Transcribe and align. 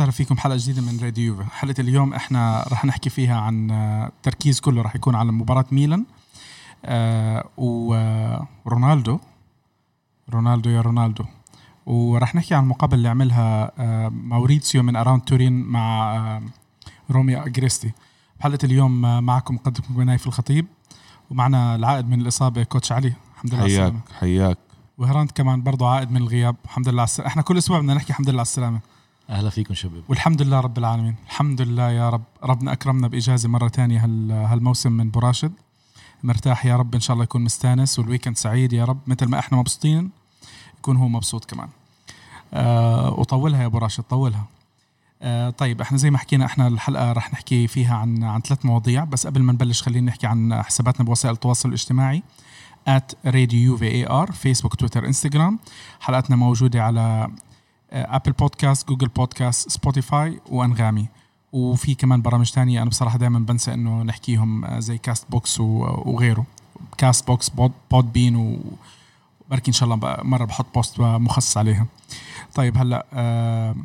وسهلا 0.00 0.12
فيكم 0.12 0.36
حلقة 0.36 0.56
جديدة 0.56 0.82
من 0.82 0.98
راديو 1.02 1.34
يوفا. 1.34 1.44
حلقة 1.50 1.80
اليوم 1.80 2.14
إحنا 2.14 2.64
رح 2.72 2.84
نحكي 2.84 3.10
فيها 3.10 3.40
عن 3.40 3.70
التركيز 3.70 4.60
كله 4.60 4.82
رح 4.82 4.96
يكون 4.96 5.14
على 5.14 5.32
مباراة 5.32 5.64
ميلان. 5.72 6.04
آه 6.84 7.44
ورونالدو 7.56 9.18
رونالدو. 10.30 10.70
يا 10.70 10.80
رونالدو. 10.80 11.24
ورح 11.86 12.34
نحكي 12.34 12.54
عن 12.54 12.62
المقابله 12.62 12.96
اللي 12.96 13.08
عملها 13.08 13.72
آه 13.78 14.08
ماوريتسيو 14.08 14.82
من 14.82 14.96
Around 14.96 15.22
Turin 15.22 15.62
مع 15.62 16.16
آه 16.16 16.42
روميو 17.10 17.46
أجريستي. 17.46 17.92
بحلقة 18.38 18.64
اليوم 18.64 19.04
آه 19.04 19.20
معكم 19.20 19.54
مقدمكم 19.54 20.02
نايف 20.02 20.26
الخطيب 20.26 20.66
ومعنا 21.30 21.74
العائد 21.74 22.08
من 22.08 22.20
الإصابة 22.20 22.62
coach 22.62 22.92
علي. 22.92 23.12
الحمد 23.34 23.54
لله 23.54 23.64
حياك 23.64 23.94
حياك. 24.20 24.58
وهرانت 24.98 25.30
كمان 25.30 25.62
برضه 25.62 25.88
عائد 25.88 26.10
من 26.10 26.16
الغياب. 26.16 26.56
الحمد 26.64 26.88
لله 26.88 27.00
على 27.00 27.08
السلامه 27.08 27.28
إحنا 27.30 27.42
كل 27.42 27.58
أسبوع 27.58 27.78
بدنا 27.78 27.94
نحكي 27.94 28.10
الحمد 28.10 28.28
لله 28.28 28.38
على 28.38 28.46
السلامة. 28.46 28.80
أهلا 29.30 29.50
فيكم 29.50 29.74
شباب. 29.74 30.02
والحمد 30.08 30.42
لله 30.42 30.60
رب 30.60 30.78
العالمين. 30.78 31.14
الحمد 31.26 31.60
لله 31.62 31.90
يا 31.90 32.10
رب. 32.10 32.22
ربنا 32.42 32.72
أكرمنا 32.72 33.08
بإجازة 33.08 33.48
مرة 33.48 33.68
ثانية 33.68 34.04
هالموسم 34.52 34.92
من 34.92 35.10
أبو 35.10 35.26
راشد. 35.26 35.52
مرتاح 36.22 36.66
يا 36.66 36.76
رب 36.76 36.94
إن 36.94 37.00
شاء 37.00 37.14
الله 37.14 37.24
يكون 37.24 37.42
مستانس 37.42 37.98
وال 37.98 38.06
weekend 38.06 38.36
سعيد 38.36 38.72
يا 38.72 38.84
رب. 38.84 38.98
مثل 39.06 39.26
ما 39.26 39.38
إحنا 39.38 39.58
مبسوطين 39.58 40.10
يكون 40.78 40.96
هو 40.96 41.08
مبسوط 41.08 41.44
كمان. 41.44 41.68
آه 42.54 43.12
وطولها 43.12 43.60
يا 43.60 43.66
أبو 43.66 43.78
راشد 43.78 44.02
طولها. 44.02 44.44
آه 45.22 45.50
طيب 45.50 45.80
إحنا 45.80 45.98
زي 45.98 46.10
ما 46.10 46.18
حكينا 46.18 46.44
إحنا 46.44 46.66
الحلقة 46.66 47.12
رح 47.12 47.32
نحكي 47.32 47.66
فيها 47.66 47.96
عن 47.96 48.22
عن 48.22 48.40
ثلاث 48.40 48.66
مواضيع. 48.66 49.04
بس 49.04 49.26
قبل 49.26 49.42
ما 49.42 49.52
نبلش 49.52 49.82
خلينا 49.82 50.06
نحكي 50.06 50.26
عن 50.26 50.62
حساباتنا 50.62 51.06
بوسائل 51.06 51.34
التواصل 51.34 51.68
الاجتماعي. 51.68 52.22
at 52.88 53.14
ار 54.10 54.32
فيسبوك 54.32 54.74
تويتر 54.74 55.06
انستغرام 55.06 55.58
حلقاتنا 56.00 56.36
موجودة 56.36 56.84
على 56.84 57.30
ابل 57.92 58.32
بودكاست 58.32 58.88
جوجل 58.88 59.08
بودكاست 59.08 59.70
سبوتيفاي 59.70 60.40
وأنغامي. 60.46 61.08
وفي 61.52 61.94
كمان 61.94 62.22
برامج 62.22 62.50
تانية 62.50 62.82
أنا 62.82 62.90
بصراحة 62.90 63.18
دائما 63.18 63.38
بنسى 63.38 63.74
إنه 63.74 64.02
نحكيهم 64.02 64.64
آه، 64.64 64.80
زي 64.80 64.98
Castbox 64.98 65.60
وغيره. 65.60 66.46
Castbox 66.98 67.48
Pod, 67.48 67.72
Podbean 67.90 68.36
وبركي 68.36 69.68
إن 69.68 69.72
شاء 69.72 69.84
الله 69.84 70.16
مرة 70.22 70.44
بحط 70.44 70.74
post 70.74 71.00
مخصص 71.00 71.56
عليها. 71.56 71.86
طيب 72.54 72.76
هلأ 72.78 73.06
آه، 73.12 73.76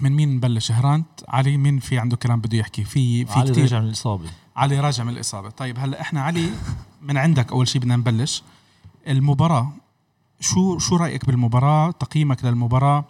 من 0.00 0.12
مين 0.12 0.36
نبلش؟ 0.36 0.72
هرانت؟ 0.72 1.06
علي؟ 1.28 1.56
مين 1.56 1.78
في 1.78 1.98
عنده 1.98 2.16
كلام 2.16 2.40
بده 2.40 2.58
يحكي؟ 2.58 2.84
في 2.84 3.24
في 3.24 3.38
علي 3.38 3.50
كتير. 3.50 3.62
راجع 3.62 3.80
من 3.80 3.86
الإصابة. 3.86 4.30
علي 4.56 4.80
راجع 4.80 5.04
من 5.04 5.12
الإصابة. 5.12 5.50
طيب 5.50 5.78
هلأ 5.78 6.00
إحنا 6.00 6.22
علي 6.22 6.50
من 7.02 7.16
عندك 7.16 7.52
أول 7.52 7.68
شيء 7.68 7.80
بدنا 7.80 7.96
نبلش. 7.96 8.42
المباراة 9.08 9.72
شو 10.42 10.78
شو 10.78 10.96
رأيك 10.96 11.26
بالمباراة؟ 11.26 11.90
تقييمك 11.90 12.44
للمباراة؟ 12.44 13.04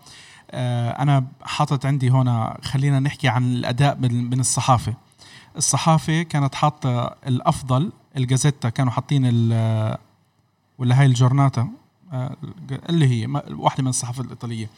آه 0.50 0.90
أنا 0.90 1.26
حاطط 1.42 1.86
عندي 1.86 2.10
هنا 2.10 2.58
خلينا 2.62 3.00
نحكي 3.00 3.28
عن 3.28 3.52
الأداء 3.52 3.98
من 4.00 4.40
الصحافة. 4.40 4.94
الصحافة 5.56 6.22
كانت 6.22 6.54
حاطة 6.54 7.16
الأفضل 7.26 7.92
الجازيتا 8.16 8.68
كانوا 8.68 8.92
حاطين 8.92 9.24
ولا 10.78 11.00
هاي 11.00 11.06
الجورناتا؟ 11.06 11.68
آه 12.12 12.36
اللي 12.90 13.06
هي 13.08 13.42
واحدة 13.50 13.82
من 13.82 13.88
الصحافة 13.88 14.22
الإيطالية. 14.22 14.70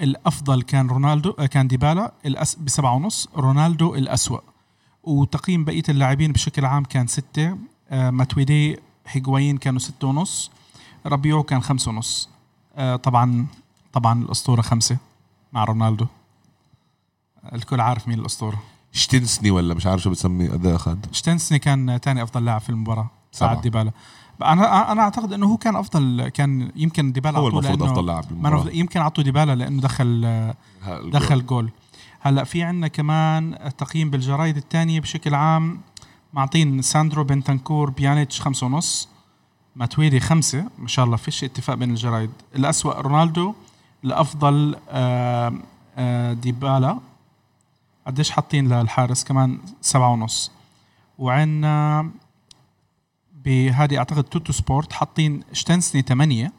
الأفضل 0.00 0.62
كان 0.62 0.86
رونالدو 0.88 1.30
آه، 1.38 1.46
كان 1.46 1.68
ديبالا 1.68 2.12
بسبعة 2.60 2.94
ونص. 2.94 3.28
رونالدو 3.36 3.94
الأسوأ. 3.94 4.40
وتقييم 5.02 5.64
بقية 5.64 5.82
اللاعبين 5.88 6.32
بشكل 6.32 6.64
عام 6.64 6.84
كان 6.84 7.06
ستة. 7.06 7.58
ماتويدي 7.92 8.78
هيغوايين 9.08 9.56
كانوا 9.56 9.78
ستة 9.78 10.06
ونص. 10.08 10.50
ربيعو 11.06 11.42
كان 11.42 11.62
خمسة 11.62 11.90
ونص. 11.90 12.28
آه 12.76 12.96
طبعا 12.96 13.46
طبعا 13.92 14.22
الأسطورة 14.22 14.62
خمسة 14.62 14.96
مع 15.52 15.64
رونالدو. 15.64 16.06
الكل 17.52 17.80
عارف 17.80 18.08
مين 18.08 18.18
الأسطورة. 18.18 18.62
شتنسني 18.92 19.50
ولا 19.50 19.74
مش 19.74 19.86
عارف 19.86 20.02
شو 20.02 20.10
بتسميه 20.10 20.54
أداء 20.54 20.76
أخذ 20.76 20.98
شتنسني 21.12 21.58
كان 21.58 21.98
ثاني 21.98 22.22
أفضل 22.22 22.44
لاعب 22.44 22.60
في 22.60 22.70
المباراة 22.70 23.10
بعد 23.40 23.60
ديبالا. 23.60 23.92
أنا 24.42 24.92
أنا 24.92 25.02
أعتقد 25.02 25.32
إنه 25.32 25.46
هو 25.46 25.56
كان 25.56 25.76
افضل 25.76 26.28
كان 26.28 26.72
يمكن 26.76 27.12
ديبالا 27.12 27.38
هو 27.38 27.48
المفروض 27.48 27.82
أفضل 27.82 28.06
لاعب 28.06 28.24
يمكن 28.72 29.00
اعطوا 29.00 29.24
ديبالا 29.24 29.54
لأنه 29.54 29.80
دخل 29.82 30.54
دخل 31.04 31.46
جول. 31.46 31.70
هلا 32.20 32.44
في 32.44 32.62
عندنا 32.62 32.88
كمان 32.88 33.58
تقييم 33.78 34.10
بالجرايد 34.10 34.56
الثانية 34.56 35.00
بشكل 35.00 35.34
عام. 35.34 35.80
معطين 36.32 36.82
ساندرو 36.82 37.24
بنتنكور 37.24 37.90
بيانيتش 37.90 38.40
خمسة 38.40 38.66
ونص. 38.66 39.08
ماتويدي 39.78 40.20
خمسة. 40.20 40.64
ما 40.78 40.88
شاء 40.88 41.04
الله 41.04 41.16
فيش 41.16 41.44
اتفاق 41.44 41.76
بين 41.76 41.90
الجرايد. 41.90 42.30
الأسوأ 42.56 43.00
رونالدو. 43.00 43.54
الأفضل 44.04 44.76
آه، 44.88 45.52
آه، 45.96 46.32
ديبالا. 46.32 46.98
قديش 48.06 48.30
حاطين 48.30 48.72
للحارس؟ 48.72 49.24
كمان 49.24 49.58
سبعة 49.80 50.12
ونص. 50.12 50.50
وعندنا 51.18 52.10
بهذه 53.44 53.98
أعتقد 53.98 54.24
Tuttosport 54.24 54.92
حاطين 54.92 55.42
شتشيزني 55.52 56.02
ثمانية 56.02 56.52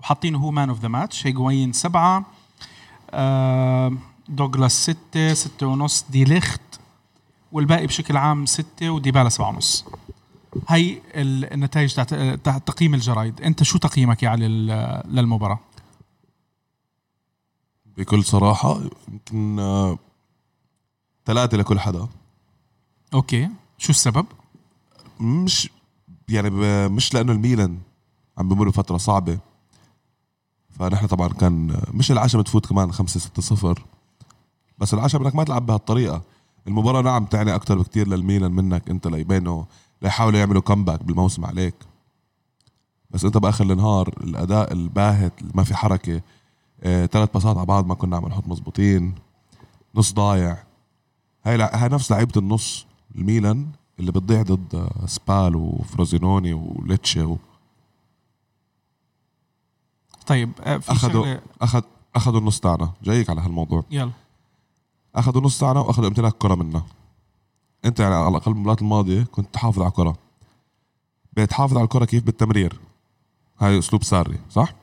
وحاطينه 0.00 0.38
هو 0.38 0.50
man 0.50 0.68
of 0.68 0.80
the 0.80 0.88
match 0.88 1.26
هيجوين 1.26 1.72
سبعة. 1.72 2.24
آه، 3.10 3.92
دوغلاس 4.28 4.90
ستة 4.90 5.34
ستة 5.34 5.66
ونص. 5.66 6.04
دي 6.10 6.24
ليخت. 6.24 6.60
والباقي 7.52 7.86
بشكل 7.86 8.16
عام 8.16 8.46
ستة 8.46 8.90
وديبالا 8.90 9.28
سبعة 9.28 9.48
ونص. 9.48 9.84
هي 10.68 11.00
النتائج 11.14 11.94
تاعت 11.94 12.68
تقييم 12.68 12.94
الجرايد. 12.94 13.40
انت 13.40 13.62
شو 13.62 13.78
تقييمك 13.78 14.22
يا 14.22 14.28
علي 14.28 14.48
للمباراة؟ 15.04 15.58
بكل 17.96 18.24
صراحة 18.24 18.80
يمكن 19.08 19.58
آه، 19.58 19.98
ثلاثة 21.26 21.56
لكل 21.56 21.80
حدا. 21.80 22.08
okay. 23.14 23.48
شو 23.78 23.90
السبب؟ 23.90 24.26
مش 25.20 25.70
يعني 26.28 26.50
مش 26.88 27.14
لأنه 27.14 27.32
الميلان 27.32 27.78
عم 28.38 28.48
بمر 28.48 28.68
بفترة 28.68 28.96
صعبة. 28.96 29.38
فنحن 30.70 31.06
طبعا 31.06 31.28
كان 31.28 31.80
مش 31.94 32.12
العشاء 32.12 32.40
بتفوت 32.40 32.66
كمان 32.66 32.92
خمسة 32.92 33.20
ستة 33.20 33.42
صفر. 33.42 33.84
بس 34.78 34.94
العشاء 34.94 35.22
بدك 35.22 35.34
ما 35.34 35.44
تلعب 35.44 35.66
بهالطريقة. 35.66 36.22
المباراة 36.66 37.02
نعم 37.02 37.24
تعني 37.24 37.54
أكتر 37.54 37.78
بكتير 37.78 38.08
للميلان 38.08 38.52
منك 38.52 38.90
أنت 38.90 39.06
ليبينه 39.06 39.66
ليحاولوا 40.02 40.38
يعملوا 40.38 40.62
كمباك 40.62 41.02
بالموسم 41.02 41.44
عليك. 41.44 41.74
بس 43.10 43.24
انت 43.24 43.36
بآخر 43.36 43.64
النهار 43.64 44.08
الأداء 44.08 44.72
الباهت 44.72 45.32
ما 45.54 45.64
في 45.64 45.74
حركة 45.74 46.20
ثلاث 46.82 47.30
باصات 47.34 47.56
على 47.56 47.66
بعض 47.66 47.86
ما 47.86 47.94
كنا 47.94 48.16
عم 48.16 48.28
نحط 48.28 48.48
مزبوطين 48.48 49.14
نص 49.94 50.12
ضايع. 50.12 50.58
هاي 51.44 51.62
هاي 51.62 51.88
نفس 51.88 52.10
لعيبة 52.10 52.32
النص 52.36 52.86
الميلان 53.14 53.66
اللي 53.98 54.12
بتضيع 54.12 54.42
ضد 54.42 54.88
سبال 55.06 55.56
وفروزينوني 55.56 56.52
وليتشي 56.52 57.22
و... 57.22 57.38
طيب 60.26 60.52
آه، 60.60 60.78
في 60.78 60.92
اخذوا 60.92 61.36
اخذ 61.62 61.82
أخذوا 62.16 62.40
النص 62.40 62.60
تاعنا. 62.60 62.92
جايك 63.02 63.30
على 63.30 63.40
هالموضوع. 63.40 63.84
يلا. 63.90 64.10
أخذوا 65.14 65.40
النص 65.40 65.58
تاعنا 65.58 65.80
وأخذوا 65.80 66.08
امتلاك 66.08 66.32
كرة 66.32 66.54
منا 66.54 66.82
انت 67.86 68.00
يعني 68.00 68.14
على 68.14 68.28
الاقل 68.28 68.52
المباراه 68.52 68.76
الماضية 68.80 69.22
كنت 69.22 69.54
تحافظ 69.54 69.78
على 69.78 69.88
الكرة. 69.88 70.16
بتحافظ 71.32 71.76
على 71.76 71.84
الكرة 71.84 72.04
كيف؟ 72.04 72.24
بالتمرير. 72.24 72.80
هاي 73.58 73.78
أسلوب 73.78 74.04
ساري 74.04 74.38
صح؟ 74.50 74.74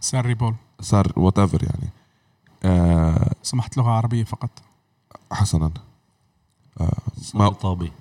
ساري 0.00 0.34
بول. 0.34 0.54
صار 0.80 1.12
whatever 1.16 1.62
يعني. 1.62 1.88
آه 2.64 3.32
سمحت 3.42 3.76
لغة 3.76 3.90
عربية 3.90 4.24
فقط. 4.24 4.50
حسنا. 5.32 5.70
آه 6.80 6.92
ما 7.34 7.48
طيب. 7.48 7.92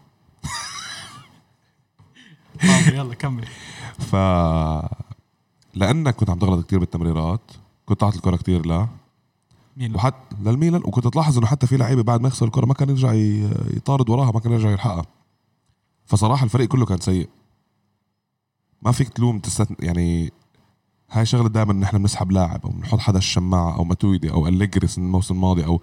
طيب 2.62 2.98
يلا 2.98 3.16
كمل. 3.16 3.48
ف 4.00 4.16
لأنك 5.76 6.16
كنت 6.16 6.30
عم 6.30 6.40
تغلط 6.40 6.66
كثير 6.66 6.80
بالتمريرات 6.80 7.42
كنت 7.86 8.02
تعطي 8.02 8.16
الكرة 8.18 8.36
كثير 8.36 8.66
لا. 8.66 8.88
مين 9.80 9.96
وحتى 9.96 10.36
للميلان 10.42 10.82
وكنت 10.86 11.08
تلاحظ 11.08 11.38
إنه 11.38 11.48
حتى 11.48 11.68
في 11.68 11.78
لعيبة 11.78 12.04
بعد 12.04 12.22
ما 12.22 12.28
يخسر 12.28 12.46
الكرة 12.46 12.66
ما 12.66 12.74
كان 12.74 12.90
يرجع 12.90 13.14
يطارد 13.76 14.10
وراها 14.10 14.32
ما 14.32 14.40
كان 14.40 14.52
يرجع 14.52 14.70
يلحقها. 14.70 15.06
فصراحة 16.06 16.44
الفريق 16.44 16.68
كله 16.68 16.86
كان 16.86 17.00
سيء. 17.00 17.30
ما 18.82 18.92
فيك 18.92 19.10
تلوم 19.10 19.40
تستثن 19.40 19.76
يعني 19.80 20.32
هاي 21.12 21.26
شغلة 21.26 21.50
دائما 21.50 21.74
نحن 21.74 21.98
بنسحب 21.98 22.32
لاعب 22.32 22.66
أو 22.66 22.70
بنحط 22.70 23.00
حدا 23.00 23.18
الشماعة 23.18 23.76
أو 23.76 23.84
ماتويدي 23.84 24.32
أو 24.32 24.48
اليجريس 24.48 24.98
الموسم 24.98 25.36
الماضي 25.36 25.66
أو 25.66 25.82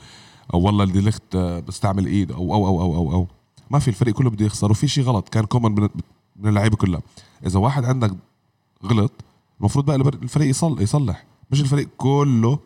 أو 0.54 0.60
والله 0.60 0.84
اللي 0.84 1.00
لخت 1.00 1.36
بستعمل 1.36 2.06
إيد 2.06 2.32
أو 2.32 2.54
أو 2.54 2.66
أو 2.66 2.82
أو 2.82 2.96
أو, 2.96 3.12
أو. 3.12 3.26
ما 3.70 3.78
في 3.78 3.88
الفريق 3.88 4.14
كله 4.14 4.30
بده 4.30 4.46
يخسر 4.46 4.70
وفي 4.70 4.88
شيء 4.88 5.04
غلط 5.04 5.28
كان 5.28 5.44
كومن 5.44 5.88
من 6.36 6.48
اللعيبه 6.48 6.76
كلها. 6.76 7.00
إذا 7.46 7.58
واحد 7.58 7.84
عندك 7.84 8.14
غلط 8.84 9.12
المفروض 9.60 9.84
بقى 9.84 9.96
الفريق 9.96 10.48
يصلح. 10.80 11.24
مش 11.50 11.60
الفريق 11.60 11.88
كله 11.96 12.58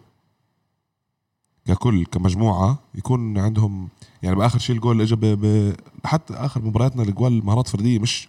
ككل 1.74 2.06
كمجموعة 2.06 2.78
يكون 2.94 3.38
عندهم 3.38 3.88
يعني 4.22 4.36
بآخر 4.36 4.58
شيء 4.58 4.76
الجول 4.76 5.00
اللي 5.00 5.14
اجى. 5.14 5.76
حتى 6.04 6.34
آخر 6.34 6.62
مبارياتنا 6.62 7.02
الجوال 7.02 7.44
مهارات 7.46 7.68
فردية 7.68 7.98
مش 7.98 8.28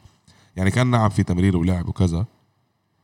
يعني 0.56 0.72
كان 0.72 0.88
نعم 0.88 1.10
في 1.10 1.24
تمرير 1.24 1.58
ولعب 1.58 1.90
وكذا 1.90 2.26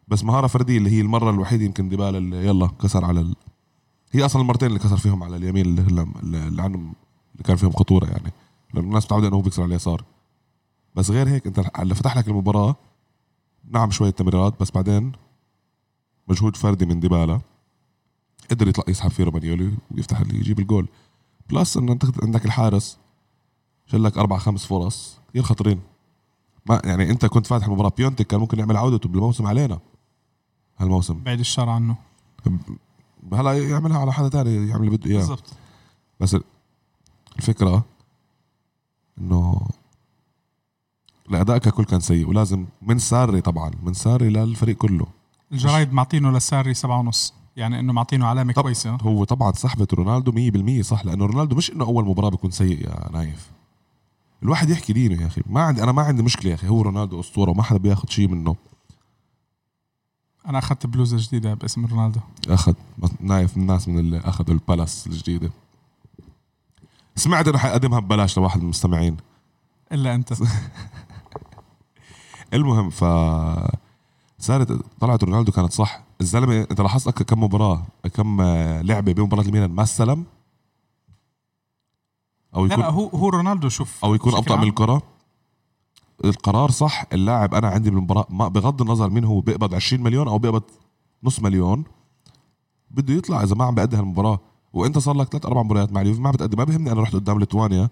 بس 0.07 0.23
مهارة 0.23 0.47
فردية 0.47 0.77
اللي 0.77 0.89
هي 0.89 1.01
المرة 1.01 1.29
الوحيدة 1.29 1.65
يمكن 1.65 1.89
ديبالا 1.89 2.17
اللي 2.17 2.47
يلا 2.47 2.67
كسر 2.67 3.05
على 3.05 3.19
ال... 3.21 3.35
هي 4.11 4.25
أصلا 4.25 4.41
المرتين 4.41 4.67
اللي 4.67 4.79
كسر 4.79 4.97
فيهم 4.97 5.23
على 5.23 5.35
اليمين 5.35 5.65
اللي, 5.65 5.81
اللي, 5.81 6.47
اللي 6.47 6.61
عندهم 6.61 6.93
اللي 7.33 7.43
كان 7.43 7.55
فيهم 7.55 7.71
خطورة 7.71 8.05
يعني 8.05 8.33
لأنه 8.73 8.87
الناس 8.87 9.05
متعودة 9.05 9.27
إنه 9.27 9.35
هو 9.35 9.41
بيكسر 9.41 9.61
على 9.61 9.69
اليسار 9.69 10.03
بس 10.95 11.09
غير 11.11 11.29
هيك 11.29 11.47
أنت 11.47 11.71
اللي 11.79 11.95
فتح 11.95 12.17
لك 12.17 12.27
المباراة 12.27 12.75
نعم 13.71 13.91
شوية 13.91 14.09
تمريرات 14.09 14.59
بس 14.59 14.71
بعدين 14.71 15.11
مجهود 16.27 16.55
فردي 16.55 16.85
من 16.85 16.99
ديبالا 16.99 17.41
قدر 18.51 18.67
يطلع 18.67 18.83
يسحب 18.87 19.09
فيه 19.09 19.23
رومانيولي 19.23 19.77
ويفتح 19.91 20.19
اللي 20.19 20.35
يجيب 20.35 20.59
الجول. 20.59 20.87
بلس 21.49 21.77
انه 21.77 21.93
أنت 21.93 22.05
عندك 22.23 22.45
الحارس 22.45 22.97
شلك 23.85 24.17
أربع 24.17 24.37
خمس 24.37 24.65
فرص. 24.65 25.17
كثير 25.29 25.43
خطرين. 25.43 25.81
ما 26.65 26.81
يعني 26.83 27.09
أنت 27.09 27.25
كنت 27.25 27.47
فاتح 27.47 27.65
المباراه 27.65 27.91
بيونتك 27.97 28.27
كان 28.27 28.39
ممكن 28.39 28.59
يعمل 28.59 28.77
عودته 28.77 29.09
بالموسم 29.09 29.47
علينا. 29.47 29.79
هالموسم. 30.77 31.23
بعيد 31.23 31.39
الشر 31.39 31.69
عنه. 31.69 31.95
هلا 33.33 33.69
يعملها 33.69 33.99
على 33.99 34.13
حدا 34.13 34.29
تاني 34.29 34.69
يعمل 34.69 34.87
اللي 34.87 34.97
بده 34.97 35.09
إياه. 35.11 35.17
بالضبط. 35.17 35.53
بس 36.19 36.37
الفكرة 37.37 37.85
إنه 39.17 39.67
الأداء 41.29 41.57
ككل 41.57 41.85
كان 41.85 41.99
سيء 41.99 42.29
ولازم 42.29 42.65
من 42.81 42.99
ساري 42.99 43.41
طبعا 43.41 43.71
من 43.83 43.93
ساري 43.93 44.29
للفريق 44.29 44.77
كله. 44.77 45.07
الجرايد 45.51 45.93
معطينه 45.93 46.31
لساري 46.31 46.73
سبعة 46.73 46.99
ونص. 46.99 47.33
يعني 47.57 47.79
إنه 47.79 47.93
معطينه 47.93 48.25
علامة 48.25 48.53
طب- 48.53 48.61
كويسة. 48.63 48.97
هو 49.01 49.23
طبعا 49.23 49.51
صحبة 49.51 49.87
رونالدو 49.93 50.31
100% 50.31 50.81
صح 50.81 51.05
لأنه 51.05 51.25
رونالدو 51.25 51.55
مش 51.55 51.71
إنه 51.71 51.85
أول 51.85 52.05
مباراة 52.05 52.29
بيكون 52.29 52.51
سيء 52.51 52.81
يا 52.81 53.09
نايف. 53.11 53.51
الواحد 54.43 54.69
يحكي 54.69 54.93
دينه 54.93 55.21
يا 55.21 55.27
أخي. 55.27 55.41
ما 55.45 55.61
عندي 55.61 55.83
أنا 55.83 55.91
ما 55.91 56.01
عندي 56.01 56.23
مشكلة 56.23 56.49
يا 56.51 56.55
أخي. 56.55 56.67
هو 56.67 56.81
رونالدو 56.81 57.19
أسطورة 57.19 57.51
وما 57.51 57.63
حدا 57.63 57.79
بياخذ 57.79 58.09
شيء 58.09 58.27
منه. 58.27 58.55
أنا 60.47 60.57
أخذت 60.57 60.85
بلوزة 60.85 61.17
جديدة 61.19 61.53
باسم 61.53 61.85
رونالدو. 61.85 62.19
أخذ 62.49 62.73
نايف 63.19 63.57
من 63.57 63.63
الناس 63.63 63.87
من 63.87 63.99
اللي 63.99 64.19
أخذوا 64.19 64.55
البلايز 64.55 65.07
الجديدة. 65.07 65.51
سمعت 67.15 67.47
إنه 67.47 67.57
حيقدمها 67.57 67.99
ببلاش 67.99 68.37
لواحد 68.37 68.57
من 68.57 68.63
المستمعين. 68.63 69.17
إلا 69.91 70.15
أنت. 70.15 70.33
المهم 72.53 72.89
ف 72.89 73.03
صارت 74.39 74.71
طلعت 74.99 75.23
رونالدو 75.23 75.51
كانت 75.51 75.73
صح. 75.73 76.06
الزلمة 76.21 76.67
انت 76.71 76.81
لاحظت 76.81 77.23
كم 77.23 77.43
مباراة 77.43 77.85
كم 78.13 78.41
آه، 78.41 78.81
لعبة 78.81 79.13
بمباراه 79.13 79.43
الميلان 79.43 79.71
ما 79.71 79.83
استلم 79.83 80.25
أو 82.55 82.65
لا 82.65 82.73
يكون 82.73 82.83
لا 82.85 82.89
هو 82.91 83.07
هو 83.07 83.29
رونالدو 83.29 83.69
شوف 83.69 84.05
أو 84.05 84.15
يكون 84.15 84.33
أبطأ 84.33 84.55
من 84.55 84.67
الكرة؟ 84.67 85.01
القرار 86.25 86.71
صح 86.71 87.05
اللاعب 87.13 87.53
أنا 87.53 87.67
عندي 87.67 87.89
بالمباراة 87.89 88.25
ما 88.29 88.47
بغض 88.47 88.81
النظر 88.81 89.09
مين 89.09 89.23
هو 89.23 89.39
بيقبض 89.39 89.73
20 89.73 90.03
مليون 90.03 90.27
أو 90.27 90.37
بيقبض 90.37 90.63
نص 91.23 91.39
مليون 91.39 91.83
بده 92.91 93.13
يطلع 93.13 93.43
إذا 93.43 93.55
ما 93.55 93.65
عم 93.65 93.75
بأدي 93.75 93.95
هالمباراة. 93.95 94.39
وإنت 94.73 94.97
صار 94.97 95.15
لك 95.15 95.27
ثلاث 95.27 95.45
أربع 95.45 95.63
مباريات 95.63 95.93
مع 95.93 96.01
اليوفي 96.01 96.21
ما 96.21 96.31
بتأدي 96.31 96.55
ما 96.57 96.63
بهمني 96.63 96.91
أنا 96.91 97.01
رحت 97.01 97.13
قدام 97.13 97.39
ليتوانيا 97.39 97.89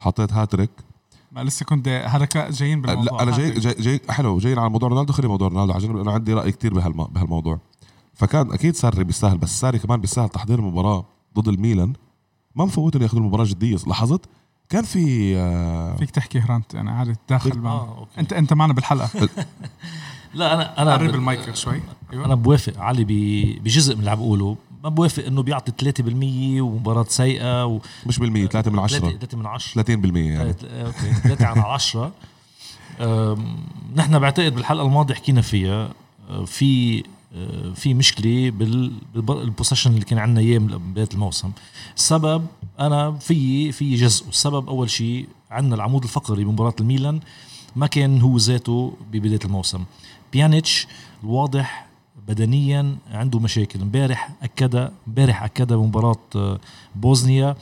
حطيت 0.00 0.32
هاتريك. 0.32 0.70
ما 1.32 1.44
لسه 1.44 1.64
كنت 1.66 1.88
هذا 1.88 2.28
جايين 2.50 2.80
بالموضوع. 2.82 3.16
لا 3.16 3.22
أنا 3.22 3.36
جاي 3.36 3.50
جاي, 3.50 3.74
جاي 3.78 4.00
حلو 4.10 4.38
جاي 4.38 4.54
على 4.58 4.70
موضوع 4.70 4.88
رونالدو 4.88 5.12
خلي 5.12 5.28
موضوع. 5.28 5.48
رونالدو 5.48 5.72
على 5.72 5.82
جنب 5.82 5.96
أنا 5.96 6.12
عندي 6.12 6.34
رأي 6.34 6.52
كتير 6.52 6.74
بهالم... 6.74 7.04
بهالموضوع. 7.04 7.60
فكان 8.14 8.52
أكيد 8.52 8.74
ساري 8.76 9.04
بيستاهل 9.04 9.38
بس 9.38 9.60
ساري 9.60 9.78
كمان 9.78 10.00
بيستاهل 10.00 10.28
تحضير 10.28 10.58
المباراة 10.58 11.04
ضد 11.38 11.48
الميلان. 11.48 11.92
ما 12.54 12.64
مفوت 12.64 12.96
انه 12.96 13.04
ياخذوا 13.04 13.20
المباراة 13.20 13.44
جدية 13.44 13.76
لاحظت؟ 13.86 14.20
كان 14.68 14.84
في 14.84 15.36
آه، 15.36 15.96
فيك 15.96 16.10
تحكي 16.10 16.38
هرانت 16.40 16.74
يعني 16.74 16.90
عادي 16.90 17.14
تداخل 17.26 17.66
آه 17.66 17.98
أوكي. 17.98 18.20
انت 18.20 18.32
أنت 18.32 18.52
معنا 18.52 18.72
بالحلقة. 18.72 19.08
لا 20.34 20.54
أنا 20.54 20.82
أنا 20.82 20.92
قرب 20.92 21.14
المايك 21.14 21.54
شوي. 21.54 21.80
أنا 22.12 22.34
بوافق 22.34 22.80
علي 22.80 23.04
ب- 23.04 23.62
بجزء 23.64 23.94
من 23.94 24.00
اللي 24.00 24.10
عم 24.10 24.18
بقوله. 24.18 24.56
ما 24.82 24.88
بوافق 24.88 25.24
إنه 25.26 25.42
بيعطي 25.42 25.72
3% 26.58 26.60
ومباراة 26.60 27.06
سيئة 27.08 27.66
و 27.66 27.80
مش 28.06 28.18
بالمية 28.18 28.46
3 28.46 28.70
من 28.70 28.78
10 28.78 28.98
3 29.10 29.38
من 29.38 29.46
10 29.46 29.82
30% 29.82 30.16
يعني. 30.16 30.54
أوكي 30.62 31.12
3 31.22 31.46
على 31.46 31.60
10 31.60 32.12
أم، 33.00 33.56
نحن 33.96 34.18
بعتقد 34.18 34.54
بالحلقة 34.54 34.86
الماضية 34.86 35.14
حكينا 35.14 35.40
فيها 35.40 35.90
أه، 36.30 36.44
في 36.44 37.02
أه، 37.34 37.72
في 37.74 37.94
مشكلة 37.94 38.50
بال- 38.50 38.92
بال 39.14 39.27
possession 39.27 39.90
اللي 39.90 40.04
كان 40.04 40.18
عندنا 40.18 40.40
إياه 40.40 40.58
من 40.58 40.78
بداية 40.92 41.08
الموسم. 41.14 41.50
السبب 41.96 42.46
أنا 42.80 43.12
في 43.12 43.72
في 43.72 43.94
جزء. 43.94 44.28
السبب 44.28 44.68
أول 44.68 44.90
شيء 44.90 45.28
عندنا 45.50 45.74
العمود 45.74 46.02
الفقري 46.02 46.44
بمباراة 46.44 46.74
الميلان 46.80 47.20
ما 47.76 47.86
كان 47.86 48.20
هو 48.20 48.36
ذاته 48.36 48.96
ببداية 49.12 49.40
الموسم. 49.44 49.84
بيانيتش 50.32 50.86
الواضح 51.24 51.86
بدنيا 52.28 52.96
عنده 53.10 53.38
مشاكل. 53.38 53.80
امبارح 53.80 54.30
اكدها 54.42 54.92
امبارح 55.08 55.42
اكدها 55.42 55.76
بمباراه 55.76 56.16
آه، 56.36 56.58
بوزنيا 56.94 57.56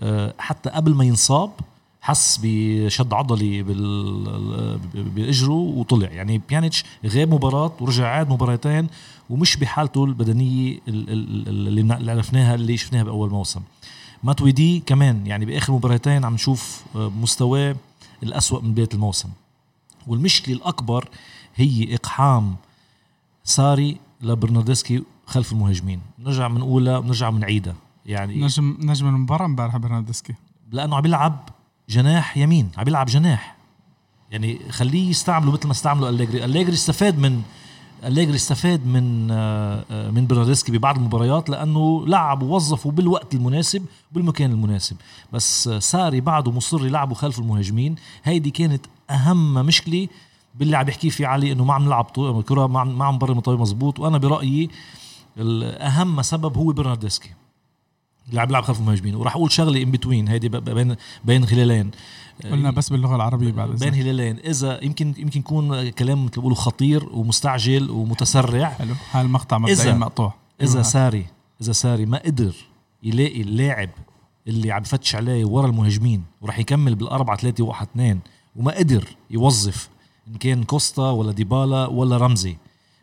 آه، 0.00 0.34
حتى 0.38 0.70
قبل 0.70 0.94
ما 0.94 1.04
ينصاب 1.04 1.50
حس 2.00 2.40
بشد 2.42 3.12
عضلي 3.12 3.62
بإجره 4.94 5.52
وطلع. 5.52 6.08
يعني 6.08 6.40
بيانيتش 6.48 6.84
غاب 7.06 7.34
مباراة 7.34 7.72
ورجع 7.80 8.08
عاد 8.08 8.30
مباراتين 8.30 8.86
ومش 9.30 9.56
بحالته 9.56 10.04
البدنية 10.04 10.78
اللي 10.88 12.12
عرفناها 12.12 12.54
اللي 12.54 12.76
شفناها 12.76 13.02
بأول 13.02 13.30
موسم. 13.30 13.60
ماتويدي 14.24 14.82
كمان 14.86 15.26
يعني 15.26 15.44
بآخر 15.44 15.72
مباراتين 15.72 16.24
عم 16.24 16.34
نشوف 16.34 16.82
آه، 16.96 17.12
مستواه 17.20 17.76
الأسوأ 18.22 18.60
من 18.60 18.72
بداية 18.72 18.88
الموسم. 18.94 19.28
والمشكلة 20.06 20.54
الأكبر 20.54 21.08
هي 21.56 21.94
إقحام 21.94 22.56
ساري 23.44 23.96
لبرناردسكي 24.22 25.02
خلف 25.26 25.52
المهاجمين. 25.52 26.00
نرجع 26.18 26.48
بنقولها 26.48 27.00
بنرجع 27.00 27.30
بنعيدها 27.30 27.74
يعني 28.06 28.40
نجم 28.40 28.76
نجم 28.80 29.08
المباراه 29.08 29.46
امبارح 29.46 29.76
برناردسكي. 29.76 30.34
لأنه 30.72 30.96
عم 30.96 31.02
بيلعب 31.02 31.48
جناح 31.88 32.36
يمين 32.36 32.70
عم 32.76 32.84
بيلعب 32.84 33.06
جناح. 33.06 33.56
يعني 34.30 34.58
خليه 34.70 35.10
يستعمله 35.10 35.52
مثل 35.52 35.66
ما 35.66 35.72
استعمله 35.72 36.08
أليجري. 36.08 36.44
أليجري 36.44 36.72
استفاد 36.72 37.18
من 37.18 37.42
أليجري 38.04 38.36
استفاد 38.36 38.86
من 38.86 39.30
آه، 39.30 39.84
آه، 39.90 40.10
من 40.10 40.26
برناردسكي 40.26 40.72
ببعض 40.72 40.96
المباريات 40.96 41.50
لأنه 41.50 42.06
لعب 42.06 42.42
ووظفه 42.42 42.90
بالوقت 42.90 43.34
المناسب 43.34 43.84
بالمكان 44.12 44.50
المناسب. 44.50 44.96
بس 45.32 45.68
آه، 45.68 45.78
ساري 45.78 46.20
بعده 46.20 46.50
مصر 46.50 46.86
يلعبه 46.86 47.14
خلف 47.14 47.38
المهاجمين. 47.38 47.96
هيدي 48.24 48.50
كانت 48.50 48.86
أهم 49.10 49.54
مشكلة 49.54 50.08
باللي 50.54 50.76
عم 50.76 50.88
يحكي 50.88 51.10
فيه 51.10 51.26
علي 51.26 51.52
إنه 51.52 51.64
ما 51.64 51.74
عم 51.74 51.84
نلعب 51.84 52.04
طو- 52.04 52.42
كرة 52.42 52.66
ما 52.66 52.80
عم 52.80 52.98
ما 52.98 53.04
عم 53.04 53.18
طوي 53.18 53.56
مزبوط. 53.56 53.98
وأنا 54.00 54.18
برأيي 54.18 54.70
الاهم 55.38 56.22
سبب 56.22 56.56
هو 56.56 56.72
برناردسكي. 56.72 57.30
اللي 58.28 58.40
عم 58.40 58.46
بيلعب 58.46 58.62
خلف 58.64 58.78
المهاجمين 58.80 59.14
وراح 59.14 59.36
أقول 59.36 59.52
شغلة 59.52 59.82
ان 59.82 59.90
بتوين 59.90 60.28
هيدي 60.28 60.48
بين 60.48 60.96
بين 61.24 61.44
هلالين 61.44 61.90
قلنا 62.44 62.70
بس 62.70 62.88
باللغة 62.90 63.16
العربية 63.16 63.52
بعد 63.52 63.70
بين. 63.70 63.94
هلالين 63.94 64.38
إذا 64.38 64.84
يمكن 64.84 65.14
يمكن 65.18 65.40
يكون 65.40 65.88
كلام 65.90 66.24
مثل 66.24 66.34
بيقولوا 66.34 66.56
خطير 66.56 67.08
ومستعجل 67.12 67.90
ومتسرع. 67.90 68.68
حلو. 68.68 68.94
هاي 69.12 69.22
المقطع 69.22 69.58
مبدئيا 69.58 69.92
مقطوع. 69.94 70.34
إذا. 70.62 70.82
ساري 70.82 71.26
إذا 71.62 71.72
ساري 71.72 72.06
ما 72.06 72.18
قدر 72.18 72.54
يلاقي 73.02 73.40
اللاعب 73.42 73.90
اللي 74.48 74.72
عم 74.72 74.82
يفتش 74.82 75.14
عليه 75.14 75.44
ورا 75.44 75.66
المهاجمين 75.66 76.24
وراح 76.40 76.58
يكمل 76.58 76.94
بالأربعة 76.94 77.36
ثلاثة 77.36 77.64
واحد 77.64 77.86
اثنين 77.92 78.20
وما 78.56 78.72
قدر 78.78 79.04
يوظف 79.30 79.88
إن 80.28 80.34
كان 80.34 80.64
كوستا 80.64 81.10
ولا 81.10 81.32
ديبالا 81.32 81.86
ولا 81.86 82.16
رمزي. 82.16 82.56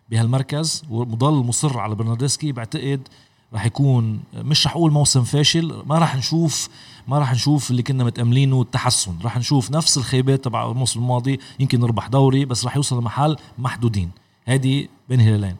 بهالمركز 0.09 0.83
ومضل 0.89 1.33
مصر 1.33 1.79
على 1.79 1.95
برناردسكي 1.95 2.51
بعتقد 2.51 3.07
راح 3.53 3.65
يكون 3.65 4.19
مش 4.33 4.67
رح 4.67 4.75
أقول 4.75 4.91
موسم 4.91 5.23
فاشل 5.23 5.83
ما 5.85 5.99
راح 5.99 6.15
نشوف 6.15 6.69
ما 7.07 7.19
راح 7.19 7.33
نشوف 7.33 7.71
اللي 7.71 7.83
كنا 7.83 8.03
متأملينه 8.03 8.61
التحسن. 8.61 9.15
راح 9.23 9.37
نشوف 9.37 9.71
نفس 9.71 9.97
الخيبات 9.97 10.43
تبع 10.43 10.71
الموسم 10.71 10.99
الماضي 10.99 11.39
يمكن 11.59 11.79
نربح 11.79 12.07
دوري 12.07 12.45
بس 12.45 12.65
راح 12.65 12.75
يوصل 12.75 12.97
لمحل 12.99 13.35
محدودين. 13.57 14.11
هذه 14.45 14.87
بين 15.09 15.21
هلالين. 15.21 15.55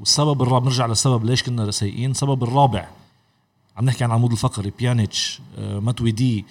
والسبب 0.00 0.42
الرابع 0.42 0.66
نرجع 0.66 0.86
للسبب 0.86 1.24
ليش 1.24 1.42
كنا 1.42 1.70
سيئين. 1.70 2.10
السبب 2.10 2.44
الرابع 2.44 2.88
عم 3.76 3.84
نحكي 3.84 4.04
عن 4.04 4.10
العمود 4.10 4.30
الفقري 4.30 4.72
بيانيتش 4.78 5.40
آه، 5.58 5.78
ماتويدي 5.78 6.44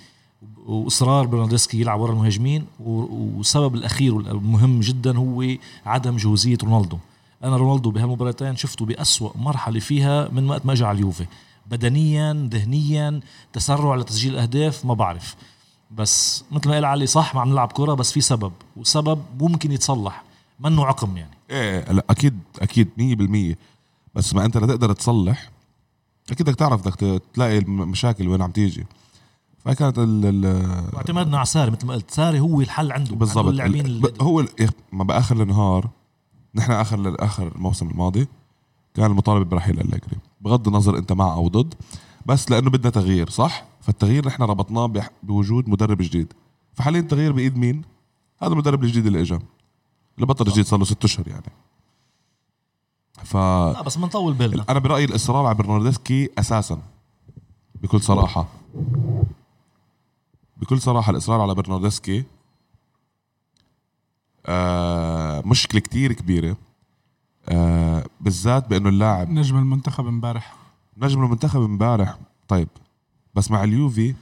وإصرار 0.66 1.26
برناردسكي 1.26 1.82
يلعب 1.82 2.00
ورا 2.00 2.12
المهاجمين 2.12 2.66
والسبب 2.80 3.76
الأخير 3.76 4.16
والمهم 4.16 4.80
جدا 4.80 5.18
هو 5.18 5.46
عدم 5.86 6.18
جهوزيه 6.18 6.58
رونالدو. 6.64 6.98
أنا 7.44 7.58
رونالدو 7.58 7.92
بهالمباراتين 7.92 8.56
شفته 8.56 8.86
بأسوأ 8.86 9.32
مرحلة 9.36 9.80
فيها 9.80 10.30
من 10.30 10.50
وقت 10.50 10.66
ما 10.66 10.74
اجى 10.74 10.86
على 10.86 10.96
اليوفي. 10.96 11.26
بدنيا 11.72 12.50
ذهنيا 12.52 13.20
تسرع 13.54 13.96
لتسجيل 13.96 14.34
الأهداف 14.34 14.86
ما 14.86 14.94
بعرف. 14.94 15.36
بس 15.92 16.44
مثل 16.52 16.70
ما 16.70 16.76
قال 16.76 16.86
علي 16.86 17.06
صح 17.08 17.36
ما 17.36 17.42
عم 17.42 17.50
نلعب 17.50 17.72
كرة 17.72 17.94
بس 17.94 18.12
في 18.12 18.22
سبب. 18.22 18.52
وسبب 18.78 19.24
ممكن 19.40 19.72
يتصلح. 19.72 20.24
منه 20.60 20.86
عقم 20.86 21.18
يعني. 21.18 21.38
إيه 21.50 21.92
لا 21.92 22.06
أكيد 22.10 22.40
أكيد 22.62 22.90
100% 22.98 23.58
بس 24.16 24.34
ما 24.34 24.46
أنت 24.46 24.58
لتقدر 24.58 24.94
تصلح 24.94 25.52
أكيد 26.32 26.46
بدك 26.46 26.56
تعرف 26.56 26.88
بدك 26.88 27.22
تلاقي 27.34 27.58
المشاكل 27.58 28.28
وين 28.28 28.42
عم 28.42 28.52
تيجي. 28.52 28.86
فكانت 29.66 30.00
ال 30.00 30.26
ال- 30.26 30.90
واعتمدنا 30.94 31.38
على 31.38 31.46
ساري 31.46 31.72
مثل 31.72 31.88
ما 31.88 31.94
قلت. 31.94 32.12
ساري 32.12 32.40
هو 32.40 32.62
الحل 32.62 32.92
عنده. 32.92 33.16
بالضبط. 33.16 33.46
اللاعبين 33.48 34.02
هو 34.22 34.46
ما 34.92 35.04
باخر 35.04 35.42
النهار 35.42 35.90
نحن 36.56 36.72
آخر 36.72 37.16
آخر 37.20 37.48
الموسم 37.56 37.90
الماضي 37.90 38.28
كان 38.94 39.06
المطالبه 39.06 39.46
برحيل 39.46 39.80
أليجري. 39.80 40.18
بغض 40.42 40.68
النظر 40.68 40.98
أنت 40.98 41.14
مع 41.14 41.34
أو 41.34 41.48
ضد 41.48 41.74
بس 42.26 42.52
لأنه 42.52 42.70
بدنا 42.70 42.90
تغيير 42.90 43.30
صح؟ 43.30 43.66
فالتغيير 43.82 44.28
نحن 44.28 44.44
ربطناه 44.44 44.94
بوجود 45.24 45.70
مدرب 45.70 45.98
جديد. 46.02 46.34
فحاليا 46.74 47.00
التغيير 47.00 47.32
بإيد 47.32 47.58
مين؟ 47.58 47.82
هذا 48.42 48.52
المدرب 48.52 48.84
الجديد 48.84 49.06
اللي 49.06 49.22
اجى 49.22 49.40
اللي 50.16 50.26
بطل 50.28 50.46
جديد 50.52 50.66
صار 50.66 50.80
له 50.80 50.86
ست 50.86 51.04
أشهر 51.04 51.28
يعني. 51.28 51.52
ف 53.24 53.36
لا 53.36 53.82
بس 53.82 53.98
بنطول 53.98 54.34
بالنا 54.34 54.66
أنا 54.70 54.80
برأيي 54.80 55.06
الإصرار 55.06 55.46
على 55.46 55.56
برناردسكي 55.56 56.30
أساسا 56.38 56.82
بكل 57.82 58.02
صراحة. 58.02 58.48
بكل 60.64 60.82
صراحة 60.82 61.12
الإصرار 61.12 61.42
على 61.42 61.56
برناردسكي 61.56 62.24
آه 64.46 65.42
مشكلة 65.46 65.82
كتير 65.82 66.14
كبيرة 66.14 66.58
آه 67.50 68.06
بالذات 68.22 68.68
بإنه 68.68 68.90
اللاعب 68.90 69.30
نجم 69.30 69.58
المنتخب 69.58 70.08
امبارح. 70.08 70.56
نجم 70.98 71.24
المنتخب 71.24 71.62
امبارح 71.62 72.18
طيب 72.48 72.68
بس 73.36 73.52
مع 73.52 73.64
اليوفي 73.64 74.16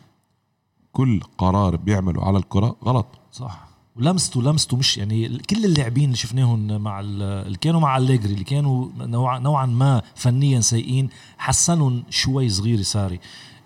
كل 0.94 1.20
قرار 1.38 1.76
بيعمله 1.76 2.26
على 2.26 2.38
الكرة 2.38 2.76
غلط. 2.84 3.08
صح. 3.32 3.68
ولمسته 3.96 4.42
لمسته 4.42 4.78
مش 4.78 4.98
يعني 4.98 5.38
كل 5.38 5.66
اللاعبين 5.66 6.04
اللي 6.06 6.16
شفناهم 6.16 6.82
مع 6.82 7.00
ال- 7.00 7.22
اللي 7.22 7.58
كانوا 7.58 7.80
مع 7.80 7.98
أليجري 7.98 8.34
اللي 8.34 8.44
كانوا 8.44 8.90
نوعا 8.98 9.40
نوعا 9.40 9.66
ما 9.66 10.02
فنيا 10.16 10.60
سيئين 10.60 11.10
حسنهم 11.38 12.04
شوي 12.10 12.50
صغير 12.50 12.82
ساري 12.82 13.20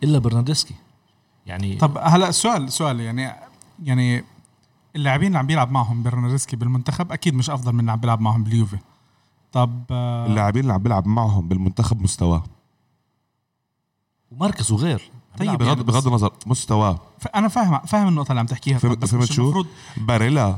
إلا 0.03 0.19
برناردسكي. 0.19 0.73
يعني 1.45 1.75
طب 1.75 1.97
هلا 1.97 2.31
سؤال 2.31 2.71
سؤال 2.71 2.99
يعني 2.99 3.31
يعني 3.83 4.23
اللاعبين 4.95 5.27
اللي 5.27 5.37
عم 5.39 5.47
بيلعب 5.47 5.71
معهم 5.71 6.03
برناردسكي 6.03 6.55
بالمنتخب 6.55 7.11
أكيد 7.11 7.33
مش 7.35 7.49
أفضل 7.49 7.73
من 7.73 7.79
اللي 7.79 7.91
عم 7.91 7.99
بيلعب 7.99 8.21
معهم 8.21 8.43
باليوفي. 8.43 8.77
طب 9.51 9.83
آه، 9.91 10.25
اللاعبين 10.25 10.61
اللي 10.61 10.73
عم 10.73 10.83
بيلعب 10.83 11.07
معهم 11.07 11.47
بالمنتخب 11.47 12.01
مستواه. 12.01 12.43
ومركزه 14.31 14.75
غير 14.75 14.97
طيب 14.99 15.39
بيلعب 15.39 15.61
يعني 15.61 15.75
بغض 15.75 15.85
بغض 15.85 16.07
النظر 16.07 16.33
مستواه. 16.45 16.99
ف- 17.19 17.27
أنا 17.27 17.47
فاهم 17.47 17.79
فاهم 17.79 18.07
النقطة 18.07 18.29
اللي 18.29 18.39
عم 18.39 18.45
تحكيها. 18.45 18.77
فهمت- 18.77 18.93
طب 18.95 18.99
بس 18.99 19.11
فهمت 19.11 19.23
مش 19.23 19.35
شو؟ 19.35 19.43
المفروض 19.43 19.67
باريلا. 19.97 20.57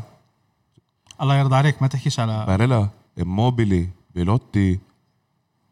الله 1.22 1.36
يرضى 1.36 1.56
عليك 1.56 1.82
ما 1.82 1.88
تحكيش 1.88 2.20
على 2.20 2.46
باريلا 2.46 2.90
موبيلي 3.18 3.90
بيلوتي 4.16 4.80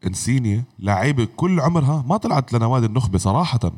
إنسيني 0.06 0.64
لعيبة 0.78 1.24
كل 1.36 1.60
عمرها 1.60 2.04
ما 2.06 2.16
طلعت 2.16 2.52
لنوادي 2.52 2.86
النخبة 2.86 3.18
صراحة. 3.18 3.72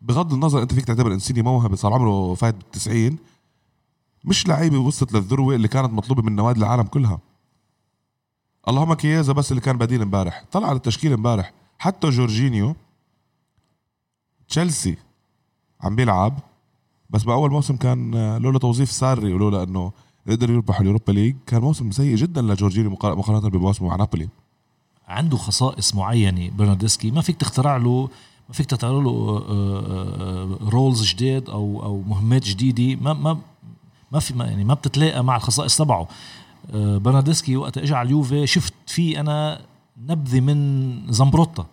بغض 0.00 0.32
النظر 0.32 0.62
أنت 0.62 0.74
فيك 0.74 0.84
تعتبر 0.84 1.12
انسيني 1.12 1.42
موهبة 1.42 1.76
صار 1.76 1.94
عمره 1.94 2.34
فايت 2.34 2.54
بالتسعين 2.54 3.18
مش 4.24 4.48
لعيبة 4.48 4.78
وصلت 4.78 5.12
للذروة 5.12 5.54
اللي 5.54 5.68
كانت 5.68 5.92
مطلوبة 5.92 6.22
من 6.22 6.36
نوادي 6.36 6.58
العالم 6.60 6.82
كلها. 6.82 7.18
اللهم 8.68 8.94
كيازا 8.94 9.32
بس 9.32 9.50
اللي 9.52 9.60
كان 9.60 9.78
بديل 9.78 10.02
امبارح 10.02 10.44
طلع 10.52 10.68
على 10.68 10.76
التشكيل 10.76 11.12
امبارح. 11.12 11.52
حتى 11.78 12.08
جورجينيو 12.10 12.74
تشيلسي 14.48 14.96
عم 15.80 15.96
بيلعب 15.96 16.38
بس 17.10 17.22
بأول 17.22 17.50
موسم 17.50 17.76
كان 17.76 18.14
آه، 18.14 18.38
لولا 18.38 18.58
توظيف 18.58 18.90
ساري 18.92 19.34
ولولا 19.34 19.62
إنه 19.62 19.92
قدر 20.28 20.50
يربح 20.50 20.80
اليوروبا 20.80 21.12
ليج 21.12 21.36
كان 21.46 21.60
موسم 21.60 21.90
سيء 21.90 22.16
جدا 22.16 22.42
لجورجينيو 22.42 22.90
مقار- 22.90 23.16
مقارنة 23.16 23.48
بموسمه 23.50 23.88
مع 23.88 23.96
نابولي. 23.96 24.28
عنده 25.08 25.36
خصائص 25.36 25.94
معينة 25.94 26.50
برناردسكي 26.50 27.10
ما 27.10 27.20
فيك 27.20 27.36
تخترع 27.36 27.76
له 27.76 28.08
فيك 28.52 28.66
تخترع 28.66 28.90
له 28.90 29.42
roles 30.68 31.04
جديد 31.04 31.50
أو 31.50 31.82
أو 31.82 32.02
مهمات 32.06 32.44
جديدة 32.44 33.00
ما 33.02 33.12
ما 33.12 33.38
ما 34.12 34.20
في 34.20 34.34
ما 34.34 34.44
يعني 34.44 34.64
ما 34.64 34.74
بتتلاقى 34.74 35.24
مع 35.24 35.36
الخصائص 35.36 35.76
تبعه. 35.76 36.08
آه، 36.74 36.98
برناردسكي 36.98 37.56
وقت 37.56 37.78
اجى 37.78 37.94
على 37.94 38.06
اليوفي 38.06 38.46
شفت 38.46 38.74
فيه 38.86 39.20
أنا 39.20 39.60
نبذة 40.08 40.40
من 40.40 41.12
زمبروتا 41.12 41.66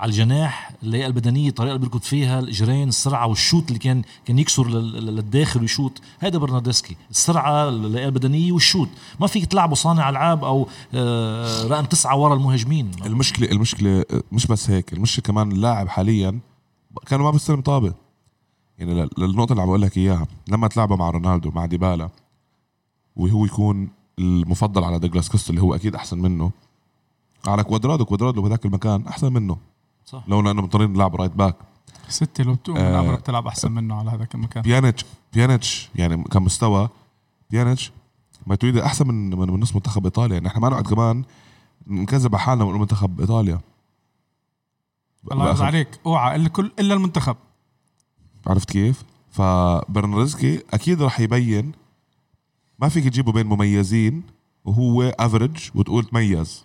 على 0.00 0.10
الجناح 0.10 0.72
اللياقه 0.82 1.06
البدنية 1.06 1.48
الطريقة 1.48 1.70
اللي 1.74 1.80
بيركض 1.86 2.02
فيها 2.02 2.38
الإجرين 2.38 2.88
السرعة 2.88 3.26
والشوت 3.26 3.68
اللي 3.68 3.78
كان 3.78 4.02
كان 4.24 4.38
يكسر 4.38 4.68
لل- 4.68 4.92
لل- 4.92 5.16
للداخل 5.16 5.60
ويشوت. 5.60 6.00
هذا 6.18 6.38
برناردسكي. 6.38 6.96
السرعة 7.10 7.68
اللياقه 7.68 8.06
البدنية 8.06 8.52
والشوت. 8.52 8.88
ما 9.20 9.26
فيك 9.26 9.46
تلعبه 9.46 9.74
صانع 9.74 10.08
ألعاب 10.08 10.44
أو 10.44 10.68
آه، 10.94 11.66
رقم 11.66 11.84
تسعة 11.84 12.16
ورا 12.16 12.34
المهاجمين. 12.34 12.90
المشكلة 13.06 13.50
المشكلة 13.50 14.04
مش 14.32 14.46
بس 14.46 14.70
هيك 14.70 14.92
المشكلة 14.92 15.22
كمان 15.22 15.52
اللاعب 15.52 15.88
حاليا 15.88 16.38
كانوا 17.06 17.24
ما 17.24 17.30
بيستلم 17.30 17.60
طابة. 17.60 17.94
يعني 18.78 18.94
لل- 18.94 19.10
للنقطة 19.18 19.52
اللي 19.52 19.62
عم 19.62 19.68
بقول 19.68 19.82
لك 19.82 19.96
إياها 19.98 20.26
لما 20.48 20.68
تلعبه 20.68 20.96
مع 20.96 21.10
رونالدو 21.10 21.50
مع 21.50 21.66
ديبالا 21.66 22.10
وهو 23.16 23.44
يكون 23.46 23.88
المفضل 24.18 24.84
على 24.84 24.98
دوغلاس 24.98 25.28
كوستا 25.28 25.50
اللي 25.50 25.62
هو 25.62 25.74
أكيد 25.74 25.94
أحسن 25.94 26.18
منه 26.18 26.50
على 27.46 27.64
كوادرادو 27.64 28.04
كوادرادو 28.04 28.42
بهذاك 28.42 28.66
المكان 28.66 29.06
أحسن 29.06 29.32
منه. 29.32 29.56
صح. 30.10 30.22
لولا 30.28 30.50
انه 30.50 30.62
مضطرين 30.62 30.92
نلعب 30.92 31.16
right 31.16 31.32
back 31.32 31.56
ستة 32.08 32.44
لو 32.44 32.54
بتقوم 32.54 32.76
آه، 32.76 33.02
من 33.02 33.14
بتلعب 33.14 33.46
أحسن 33.46 33.72
منه 33.72 33.94
على 33.94 34.10
هذاك 34.10 34.34
المكان. 34.34 34.62
بيانيتش 34.62 35.04
بيانيتش 35.32 35.88
يعني 35.94 36.24
كمستوى 36.24 36.88
بيانيتش 37.50 37.92
ماتويدي 38.46 38.86
أحسن 38.86 39.08
من 39.08 39.30
من 39.30 39.60
نص 39.60 39.74
منتخب 39.74 40.04
إيطاليا. 40.04 40.34
يعني 40.34 40.48
إحنا 40.48 40.60
ما 40.60 40.68
نقعد 40.68 40.86
كمان 40.86 41.24
نكذب 41.86 42.34
على 42.34 42.44
حالنا 42.44 42.64
ونقول 42.64 42.80
منتخب 42.80 43.20
إيطاليا. 43.20 43.60
الله 45.32 45.48
يرضى 45.48 45.64
عليك. 45.64 46.00
أوعى 46.06 46.36
إلا 46.36 46.48
كل 46.48 46.72
إلا 46.78 46.94
المنتخب. 46.94 47.36
عرفت 48.46 48.70
كيف؟ 48.70 49.04
فبرناردسكي 49.30 50.62
أكيد 50.74 51.02
راح 51.02 51.20
يبين 51.20 51.72
ما 52.78 52.88
فيك 52.88 53.04
تجيبه 53.04 53.32
بين 53.32 53.46
مميزين 53.46 54.22
وهو 54.64 55.02
average 55.02 55.70
وتقول 55.74 56.04
تميز. 56.04 56.64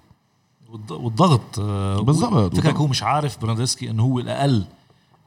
والضغط 0.90 1.60
آه، 1.60 2.02
بالضبط، 2.02 2.56
فكرك. 2.58 2.76
هو 2.76 2.88
مش 2.88 3.04
عارف 3.04 3.42
برناردسكي 3.42 3.90
إنه 3.90 4.04
هو 4.04 4.20
الأقل 4.20 4.66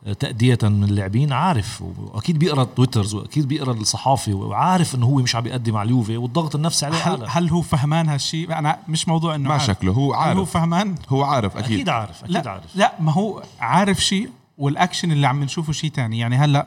آه، 0.07 0.13
تأدية 0.13 0.59
من 0.63 0.85
اللاعبين 0.85 1.33
عارف 1.33 1.83
وأكيد 1.83 2.39
بيقرأ 2.39 2.65
tweets 2.65 3.15
وأكيد 3.15 3.49
بيقرأ 3.49 3.73
الصحافي 3.73 4.33
وعارف 4.33 4.95
إنه 4.95 5.07
هو 5.07 5.15
مش 5.15 5.37
عم 5.37 5.43
بيأدي 5.43 5.73
مع 5.73 5.83
اليوفي 5.83 6.17
والضغط 6.17 6.55
النفسي 6.55 6.87
عليه 6.87 6.97
هل, 6.97 7.25
هل 7.29 7.49
هو 7.51 7.63
فهمان 7.63 8.09
هالشيء 8.09 8.59
أنا 8.59 8.79
مش 8.89 9.09
موضوع 9.09 9.35
إنه 9.35 9.49
ما 9.49 9.55
عارف. 9.55 9.67
شكله 9.67 9.93
هو 9.93 10.15
هل 10.15 10.19
هو 10.37 10.39
عارف. 10.39 10.51
فهمان؟ 10.51 10.95
هو 11.09 11.23
عارف 11.23 11.57
أكيد. 11.57 11.73
أكيد 11.73 11.89
عارف 11.89 12.25
أكيد 12.25 12.35
لا 12.37 12.51
عارف. 12.51 12.77
لا 12.77 12.93
ما 13.01 13.13
هو 13.13 13.43
عارف 13.61 14.05
شيء 14.05 14.31
والأكشن 14.59 15.13
اللي 15.13 15.27
عم 15.27 15.45
نشوفه 15.45 15.73
شيء 15.73 15.91
تاني. 15.91 16.19
يعني 16.19 16.37
هلأ 16.37 16.67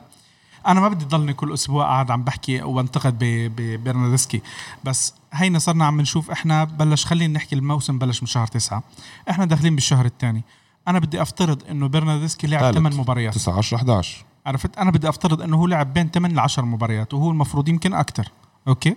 أنا 0.66 0.80
ما 0.80 0.88
بدي 0.88 1.04
ضلني 1.04 1.32
كل 1.32 1.52
أسبوع 1.54 1.84
قاعد 1.84 2.10
عم 2.10 2.24
بحكي 2.24 2.62
وبنتقد 2.62 3.18
ب- 3.18 3.52
ببرناردسكي 3.56 4.42
بس 4.84 5.14
هينا 5.32 5.58
صرنا 5.58 5.84
عم 5.84 6.00
نشوف 6.00 6.30
إحنا 6.30 6.64
بلش 6.64 7.06
خلينا 7.06 7.32
نحكي 7.34 7.54
الموسم 7.54 7.98
بلش 7.98 8.22
من 8.22 8.26
شهر 8.28 8.46
تسعة. 8.46 8.82
إحنا 9.30 9.44
داخلين 9.44 9.74
بالشهر 9.74 10.04
الثاني. 10.06 10.42
أنا 10.88 10.98
بدي 10.98 11.22
أفترض 11.22 11.62
إنه 11.70 11.88
برناردسكي 11.88 12.46
لعب 12.46 12.60
ثالث. 12.60 12.76
8 12.76 12.96
مباريات. 13.00 13.34
9 13.34 13.58
10 13.58 13.76
11 13.76 14.24
عرفت؟ 14.46 14.78
أنا 14.78 14.90
بدي 14.90 15.08
أفترض 15.08 15.42
إنه 15.42 15.56
هو 15.56 15.66
لعب 15.66 15.94
بين 15.94 16.10
8 16.10 16.34
ل 16.34 16.38
10 16.38 16.64
مباريات 16.64 17.14
وهو 17.14 17.30
المفروض 17.30 17.68
يمكن 17.68 17.94
أكثر 17.94 18.28
أوكي؟ 18.68 18.96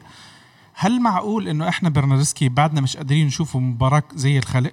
هل 0.73 1.01
معقول 1.01 1.47
إنه 1.47 1.69
إحنا 1.69 1.89
برناردسكي 1.89 2.49
بعدنا 2.49 2.81
مش 2.81 2.97
قادرين 2.97 3.27
نشوفه 3.27 3.59
مباراة 3.59 4.03
زي 4.15 4.37
الخلق؟ 4.37 4.71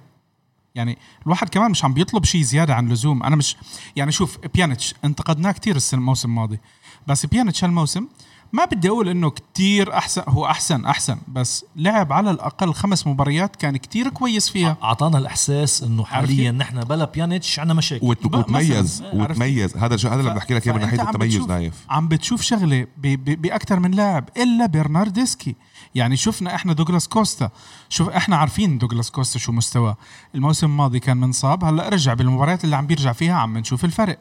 يعني 0.75 0.97
الواحد 1.25 1.49
كمان 1.49 1.71
مش 1.71 1.85
عم 1.85 1.93
بيطلب 1.93 2.23
شيء 2.25 2.41
زيادة 2.41 2.75
عن 2.75 2.87
اللزوم. 2.87 3.23
أنا 3.23 3.35
مش 3.35 3.57
يعني 3.95 4.11
شوف 4.11 4.37
بيانيتش 4.53 4.95
انتقدناه 5.05 5.51
كتير 5.51 5.75
السنة 5.75 5.99
الموسم 5.99 6.29
الماضي. 6.29 6.59
بس 7.07 7.25
بيانيتش 7.25 7.63
هالموسم 7.63 8.07
ما 8.53 8.65
بدي 8.65 8.89
أقول 8.89 9.09
إنه 9.09 9.29
كتير 9.29 9.97
أحسن 9.97 10.21
هو 10.27 10.45
أحسن 10.45 10.85
أحسن 10.85 11.17
بس 11.27 11.65
لعب 11.75 12.13
على 12.13 12.31
الأقل 12.31 12.73
خمس 12.73 13.07
مباريات 13.07 13.55
كان 13.55 13.77
كتير 13.77 14.09
كويس 14.09 14.49
فيها. 14.49 14.77
أعطانا 14.83 15.17
الإحساس 15.17 15.83
إنه 15.83 16.03
حاليا 16.03 16.51
نحن 16.51 16.79
بلا 16.79 17.05
بيانيتش 17.05 17.59
عندنا 17.59 17.73
مشاكل. 17.73 18.05
وت- 18.05 18.25
وتميز؟ 18.25 19.03
وتميز. 19.13 19.77
هذا 19.77 19.97
شو 19.97 20.07
هذا 20.07 20.19
اللي 20.19 20.29
بدي 20.29 20.39
احكي 20.39 20.53
لك 20.53 20.67
إياه 20.67 20.73
من 20.75 20.81
ناحية 20.81 21.01
عم 21.01 21.07
التميز 21.07 21.33
بتشوف- 21.35 21.49
نايف. 21.49 21.73
عم 21.89 22.07
بتشوف 22.07 22.41
شغلة 22.41 22.87
باكثر 22.97 23.79
من 23.79 23.91
لاعب 23.91 24.29
إلا 24.37 24.65
برناردسكي. 24.65 25.55
يعني 25.95 26.17
شفنا 26.17 26.55
إحنا 26.55 26.73
دوغلاس 26.73 27.07
كوستا. 27.07 27.49
شوف 27.89 28.09
إحنا 28.09 28.35
عارفين 28.37 28.77
دوغلاس 28.77 29.11
كوستا 29.11 29.39
شو 29.39 29.51
مستواه 29.51 29.97
الموسم 30.35 30.67
الماضي 30.67 30.99
كان 30.99 31.17
منصاب 31.17 31.63
هلأ 31.63 31.89
رجع 31.89 32.13
بالمباريات 32.13 32.63
اللي 32.63 32.75
عم 32.75 32.87
بيرجع 32.87 33.11
فيها 33.11 33.33
عم 33.35 33.57
نشوف 33.57 33.85
الفرق. 33.85 34.19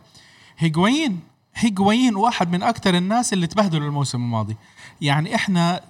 هيغوين 0.58 1.20
هيغوين 1.54 2.16
واحد 2.16 2.52
من 2.52 2.62
أكثر 2.62 2.94
الناس 2.96 3.32
اللي 3.32 3.46
تبهدلوا 3.46 3.86
الموسم 3.88 4.18
الماضي. 4.18 4.56
يعني 5.00 5.34
إحنا 5.34 5.80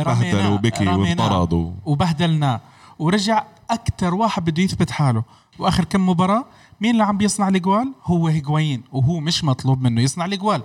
رميناه- 0.00 0.32
بهدل 0.32 0.52
وبكي 0.52 0.84
رميناه 0.84 1.24
وانطرد 1.24 1.52
و- 1.52 1.72
وبهدلناه 1.84 2.60
ورجع 2.98 3.44
أكثر 3.70 4.14
واحد 4.14 4.44
بده 4.44 4.62
يثبت 4.62 4.90
حاله. 4.90 5.22
وآخر 5.58 5.84
كم 5.84 6.08
مباراة 6.08 6.44
مين 6.80 6.90
اللي 6.90 7.04
عم 7.04 7.18
بيصنع 7.18 7.48
الأجوال؟ 7.48 7.92
هو 8.04 8.28
هيغوين 8.28 8.82
وهو 8.92 9.20
مش 9.20 9.44
مطلوب 9.44 9.82
منه 9.82 10.00
يصنع 10.00 10.24
الأجوال. 10.24 10.62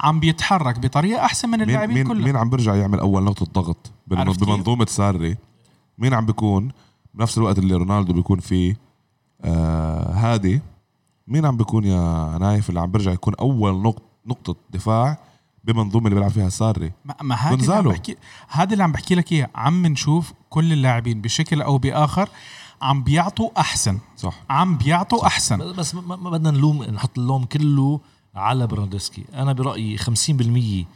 عم 0.00 0.20
بيتحرك 0.20 0.78
بطريقة 0.78 1.24
أحسن 1.24 1.48
من 1.48 1.62
اللاعبين 1.62 1.94
مين 1.94 2.06
كلهم. 2.06 2.24
مين 2.24 2.36
عم 2.36 2.50
بيرجع 2.50 2.74
يعمل 2.74 3.00
أول 3.00 3.22
نقطة 3.22 3.46
ضغط؟ 3.46 3.90
بمنظومة 4.06 4.86
ساري. 4.88 5.36
مين 5.98 6.14
عم 6.14 6.26
بيكون؟ 6.26 6.68
بنفس 7.14 7.38
الوقت 7.38 7.58
اللي 7.58 7.74
رونالدو 7.74 8.12
بيكون 8.12 8.40
فيه 8.40 8.76
آه 9.44 10.12
هادي. 10.12 10.60
مين 11.28 11.46
عم 11.46 11.56
بيكون 11.56 11.84
يا 11.84 12.38
نايف 12.40 12.68
اللي 12.68 12.80
عم 12.80 12.90
بيرجع 12.90 13.12
يكون 13.12 13.34
أول 13.40 13.82
نقطه 13.82 14.02
نقطة 14.26 14.56
دفاع 14.70 15.18
بمنظومة 15.64 16.04
اللي 16.04 16.14
بيلعب 16.14 16.30
فيها 16.30 16.48
ساري؟ 16.48 16.92
ما, 17.04 17.14
ما 17.22 17.34
هذا 17.34 17.54
اللي 17.54 17.74
عم. 17.74 17.88
بحكي 17.88 18.16
هذا 18.48 18.72
اللي 18.72 18.84
عم 18.84 18.92
بحكي 18.92 19.14
لك 19.14 19.32
إياه. 19.32 19.50
عم 19.54 19.86
نشوف 19.86 20.32
كل 20.50 20.72
اللاعبين 20.72 21.20
بشكل 21.20 21.62
أو 21.62 21.78
بآخر 21.78 22.28
عم 22.82 23.02
بيعطوا 23.02 23.50
أحسن. 23.60 23.98
صح. 24.16 24.34
عم 24.50 24.76
بيعطوا 24.76 25.26
أحسن. 25.26 25.72
بس 25.72 25.94
ما, 25.94 26.16
ما 26.16 26.30
بدنا 26.30 26.50
نلوم 26.50 26.82
نحط 26.82 27.18
اللوم 27.18 27.44
كله 27.44 28.00
على 28.34 28.66
برناردسكي 28.66 29.24
أنا 29.34 29.52
برأيي 29.52 29.98
50% 29.98 30.86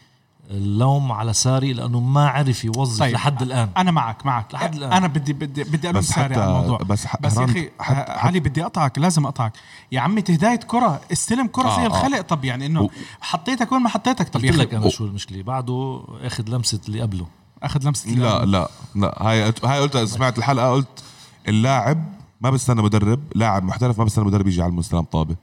اللوم 0.50 1.12
على 1.12 1.32
ساري 1.32 1.72
لأنه 1.72 2.00
ما 2.00 2.28
عرف 2.28 2.64
يوظف 2.64 3.00
طيب. 3.00 3.14
لحد 3.14 3.42
الآن. 3.42 3.68
أنا 3.76 3.90
معك 3.90 4.26
معك. 4.26 4.54
لحد 4.54 4.74
الآن. 4.74 4.92
أنا 4.92 5.06
بدي 5.06 5.32
بدي 5.32 5.64
بدي 5.64 5.90
ألوم 5.90 6.00
بس 6.00 6.08
ساري 6.08 6.34
على 6.34 6.44
الموضوع. 6.44 6.78
بس 6.78 7.06
ح- 7.06 7.20
بس 7.20 7.36
يا 7.36 7.44
أخي 7.44 7.70
علي 8.08 8.40
بدي 8.40 8.62
أقطعك 8.62 8.98
لازم 8.98 9.24
أقطعك. 9.26 9.52
يا 9.92 10.00
عمي 10.00 10.20
هدايه 10.20 10.56
كرة 10.56 11.00
استلم 11.12 11.46
كرة 11.46 11.68
آه، 11.68 11.76
زي 11.76 11.82
آه. 11.82 11.86
الخلق. 11.86 12.20
طب 12.20 12.44
يعني 12.44 12.66
إنه 12.66 12.82
و- 12.82 12.90
حطيتك 13.20 13.72
وين 13.72 13.82
ما 13.82 13.88
حطيتك. 13.88 14.28
طب 14.28 14.40
قلت 14.40 14.56
لك 14.56 14.74
أنا 14.74 14.88
شو 14.88 15.04
المشكلة؟ 15.06 15.42
بعده 15.42 16.02
أخذ 16.22 16.48
لمسة 16.48 16.80
اللي 16.88 17.00
قبله. 17.00 17.26
أخذ 17.62 17.84
لمسة 17.86 18.10
لا 18.10 18.44
لا 18.44 18.68
لا. 18.94 19.14
هاي 19.22 19.52
هاي 19.64 19.80
قلت 19.80 19.96
سمعت 19.96 20.38
الحلقة 20.38 20.70
قلت 20.72 21.02
اللاعب 21.48 22.04
ما 22.40 22.50
بستنى 22.50 22.82
مدرب 22.82 23.20
لاعب 23.34 23.64
محترف 23.64 23.98
ما 23.98 24.04
بستنى 24.04 24.24
مدرب 24.24 24.46
يجي 24.46 24.62
على 24.62 24.70
المستلم 24.70 25.00
طابة. 25.02 25.36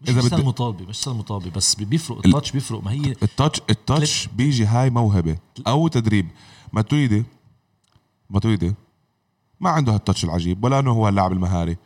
مش 0.00 0.10
بدي- 0.10 0.28
بدي 0.28 0.42
مطالبه 0.42 0.84
مش 0.86 0.96
سهل 0.96 1.14
مطالبه 1.14 1.50
بس 1.50 1.74
بيفرق 1.74 2.18
ال- 2.18 2.26
التاتش 2.26 2.52
بيفرق. 2.52 2.84
ما 2.84 2.90
هي 2.92 3.10
التاتش 3.22 3.60
التاتش 3.70 4.26
بيجي 4.26 4.64
هاي 4.66 4.90
موهبة 4.90 5.36
أو 5.66 5.88
تدريب. 5.88 6.28
ماتويدي 6.72 7.24
ماتويدي 8.30 8.74
ما 9.60 9.70
عنده 9.70 9.94
هالتاتش 9.94 10.24
العجيب 10.24 10.64
ولا 10.64 10.78
إنه 10.78 10.90
هو 10.90 11.08
اللاعب 11.08 11.32
المهاري. 11.32 11.76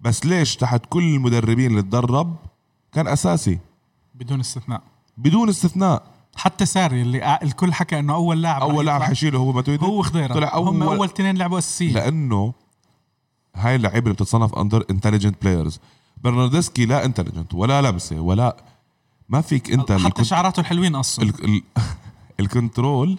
بس 0.00 0.26
ليش 0.26 0.56
تحت 0.56 0.82
كل 0.88 1.02
المدربين 1.02 1.70
اللي 1.70 1.82
تدرب 1.82 2.36
كان 2.92 3.08
أساسي؟ 3.08 3.58
بدون 4.14 4.40
استثناء. 4.40 4.82
بدون 5.16 5.48
استثناء. 5.48 6.02
حتى 6.36 6.66
ساري 6.66 7.02
اللي 7.02 7.38
الكل 7.42 7.72
حكى 7.74 7.98
إنه 7.98 8.14
أول 8.14 8.42
لاعب 8.42 8.62
أول 8.62 8.86
لاعب 8.86 9.02
حيشيله 9.02 9.38
هو 9.38 9.52
ماتويدي 9.52 9.84
هو 9.86 10.02
خضيرة. 10.02 10.34
طلع 10.34 10.58
هم 10.58 10.80
أول- 10.80 10.92
أول 10.92 11.06
اثنين 11.06 11.36
لعبوا 11.36 11.58
اساسيه 11.58 11.92
لأنه 11.92 12.52
هاي 13.56 13.76
اللعيبة 13.76 13.98
اللي 14.04 14.14
بتتصنف 14.14 14.54
under 14.54 14.84
intelligent 14.90 15.42
players 15.42 15.80
برناردسكي 16.20 16.86
لا 16.86 17.04
intelligent 17.04 17.54
ولا 17.54 17.82
لمسه 17.82 18.20
ولا 18.20 18.56
ما 19.28 19.40
فيك 19.40 19.72
انت 19.72 19.92
حتى 19.92 20.06
الكنت- 20.06 20.22
شعراته 20.26 20.60
الحلوين 20.60 20.94
أصلا. 20.94 21.24
ال... 21.24 21.44
ال... 21.44 21.62
ال 22.40 22.49
control. 22.49 23.18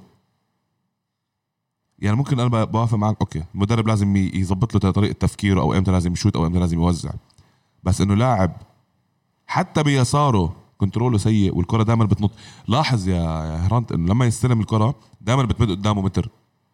يعني 1.99 2.15
ممكن 2.17 2.39
أنا 2.39 2.63
بوافق 2.63 2.97
معك 2.97 3.17
أوكي. 3.21 3.43
المدرب 3.55 3.87
لازم 3.87 4.15
يظبط 4.17 4.73
له 4.85 4.91
طريقة 4.91 5.13
تفكيره 5.13 5.61
أو 5.61 5.73
إمتى 5.73 5.91
لازم 5.91 6.13
يشوت 6.13 6.35
أو 6.35 6.45
إمتى 6.47 6.59
لازم 6.59 6.79
يوزع. 6.79 7.11
بس 7.83 8.01
إنه 8.01 8.15
لاعب 8.15 8.51
حتى 9.47 9.83
بيساره 9.83 10.55
كنتروله 10.77 11.17
سيء 11.17 11.55
والكرة 11.57 11.83
دائما 11.83 12.05
بتنط. 12.05 12.31
لاحظ 12.67 13.07
يا 13.07 13.55
هرانت 13.67 13.91
إنه 13.91 14.13
لما 14.13 14.25
يستلم 14.25 14.59
الكرة 14.59 14.95
دائما 15.21 15.43
بتمد 15.43 15.69
قدامه 15.69 16.01
متر. 16.01 16.29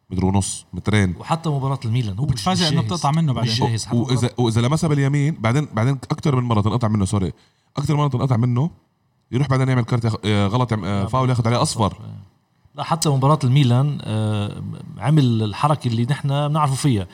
متر 0.10 0.26
ونص 0.26 0.66
مترين. 0.74 1.16
وحتى 1.20 1.50
مباراة 1.50 1.80
الميلان 1.86 2.20
هو 2.20 2.26
إنه 2.26 2.36
جاهز. 2.54 2.74
بتقطع 2.74 3.12
منه 3.12 3.34
مش 3.34 3.38
بعدين. 3.38 3.54
جاهز 3.56 3.88
واذا 3.94 4.30
وإذا 4.38 4.62
لمسها 4.62 4.88
باليمين 4.88 5.36
بعدين 5.40 5.68
بعدين 5.74 5.94
أكثر 6.12 6.36
من 6.36 6.44
مرة 6.44 6.62
تنقطع 6.62 6.88
منه 6.88 7.06
سوري. 7.06 7.34
أكثر 7.78 7.96
مرة 7.96 8.08
تنقطع 8.08 8.38
منه 8.38 8.70
يروح 9.32 9.48
بعدين 9.48 9.70
يعمل 9.70 9.84
كارت. 9.84 10.26
آه، 10.26 10.48
غلط 10.48 10.72
يعمل- 10.72 10.88
آه، 10.88 11.06
فاول 11.06 11.30
ياخذ 11.30 11.48
عليه 11.48 11.62
أصفر. 11.62 11.98
لا 12.76 12.84
حتى 12.84 13.10
مباراة 13.10 13.40
الميلان 13.44 13.98
آه، 14.02 14.62
عمل 14.98 15.44
الحركة 15.44 15.88
اللي 15.88 16.06
نحن 16.10 16.48
بنعرفه 16.48 16.76
فيها. 16.76 17.08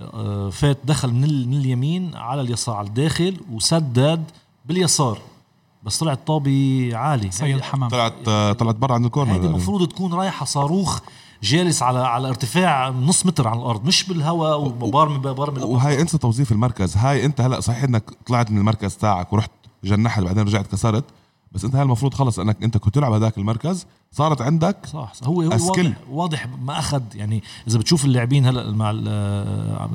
آه، 0.00 0.50
فات 0.50 0.78
دخل 0.84 1.12
من, 1.12 1.48
من 1.48 1.56
اليمين 1.56 2.14
على 2.14 2.40
اليسار 2.40 2.76
على 2.76 2.88
الداخل 2.88 3.40
وسدد 3.52 4.24
باليسار. 4.66 5.18
بس 5.82 5.98
طلعت 5.98 6.26
طابة 6.26 6.90
عالي 6.94 7.30
سيد 7.30 7.60
حمام. 7.60 7.90
طلعت 7.90 8.14
آه، 8.28 8.52
طلعت 8.52 8.74
برا 8.76 8.94
عند 8.94 9.04
الكورنر 9.04 9.32
هيدي 9.34 9.46
المفروض 9.46 9.88
تكون 9.88 10.14
رايحة 10.14 10.44
صاروخ. 10.46 11.00
جالس 11.42 11.82
على 11.82 11.98
على 11.98 12.28
ارتفاع 12.28 12.88
نص 12.90 13.26
متر 13.26 13.48
عن 13.48 13.58
الأرض 13.58 13.84
مش 13.84 14.08
بالهواء 14.08 14.60
وبرمي 14.60 15.18
برمي 15.18 15.62
وهي 15.62 16.00
انسى 16.00 16.18
توظيف 16.18 16.52
المركز 16.52 16.96
هاي 16.96 17.24
أنت 17.24 17.40
هلأ 17.40 17.60
صحيح 17.60 17.82
إنك 17.82 18.10
طلعت 18.26 18.50
من 18.50 18.58
المركز 18.58 18.96
تاعك 18.96 19.32
ورحت 19.32 19.50
جنحت 19.84 20.22
بعدين 20.22 20.42
رجعت 20.42 20.66
كسرت؟ 20.66 21.04
بس 21.54 21.64
انت 21.64 21.74
هاي 21.74 21.82
المفروض 21.82 22.14
خلص 22.14 22.38
انك 22.38 22.62
انت 22.62 22.76
كنت 22.78 22.94
تلعب 22.94 23.12
هذاك 23.12 23.38
المركز 23.38 23.86
صارت 24.12 24.40
عندك 24.42 24.86
صح 24.86 25.14
صح. 25.14 25.26
هو 25.26 25.42
هو 25.42 25.52
أسكيل. 25.52 25.86
واضح, 25.86 25.98
واضح 26.10 26.46
ما 26.62 26.78
أخذ 26.78 27.02
يعني 27.14 27.42
إذا 27.68 27.78
بتشوف 27.78 28.04
اللاعبين 28.04 28.46
هلا 28.46 28.70
مع 28.72 28.92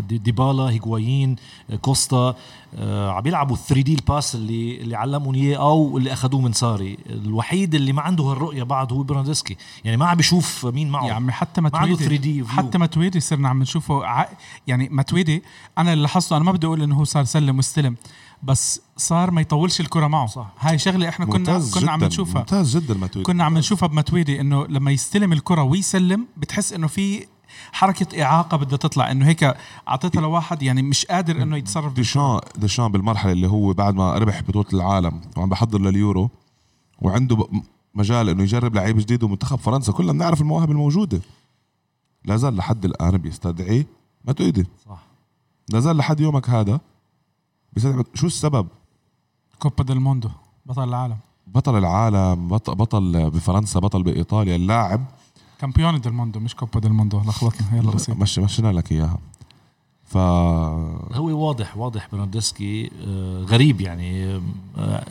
دي- 0.10 0.18
ديبالا 0.18 0.64
هيغوايين 0.64 1.36
كوستا 1.82 2.36
آه، 2.76 3.12
عم 3.12 3.28
يلعبوا 3.28 3.56
3 3.56 3.82
دي 3.82 3.94
الباس 3.96 4.36
اللي 4.36 4.82
اللي 4.82 4.96
علمهم 4.96 5.36
إياه 5.36 5.58
أو 5.58 5.98
اللي 5.98 6.14
أخذوه 6.14 6.42
من 6.42 6.54
ساري 6.54 6.98
الوحيد 7.10 7.76
اللي 7.76 7.94
ما 7.94 8.02
عنده 8.02 8.24
هالرؤية 8.24 8.64
بعد 8.64 8.94
هو 8.94 9.04
برناردسكي 9.04 9.58
يعني 9.84 9.98
ما 9.98 10.06
عم 10.06 10.18
بيشوف 10.18 10.66
مين 10.66 10.90
معه 10.90 11.08
يا 11.08 11.14
عمي 11.14 11.32
حتى 11.32 11.62
ما 11.62 11.72
عنده 11.74 11.90
ماتويدي 11.96 12.44
3D 12.44 12.48
view. 12.48 12.52
حتى 12.52 12.78
ماتويدي 12.78 13.20
صرنا 13.20 13.50
عم 13.50 13.62
نشوفه 13.62 14.06
ع... 14.06 14.26
يعني 14.68 14.90
ماتويدي 14.92 15.44
أنا 15.78 15.94
اللي 15.94 16.02
لاحظته 16.02 16.38
أنا 16.38 16.44
ما 16.46 16.52
بدي 16.52 16.68
أقول 16.68 16.82
إنه 16.82 16.96
هو 16.96 17.04
صار 17.04 17.24
سلم 17.24 17.58
واستلم 17.58 17.96
بس 18.44 18.82
صار 18.98 19.32
ما 19.32 19.42
يطولش 19.42 19.82
الكرة 19.82 20.08
معه 20.08 20.28
صح. 20.28 20.54
هاي 20.60 20.78
شغلة 20.78 21.10
إحنا 21.10 21.26
كنا 21.26 21.60
كنا 21.74 21.92
عم 21.92 22.04
نشوفها. 22.04 22.40
ممتاز 22.40 22.78
جدا 22.78 22.94
ما 22.94 23.08
كنا 23.08 23.44
عم 23.44 23.58
نشوفها 23.58 23.88
بماتويدي 23.88 24.42
إنه 24.42 24.66
لما 24.66 24.92
يستلم 24.92 25.34
الكرة 25.34 25.64
ويسلم 25.64 26.28
بتحس 26.38 26.74
إنه 26.74 26.88
في 26.88 27.28
حركة 27.72 28.24
إعاقة 28.24 28.58
بدها 28.58 28.78
تطلع. 28.78 29.12
إنه 29.12 29.28
هيك 29.28 29.56
أعطيتها 29.88 30.22
لواحد 30.22 30.64
يعني 30.64 30.82
مش 30.82 31.06
قادر 31.06 31.44
إنه 31.44 31.58
يتصرف 31.58 31.94
ديشان 31.94 32.40
ديشان 32.56 32.88
بالمرحلة 32.88 33.32
اللي 33.32 33.48
هو 33.48 33.74
بعد 33.74 33.96
ما 33.96 34.18
ربح 34.18 34.42
بطولة 34.42 34.68
العالم. 34.74 35.22
وعم 35.38 35.50
بحضر 35.50 35.80
لليورو. 35.80 36.30
وعنده 37.00 37.48
مجال 37.96 38.30
إنه 38.30 38.44
يجرب 38.44 38.76
لعيب 38.76 38.98
جديد 38.98 39.24
ومنتخب 39.24 39.60
فرنسا. 39.60 39.92
كلنا 39.92 40.12
بنعرف 40.12 40.42
المواهب 40.42 40.72
الموجودة. 40.72 41.22
لا 42.26 42.38
زال 42.38 42.56
لحد 42.56 42.86
الآن 42.86 43.18
بيستدعي 43.18 43.86
ماتويدي 44.26 44.66
صح. 44.86 45.00
لا 45.70 45.80
زال 45.80 45.98
لحد 45.98 46.20
يومك 46.20 46.50
هذا 46.50 46.80
بيستدعي 47.74 48.04
شو 48.14 48.28
السبب؟ 48.28 48.68
coppa 49.60 49.84
del 49.84 50.00
mondo 50.00 50.30
بطل 50.66 50.84
العالم. 50.90 51.18
بطل 51.48 51.78
العالم 51.78 52.48
بطل, 52.48 52.76
بطل 52.76 53.30
بفرنسا 53.30 53.80
بطل 53.80 54.04
بإيطاليا 54.04 54.56
اللاعب. 54.56 55.06
campione 55.60 56.02
del 56.02 56.14
mondo 56.14 56.40
مش 56.40 56.56
coppa 56.56 56.80
del 56.80 56.94
mondo. 56.94 57.20
لخبطنا 57.20 57.78
يلا 57.78 57.92
بسيط. 57.92 58.18
مش 58.18 58.40
مشينا 58.40 58.72
لك 58.72 58.92
إياها. 58.92 59.18
ف 60.06 60.18
هو 60.18 61.48
واضح 61.48 61.78
واضح 61.78 62.08
برناردسكي 62.12 62.92
آه، 63.08 63.44
غريب 63.44 63.82
يعني. 63.82 64.36
آه، 64.36 64.42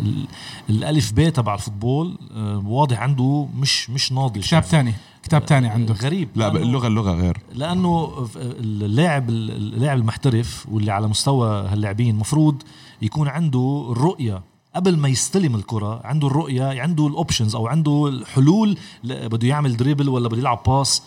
ال- 0.00 0.26
الألف 0.70 1.12
ب 1.12 1.28
تبع 1.28 1.54
ال 1.54 1.62
football 1.62 2.18
آه، 2.34 2.62
واضح 2.66 3.00
عنده 3.00 3.48
مش 3.58 3.90
مش 3.90 4.12
ناضج. 4.12 4.40
كتاب 4.46 4.62
ثاني. 4.62 4.94
كتاب 5.26 5.42
ثاني 5.44 5.68
عنده. 5.68 5.94
غريب 5.94 6.28
لا 6.34 6.48
اللغة 6.56 6.86
اللغة 6.86 7.12
غير. 7.12 7.38
لأنه 7.54 8.26
اللاعب 8.36 9.28
اللاعب 9.30 9.98
المحترف 9.98 10.66
واللي 10.70 10.92
على 10.92 11.08
مستوى 11.08 11.48
هاللاعبين 11.68 12.14
مفروض 12.16 12.62
يكون 13.02 13.28
عنده 13.28 13.88
الرؤيه 13.90 14.42
قبل 14.74 14.96
ما 14.98 15.08
يستلم 15.08 15.54
الكرة 15.54 16.00
عنده 16.04 16.26
الرؤية 16.26 16.82
عنده 16.82 17.06
ال 17.06 17.12
options 17.12 17.54
أو 17.56 17.66
عنده 17.66 18.06
الحلول 18.08 18.78
بده 19.04 19.48
يعمل 19.48 19.76
dribble 19.76 20.08
ولا 20.08 20.28
بده 20.28 20.38
يلعب 20.38 20.60
pass 20.66 21.02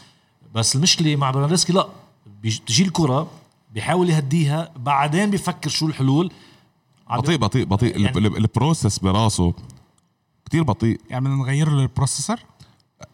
بس 0.55 0.75
المشكلة 0.75 1.15
مع 1.15 1.32
برنارديسكي 1.32 1.74
لا 1.73 1.88
بيج- 2.43 2.60
تجي 2.67 2.84
الكرة 2.84 3.27
بيحاول 3.73 4.10
يهديها 4.10 4.71
بعدين 4.86 5.29
بيفكر 5.32 5.69
شو 5.69 5.88
الحلول. 5.88 6.32
بطيء 7.12 7.38
بطيء 7.38 7.65
بطيء. 7.65 7.91
يعني- 7.99 8.03
يعني 8.21 8.38
ال 8.38 8.45
process 8.45 9.00
براسه 8.99 9.53
كتير 10.45 10.63
بطيء. 10.63 11.01
يعني 11.10 11.25
بدنا 11.25 11.36
نغير 11.38 11.69
له 11.69 11.82
ال 11.82 11.87
processor 11.87 12.38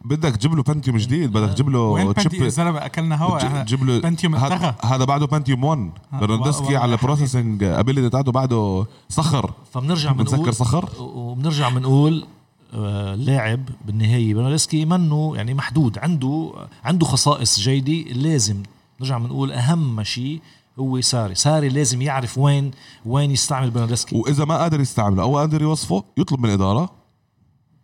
بدك 0.06 0.36
تجيب 0.36 0.54
له 0.56 0.64
بنتيوم 0.64 0.98
جديد 0.98 1.32
بدك 1.32 1.54
تجيب 1.54 1.70
له 1.70 1.94
بنتيوم 1.96 2.08
يا 2.08 2.14
chip 2.30 2.48
زلمة 2.48 2.86
أكلنا 2.86 3.16
هوا. 3.24 3.64
تجيب 3.64 3.84
له 3.84 4.00
بنتيوم 4.00 4.36
هذا- 4.36 4.56
اتلغى 4.56 4.76
هذا 4.84 5.06
بعده 5.06 5.26
بنتيوم 5.28 5.64
1 5.64 5.92
ها، 6.12 6.20
برنارديسكي 6.20 6.64
والله 6.64 6.80
على 6.80 6.94
ال 6.94 7.00
processing 7.00 7.64
ability 7.64 8.10
تاعته 8.10 8.32
بعده 8.32 8.86
صخر. 9.10 9.54
فبنرجع 9.72 10.12
بنقول 10.12 10.54
صخر؟ 10.54 10.90
وبنرجع 11.00 11.70
بنقول 11.70 12.28
آه، 12.74 13.16
لاعب 13.16 13.62
بالنهاية 13.86 14.34
برناردسكي 14.34 14.86
منه 14.86 15.34
يعني 15.36 15.54
محدود. 15.54 15.98
عنده 16.00 16.52
عنده 16.84 17.06
خصائص 17.06 17.60
جيدة. 17.60 18.12
لازم 18.14 18.64
نرجع 19.02 19.18
بنقول 19.18 19.52
أهم 19.52 20.04
شيء 20.04 20.42
هو 20.80 21.02
ساري. 21.02 21.36
ساري 21.36 21.70
لازم 21.70 22.02
يعرف 22.02 22.38
وين 22.38 22.72
وين 23.06 23.32
يستعمل 23.32 23.72
برناردسكي 23.72 24.16
وإذا 24.16 24.46
ما 24.46 24.58
قادر 24.58 24.80
يستعمله 24.82 25.24
أو 25.24 25.38
قادر 25.38 25.62
يوصفه 25.62 26.04
يطلب 26.18 26.40
من 26.40 26.50
الإدارة 26.50 26.90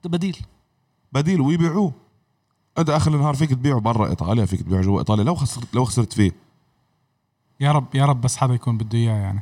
بديل 0.06 0.38
بديل 1.12 1.42
ويبيعوه. 1.42 1.94
أنت 2.78 2.90
آخر 2.90 3.16
النهار 3.16 3.36
فيك 3.36 3.50
تبيعه 3.50 3.80
برا 3.80 4.10
إيطاليا 4.10 4.46
فيك 4.46 4.62
تبيعه 4.62 4.82
جوا 4.82 5.00
إيطاليا. 5.00 5.24
لو 5.24 5.36
خسرت 5.36 5.76
لو 5.76 5.86
خسرت 5.86 6.14
فيه. 6.14 6.32
يا 7.60 7.72
رب 7.72 7.96
يا 7.96 8.06
رب 8.06 8.22
بس 8.22 8.38
حدا 8.38 8.54
يكون 8.54 8.78
بده 8.78 8.98
إياه 8.98 9.16
يعني. 9.16 9.42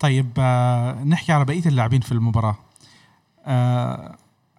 طيب 0.00 0.30
آه 0.38 1.04
نحكي 1.04 1.32
على 1.32 1.44
بقية 1.44 1.66
اللاعبين 1.66 2.00
في 2.00 2.12
المباراة. 2.12 2.56
آه 3.44 4.16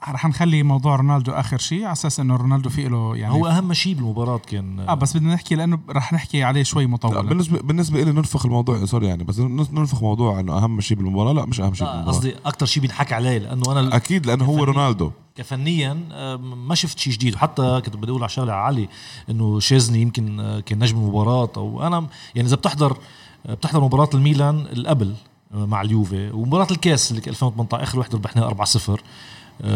رح 0.09 0.25
نخلي 0.25 0.63
موضوع 0.63 0.95
رونالدو 0.95 1.31
آخر 1.31 1.57
شيء 1.57 1.83
على 1.83 1.91
أساس 1.91 2.19
إنه 2.19 2.35
رونالدو 2.35 2.69
في 2.69 2.87
له 2.87 3.15
يعني 3.15 3.33
هو 3.33 3.47
أهم 3.47 3.73
شيء 3.73 3.93
بالمباراة 3.95 4.37
كان 4.37 4.79
آه 4.79 4.93
بس 4.93 5.17
بدنا 5.17 5.33
نحكي 5.33 5.55
لأنه 5.55 5.79
رح 5.89 6.13
نحكي 6.13 6.43
عليه 6.43 6.63
شوي 6.63 6.83
لا 6.83 6.89
مطولا 6.89 7.21
بالنسبة 7.21 7.59
بالنسبة 7.61 8.03
لي 8.03 8.11
ننفخ 8.11 8.45
الموضوع 8.45 8.85
سوري 8.85 9.07
يعني 9.07 9.23
بس 9.23 9.39
ننفخ 9.39 10.03
موضوع 10.03 10.39
إنه 10.39 10.57
أهم 10.57 10.81
شيء 10.81 10.97
بالمباراة 10.97 11.33
لا 11.33 11.45
مش 11.45 11.61
أهم 11.61 11.73
شيء 11.73 11.87
بالمباراة. 11.87 12.11
قصدي 12.11 12.35
أكثر 12.45 12.65
شيء 12.65 12.81
بينحكى 12.81 13.15
عليه 13.15 13.37
لأنه 13.37 13.71
أنا 13.71 13.95
أكيد 13.95 14.25
لأنه 14.25 14.45
هو 14.45 14.63
رونالدو. 14.63 15.11
كفنيا 15.35 15.99
آه، 16.11 16.35
ما 16.37 16.75
شفت 16.75 16.99
شيء 16.99 17.13
جديد. 17.13 17.35
وحتى 17.35 17.81
كنت 17.85 17.95
بدي 17.97 18.11
أقول 18.11 18.21
على 18.21 18.29
شغلة 18.29 18.53
على 18.53 18.65
علي 18.65 18.89
إنه 19.29 19.59
شيزني 19.59 20.01
يمكن 20.01 20.39
آه، 20.39 20.59
كان 20.59 20.79
نجم 20.79 20.97
المباراة 20.97 21.51
أو 21.57 21.87
أنا 21.87 22.07
يعني 22.35 22.47
إذا 22.47 22.55
بتحضر 22.55 22.97
آه، 23.45 23.53
بتحضر 23.53 23.81
مباراة 23.83 24.09
الميلان 24.13 24.65
اللي 24.71 24.89
قبل 24.89 25.15
مع 25.51 25.81
اليوفي 25.81 26.31
ومباراة 26.31 26.67
الكاس 26.71 27.11
اللي 27.11 27.21
2018 27.27 27.83
آخر 27.83 27.99
وحده 27.99 28.17
ربحناها 28.17 28.49
4-0 28.49 28.89
آه، 28.89 28.97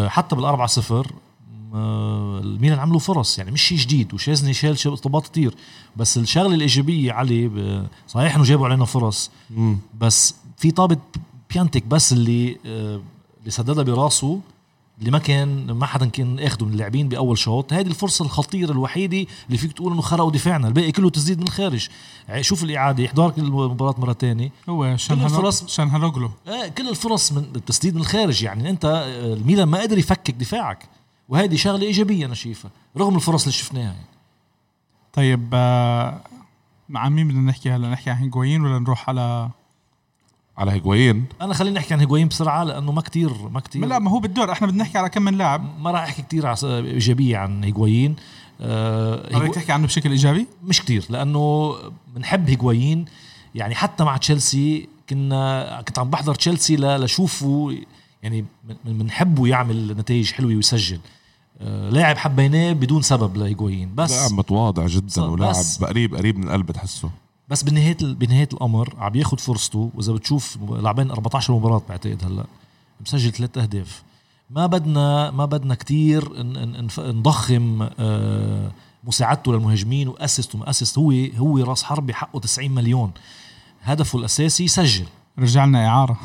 حتى 0.08 0.36
بال 0.36 0.68
4-0 0.68 1.12
آه، 1.74 2.40
الميلان 2.40 2.80
عملوا 2.80 3.00
فرص 3.00 3.38
يعني 3.38 3.52
مش 3.52 3.62
شيء 3.62 3.78
جديد 3.78 4.14
وشيزني 4.14 4.54
شال 4.54 4.74
اصابات 4.74 5.28
كتير 5.28 5.56
بس 5.96 6.18
الشغلة 6.18 6.56
الإيجابية 6.56 7.12
علي 7.14 7.52
صحيح 8.08 8.36
إنه 8.36 8.44
جابوا 8.44 8.66
علينا 8.66 8.86
فرص. 8.86 9.32
بس 10.00 10.36
في 10.58 10.72
طابة 10.72 10.98
بيانتك 11.54 11.86
بس 11.86 12.14
اللي 12.14 12.58
آه، 12.66 13.02
اللي 13.40 13.52
سددها 13.52 13.84
براسه 13.84 14.40
اللي 15.00 15.12
ما 15.12 15.20
كان 15.20 15.72
ما 15.72 15.86
حدا 15.86 16.06
كان 16.06 16.40
اخده 16.40 16.66
من 16.66 16.74
اللاعبين 16.74 17.10
بأول 17.10 17.38
شوط. 17.38 17.74
هذه 17.74 17.88
الفرصة 17.88 18.26
الخطيرة 18.26 18.72
الوحيدة 18.72 19.26
اللي 19.48 19.58
فيك 19.58 19.72
تقول 19.74 19.94
إنه 19.94 20.02
خرقوا 20.02 20.32
دفاعنا. 20.32 20.68
الباقي 20.68 20.92
كله 20.92 21.10
تسديد 21.10 21.38
من 21.40 21.44
الخارج. 21.48 21.88
شوف 22.42 22.64
الإعادة 22.64 23.06
احضار 23.06 23.34
المباراة 23.38 23.96
مرة 23.98 24.14
تانية. 24.14 24.52
هو 24.70 24.98
شان 24.98 25.16
كل 25.18 25.22
هلو... 25.24 25.38
الفرص- 25.38 25.68
شان 25.68 25.90
هلوغلو 25.90 26.32
آه 26.48 26.68
كل 26.68 26.90
الفرص 26.90 27.32
من 27.32 27.46
التسديد 27.56 27.96
من 27.96 28.02
الخارج. 28.02 28.44
يعني 28.44 28.70
أنت 28.70 28.86
آه، 28.86 29.34
الميلان 29.34 29.68
ما 29.68 29.82
قدر 29.82 29.98
يفكك 29.98 30.32
دفاعك. 30.36 30.90
وهذه 31.30 31.56
شغلة 31.56 31.86
إيجابية 31.86 32.26
أنا 32.26 32.36
شايفها 32.36 32.72
رغم 32.98 33.16
الفرص 33.16 33.42
اللي 33.42 33.54
شفناها 33.54 33.84
يعني. 33.84 34.06
طيب 35.14 35.50
آه، 35.54 36.22
مع 36.90 37.10
مين 37.10 37.28
بدنا 37.28 37.42
نحكي 37.42 37.72
هلا؟ 37.72 37.90
نحكي 37.90 38.10
عن 38.10 38.18
هيغوين 38.18 38.62
ولا 38.62 38.80
نروح 38.80 39.10
على 39.10 39.50
على 40.58 40.72
هيغوين 40.72 41.26
أنا 41.42 41.54
خليني 41.54 41.80
أحكي 41.80 41.94
عن 41.94 42.00
هيغوين 42.00 42.28
بسرعة 42.28 42.64
لأنه 42.64 42.92
ما 42.92 43.02
كتير 43.02 43.34
ما 43.52 43.60
كتير 43.60 43.86
لا 43.86 44.00
ما 44.00 44.12
هو 44.12 44.20
بالدور. 44.20 44.52
إحنا 44.52 44.68
بدنا 44.68 44.84
نحكي 44.84 44.98
على 44.98 45.10
كم 45.10 45.22
من 45.22 45.38
لاعب. 45.38 45.80
ما 45.80 45.92
راح 45.92 46.04
أحكي 46.04 46.22
كتير 46.22 46.48
عس- 46.48 46.64
إيجابية 46.64 47.38
عن 47.38 47.64
هيغوين 47.64 48.16
آه 48.62 49.16
بدك 49.16 49.36
هيغو- 49.36 49.54
تحكي 49.54 49.72
عنه 49.72 49.88
بشكل 49.88 50.12
إيجابي؟ 50.12 50.48
مش 50.64 50.82
كتير 50.82 51.06
لأنه 51.10 51.76
بنحب 52.16 52.50
هيغوين 52.50 53.06
يعني 53.56 53.76
حتى 53.76 54.04
مع 54.04 54.18
تشيلسي 54.18 54.88
كنا 55.10 55.82
كنت 55.88 56.00
عم 56.00 56.10
بحضر 56.10 56.36
تشيلسي 56.36 56.76
لشوفه 56.78 57.78
يعني 58.24 58.46
من- 58.86 58.98
بنحبه 58.98 59.48
يعمل 59.48 59.98
نتائج 59.98 60.32
حلوة 60.32 60.56
ويسجل. 60.56 61.00
آه 61.62 61.90
لاعب 61.90 62.18
حبيناه 62.18 62.74
بدون 62.74 63.02
سبب 63.02 63.38
لهيغوين 63.38 63.96
بس 63.96 64.12
لاعب 64.12 64.32
متواضع 64.32 64.88
جدا 64.88 65.22
ولاعب 65.24 65.56
قريب 65.82 66.16
قريب 66.16 66.38
من 66.38 66.44
القلب 66.44 66.72
تحسه. 66.72 67.10
بس 67.50 67.64
بنهاية 67.64 67.98
بنهاية 68.02 68.50
الأمر 68.54 68.96
عم 68.98 69.16
ياخذ 69.16 69.38
فرصته 69.38 69.92
وإذا 69.96 70.14
بتشوف 70.14 70.58
لاعبين 70.70 71.12
14 71.12 71.54
مباراة 71.54 71.82
بعتقد 71.90 72.24
هلأ 72.24 72.46
مسجل 73.02 73.32
ثلاث 73.32 73.58
أهداف. 73.58 74.04
ما 74.50 74.66
بدنا 74.66 75.32
ما 75.32 75.46
بدنا 75.46 75.76
كثير 75.76 76.44
نضخم 77.00 77.90
آه، 78.00 78.72
مساعدته 79.04 79.54
للمهاجمين 79.54 80.08
و 80.08 80.15
assist 80.15 80.56
وما 80.56 80.70
assist 80.70 80.98
هو 80.98 81.14
هو 81.38 81.58
راس 81.58 81.84
حربة 81.84 82.14
حقه 82.14 82.40
90 82.40 82.72
مليون. 82.72 83.12
هدفه 83.82 84.20
الأساسي 84.20 84.64
يسجل 84.64 85.06
رجع 85.40 85.66
لنا 85.66 85.88
إعارة. 85.88 86.20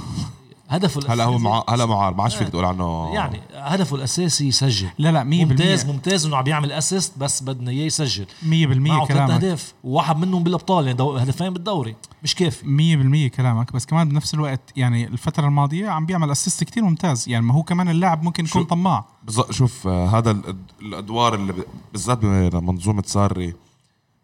هدفه 0.77 0.99
الاساسي 0.99 1.13
هلا 1.13 1.25
هو 1.25 1.39
مع 1.39 1.65
هلا 1.69 1.87
معار 1.87 2.15
ما 2.15 2.23
عادش 2.23 2.35
فيك 2.37 2.47
آه. 2.47 2.51
تقول 2.51 2.65
عنه. 2.65 3.15
يعني 3.15 3.41
هدفه 3.55 3.97
الأساسي 3.97 4.49
يسجل. 4.49 4.89
لا 4.99 5.13
لا 5.13 5.23
100% 5.25 5.25
ممتاز 5.27 5.87
ممتاز 5.87 6.27
إنه 6.27 6.37
عم 6.37 6.47
يعمل 6.47 6.73
assist 6.73 7.19
بس 7.19 7.43
بدنا 7.43 7.71
إياه 7.71 7.87
يسجل. 7.87 8.27
100% 8.43 8.47
معه 8.79 9.07
ثلاث 9.07 9.31
أهداف 9.31 9.75
وواحد 9.85 10.17
منهم 10.19 10.43
بالأبطال 10.43 10.85
يعني 10.87 10.99
دو- 10.99 11.17
هدفين 11.17 11.51
بالدوري. 11.51 11.97
مش 12.23 12.35
كافي. 12.35 12.67
100% 12.67 13.29
كلامك. 13.37 13.73
بس 13.73 13.87
كمان 13.87 14.09
بنفس 14.09 14.35
الوقت 14.35 14.61
يعني 14.77 15.07
الفترة 15.07 15.47
الماضية 15.47 15.89
عم 15.89 16.07
بيعمل 16.07 16.31
assist 16.31 16.65
كتير 16.65 16.83
ممتاز. 16.85 17.29
يعني 17.29 17.47
ما 17.47 17.55
هو 17.55 17.63
كمان 17.63 17.89
اللاعب 17.89 18.23
ممكن 18.23 18.45
يكون 18.45 18.65
طماع. 18.65 19.05
بالضبط 19.25 19.53
شوف 19.53 19.87
آه، 19.87 20.07
هذا 20.07 20.33
الأد- 20.33 20.83
الأدوار 20.83 21.35
اللي 21.35 21.53
ب- 21.53 21.65
بالذات 21.93 22.19
بمنظومه 22.19 23.03
ساري 23.07 23.55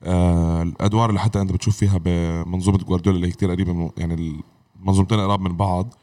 آه، 0.02 0.62
الأدوار 0.62 1.08
اللي 1.08 1.20
حتى 1.20 1.40
أنت 1.40 1.52
بتشوف 1.52 1.76
فيها 1.76 1.98
بمنظومة 2.04 2.78
جوارديولا 2.78 3.16
اللي 3.16 3.28
هي 3.28 3.32
كثير 3.32 3.50
قريبة 3.50 3.72
من 3.72 3.90
يعني 3.96 4.40
المنظومتين 4.80 5.20
قراب 5.20 5.40
من 5.40 5.56
بعض 5.56 5.94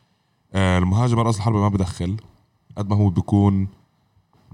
المهاجم 0.53 1.19
رأس 1.19 1.37
الحربة 1.37 1.59
ما 1.61 1.67
بدخل 1.67 2.17
قد 2.77 2.89
ما 2.89 2.95
هو 2.95 3.09
بيكون 3.09 3.67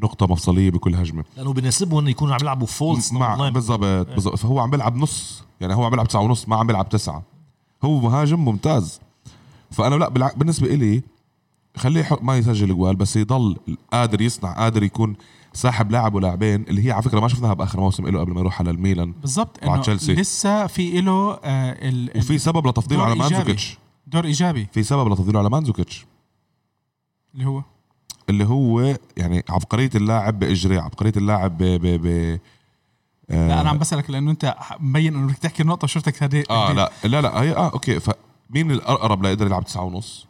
نقطة 0.03 0.27
مفصلية 0.27 0.71
بكل 0.71 0.95
هجمة 0.95 1.23
لأنه 1.37 1.53
بناسبهم 1.53 2.07
يكونوا 2.07 2.33
عم 2.33 2.39
يلعبوا 2.41 2.67
false 2.67 3.13
مع 3.13 3.49
بالضبط 3.49 4.07
بالضبط 4.07 4.35
فهو 4.35 4.59
عم 4.59 4.69
بيلعب 4.69 4.95
نص 4.95 5.43
يعني 5.61 5.73
هو 5.75 5.83
عم 5.83 5.89
بيلعب 5.89 6.07
تسعة 6.07 6.21
ونص 6.21 6.47
ما 6.47 6.55
عم 6.55 6.67
بيلعب 6.67 6.89
تسعة 6.89 7.23
هو 7.83 7.99
مهاجم 7.99 8.45
ممتاز 8.45 8.99
فأنا 9.71 9.95
لا. 9.95 10.09
بالنسبة 10.09 10.67
إلي 10.67 11.03
خليه 11.77 12.07
ما 12.21 12.37
يسجل 12.37 12.67
جوال 12.67 12.95
بس 12.95 13.15
يضل 13.15 13.57
قادر 13.93 14.21
يصنع 14.21 14.53
قادر 14.53 14.83
يكون 14.83 15.15
ساحب 15.53 15.91
لاعب 15.91 16.15
ولاعبين 16.15 16.63
اللي 16.69 16.85
هي 16.85 16.91
على 16.91 17.01
فكرة 17.01 17.19
ما 17.19 17.27
شفناها 17.27 17.53
بآخر 17.53 17.79
موسم 17.79 18.07
له 18.07 18.19
قبل 18.19 18.33
ما 18.33 18.39
يروح 18.39 18.59
على 18.59 18.71
الميلان 18.71 19.11
بالضبط 19.11 19.63
مع 19.63 19.73
إنه 19.73 19.81
تشيلسي. 19.81 20.13
لسه 20.13 20.67
في 20.67 21.01
له 21.01 21.33
آه 21.33 21.89
ال... 21.89 22.11
وفي 22.17 22.37
سبب 22.37 22.67
لتفضيله 22.67 23.03
على. 23.03 23.15
مانزوكيتش 23.15 23.77
دور 24.11 24.25
إيجابي. 24.25 24.67
في 24.71 24.83
سبب 24.83 25.11
لتفضيله 25.11 25.39
على 25.39 25.49
مانزوكيتش. 25.49 26.05
اللي 27.33 27.45
هو؟ 27.45 27.63
اللي 28.29 28.45
هو 28.45 28.97
يعني 29.17 29.43
عبقرية 29.49 29.89
اللاعب 29.95 30.39
بإجريه 30.39 30.79
عبقرية 30.79 31.13
اللاعب 31.17 31.57
ب, 31.57 31.63
ب... 31.63 31.87
ب... 32.07 32.39
آه 33.29 33.47
لا 33.47 33.61
أنا 33.61 33.69
عم 33.69 33.77
بسألك 33.77 34.09
لأنه 34.09 34.31
أنت 34.31 34.55
مبين 34.79 35.15
إنه 35.15 35.27
بدك 35.27 35.37
تحكي 35.37 35.63
النقطة 35.63 35.87
شفتك 35.87 36.23
هدي 36.23 36.43
آه 36.49 36.71
لا 36.71 36.91
لا 37.03 37.21
لا 37.21 37.41
هي 37.41 37.55
آه 37.55 37.71
okay 37.73 37.99
فمين 37.99 38.71
الأقرب 38.71 39.23
ليقدر 39.23 39.45
يلعب 39.45 39.65
تسعة 39.65 39.83
ونص؟ 39.83 40.27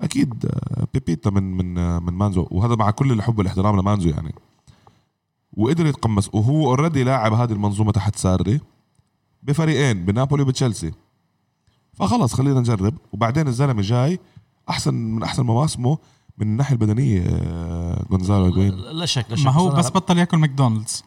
أكيد 0.00 0.46
آه، 0.46 0.86
بيبيتا 0.94 1.30
من 1.30 1.56
من 1.56 1.78
آه، 1.78 1.98
من 1.98 2.12
مانزو 2.12 2.46
وهذا 2.50 2.74
مع 2.74 2.90
كل 2.90 3.12
الحب 3.12 3.38
والاحترام 3.38 3.80
لمانزو 3.80 4.08
يعني. 4.08 4.34
وقدر 5.52 5.86
يتقمص 5.86 6.34
وهو 6.34 6.66
already 6.66 7.04
لاعب 7.04 7.32
هذه 7.32 7.52
المنظومة 7.52 7.92
تحت 7.92 8.16
ساري 8.16 8.60
بفريقين 9.42 10.04
بنابولي 10.04 10.42
وبتشيلسي. 10.42 10.92
فخلص 11.94 12.34
خلينا 12.34 12.60
نجرب. 12.60 12.94
وبعدين 13.12 13.48
الزلمة 13.48 13.82
جاي 13.82 14.18
أحسن 14.70 14.94
من 14.94 15.22
أحسن 15.22 15.42
مواسمه 15.42 15.98
من 16.38 16.46
الناحية 16.46 16.72
البدنية 16.72 17.22
آه، 17.26 18.04
جونزالو 18.10 18.44
هيجوين 18.44 18.70
لا 18.74 19.06
شك 19.06 19.26
لا 19.30 19.36
شك. 19.36 19.44
ما 19.46 19.52
هو 19.52 19.68
بس 19.70 19.90
بطل 19.90 20.18
ياكل 20.18 20.36
ماكدونالدز. 20.36 21.04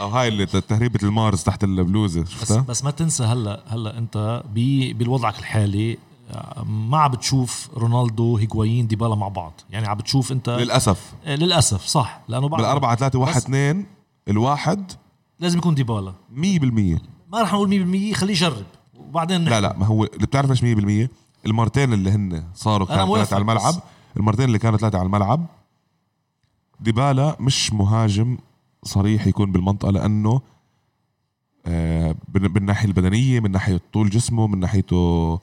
أو 0.00 0.08
هاي 0.08 0.28
اللي 0.28 0.46
تهريبة 0.46 1.00
المارس 1.02 1.44
تحت 1.44 1.64
البلوزة 1.64 2.22
بس 2.22 2.28
شفتها؟ 2.30 2.60
بس 2.60 2.84
ما 2.84 2.90
تنسى 2.90 3.24
هلا 3.24 3.62
هلا 3.68 3.98
أنت 3.98 4.42
بي- 4.54 4.92
بوضعك 4.92 5.38
الحالي 5.38 5.98
آه، 6.30 6.64
ما 6.64 6.98
عم 6.98 7.10
بتشوف 7.10 7.68
رونالدو 7.76 8.36
هيغوايين 8.36 8.86
ديبالا 8.86 9.14
مع 9.14 9.28
بعض. 9.28 9.52
يعني 9.70 9.86
عم 9.88 9.96
بتشوف 9.96 10.32
انت 10.32 10.50
للأسف. 10.50 11.12
آه، 11.24 11.34
للأسف 11.36 11.84
صح. 11.86 12.20
لأنه 12.28 12.48
بعد 12.48 12.60
بالأربعة 12.60 12.96
ثلاثة 12.96 13.18
واحد 13.18 13.36
بس- 13.36 13.42
اثنين 13.44 13.86
الواحد 14.28 14.92
لازم 15.40 15.58
يكون 15.58 15.74
ديبالا. 15.74 16.12
100% 16.36 17.00
ما 17.32 17.42
رح 17.42 17.52
نقول 17.52 17.68
100% 17.68 18.14
خليه 18.14 18.32
يجرب. 18.32 18.64
وبعدين 19.12 19.44
لا 19.44 19.60
لا 19.60 19.78
ما 19.78 19.86
هو 19.86 20.04
اللي 20.04 20.26
بتعرف 20.26 20.50
ليش 20.50 21.06
100% 21.06 21.10
المرتين 21.46 21.92
اللي 21.92 22.10
هن 22.10 22.44
صاروا 22.54 22.86
كانوا 22.86 23.16
ثلاثة 23.16 23.34
على 23.34 23.42
الملعب. 23.42 23.74
المرتين 24.16 24.44
اللي 24.44 24.58
كانوا 24.58 24.78
ثلاثة 24.78 24.98
على 24.98 25.06
الملعب 25.06 25.46
ديبالا 26.80 27.36
مش 27.40 27.72
مهاجم 27.72 28.38
صريح 28.82 29.26
يكون 29.26 29.52
بالمنطقة 29.52 29.90
لأنه 29.90 30.40
آه، 31.66 32.14
الناحية 32.36 32.88
البدنية 32.88 33.40
من 33.40 33.50
ناحية 33.50 33.80
طول 33.92 34.10
جسمه 34.10 34.46
من 34.46 34.60
ناحيته 34.60 35.40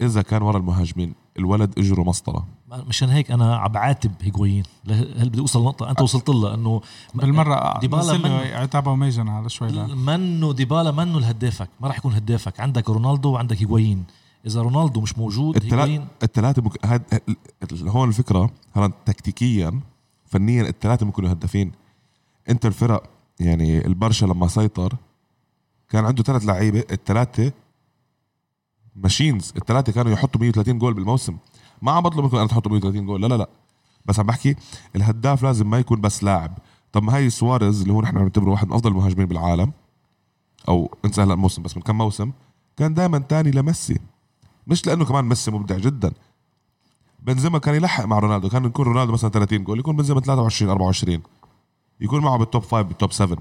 إذا 0.00 0.22
كان 0.22 0.42
ورا 0.42 0.58
المهاجمين. 0.58 1.14
الولد 1.38 1.78
أجره 1.78 2.02
مسطرة. 2.02 2.46
مشان 2.72 3.08
هيك 3.08 3.30
أنا 3.30 3.56
عم 3.56 3.72
بعاتب 3.72 4.12
هيغوايين 4.22 4.62
له- 4.84 5.22
هل 5.22 5.28
بدي 5.28 5.40
أوصل 5.40 5.60
لنقطة؟ 5.62 5.90
أنت 5.90 6.00
وصلت 6.02 6.28
لها 6.28 6.54
إنه 6.54 6.80
بالمرة 7.14 7.80
ديبالا 7.80 8.18
من- 8.18 8.30
عتابة 8.54 8.90
وميجن 8.90 9.28
على 9.28 9.48
شوي 9.48 9.68
لا. 9.68 9.86
منه 9.86 10.52
ديبالا 10.52 10.90
منه 10.90 11.18
الهدافك 11.18 11.68
ما 11.80 11.88
راح 11.88 11.98
يكون 11.98 12.12
هدافك. 12.14 12.60
عندك 12.60 12.90
رونالدو 12.90 13.30
وعندك 13.32 13.56
هيغوايين 13.62 14.04
إذا 14.46 14.62
رونالدو 14.62 15.00
مش 15.00 15.18
موجود 15.18 15.56
التلا... 15.56 15.74
هيغوايين 15.74 16.06
الثلاثة 16.22 16.62
مك... 16.62 16.86
هاد... 16.86 17.02
هون 17.72 18.08
الفكرة. 18.08 18.50
هلا 18.76 18.92
تكتيكيا 19.06 19.80
فنيا 20.26 20.62
الثلاثة 20.62 21.06
ممكن 21.06 21.22
يكونوا 21.22 21.32
هدافين. 21.32 21.72
انت 22.50 22.66
الفرق 22.66 23.02
يعني 23.40 23.86
البرشا 23.86 24.26
لما 24.26 24.48
سيطر 24.48 24.96
كان 25.88 26.04
عنده 26.04 26.22
ثلاث 26.22 26.44
لعيبة. 26.44 26.84
الثلاثة 26.90 27.52
ماشينز. 28.96 29.52
الثلاثة 29.56 29.92
كانوا 29.92 30.12
يحطوا 30.12 30.40
130 30.40 30.78
جول 30.78 30.94
بالموسم. 30.94 31.36
ما 31.82 31.92
عم 31.92 32.02
بطلب 32.02 32.24
منكم 32.24 32.36
أنا 32.36 32.46
تحطوا 32.46 32.72
130 32.72 33.06
جول. 33.06 33.22
لا 33.22 33.26
لا 33.26 33.34
لا. 33.34 33.48
بس 34.06 34.18
عم 34.18 34.26
بحكي 34.26 34.56
الهداف 34.96 35.42
لازم 35.42 35.70
ما 35.70 35.78
يكون 35.78 36.00
بس 36.00 36.24
لاعب. 36.24 36.58
طب 36.92 37.02
ما 37.02 37.16
هي 37.16 37.30
سواريز 37.30 37.80
اللي 37.80 37.92
هو 37.92 38.02
نحن 38.02 38.18
بنعتبره 38.18 38.50
واحد 38.50 38.66
من 38.68 38.72
أفضل 38.72 38.90
المهاجمين 38.90 39.26
بالعالم 39.26 39.72
أو 40.68 40.94
انسى 41.04 41.22
هلا 41.22 41.34
الموسم 41.34 41.62
بس 41.62 41.76
من 41.76 41.82
كم 41.82 41.98
موسم 41.98 42.32
كان 42.76 42.94
دائما 42.94 43.18
تاني 43.18 43.50
لميسي. 43.50 43.98
مش 44.66 44.86
لأنه 44.86 45.04
كمان 45.04 45.24
ميسي 45.24 45.50
مبدع 45.50 45.78
جدا. 45.78 46.12
بنزيما 47.22 47.58
كان 47.58 47.74
يلحق 47.74 48.04
مع 48.04 48.18
رونالدو. 48.18 48.48
كان 48.48 48.64
يكون 48.64 48.86
رونالدو 48.86 49.12
مثلا 49.12 49.30
30 49.30 49.64
جول 49.64 49.78
يكون 49.78 49.96
بنزيما 49.96 50.20
23 50.20 50.70
24 50.70 51.22
يكون 52.00 52.22
معه 52.22 52.38
بال 52.38 52.48
top 52.48 52.62
5 52.62 52.82
بال 52.82 52.94
top 52.94 53.12
7 53.12 53.38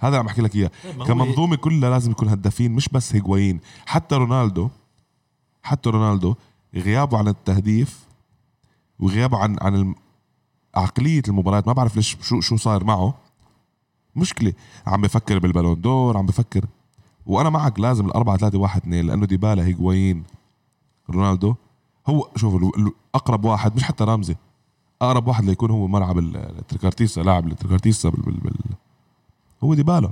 هذا 0.00 0.08
اللي 0.08 0.18
عم 0.18 0.26
بحكي 0.26 0.42
لك 0.42 0.56
إياه. 0.56 0.70
طيب، 0.84 1.02
كمنظومة 1.02 1.56
كلها 1.56 1.90
لازم 1.90 2.10
يكون 2.10 2.28
هدافين 2.28 2.72
مش 2.72 2.88
بس 2.88 3.14
هيجوايين 3.14 3.60
حتى 3.86 4.14
رونالدو 4.14 4.68
حتى 5.62 5.90
رونالدو 5.90 6.34
غيابه 6.74 7.18
عن 7.18 7.28
التهديف 7.28 8.06
وغيابه 8.98 9.38
عن 9.38 9.56
عن 9.60 9.94
عقلية 10.74 11.22
المباريات 11.28 11.66
ما 11.66 11.72
بعرف 11.72 11.96
ليش 11.96 12.16
شو 12.22 12.40
شو 12.40 12.56
صار 12.56 12.84
معه. 12.84 13.14
مشكلة. 14.16 14.52
عم 14.86 15.00
بفكر 15.02 15.38
بالبالون 15.38 15.80
دور 15.80 16.16
عم 16.16 16.26
بفكر. 16.26 16.64
وأنا 17.26 17.50
معك 17.50 17.80
لازم 17.80 18.06
الأربعة 18.06 18.36
ثلاثة 18.36 18.58
واحد 18.58 18.80
اثنين 18.80 19.06
لأنه 19.06 19.26
ديبالا 19.26 19.64
هيجوايين 19.66 20.24
رونالدو. 21.10 21.54
هو 22.06 22.28
شوف 22.36 22.62
أقرب 23.14 23.44
واحد 23.44 23.76
مش 23.76 23.82
حتى 23.82 24.04
رامزي 24.04 24.36
أقرب 25.02 25.26
واحد 25.28 25.44
ليكون 25.44 25.70
هو 25.70 25.86
ملعب 25.86 26.18
ال- 26.18 26.36
ال 26.36 26.42
trequartista 26.42 27.20
لاعب 27.20 27.46
ال 27.46 27.51
trequartista 27.51 28.08
بال 28.08 28.22
بال 28.22 28.34
بال 28.40 28.54
هو 29.64 29.74
ديبالا. 29.74 30.10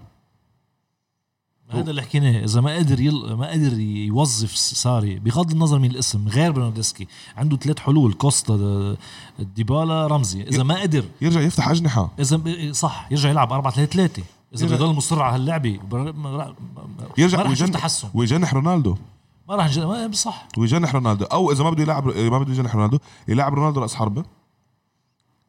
هذا 1.71 1.91
اللي 1.91 2.03
حكيناه 2.03 2.45
إذا 2.45 2.61
ما 2.61 2.75
قدر 2.77 3.01
يل... 3.01 3.35
ما 3.35 3.51
قدر 3.51 3.79
يوظف 3.81 4.57
ساري 4.57 5.19
بغض 5.19 5.51
النظر 5.51 5.79
من 5.79 5.91
الاسم 5.91 6.29
غير 6.29 6.53
برناردسكي 6.53 7.07
عنده 7.37 7.57
ثلاث 7.57 7.79
حلول 7.79 8.13
كوستا 8.13 8.97
ديبالا 9.39 10.07
رمزي. 10.07 10.43
إذا 10.43 10.63
ما 10.63 10.81
قدر 10.83 11.05
يرجع 11.21 11.41
يفتح 11.41 11.69
أجنحة. 11.69 12.11
إذا 12.19 12.73
صح 12.73 13.07
يرجع 13.11 13.31
يلعب 13.31 13.53
4 13.53 13.73
3 13.73 13.93
3 13.93 14.23
إذا 14.55 14.67
بيضل 14.67 14.95
مصر 14.95 15.23
على 15.23 15.35
هاللعبة 15.35 15.79
يرجع 17.19 17.39
ما 17.39 17.43
راح 17.43 17.51
نشوف 17.51 17.69
ويجن- 17.69 17.73
تحسن. 17.73 18.09
ويجنح 18.15 18.55
رونالدو. 18.55 18.97
ما 19.49 19.55
راح 19.57 19.77
ما- 19.77 20.11
صح. 20.13 20.49
ويجنح 20.59 20.95
رونالدو. 20.95 21.25
أو 21.25 21.53
إذا 21.53 21.65
ما 21.65 21.71
بده 21.71 21.83
يلعب 21.83 22.07
ما 22.07 22.39
بده 22.39 22.53
يجنح 22.53 22.75
رونالدو 22.75 22.99
يلعب 23.29 23.55
رونالدو 23.55 23.81
راس 23.81 23.95
حربة. 23.95 24.25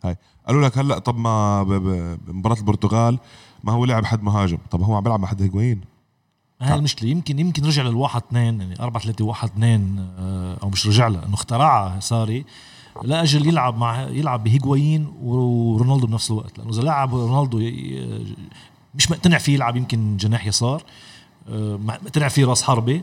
هاي. 0.04 0.18
قالوا 0.48 0.62
لك 0.62 0.78
هلأ 0.78 1.00
طب 1.00 1.18
ما 1.18 1.64
بمباراة 1.64 2.58
البرتغال 2.58 3.20
ما 3.64 3.72
هو 3.74 3.86
لعب 3.86 4.06
حد 4.06 4.24
مهاجم. 4.24 4.58
طب 4.72 4.82
هو 4.82 4.96
عم 4.96 5.04
بيلعب 5.04 5.20
مع 5.20 5.28
حد 5.28 5.42
هيجوين. 5.42 5.82
هاي 6.62 6.76
المشكلة. 6.76 7.10
يمكن 7.10 7.40
يمكن 7.40 7.66
رجع 7.66 7.84
للواحد 7.84 8.22
اثنين 8.28 8.62
يعني 8.62 8.80
4 8.80 9.04
3 9.04 9.26
1 9.26 9.50
2 9.50 10.10
آه، 10.20 10.58
أو 10.64 10.70
مش 10.70 10.88
رجع 10.88 11.08
له 11.08 11.26
إنه 11.26 11.34
اخترعها 11.34 12.00
ساري 12.00 12.46
لاجل 13.04 13.48
يلعب 13.48 13.78
مع 13.78 14.02
يلعب 14.02 14.44
بهيجوايين 14.44 15.08
ورونالدو 15.22 16.08
بنفس 16.08 16.32
الوقت. 16.32 16.58
لأنه 16.58 16.72
إذا 16.72 16.82
لعب 16.82 17.16
رونالدو 17.16 17.58
مش 18.96 19.12
مقتنع 19.12 19.38
فيه 19.38 19.54
يلعب 19.54 19.76
يمكن 19.76 20.18
جناح 20.18 20.48
يسار 20.48 20.84
آه، 21.50 21.80
مقتنع 21.84 22.28
فيه 22.28 22.46
راس 22.46 22.64
حربة. 22.64 23.02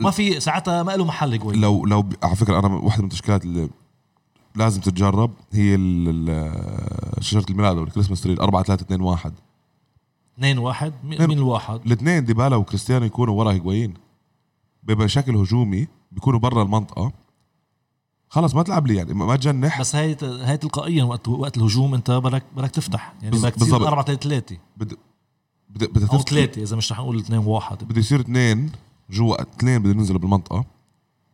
وما 0.00 0.10
في 0.10 0.40
ساعتها 0.40 0.82
ما 0.82 0.92
له 0.92 1.04
محل 1.04 1.32
هيجوايين 1.32 1.60
لو 1.60 1.86
لو 1.86 2.08
على 2.22 2.36
فكرة 2.36 2.58
أنا 2.58 2.68
واحدة 2.68 3.02
من 3.02 3.08
التشكيلات 3.08 3.44
اللي 3.44 3.68
لازم 4.56 4.80
تتجرب 4.80 5.30
هي 5.52 5.76
شجره 7.20 7.44
الميلاد 7.50 7.76
أو 7.76 7.84
الكريسماس 7.84 8.20
تري 8.20 8.36
4 8.40 8.62
3 8.62 8.82
2 8.82 9.00
1 9.00 9.32
اثنين 10.38 10.58
واحد 10.58 10.92
مين 11.04 11.26
مين 11.28 11.38
الواحد 11.38 11.80
الاثنين 11.86 12.24
ديبالا 12.24 12.56
وكريستيانو 12.56 13.04
يكونوا 13.06 13.34
ورا 13.38 13.52
هيجوايين. 13.52 13.94
بيبقى 14.82 15.08
شكل 15.08 15.36
هجومي 15.36 15.86
بيكونوا 16.12 16.38
برا 16.40 16.62
المنطقة. 16.62 17.12
خلص 18.28 18.54
ما 18.54 18.62
تلعب 18.62 18.86
لي 18.86 18.96
يعني 18.96 19.14
ما 19.14 19.36
تجنح. 19.36 19.80
بس 19.80 19.96
هاي 19.96 20.16
هاي 20.22 20.56
تلقائيا 20.56 21.04
وقت 21.04 21.28
وقت 21.28 21.56
الهجوم 21.56 21.94
انت 21.94 22.10
بدك 22.10 22.42
بدك 22.56 22.70
تفتح. 22.70 23.14
يعني 23.22 23.36
بدك 23.36 23.54
تصير 23.54 23.58
بالضبط. 23.72 23.82
4 23.88 24.04
3 24.04 24.20
3 24.28 24.58
بد 24.76 24.94
بد 25.70 25.84
بدها 25.84 26.08
أو 26.08 26.18
تفتح- 26.18 26.30
ثلاثة 26.30 26.62
إذا 26.62 26.76
مش 26.76 26.92
رح 26.92 26.98
نقول 27.00 27.18
اثنين 27.18 27.38
واحد. 27.38 27.84
بده 27.84 27.98
يصير 27.98 28.20
اثنين 28.20 28.70
جوا 29.10 29.42
اثنين 29.42 29.78
بده 29.82 29.90
ينزلوا 29.90 30.18
بالمنطقة. 30.20 30.64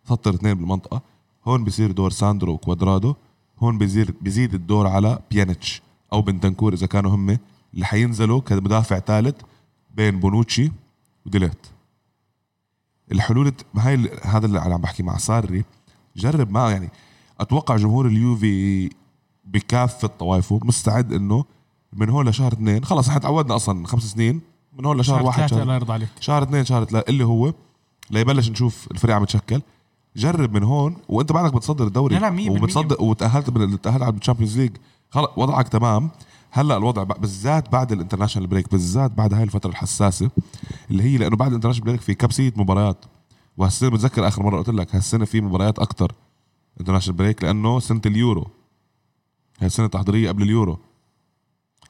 سطر 0.09 0.35
اثنين 0.35 0.55
بالمنطقة. 0.55 1.03
هون 1.47 1.65
بصير 1.65 1.93
دور 1.93 2.11
ساندرو 2.11 2.53
وكوادرادو. 2.53 3.15
هون 3.59 3.79
بيزيد 3.79 4.15
بيزيد 4.21 4.55
الدور 4.55 4.87
على 4.87 5.19
بيانيتش 5.31 5.83
أو 6.13 6.23
بنتنكور 6.23 6.73
إذا 6.73 6.87
كانوا 6.87 7.15
هم. 7.15 7.39
اللي 7.75 7.87
حينزلوا 7.87 8.41
كمدافع 8.41 8.99
ثالث 8.99 9.37
بين 9.95 10.21
بونوتشي 10.21 10.73
ودي 11.27 11.40
ليخت. 11.40 11.67
الحلول 13.13 13.53
ما 13.75 13.89
هاي 13.89 14.11
هذا 14.23 14.47
اللي 14.47 14.61
عم 14.61 14.81
بحكي 14.81 15.03
مع 15.03 15.19
ساري. 15.19 15.65
جرب 16.17 16.51
معه 16.51 16.71
يعني 16.71 16.89
أتوقع 17.41 17.77
جمهور 17.77 18.07
اليوفي 18.07 18.91
بكافه 19.45 20.09
طوائفه 20.09 20.61
مستعد 20.65 21.13
إنه 21.13 21.45
من 21.93 22.11
هون 22.11 22.29
لشهر 22.29 22.53
اثنين 22.53 22.85
خلص 22.85 23.09
إحنا 23.09 23.21
تعودنا 23.21 23.57
أصلا 23.57 23.87
خمس 23.87 24.03
سنين 24.03 24.41
من 24.79 24.85
هون 24.85 25.01
لشهر 25.01 25.17
شهر 25.17 25.27
واحد 25.27 25.47
شهر 25.51 25.63
الله 25.63 25.75
يرضى 25.75 25.93
عليك. 25.93 26.09
شهر 26.21 26.43
اثنين 26.43 26.65
شهر 26.65 26.85
ثلاثة 26.85 27.09
اللي 27.09 27.25
هو 27.25 27.55
ليبلش 28.11 28.51
نشوف 28.51 28.89
الفريق 28.91 29.17
عم 29.17 29.23
يتشكل. 29.23 29.63
جرب 30.17 30.53
من 30.53 30.63
هون 30.63 30.97
وأنت 31.09 31.33
بعدك 31.33 31.55
بتصدر 31.55 31.87
الدوري 31.87 32.19
لا 32.19 32.31
لا،. 32.31 32.51
وبتصدر 32.51 33.03
وتأهلت 33.03 33.51
بال- 33.51 33.83
تأهلت 33.83 34.03
على 34.03 34.15
الشامبيونز 34.15 34.59
ليج. 34.59 34.77
خلص 35.11 35.29
وضعك 35.37 35.69
تمام. 35.69 36.11
هلأ 36.57 36.77
الوضع 36.77 37.03
بالذات 37.03 37.73
بعد 37.73 37.93
ال 37.93 37.97
international 37.97 38.49
break 38.49 38.71
بالذات 38.71 39.11
بعد 39.11 39.35
هاي 39.35 39.43
الفترة 39.43 39.71
الحساسة 39.71 40.31
اللي 40.91 41.03
هي 41.03 41.17
لأنه 41.17 41.37
بعد 41.37 41.49
ال 41.49 41.52
international 41.52 41.87
break 41.87 42.01
في 42.01 42.15
كبسيه 42.15 42.53
مباريات. 42.57 43.05
وهالسنة 43.57 43.91
بتذكر 43.91 44.29
آخر 44.29 44.43
مرة 44.43 44.59
قلت 44.59 44.69
لك 44.69 44.95
هالسنة 44.95 45.25
في 45.25 45.41
مباريات 45.41 45.79
أكثر 45.79 46.13
international 46.81 47.19
break 47.19 47.45
لأنه 47.45 47.81
سنة 47.81 48.01
اليورو. 48.07 48.51
هي 49.61 49.67
السنة 49.67 49.87
التحضيريه 49.87 50.29
قبل 50.29 50.43
اليورو. 50.43 50.79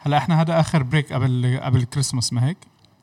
هلأ 0.01 0.17
إحنا 0.17 0.41
هذا 0.41 0.61
آخر 0.61 0.83
break 0.83 1.13
قبل 1.13 1.61
قبل 1.63 1.79
الكريسماس 1.79 2.33
ما 2.33 2.47
هيك؟ 2.47 2.59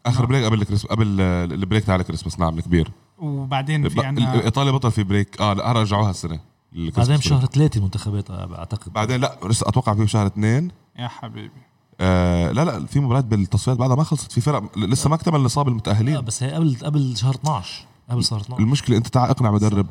آخر 0.06 0.26
break 0.26 0.46
قبل 0.46 0.62
الكريسماس 0.62 0.92
قبل 0.92 1.22
ال 1.22 1.32
break 1.32 1.84
تاع 1.84 1.96
الكريسماس 1.96 2.40
نعم 2.40 2.58
الكبير. 2.58 2.92
وبعدين 3.20 3.90
في 3.90 4.06
عنا 4.06 4.34
ايطاليا 4.34 4.72
بطل 4.72 4.92
في 4.92 5.04
break. 5.04 5.42
آه 5.42 5.54
لا 5.54 5.72
رجعوها 5.72 6.10
السنة 6.10 6.40
بعدين 6.72 6.92
break. 6.94 7.18
بشهر 7.18 7.46
ثلاثة 7.46 7.78
المنتخبات 7.78 8.32
اعتقد 8.32 8.94
بعدين 8.94 9.22
لا 9.22 9.40
لسه 9.46 9.70
أتوقع 9.70 9.96
في 9.96 10.08
شهر 10.08 10.28
اثنين. 10.28 10.72
يا 11.00 11.08
حبيبي. 11.08 11.62
آه 12.00 12.52
لا 12.52 12.66
لا 12.66 12.86
في 12.86 13.00
مباريات 13.00 13.26
بالتصفيات 13.26 13.78
بعدها 13.78 13.96
ما 13.96 14.04
خلصت. 14.04 14.32
في 14.32 14.42
فرق 14.42 14.78
لسه 14.78 15.10
ما 15.10 15.16
اكتمل 15.16 15.40
نصاب 15.44 15.66
لا 15.66 15.72
المتاهلين 15.72 16.22
بس 16.22 16.44
هي 16.44 16.52
قبل 16.54 16.78
قبل 16.84 17.18
شهر 17.18 17.36
12 17.36 17.86
قبل 18.10 18.24
شهر 18.24 18.40
12 18.42 18.64
المشكلة 18.64 18.98
أنت 18.98 19.08
تعال 19.08 19.30
اقنع 19.30 19.52
مدرب 19.52 19.88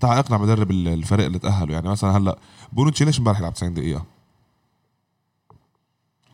تعال 0.00 0.18
اقنع 0.18 0.38
مدرب 0.38 0.70
ال- 0.70 0.88
الفريق 0.88 1.26
اللي 1.26 1.38
تاهلوا 1.38 1.74
يعني 1.74 1.88
مثلا 1.88 2.16
هلأ 2.16 2.38
بونوتشي 2.72 3.04
ليش 3.04 3.18
امبارح 3.18 3.38
يلعب 3.38 3.54
90 3.54 3.74
دقيقة؟ 3.74 4.04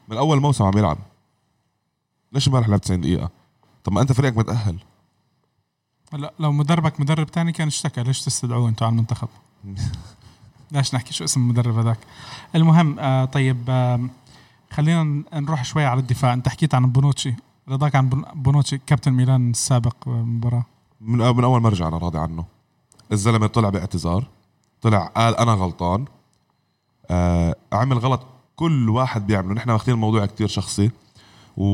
من 0.09 0.17
أول 0.17 0.41
موسم 0.41 0.65
عم 0.65 0.79
يلعب. 0.79 0.99
ليش 2.33 2.49
امبارح 2.49 2.69
لعب 2.69 2.81
90 2.81 3.01
دقيقة؟ 3.01 3.31
طب 3.85 3.93
ما 3.93 4.01
أنت 4.01 4.13
فريقك 4.13 4.37
متأهل. 4.37 4.79
هلا 6.13 6.33
لو 6.39 6.53
مدربك 6.53 7.01
مدرب 7.01 7.27
تاني 7.27 7.53
كان 7.53 7.67
اشتكى 7.67 8.03
ليش 8.03 8.23
تستدعوه 8.23 8.69
أنتوا 8.69 8.87
على 8.87 8.93
المنتخب؟ 8.95 9.29
ليش 10.73 10.95
نحكي 10.95 11.13
شو 11.15 11.25
اسم 11.25 11.41
المدرب 11.41 11.79
هذاك. 11.79 11.99
المهم 12.55 12.99
آه 12.99 13.25
طيب 13.25 13.65
آه 13.69 14.01
خلينا 14.71 15.23
نروح 15.35 15.65
شوي 15.65 15.85
على 15.85 16.01
الدفاع. 16.01 16.33
انت 16.33 16.49
حكيت 16.49 16.75
عن 16.75 16.93
بونوتشي. 16.93 17.35
رضاك 17.69 17.95
عن 17.97 18.09
بون- 18.09 18.25
بونوتشي 18.35 18.79
كابتن 18.87 19.13
ميلان 19.13 19.51
السابق 19.51 19.95
بالمباراه 20.07 20.65
من 21.01 21.19
من 21.19 21.45
أول 21.45 21.61
ما 21.61 21.69
رجع 21.69 21.89
أنا 21.89 21.99
راضي 21.99 22.19
عنه. 22.19 22.45
الزلمة 23.13 23.47
طلع 23.47 23.69
باعتذار. 23.69 24.27
طلع 24.83 25.07
قال 25.07 25.37
أنا 25.37 25.53
غلطان. 25.53 26.05
آه 27.11 27.57
عمل 27.73 27.99
غلط 27.99 28.27
كل 28.57 28.89
واحد 28.89 29.27
بيعمله. 29.27 29.55
نحن 29.55 29.71
واخدين 29.71 29.95
الموضوع 29.95 30.27
كتير 30.27 30.49
شخصي. 30.49 30.91
و... 31.57 31.65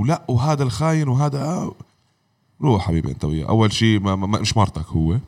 ولا 0.00 0.22
وهذا 0.28 0.62
الخاين 0.62 1.08
وهذا 1.08 1.44
آه. 1.44 1.74
روح 2.62 2.86
حبيبي 2.86 3.10
أنت 3.10 3.24
وياه. 3.24 3.48
أول 3.48 3.72
شيء 3.72 4.00
ما... 4.00 4.16
ما... 4.16 4.26
مش 4.40 4.56
مرتك 4.56 4.86
هو. 4.86 5.18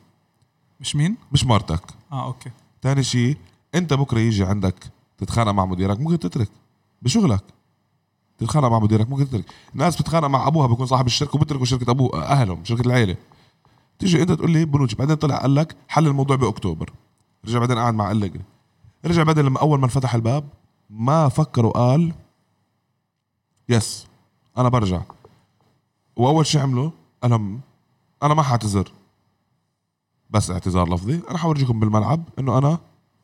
مش 0.79 0.95
مين؟ 0.95 1.15
مش 1.31 1.45
مرتك 1.45 1.81
آه 2.11 2.25
أوكي. 2.25 2.49
ثاني 2.83 3.03
شيء 3.03 3.37
انت 3.75 3.93
بكرة 3.93 4.19
يجي 4.19 4.43
عندك 4.43 4.91
تتخانق 5.17 5.51
مع 5.51 5.65
مديرك 5.65 5.99
ممكن 5.99 6.19
تترك 6.19 6.49
بشغلك. 7.01 7.43
تتخانق 8.37 8.67
مع 8.67 8.79
مديرك 8.79 9.09
ممكن 9.09 9.29
تترك. 9.29 9.45
الناس 9.73 9.95
بتتخانق 9.95 10.27
مع 10.27 10.47
أبوها 10.47 10.67
بيكون 10.67 10.85
صاحب 10.85 11.05
الشركة 11.05 11.35
وبتركوا 11.35 11.65
شركة 11.65 11.91
أبوه 11.91 12.23
أهلهم 12.23 12.65
شركة 12.65 12.81
العيلة. 12.81 13.15
تيجي 13.99 14.21
أنت 14.21 14.31
تقول 14.31 14.51
لي 14.51 14.65
بنوتشي 14.65 14.95
بعدين 14.95 15.15
طلع 15.15 15.37
قال 15.37 15.55
لك 15.55 15.75
حل 15.87 16.07
الموضوع 16.07 16.35
بأكتوبر. 16.35 16.89
رجع 17.45 17.59
بعدين 17.59 17.77
قعد 17.77 17.93
مع 17.93 18.11
أليجري 18.11 18.41
رجع 19.05 19.23
بعدين 19.23 19.45
لما 19.45 19.59
أول 19.59 19.79
ما 19.79 19.85
انفتح 19.85 20.15
الباب 20.15 20.49
ما 20.89 21.29
فكر 21.29 21.65
وقال 21.65 22.13
يس 23.69 24.07
أنا 24.57 24.69
برجع. 24.69 25.01
وأول 26.15 26.45
شيء 26.45 26.61
عمله 26.61 26.91
قال 27.21 27.31
لهم 27.31 27.61
أنا 28.23 28.33
ما 28.33 28.43
حاعتذر. 28.43 28.91
بس 30.33 30.51
اعتذار 30.51 30.93
لفظي. 30.93 31.21
أنا 31.29 31.37
حورجيكم 31.37 31.79
بالملعب 31.79 32.23
انه 32.39 32.57
أنا 32.57 32.77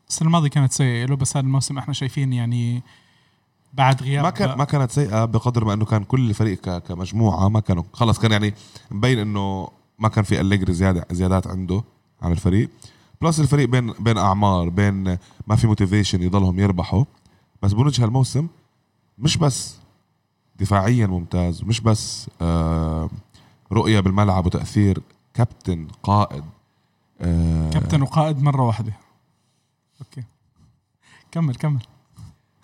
السنة 0.10 0.28
الماضية 0.28 0.50
كانت 0.50 0.72
سيئة 0.72 1.06
له 1.06 1.16
بس 1.16 1.38
هذا 1.38 1.46
الموسم 1.46 1.78
إحنا 1.78 1.94
شايفين 1.94 2.34
يعني 2.34 2.84
بعد 3.74 4.04
غياب 4.04 4.24
ما 4.24 4.30
كان 4.30 4.58
ما 4.58 4.64
كانت 4.64 4.92
سيئة 4.92 5.26
بقدر 5.26 5.66
ما 5.66 5.74
انه 5.74 5.86
كان 5.86 6.04
كل 6.04 6.30
الفريق 6.30 6.78
كمجموعة 6.78 7.50
ما 7.50 7.60
كانوا 7.60 7.84
خلص 7.94 8.20
كان 8.20 8.32
يعني 8.32 8.54
مبين 8.92 9.20
انه 9.20 9.68
ما 10.00 10.10
كان 10.10 10.24
في 10.24 10.42
أليجري 10.42 10.74
زياده 10.74 11.06
زيادات 11.12 11.48
عنده 11.48 11.84
عن 12.22 12.32
الفريق. 12.32 12.70
plus 13.22 13.40
الفريق 13.40 13.70
بين 13.70 13.94
بين 14.00 14.18
أعمار 14.18 14.70
بين 14.70 15.18
ما 15.48 15.56
في 15.56 15.68
motivation 15.68 16.24
يضلهم 16.24 16.60
يربحوا. 16.60 17.06
بس 17.62 17.74
بونوتشي 17.74 18.04
هالموسم 18.04 18.48
مش 19.18 19.38
بس 19.38 19.76
دفاعيا 20.60 21.08
ممتاز 21.08 21.64
مش 21.64 21.82
بس 21.82 22.30
آه 22.42 23.10
رؤية 23.72 24.00
بالملعب 24.00 24.46
وتأثير 24.46 25.02
كابتن 25.34 25.88
قائد 26.04 26.44
آه 27.22 27.70
كابتن 27.70 28.02
وقائد 28.02 28.44
مرة 28.44 28.64
واحدة. 28.64 28.94
okay. 30.02 30.24
كمل 31.32 31.56
كمل. 31.56 31.82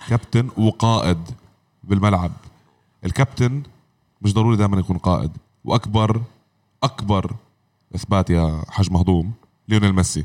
كابتن 0.08 0.50
وقائد 0.58 1.32
بالملعب. 1.84 2.32
الكابتن 3.06 3.64
مش 4.22 4.34
ضروري 4.34 4.58
دائما 4.58 4.80
يكون 4.80 4.98
قائد. 4.98 5.32
وأكبر 5.66 6.22
أكبر 6.84 7.36
إثبات 7.96 8.30
يا 8.30 8.64
حاج 8.70 8.92
مهضوم 8.92 9.34
ليونيل 9.68 9.94
ميسي. 9.94 10.24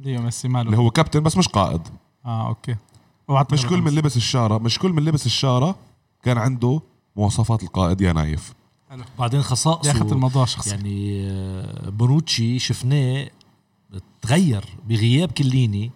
ليو 0.00 0.22
ميسي 0.22 0.46
اللي 0.46 0.64
ماله 0.64 0.76
هو 0.76 0.90
كابتن 0.90 1.22
بس 1.22 1.36
مش 1.36 1.48
قائد. 1.48 1.88
آه 2.24 2.48
okay. 2.48 2.76
مش 3.52 3.66
كل 3.66 3.82
من. 3.82 3.94
لبس 3.94 4.16
الشارة 4.16 4.58
مش 4.58 4.78
كل 4.78 4.92
من 4.92 5.04
لبس 5.04 5.26
الشارة 5.26 5.76
كان 6.22 6.38
عنده 6.38 6.80
مواصفات 7.16 7.62
القائد 7.62 8.00
يا 8.00 8.12
نايف. 8.12 8.54
بعدين 9.18 9.40
اخذت 9.40 9.50
خصائصه 9.50 10.12
الموضوع 10.12 10.44
شخصي. 10.44 10.70
يعني 10.70 11.26
آه، 11.30 11.90
بونوتشي 11.90 12.58
شفناه 12.58 13.30
تغير 14.22 14.64
بغياب 14.88 15.30
كيليني. 15.32 15.90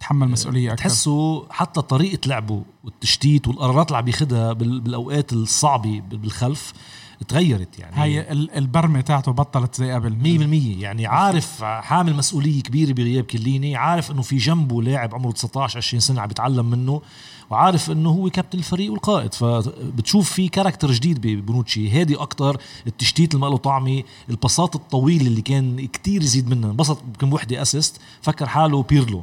تحمل 0.00 0.28
مسؤولية 0.28 0.72
أكثر. 0.72 0.82
تحسه 0.84 1.46
حتى 1.50 1.82
طريقة 1.82 2.28
لعبه 2.28 2.62
والتشتيت 2.84 3.48
والقرارات 3.48 3.86
اللي 3.86 3.98
عم 3.98 4.08
ياخذها 4.08 4.52
بال- 4.52 4.80
بالأوقات 4.80 5.32
الصعبة 5.32 6.00
بالخلف 6.00 6.72
تغيرت 7.28 7.78
يعني. 7.78 7.96
هاي 7.96 8.32
ال- 8.32 8.50
البرمة 8.56 9.00
تاعته 9.00 9.32
بطلت 9.32 9.74
زي 9.74 9.92
قبل. 9.92 10.16
100% 10.78 10.82
يعني 10.82 11.06
عارف 11.06 11.64
حامل 11.64 12.14
مسؤولية 12.14 12.62
كبيرة 12.62 12.92
بغياب 12.92 13.24
كيليني 13.24 13.76
عارف 13.76 14.10
إنه 14.10 14.22
في 14.22 14.36
جنبه 14.36 14.82
لاعب 14.82 15.14
عمره 15.14 15.30
19 15.30 15.76
20 15.78 16.00
سنة 16.00 16.20
عم 16.20 16.28
بيتعلم 16.28 16.70
منه 16.70 17.02
وعارف 17.50 17.90
إنه 17.90 18.10
هو 18.10 18.30
كابتن 18.30 18.58
الفريق 18.58 18.92
والقائد. 18.92 19.34
فبتشوف 19.34 20.32
في 20.32 20.48
character 20.48 20.92
جديد 20.92 21.20
ببونوتشي 21.26 21.90
هادي 21.90 22.16
أكتر 22.16 22.60
التشتيت 22.86 23.34
اللي 23.34 23.46
ما 23.46 23.50
له 23.50 23.56
طعمة 23.56 24.02
الباصات 24.30 24.74
الطويلة 24.74 25.26
اللي 25.26 25.42
كان 25.42 25.86
كتير 25.86 26.22
يزيد 26.22 26.48
منها. 26.50 26.70
انبسط 26.70 27.02
يمكن 27.06 27.30
بوحده 27.30 27.62
assist 27.62 28.00
فكر 28.22 28.46
حاله 28.46 28.82
بيرلو. 28.82 29.22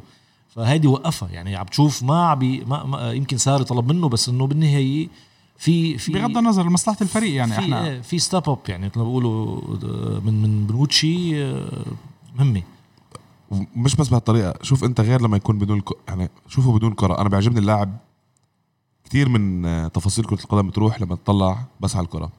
فهيدي 0.55 0.87
وقفها. 0.87 1.29
يعني 1.29 1.55
عم 1.55 1.65
تشوف 1.65 2.03
ما 2.03 2.25
عم 2.25 2.39
بي 2.39 2.63
ما, 2.67 2.83
ما 2.83 3.11
يمكن 3.11 3.37
ساري 3.37 3.63
طلب 3.63 3.91
منه 3.91 4.09
بس 4.09 4.29
إنه 4.29 4.47
بالنهاية 4.47 5.07
في 5.63 5.97
في 5.97 6.11
بغض 6.11 6.37
النظر 6.37 6.63
لمصلحة 6.63 6.97
الفريق 7.01 7.35
يعني 7.35 7.53
في 7.53 7.59
إحنا. 7.59 7.87
إيه، 7.87 8.01
في 8.01 8.19
ستاب 8.19 8.49
اب 8.49 8.59
يعني 8.67 8.85
مثل 8.85 8.99
ما 8.99 9.03
بيقولوا 9.03 9.61
آه، 9.83 10.19
من 10.25 10.41
من 10.41 10.67
بنوتشي 10.67 11.43
آه، 11.43 11.85
مهمة. 12.35 12.61
مش 13.75 13.95
بس 13.95 14.07
بهالطريقة 14.09 14.53
شوف 14.61 14.83
أنت 14.83 15.01
غير 15.01 15.21
لما 15.21 15.37
يكون 15.37 15.57
بدون 15.57 15.77
الك... 15.77 15.89
يعني 16.07 16.29
شوفه 16.47 16.73
بدون 16.73 16.93
كرة. 16.93 17.21
أنا 17.21 17.29
بيعجبني 17.29 17.59
اللاعب 17.59 17.97
كثير 19.05 19.29
من 19.29 19.65
آه، 19.65 19.87
تفاصيل 19.87 20.25
كرة 20.25 20.39
القدم 20.43 20.67
بتروح 20.67 21.01
لما 21.01 21.15
تطلع 21.15 21.65
بس 21.79 21.95
على 21.95 22.03
الكرة. 22.05 22.31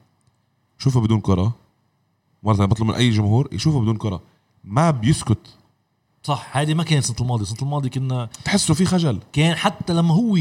شوفه 0.79 1.01
بدون 1.01 1.21
كرة. 1.21 1.53
مرة 2.43 2.55
ثانية 2.55 2.69
بطلب 2.69 2.89
من 2.89 2.95
أي 2.95 3.11
جمهور 3.11 3.49
يشوفه 3.53 3.81
بدون 3.81 3.97
كرة. 3.97 4.21
ما 4.65 4.91
بيسكت 4.91 5.57
صح 6.25 6.57
هذه 6.57 6.75
ما 6.75 6.85
كانت 6.85 7.03
السنة 7.05 7.17
الماضية. 7.21 7.43
السنة 7.43 7.63
الماضية 7.63 7.89
كنا 7.89 8.29
تحسه 8.45 8.75
في 8.75 8.85
خجل. 8.85 9.19
كان 9.33 9.55
حتى 9.57 9.93
لما 9.93 10.15
هو 10.15 10.37
آه، 10.37 10.41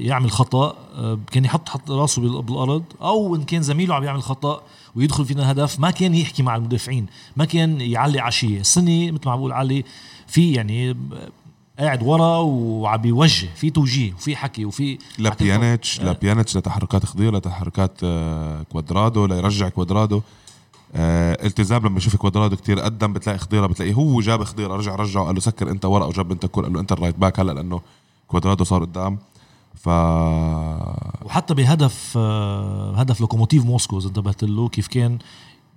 يعمل 0.00 0.30
خطأ 0.30 0.76
آه، 0.96 1.18
كان 1.32 1.44
يحط 1.44 1.68
حط 1.68 1.90
راسه 1.90 2.22
بال- 2.22 2.42
بالأرض 2.42 2.84
أو 3.02 3.36
إن 3.36 3.42
كان 3.42 3.62
زميله 3.62 3.94
عم 3.94 4.04
يعمل 4.04 4.22
خطأ 4.22 4.62
ويدخل 4.96 5.24
فينا 5.24 5.50
هدف 5.50 5.80
ما 5.80 5.90
كان 5.90 6.14
يحكي 6.14 6.42
مع 6.42 6.56
المدافعين 6.56 7.06
ما 7.36 7.44
كان 7.44 7.80
يعلي 7.80 8.20
عشية. 8.20 8.60
السنة 8.60 9.12
مثل 9.12 9.20
ما 9.28 9.36
بقول 9.36 9.52
علي 9.52 9.84
في 10.26 10.52
يعني 10.52 10.90
آه، 10.90 10.96
قاعد 11.78 12.02
ورا 12.02 12.36
وعم 12.38 12.96
بيوجه 13.00 13.48
في 13.56 13.70
توجيه 13.70 14.12
وفي 14.12 14.36
حكي 14.36 14.64
وفي 14.64 14.98
لا 15.18 15.30
حكي 15.30 15.44
بيانيتش 15.44 16.00
لا 16.00 16.10
آه. 16.10 16.12
بيانيتش 16.22 16.56
لتحركات 16.56 17.06
خضيرة 17.06 17.36
لتحركات 17.36 18.00
كوادرادو 18.72 19.26
ليرجع 19.26 19.68
كوادرادو. 19.68 20.20
التزام 20.96 21.86
لما 21.86 21.98
يشوف 21.98 22.16
كوادرادو 22.16 22.56
كتير 22.56 22.80
قدم 22.80 23.12
بتلاقي 23.12 23.38
خضيره 23.38 23.66
بتلاقيه 23.66 23.94
هو 23.94 24.20
جاب 24.20 24.44
خضيره 24.44 24.76
رجع 24.76 24.94
رجعه 24.94 25.24
قال 25.26 25.34
له 25.34 25.40
سكر 25.40 25.70
انت 25.70 25.84
ورا 25.84 26.04
وجاب 26.06 26.32
انت 26.32 26.46
كل 26.46 26.62
قال 26.62 26.72
له 26.72 26.80
انت 26.80 26.92
ال 26.92 26.96
right 26.96 27.18
back 27.18 27.40
هلا 27.40 27.52
لأنه 27.52 27.80
كوادرادو 28.28 28.64
صار 28.64 28.84
قدام. 28.84 29.18
ف 29.74 29.88
وحتى 31.26 31.54
بهدف 31.54 32.14
آه، 32.16 32.94
هدف 32.96 33.20
لوكوموتيف 33.20 33.64
موسكو 33.64 33.98
إذا 33.98 34.08
انتبهت 34.08 34.44
له 34.44 34.68
كيف 34.68 34.88
كان 34.88 35.18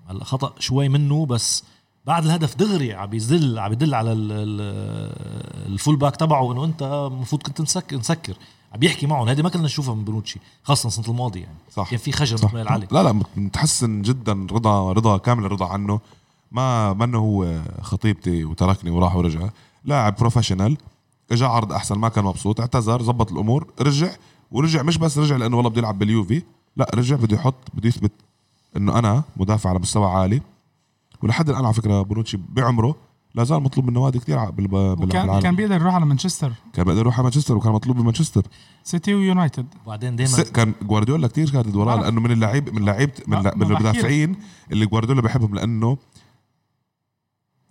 هلا 0.07 0.23
خطأ 0.23 0.53
شوي 0.59 0.89
منه 0.89 1.25
بس 1.25 1.63
بعد 2.05 2.25
الهدف 2.25 2.55
دغري 2.55 2.93
عم 2.93 3.09
بيدل 3.09 3.59
عم 3.59 3.69
بيدل 3.69 3.93
على 3.93 4.11
ال- 4.13 4.31
ال- 4.31 5.71
ال 5.73 5.78
full 5.78 5.95
back 5.95 6.15
تبعه 6.15 6.51
إنه 6.51 6.63
أنت 6.65 7.09
المفروض 7.11 7.41
كنت 7.41 7.61
نسكر 7.61 7.97
نسكر 7.97 8.33
عم 8.73 8.79
بيحكي 8.79 9.07
معهم. 9.07 9.29
هذه 9.29 9.41
ما 9.41 9.49
كنا 9.49 9.63
نشوفها 9.63 9.95
من 9.95 10.03
بونوتشي 10.03 10.39
خاصة 10.63 10.87
السنة 10.87 11.05
الماضية 11.07 11.41
يعني. 11.41 11.57
صح. 11.71 11.89
كان 11.89 11.99
في 11.99 12.11
خجل 12.11 12.39
صح. 12.39 12.55
علي. 12.55 12.87
لا 12.91 13.03
لا 13.03 13.21
متحسن 13.35 14.01
جدا 14.01 14.47
رضا 14.51 14.91
رضا 14.91 15.17
كامل 15.17 15.45
الرضا 15.45 15.67
عنه. 15.67 15.99
ما 16.51 16.93
ما 16.93 17.05
إنه 17.05 17.17
هو 17.17 17.61
خطيبتي 17.81 18.45
وتركني 18.45 18.89
وراح 18.89 19.15
ورجع. 19.15 19.49
لاعب 19.85 20.15
professional 20.15 20.77
اجى 21.31 21.45
عرض 21.45 21.73
أحسن 21.73 21.95
ما 21.95 22.09
كان 22.09 22.23
مبسوط 22.23 22.59
اعتذر 22.59 23.01
زبط 23.01 23.31
الأمور 23.31 23.67
رجع. 23.81 24.09
ورجع 24.51 24.83
مش 24.83 24.97
بس 24.97 25.17
رجع 25.17 25.35
لأنه 25.35 25.55
والله 25.55 25.69
بده 25.69 25.79
يلعب 25.79 25.99
باليوفي. 25.99 26.43
لا 26.77 26.91
رجع 26.95 27.15
بده 27.15 27.35
يحط 27.35 27.55
بده 27.73 27.87
يثبت 27.87 28.11
إنه 28.77 28.99
أنا 28.99 29.23
مدافع 29.37 29.69
على 29.69 29.79
مستوى 29.79 30.05
عالي. 30.05 30.41
ولحد 31.23 31.49
الآن 31.49 31.65
على 31.65 31.73
فكرة 31.73 32.01
بونوتشي 32.01 32.39
بعمره 32.49 32.95
لا 33.37 33.43
زال 33.43 33.63
مطلوب 33.63 33.87
من 33.87 33.93
نوادي 33.93 34.19
كثير 34.19 34.49
بال- 34.49 34.67
بال- 34.67 34.91
وكان 34.91 35.05
بالعالم 35.07 35.39
كان 35.39 35.55
بيقدر 35.55 35.75
يروح 35.75 35.95
على 35.95 36.05
مانشستر. 36.05 36.51
كان 36.73 36.85
بيقدر 36.85 36.99
يروح 36.99 37.13
على 37.15 37.23
مانشستر 37.23 37.57
وكان 37.57 37.71
مطلوب 37.73 37.97
بمانشستر 37.97 38.43
سيتي 38.83 39.13
ويونايتد. 39.15 39.65
وبعدين 39.85 40.25
س- 40.27 40.35
دائما 40.35 40.49
كان 40.51 40.73
جوارديولا 40.81 41.27
كتير 41.27 41.49
كانت 41.49 41.75
وراه 41.75 41.85
بعرف. 41.95 42.01
لأنه 42.03 42.21
من 42.21 42.31
اللعيب 42.31 42.75
من 42.75 42.85
لعيبه 42.85 43.13
من, 43.27 43.37
ما 43.37 43.51
من. 43.55 43.63
المدافعين 43.63 44.35
اللي 44.71 44.85
جوارديولا 44.85 45.21
بحبهم 45.21 45.55
لأنه 45.55 45.97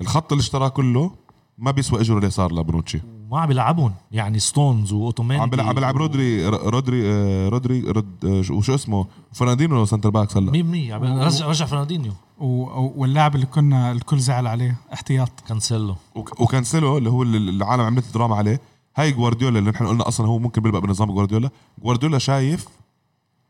الخط 0.00 0.32
اللي 0.32 0.42
اشتراه 0.42 0.68
كله 0.68 1.10
ما 1.58 1.70
بيسوى 1.70 2.00
إجره 2.00 2.18
اليسار 2.18 2.52
لبونوتشي 2.52 3.00
ما 3.30 3.40
عم 3.40 3.46
بيلعبهم. 3.48 3.92
يعني 4.12 4.38
ستونز 4.38 4.92
واوتامندي 4.92 5.40
عم 5.42 5.50
بيلعب 5.50 5.74
بيلعب 5.74 5.96
رودري 5.96 6.46
ر- 6.48 6.70
رودري 6.70 7.02
آه، 7.12 7.48
رودري 7.48 7.80
رود 7.80 8.24
آه، 8.24 8.42
شو 8.42 8.60
شو 8.60 8.74
اسمه؟ 8.74 9.06
فرناندينيو 9.32 9.84
centre 9.84 10.10
backs 10.10 10.36
هلأ. 10.36 10.52
100% 10.52 10.92
عم 10.92 11.02
رجع 11.04 11.46
رجع 11.48 11.66
فرناندينيو. 11.66 12.12
واللاعب 12.38 13.34
اللي 13.34 13.46
كنا 13.46 13.92
الكل 13.92 14.18
زعل 14.18 14.46
عليه. 14.46 14.76
احتياط. 14.92 15.30
كانسيلو. 15.48 15.96
وك- 16.14 16.40
وكانسيلو 16.40 16.98
اللي 16.98 17.10
هو 17.10 17.22
اللي 17.22 17.50
العالم 17.50 17.82
عملت 17.82 18.14
دراما 18.14 18.36
عليه. 18.36 18.60
هاي 18.96 19.12
جوارديولا 19.12 19.58
اللي 19.58 19.70
نحن 19.70 19.86
قلنا 19.86 20.08
أصلا 20.08 20.26
هو 20.26 20.38
ممكن 20.38 20.62
بيلبق 20.62 20.78
بنظام 20.78 21.12
جوارديولا. 21.12 21.50
جوارديولا 21.82 22.18
شايف 22.18 22.66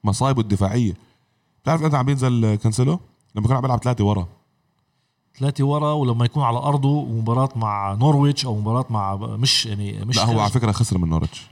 مصايبه 0.04 0.40
الدفاعية. 0.40 0.94
بتعرف 1.62 1.82
انت 1.82 1.94
عم 1.94 2.04
بينزل 2.06 2.54
كانسيلو؟ 2.54 3.00
لما 3.34 3.46
كان 3.48 3.56
عم 3.56 3.62
بيلعب 3.62 3.78
ثلاثة 3.82 4.04
ورا. 4.04 4.26
ثلاثة 5.38 5.64
ورا 5.64 5.92
ولما 5.92 6.24
يكون 6.24 6.42
على 6.42 6.58
أرضه 6.58 6.88
ومباراة 6.88 7.48
مع 7.56 7.92
نورويتش 7.94 8.46
أو 8.46 8.58
مباراة 8.58 8.84
مع 8.90 9.16
مش 9.16 9.66
يعني 9.66 10.04
مش 10.04 10.16
لا 10.16 10.24
هو 10.24 10.40
على 10.40 10.50
فكرة 10.50 10.72
خسر 10.72 10.98
من 10.98 11.08
نورتش 11.08 11.46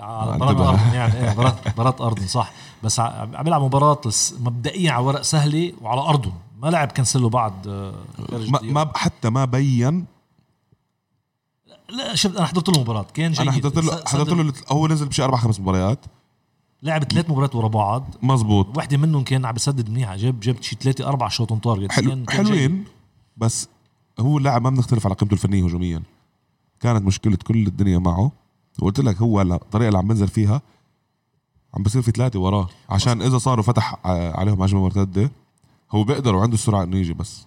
على 0.00 0.32
آه، 0.32 0.36
مباراة. 0.36 0.68
أرض 0.70 0.94
يعني 0.94 1.14
إيه 1.14 1.30
مباراة 1.32 1.56
مباراة 1.74 1.96
أرض 2.06 2.20
صح. 2.20 2.50
بس 2.82 3.00
عم 3.00 3.42
بيلعب 3.42 3.62
مباراة 3.62 4.00
مبدئيا 4.40 4.92
على 4.92 5.04
ورق 5.06 5.22
سهلة 5.22 5.72
وعلى 5.82 6.00
أرضهم 6.00 6.32
ما 6.58 6.68
لعب 6.68 6.92
كانسيلو 6.92 7.28
بعد 7.28 7.66
آه، 7.68 7.94
ما. 8.32 8.60
ما 8.62 8.92
حتى 8.96 9.30
ما 9.30 9.44
بين 9.44 10.06
لا 11.88 12.14
شفت 12.14 12.36
أنا 12.36 12.46
حضرت 12.46 12.68
له 12.68 12.74
المباراة 12.74 13.06
كان 13.14 13.32
جيد. 13.32 13.40
أنا 13.40 13.52
حضرت 13.52 13.76
له 13.76 14.02
حضرت 14.06 14.28
له 14.28 14.52
هو 14.72 14.88
نزل 14.88 15.06
بشي 15.06 15.22
أربع 15.24 15.38
خمس 15.38 15.60
مباريات. 15.60 15.98
لعب 16.82 17.04
ثلاث 17.04 17.30
مباريات 17.30 17.54
ورا 17.54 17.68
بعض. 17.68 18.04
مزبوط. 18.22 18.76
واحدة 18.76 18.96
منهم 18.96 19.24
كان 19.24 19.44
عم 19.44 19.54
بسدد 19.54 19.90
منيحة 19.90 20.16
جاب 20.16 20.40
جاب 20.40 20.62
شي 20.62 20.76
ثلاثة 20.80 21.06
أربع 21.08 21.28
shot 21.28 21.52
on 21.52 21.60
target 21.60 21.92
حلو 21.92 22.10
كان 22.10 22.24
جيد. 22.24 22.30
حلوين 22.30 22.84
بس 23.36 23.68
هو 24.20 24.38
اللاعب 24.38 24.62
ما 24.62 24.70
بنختلف 24.70 25.06
على 25.06 25.14
قيمته 25.14 25.34
الفنية 25.34 25.64
هجوميا. 25.64 26.02
كانت 26.80 27.04
مشكلة 27.04 27.36
كل 27.46 27.66
الدنيا 27.66 27.98
معه. 27.98 28.32
وقلت 28.82 29.00
لك 29.00 29.16
هو 29.22 29.40
الطريقة 29.42 29.88
اللي 29.88 29.98
عم 29.98 30.08
بنزل 30.08 30.28
فيها 30.28 30.62
عم 31.74 31.82
بصير 31.82 32.02
في 32.02 32.10
ثلاثة 32.10 32.38
وراه. 32.40 32.68
عشان 32.90 33.22
إذا 33.22 33.38
صاروا 33.38 33.64
فتح 33.64 33.94
ع- 34.04 34.38
عليهم 34.40 34.62
هجمة 34.62 34.80
مرتدة 34.82 35.30
هو 35.92 36.04
بيقدر 36.04 36.34
وعنده 36.36 36.54
السرعة 36.54 36.82
إنه 36.82 36.96
يجي 36.96 37.12
بس. 37.14 37.46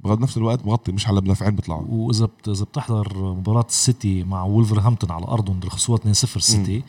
بغض 0.00 0.20
نفس 0.20 0.36
الوقت 0.36 0.66
مغطي 0.66 0.92
مش 0.92 1.08
على 1.08 1.20
مدافعين 1.20 1.56
بيطلعوا. 1.56 1.84
وإذا 1.88 2.24
بت- 2.26 2.48
إذا 2.48 2.64
بتحضر 2.64 3.16
مباراة 3.34 3.66
السيتي 3.68 4.24
مع 4.24 4.42
وولفرهامبتون 4.42 5.10
على 5.10 5.24
ارضهم 5.28 5.58
اللي 5.58 5.70
خسروها 5.70 6.00
2-0 6.00 6.36
السيتي. 6.36 6.82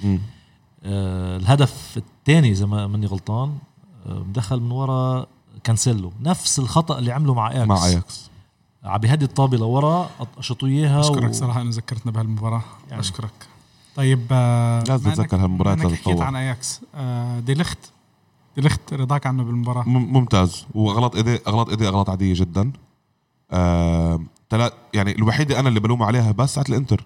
آه 0.84 1.38
الهدف 1.38 1.98
الثاني 1.98 2.52
إذا 2.52 2.66
ما 2.66 2.88
ماني 2.88 3.06
غلطان 3.06 3.58
آه 4.06 4.20
مدخل 4.20 4.60
من 4.60 4.72
ورا 4.72 5.26
كانسيلو. 5.64 6.12
نفس 6.22 6.60
الخطأ 6.60 7.00
اللي 7.00 7.12
عمله 7.12 7.34
مع 7.34 7.52
إياكس. 7.52 7.68
مع 7.70 7.86
إياكس. 7.86 8.30
عم 8.84 8.98
بيهدي 8.98 9.26
الطابة 9.26 9.58
لورا 9.58 10.10
قشطوا 10.38 10.68
إياها 10.68 11.00
أشكرك 11.00 11.30
و- 11.30 11.34
صراحة 11.34 11.62
إنه 11.62 11.70
ذكرتنا 11.72 12.12
بهالمباراة. 12.12 12.64
يعني. 12.90 13.00
أشكرك. 13.02 13.32
طيب 13.96 14.26
آه، 14.32 14.84
لازم 14.84 15.12
تتذكر 15.12 15.46
إنك 15.46 15.86
لازم 15.86 15.96
حكيت. 15.96 16.22
عن 16.22 16.36
إياكس. 16.36 16.82
آه، 16.96 17.40
دي 17.40 17.54
ليخت 17.54 17.78
ليخت 18.58 18.94
رضاك 18.94 19.28
عنه 19.28 19.44
بالمباراة. 19.44 19.84
مم- 19.90 20.14
ممتاز. 20.14 20.66
وأغلاط 20.76 21.16
ايديه 21.16 21.42
أغلاط 21.48 21.70
ايديه 21.70 21.88
أغلاط 21.88 22.10
عادية 22.10 22.34
جدا. 22.36 22.72
آه... 23.52 24.20
تلا... 24.50 24.74
يعني 24.94 25.12
الوحيدة 25.12 25.60
أنا 25.60 25.70
اللي 25.70 25.80
بلوم 25.80 26.04
عليها 26.04 26.32
بس 26.32 26.54
ساعه 26.56 26.66
الإنتر. 26.70 27.06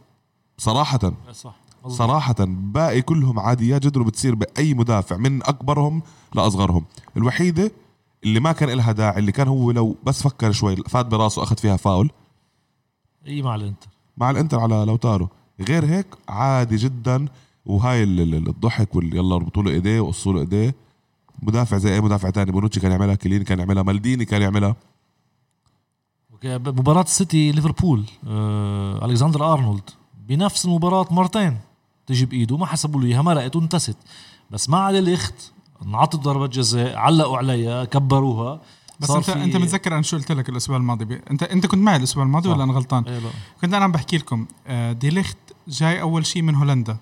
صراحة. 0.57 1.13
صح. 1.31 1.55
صراحة. 1.87 2.35
باقي 2.47 3.01
كلهم 3.01 3.39
عاديات 3.39 3.81
جدا 3.83 4.03
بتصير 4.03 4.35
بأي 4.35 4.73
مدافع 4.73 5.17
من 5.17 5.43
أكبرهم 5.43 6.01
لأصغرهم. 6.35 6.85
الوحيدة 7.17 7.71
اللي 8.23 8.39
ما 8.39 8.51
كان 8.51 8.69
لها 8.69 8.91
داعي 8.91 9.19
اللي 9.19 9.31
كان 9.31 9.47
هو 9.47 9.71
لو 9.71 9.95
بس 10.03 10.23
فكر 10.23 10.51
شوي 10.51 10.75
فات 10.75 11.05
براسه 11.05 11.43
أخذ 11.43 11.57
فيها 11.57 11.77
فاول. 11.77 12.11
إي 13.27 13.41
مع 13.41 13.55
الإنتر. 13.55 13.87
مع 14.17 14.29
الإنتر 14.31 14.59
على 14.59 14.85
لوتارو. 14.87 15.29
غير 15.61 15.85
هيك 15.85 16.07
عادي 16.29 16.75
جدا. 16.75 17.25
وهاي 17.65 18.03
ال- 18.03 18.19
ال- 18.21 18.49
الضحك 18.49 18.95
وال 18.95 19.15
يلا 19.15 19.35
اربطوا 19.35 19.63
له 19.63 19.71
إيديه 19.71 19.99
وقصوا 19.99 20.33
له 20.33 20.39
إيديه. 20.39 20.75
مدافع 21.41 21.77
زي 21.77 21.93
أي 21.93 22.01
مدافع 22.01 22.29
تاني. 22.29 22.51
بونوتشي 22.51 22.79
كان 22.79 22.91
يعملها 22.91 23.15
كيليني 23.15 23.43
كان 23.43 23.59
يعملها 23.59 23.84
مالديني 23.84 24.25
كان 24.25 24.41
يعملها. 24.41 24.75
مباراة 26.43 27.01
السيتي 27.01 27.51
ليفربول 27.51 28.05
آه، 28.27 29.05
ألكسندر 29.05 29.53
أرنولد 29.53 29.89
بنفس 30.27 30.65
المباراة 30.65 31.07
مرتين 31.11 31.57
تجي 32.07 32.25
بايده 32.25 32.57
ما 32.57 32.65
حسبوا 32.65 33.01
له 33.01 33.07
إياها 33.07 33.21
مرقت 33.21 33.55
وانتست 33.55 33.97
بس 34.51 34.69
ما 34.69 34.77
على 34.77 34.99
الإخت. 34.99 35.51
انعطت 35.86 36.15
ضربة 36.15 36.47
جزاء 36.47 36.95
علقوا 36.95 37.38
عليها 37.38 37.86
كبروها. 37.86 38.61
بس 38.99 39.11
انت 39.11 39.29
أنت 39.29 39.57
متذكر 39.57 39.93
أنا 39.93 40.01
شو 40.01 40.17
قلت 40.17 40.32
لك 40.32 40.49
الأسبوع 40.49 40.77
الماضي؟ 40.77 41.05
بي. 41.05 41.21
انت 41.32 41.43
أنت 41.43 41.65
كنت 41.65 41.82
معي 41.82 41.95
الأسبوع 41.95 42.23
الماضي 42.23 42.49
صح. 42.49 42.55
ولا 42.55 42.63
أنا 42.63 42.73
غلطان؟ 42.73 43.03
إيه. 43.03 43.19
كنت 43.61 43.73
أنا 43.73 43.84
عم 43.84 43.91
بحكي 43.91 44.17
لكم 44.17 44.45
آه، 44.67 44.91
دي 44.91 45.09
ليخت 45.09 45.38
جاي 45.67 46.01
أول 46.01 46.25
شيء 46.25 46.41
من 46.41 46.55
هولندا. 46.55 46.97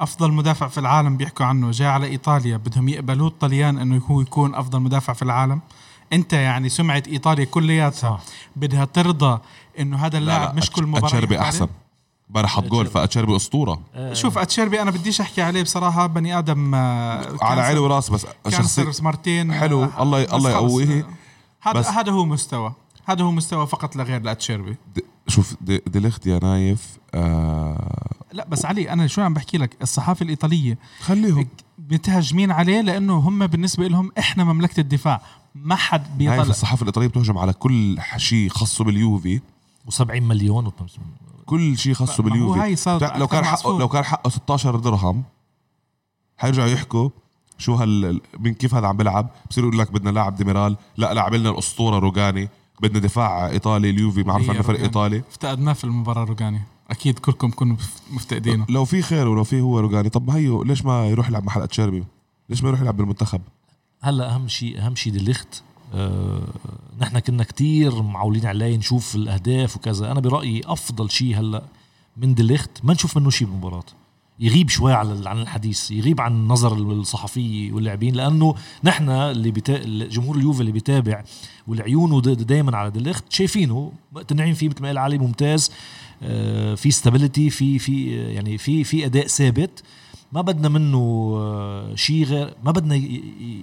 أفضل 0.00 0.32
مدافع 0.32 0.68
في 0.68 0.78
العالم 0.78 1.16
بيحكوا 1.16 1.46
عنه. 1.46 1.70
جاي 1.70 1.88
على 1.88 2.06
إيطاليا 2.06 2.56
بدهم 2.56 2.88
يقبلوه 2.88 3.28
الطليان 3.28 3.78
إنه 3.78 4.02
هو 4.10 4.20
يكون 4.20 4.54
أفضل 4.54 4.80
مدافع 4.80 5.12
في 5.12 5.22
العالم. 5.22 5.60
أنت 6.12 6.32
يعني 6.32 6.68
سمعه 6.68 7.02
إيطاليا 7.08 7.44
كلياتها. 7.44 7.98
صح. 8.16 8.20
بدها 8.56 8.84
ترضى 8.84 9.38
إنه 9.78 9.96
هذا 10.06 10.18
اللاعب 10.18 10.56
مش 10.56 10.70
كل 10.70 10.86
مباراة 10.86 11.06
اتشربي 11.06 11.40
أحسن؟ 11.40 11.68
امبارح 12.28 12.50
حط 12.56 12.64
جول. 12.64 12.86
فاتشربي 12.86 13.36
أسطورة. 13.36 13.80
آه، 13.94 14.12
شوف 14.14 14.38
أتشيربي 14.38 14.82
أنا 14.82 14.90
بديش 14.90 15.20
أحكي 15.20 15.42
عليه 15.42 15.62
بصراحة. 15.62 16.06
بني 16.06 16.38
آدم 16.38 16.74
آه، 16.74 17.36
على 17.42 17.60
عيني 17.60 17.78
وراس 17.80 18.10
بس 18.10 18.26
شخصي 18.48 19.02
مرتين 19.02 19.52
حلو. 19.52 19.84
آه، 19.84 20.02
الله- 20.02 20.36
الله 20.36 20.50
يقويه. 20.50 21.06
هذا 21.60 21.78
بس- 21.80 21.88
هذا 21.88 22.12
هو 22.12 22.24
مستوى. 22.24 22.72
هذا 23.06 23.24
هو 23.24 23.30
مستوى 23.30 23.66
فقط 23.66 23.96
لا 23.96 24.04
غير 24.04 24.22
لأتشيربي. 24.22 24.76
د- 24.96 25.00
شوف 25.28 25.54
دي- 25.60 25.82
ديليخت 25.86 26.26
يا 26.26 26.38
نايف 26.42 26.98
آه 27.14 28.10
لا 28.32 28.46
بس 28.48 28.64
علي 28.64 28.92
أنا 28.92 29.06
شو 29.06 29.22
عم 29.22 29.34
بحكي 29.34 29.58
لك 29.58 29.76
الصحافة 29.82 30.22
الإيطالية 30.22 30.78
خليهم. 31.00 31.48
متهاجمين 31.90 32.50
عليه 32.50 32.80
لأنه 32.80 33.18
هم 33.18 33.46
بالنسبة 33.46 33.88
لهم 33.88 34.12
إحنا 34.18 34.44
مملكة 34.44 34.80
الدفاع. 34.80 35.22
ما 35.54 35.74
حد 35.74 36.18
بيطلع. 36.18 36.42
الصحافة 36.42 36.82
الإيطالية 36.82 37.08
بتهجم 37.08 37.38
على 37.38 37.52
كل 37.52 37.98
شيء 38.16 38.48
خاصه 38.48 38.84
باليوفي. 38.84 39.40
و70 39.90 40.10
مليون 40.10 40.66
و 40.66 40.72
كل 41.46 41.78
شيء 41.78 41.94
خاصه 41.94 42.22
ما 42.22 42.30
باليوفي. 42.30 42.60
هاي 42.60 42.76
صارت 42.76 43.16
لو 43.16 43.26
كان 43.26 43.44
حقه. 43.44 43.78
لو 43.78 43.88
كان 43.88 44.04
حقه 44.04 44.30
16 44.30 44.76
درهم 44.76 45.22
حيرجعوا 46.38 46.68
يحكوا 46.68 47.10
شو 47.58 47.74
هال 47.74 48.20
من 48.38 48.54
كيف 48.54 48.74
هذا 48.74 48.86
عم 48.86 48.96
بيلعب. 48.96 49.30
بصير 49.50 49.64
يقول 49.64 49.78
لك 49.78 49.92
بدنا 49.92 50.10
لاعب 50.10 50.36
ديميرال. 50.36 50.76
لا 50.96 51.14
لاعب 51.14 51.34
لنا 51.34 51.50
الأسطورة 51.50 51.98
روجاني. 51.98 52.48
بدنا 52.80 52.98
دفاع 52.98 53.48
إيطالي 53.48 53.90
اليوفي 53.90 54.22
معروف 54.22 54.50
هي 54.50 54.54
انه 54.54 54.62
فريق. 54.62 54.80
إيطالي. 54.80 55.22
افتقدناه 55.30 55.72
في 55.72 55.84
المباراة 55.84 56.24
روجاني. 56.24 56.60
أكيد 56.90 57.18
كلكم 57.18 57.50
كنتوا 57.50 57.86
مفتقدينه. 58.10 58.66
لو 58.68 58.84
في 58.84 59.02
خير 59.02 59.28
ولو 59.28 59.44
في 59.44 59.60
هو 59.60 59.80
روجاني 59.80 60.08
طب 60.08 60.28
ما 60.28 60.36
هيو 60.36 60.62
ليش 60.62 60.84
ما 60.84 61.06
يروح 61.06 61.28
يلعب 61.28 61.44
محل 61.44 61.62
اتشيربي 61.62 62.04
ليش 62.48 62.62
ما 62.62 62.68
يروح 62.68 62.80
يلعب 62.80 62.96
بالمنتخب؟ 62.96 63.40
هلا 64.00 64.34
أهم 64.34 64.48
شيء 64.48 64.86
أهم 64.86 64.94
شيء 64.94 65.12
ديليخت 65.12 65.62
آه 65.94 66.42
نحن 67.00 67.18
كنا 67.18 67.44
كتير 67.44 68.02
معولين 68.02 68.46
عليه 68.46 68.76
نشوف 68.76 69.14
الأهداف 69.14 69.76
وكذا. 69.76 70.12
أنا 70.12 70.20
برأيي 70.20 70.60
أفضل 70.64 71.10
شيء 71.10 71.38
هلا 71.38 71.62
من 72.16 72.34
ديليخت 72.34 72.70
ما 72.84 72.92
نشوف 72.92 73.16
منه 73.16 73.30
شيء 73.30 73.48
بالمباراة. 73.48 73.84
يغيب 74.40 74.68
شوي 74.68 74.92
عن 74.92 75.26
عن 75.26 75.38
الحديث 75.38 75.90
يغيب 75.90 76.20
عن 76.20 76.48
نظر 76.48 76.72
الصحفي 76.72 77.72
واللاعبين 77.72 78.14
لأنه 78.14 78.54
نحن 78.84 79.10
اللي 79.10 79.50
بتا... 79.50 79.78
جمهور 80.08 80.36
اليوفي 80.36 80.60
اللي 80.60 80.72
بيتابع 80.72 81.24
والعيونه 81.66 82.20
دائما 82.20 82.76
على 82.76 82.90
ديليخت 82.90 83.24
شايفينه 83.28 83.92
مقتنعين 84.12 84.54
فيه 84.54 84.68
مثل 84.68 84.82
ما 84.82 84.88
قال 84.88 84.98
علي 84.98 85.18
ممتاز. 85.18 85.70
في 86.76 86.90
stability 86.90 87.50
في 87.50 87.78
في 87.78 88.16
يعني 88.16 88.58
في 88.58 88.84
في 88.84 89.06
أداء 89.06 89.26
ثابت. 89.26 89.82
ما 90.32 90.40
بدنا 90.40 90.68
منه 90.68 90.98
آه، 91.38 91.94
شيء 91.94 92.24
غير 92.24 92.54
ما 92.64 92.70
بدنا 92.70 92.94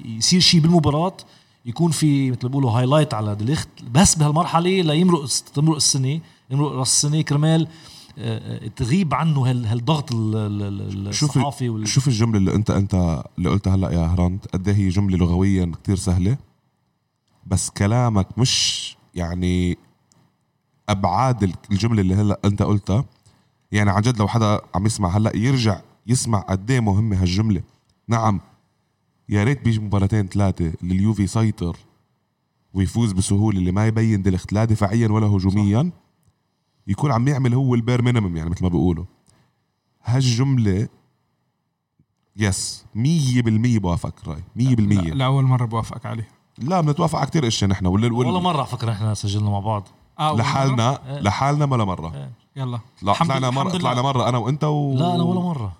يصير 0.06 0.40
شيء 0.40 0.60
بالمباراة 0.62 1.18
يكون 1.66 1.92
في 1.92 2.32
مثل 2.32 2.40
ما 2.44 2.50
بيقولوا 2.50 2.72
highlight 2.72 3.14
على 3.14 3.36
ديليخت 3.36 3.68
بس 3.92 4.16
بهالمرحلة 4.16 4.82
ليمرق 4.82 5.26
تمرق 5.54 5.76
السنة 5.76 6.20
يمرق 6.52 6.72
راس 6.72 6.88
السنة. 7.06 7.22
كرمال 7.22 7.68
آه، 8.20 8.66
آه، 8.66 8.68
تغيب 8.68 9.14
عنه 9.14 9.50
هال- 9.50 9.66
هالضغط 9.66 10.14
الصحافي 10.14 11.70
وال... 11.70 11.88
شوف 11.88 12.08
الجملة 12.08 12.38
اللي 12.38 12.56
أنت 12.56 12.70
أنت 12.72 13.24
اللي 13.38 13.50
قلتها 13.50 13.76
هلأ 13.76 13.92
يا 13.92 14.00
هرانت؟ 14.06 14.46
قد 14.48 14.68
إيه 14.68 14.76
هي 14.76 14.90
جملة 14.90 15.18
لغويا 15.18 15.72
كتير 15.84 15.96
سهلة؟ 15.96 16.38
بس 17.48 17.70
كلامك 17.70 18.28
مش 18.38 18.96
يعني 19.16 19.78
أبعاد 20.90 21.56
الجملة 21.72 22.02
اللي 22.02 22.16
هلا 22.16 22.40
أنت 22.46 22.62
قلتها. 22.62 23.06
يعني 23.72 23.92
عن 23.92 24.02
جد 24.02 24.20
لو 24.20 24.28
حدا 24.28 24.62
عم 24.76 24.86
يسمع 24.86 25.10
هلا 25.10 25.36
يرجع 25.38 25.82
يسمع 26.08 26.40
قد 26.40 26.72
إيه 26.72 26.80
مهمة 26.80 27.22
هالجملة. 27.22 27.62
نعم 28.08 28.42
يا 29.30 29.44
ريت 29.44 29.64
بيجي 29.64 29.80
مباراتين 29.80 30.28
ثلاثة 30.28 30.74
اللي 30.84 30.96
اليوفي 30.96 31.24
يسيطر 31.24 31.78
ويفوز 32.74 33.12
بسهولة 33.12 33.60
اللي 33.60 33.72
ما 33.72 33.88
يبين 33.88 34.22
ديليخت 34.22 34.54
لا 34.54 34.66
دفاعيا 34.66 35.08
ولا 35.08 35.28
هجوميا. 35.28 35.92
يكون 36.88 37.12
عم 37.12 37.28
يعمل 37.28 37.54
هو 37.54 37.76
ال 37.76 37.81
bare 37.81 38.02
minimum 38.02 38.38
يعني 38.38 38.50
مثل 38.50 38.64
ما 38.64 38.70
بيقولوا. 38.70 39.06
هالجملة 40.04 40.88
yes 42.38 42.86
100% 42.96 43.80
بوافقك 43.80 44.28
رأي. 44.28 44.44
100% 44.56 44.80
لا- 44.80 45.02
لا, 45.02 45.14
لاول 45.14 45.44
مرة 45.44 45.66
بوافقك 45.66 46.06
عليه 46.06 46.28
لا 46.58 46.82
بنتوافق 46.82 47.20
على 47.20 47.28
كثير 47.28 47.48
إشياء 47.48 47.70
نحن. 47.70 47.86
ولا 47.86 48.14
ولا 48.14 48.40
مرة 48.40 48.58
على 48.58 48.68
فكرة 48.68 48.92
إحنا 48.92 49.14
سجلنا 49.14 49.50
مع 49.50 49.60
بعض؟ 49.60 49.88
لحالنا 50.20 51.00
إيه. 51.08 51.20
لحالنا 51.20 51.66
ولا 51.66 51.86
مرة. 51.86 52.14
إيه. 52.16 52.32
يلا. 52.56 52.80
لا 53.02 53.14
طلعنا 53.14 53.50
مره. 53.50 53.70
طلعنا 53.70 54.02
مرة 54.02 54.30
أنا 54.30 54.38
وأنت 54.38 54.64
و... 54.64 54.94
لا 54.94 55.16
أنا 55.16 55.24
ولا 55.24 55.40
مرة. 55.40 55.74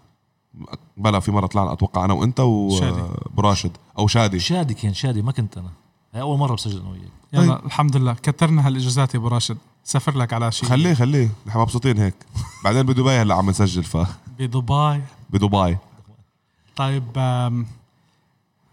بلا 0.98 1.20
في 1.20 1.32
مرة 1.32 1.48
طلعنا 1.48 1.74
أتوقع 1.74 2.06
أنا 2.06 2.14
وأنت. 2.14 2.40
وبراشد 2.40 3.72
أو 3.98 4.08
شادي. 4.08 4.40
شادي 4.40 4.74
كان 4.74 4.94
شادي 4.94 5.22
ما 5.22 5.32
كنت 5.32 5.58
أنا. 5.58 5.70
هاي 6.14 6.22
أول 6.22 6.38
مرة 6.38 6.56
بسجل 6.56 6.80
أنا 6.80 6.90
وياك. 6.90 7.12
يلا 7.34 7.56
طيب. 7.56 7.66
الحمد 7.66 7.98
لله. 7.98 8.14
كترنا 8.14 8.68
هالإجازات 8.68 9.14
يا 9.14 9.20
أبو 9.20 9.28
راشد. 9.28 9.58
سافر 9.84 10.18
لك 10.18 10.34
على 10.34 10.52
شيء. 10.52 10.70
خليه 10.70 10.94
خليه. 10.94 11.30
نحن 11.46 11.60
مبسوطين 11.60 11.98
هيك. 11.98 12.16
بعدين 12.64 12.84
بدبي 12.84 13.10
هلا 13.10 13.36
عم 13.36 13.50
نسجل 13.50 13.84
ف 13.84 13.98
بدبي. 14.40 15.02
بدبي. 15.30 15.78
طيب 16.76 17.18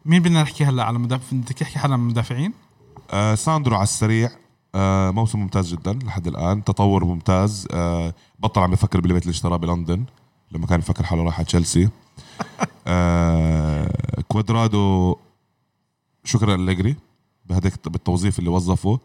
مين 0.05 0.23
بدنا 0.23 0.43
نحكي 0.43 0.65
هلا 0.65 0.85
على 0.85 0.99
مدافع 0.99 1.37
بدك 1.37 1.53
تحكي 1.53 1.79
حدا 1.79 1.97
من 1.97 2.03
المدافعين؟ 2.03 2.53
آه 3.11 3.35
ساندرو 3.35 3.77
على 3.77 3.83
السريع. 3.83 4.31
آه 4.75 5.11
موسم 5.11 5.39
ممتاز 5.39 5.75
جدا 5.75 5.93
لحد 5.93 6.27
الآن. 6.27 6.64
تطور 6.64 7.05
ممتاز. 7.05 7.68
آه 7.70 8.14
بطل 8.39 8.61
عم 8.61 8.72
يفكر 8.72 9.01
بالبيت 9.01 9.22
اللي 9.22 9.31
اشتراه 9.31 9.57
بلندن 9.57 10.05
لما 10.53 10.66
كان 10.66 10.79
يفكر 10.79 11.05
حاله 11.05 11.22
راح 11.22 11.35
على 11.37 11.45
تشيلسي. 11.45 11.89
آه 12.87 13.91
كوادرادو 14.29 15.16
شكرا 16.25 16.57
لأليجري 16.57 16.97
بهداك 17.47 17.89
بالتوظيف 17.89 18.39
اللي 18.39 18.51
وظفه. 18.51 18.99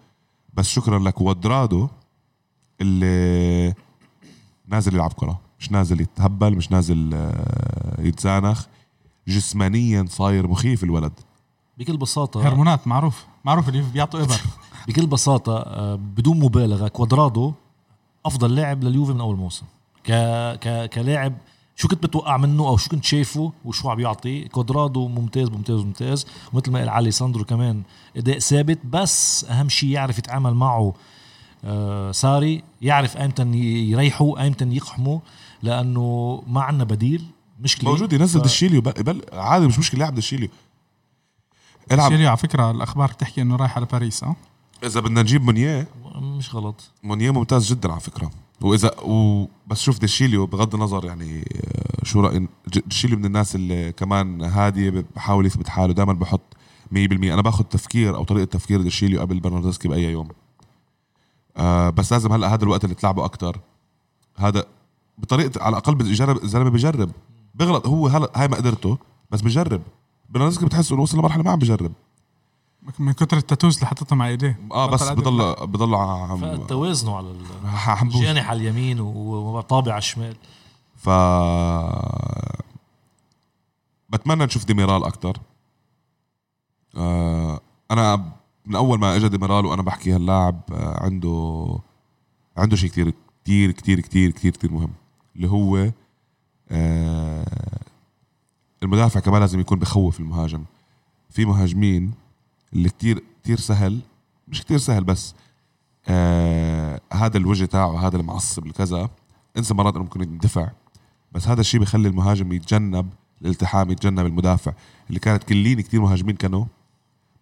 بس 0.53 0.67
شكرا 0.69 0.99
لكوادرادو 0.99 1.87
اللي 2.81 3.73
نازل 4.67 4.93
يلعب 4.95 5.13
كرة. 5.13 5.39
مش 5.59 5.71
نازل 5.71 6.01
يتهبل 6.01 6.55
مش 6.55 6.71
نازل 6.71 7.11
آه 7.13 8.01
يتزانخ. 8.01 8.65
جسمانيا 9.27 10.05
صاير 10.09 10.47
مخيف 10.47 10.83
الولد. 10.83 11.13
بكل 11.77 11.97
بساطة 11.97 12.47
هرمونات 12.47 12.87
معروف. 12.87 13.25
معروف 13.45 13.69
اللي 13.69 13.81
بيعطوا 13.93 14.23
إبر. 14.23 14.41
بكل 14.89 15.07
بساطة 15.07 15.57
آه، 15.57 15.95
بدون 15.95 16.39
مبالغة 16.39 16.87
كوادرادو 16.87 17.53
أفضل 18.25 18.55
لاعب 18.55 18.83
لليوفي 18.83 19.13
من 19.13 19.21
أول 19.21 19.35
موسم. 19.35 19.65
ك 20.03 20.11
ك 20.59 20.89
كلاعب 20.89 21.33
شو 21.75 21.87
كنت 21.87 22.03
بتوقع 22.05 22.37
منه 22.37 22.67
أو 22.67 22.77
شو 22.77 22.89
كنت 22.89 23.03
شايفه 23.03 23.51
وشو 23.65 23.89
عم 23.89 23.99
يعطي. 23.99 24.47
كوادرادو 24.47 25.07
ممتاز 25.07 25.49
ممتاز 25.49 25.79
ممتاز. 25.79 26.25
ومثل 26.53 26.71
ما 26.71 26.79
قال 26.79 26.89
علي 26.89 27.11
ساندرو 27.11 27.43
كمان 27.45 27.81
أداء 28.17 28.39
ثابت 28.39 28.79
بس 28.85 29.45
أهم 29.45 29.69
شيء 29.69 29.89
يعرف 29.89 30.17
يتعامل 30.17 30.53
معه 30.53 30.93
آه 31.65 32.11
ساري 32.11 32.63
يعرف 32.81 33.17
ايمتى 33.17 33.43
يريحه 33.91 34.39
ايمتى 34.41 34.65
يقحمه 34.65 35.21
لأنه 35.63 36.43
ما 36.47 36.61
عندنا 36.61 36.83
بديل 36.83 37.25
مشكله 37.59 37.89
موجود 37.89 38.13
ينزل 38.13 38.39
ف- 38.39 38.43
دشيليو 38.43 38.81
بل... 38.81 38.91
بل... 38.91 39.21
عادي 39.33 39.67
مش 39.67 39.79
مشكلة 39.79 39.99
يلعب 39.99 40.15
دشيليو 40.15 40.49
العب. 41.91 42.09
دشيليو 42.11 42.27
على 42.27 42.37
فكرة 42.37 42.71
الأخبار 42.71 43.11
بتحكي 43.11 43.41
إنه 43.41 43.55
رايح 43.55 43.77
على 43.77 43.85
باريس 43.85 44.23
آه 44.23 44.35
إذا 44.83 44.99
بدنا 44.99 45.21
نجيب 45.21 45.43
مونيه 45.43 45.87
مش 46.21 46.55
غلط. 46.55 46.91
مونيه 47.03 47.31
ممتاز 47.31 47.69
جدا 47.73 47.91
على 47.91 47.99
فكرة. 48.01 48.31
واذا 48.61 48.99
و... 48.99 49.45
بس 49.67 49.81
شوف 49.81 49.99
دشيليو 49.99 50.45
بغض 50.45 50.75
النظر 50.75 51.05
يعني 51.05 51.39
آه، 51.41 52.05
شو 52.05 52.21
رايي 52.21 52.47
ج- 52.67 52.79
دشيليو 52.87 53.17
من 53.17 53.25
الناس 53.25 53.55
اللي 53.55 53.91
كمان 53.91 54.41
هادي 54.41 54.91
بحاول 54.91 55.45
يثبت 55.45 55.67
حاله. 55.69 55.93
دائما 55.93 56.13
بحط 56.13 56.41
100% 56.91 56.95
أنا 57.11 57.41
باخذ 57.41 57.63
تفكير 57.63 58.15
أو 58.15 58.23
طريقة 58.23 58.45
تفكير 58.45 58.81
دشيليو 58.81 59.21
قبل 59.21 59.39
برناردسكي 59.39 59.87
بأي 59.87 60.03
يوم. 60.11 60.27
آه 61.57 61.89
بس 61.89 62.13
لازم 62.13 62.31
هلأ 62.33 62.53
هذا 62.53 62.63
الوقت 62.63 62.83
اللي 62.83 62.95
تلعبه 62.95 63.25
أكتر. 63.25 63.59
هذا 64.37 64.65
بطريقه 65.17 65.63
على 65.63 65.69
الأقل 65.73 65.95
بيجرب 65.95 66.43
الزلمه 66.43 66.69
بيجرب 66.69 67.11
بغلط 67.55 67.87
هو 67.87 68.07
هلأ 68.07 68.31
هاي 68.35 68.47
مقدرته 68.47 68.97
بس 69.31 69.41
بجرب. 69.41 69.81
برناردسكي 70.29 70.65
بتحس 70.65 70.91
إنه 70.91 71.01
وصل 71.01 71.17
لمرحلة 71.17 71.43
ما 71.43 71.51
عم 71.51 71.59
بجرب. 71.59 71.91
من 72.99 73.11
كتر 73.11 73.37
التاتوز 73.37 73.75
اللي 73.75 73.87
حطتهم 73.87 74.21
على 74.21 74.31
إيديه. 74.31 74.59
آه 74.71 74.85
بس 74.89 75.09
بضل 75.09 75.55
بضل 75.67 75.95
عم 75.95 76.65
توازنه 76.67 77.15
على 77.17 77.31
ال- 77.31 77.45
عم 77.87 78.09
بوش. 78.09 78.21
جانح 78.21 78.49
على 78.49 78.59
اليمين 78.61 78.99
وطابع 78.99 79.91
على 79.91 79.97
الشمال. 79.99 80.35
ف 80.95 81.09
بتمنى 84.09 84.45
نشوف 84.45 84.65
ديميرال 84.65 85.03
أكثر 85.03 85.37
آه 86.97 87.59
أنا 87.91 88.31
من 88.65 88.75
أول 88.75 88.99
ما 88.99 89.15
اجى 89.15 89.29
ديميرال 89.29 89.65
وأنا 89.65 89.81
بحكي 89.81 90.11
هاللاعب 90.15 90.61
آه 90.71 91.03
عنده 91.03 91.75
عنده 92.57 92.75
شيء 92.75 92.89
كتير 92.89 93.13
كتير 93.43 93.71
كتير 93.71 93.99
كتير 93.99 94.31
كتير 94.31 94.51
كتير 94.51 94.71
مهم. 94.71 94.91
اللي 95.35 95.47
هو 95.49 95.91
آه 96.69 97.79
المدافع 98.83 99.19
كمان 99.19 99.41
لازم 99.41 99.59
يكون 99.59 99.79
بخوف 99.79 100.19
المهاجم. 100.19 100.63
في 101.29 101.45
مهاجمين 101.45 102.13
اللي 102.73 102.89
كتير 102.89 103.23
كتير 103.43 103.59
سهل. 103.59 103.99
مش 104.47 104.61
كتير 104.61 104.77
سهل 104.77 105.03
بس 105.03 105.35
آه 106.07 107.01
هذا 107.13 107.37
الوجه 107.37 107.65
تاعه 107.65 108.07
هذا 108.07 108.17
المعصب 108.17 108.65
الكذا 108.65 109.09
انسى 109.57 109.73
مرات 109.73 109.93
إنه 109.93 110.03
ممكن 110.03 110.21
يندفع 110.21 110.69
بس 111.31 111.47
هذا 111.47 111.61
الشيء 111.61 111.79
بيخلي 111.79 112.07
المهاجم 112.07 112.51
يتجنب 112.51 113.09
الالتحام 113.41 113.91
يتجنب 113.91 114.25
المدافع. 114.25 114.73
اللي 115.09 115.19
كانت 115.19 115.43
clean 115.43 115.81
كتير 115.81 116.01
مهاجمين 116.01 116.35
كانوا. 116.35 116.65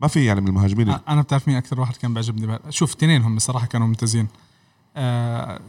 ما 0.02 0.08
في 0.08 0.26
يعني 0.26 0.42
من 0.42 0.48
المهاجمين 0.48 0.90
أنا 0.90 1.22
بتعرف 1.22 1.48
مين 1.48 1.58
أكثر 1.58 1.80
واحد 1.80 1.96
كان 1.96 2.14
بيعجبني. 2.14 2.60
شوف 2.70 2.96
اثنين 2.96 3.22
هم 3.22 3.36
بصراحة 3.36 3.66
كانوا 3.66 3.88
ممتازين. 3.88 4.28
آه 4.98 5.60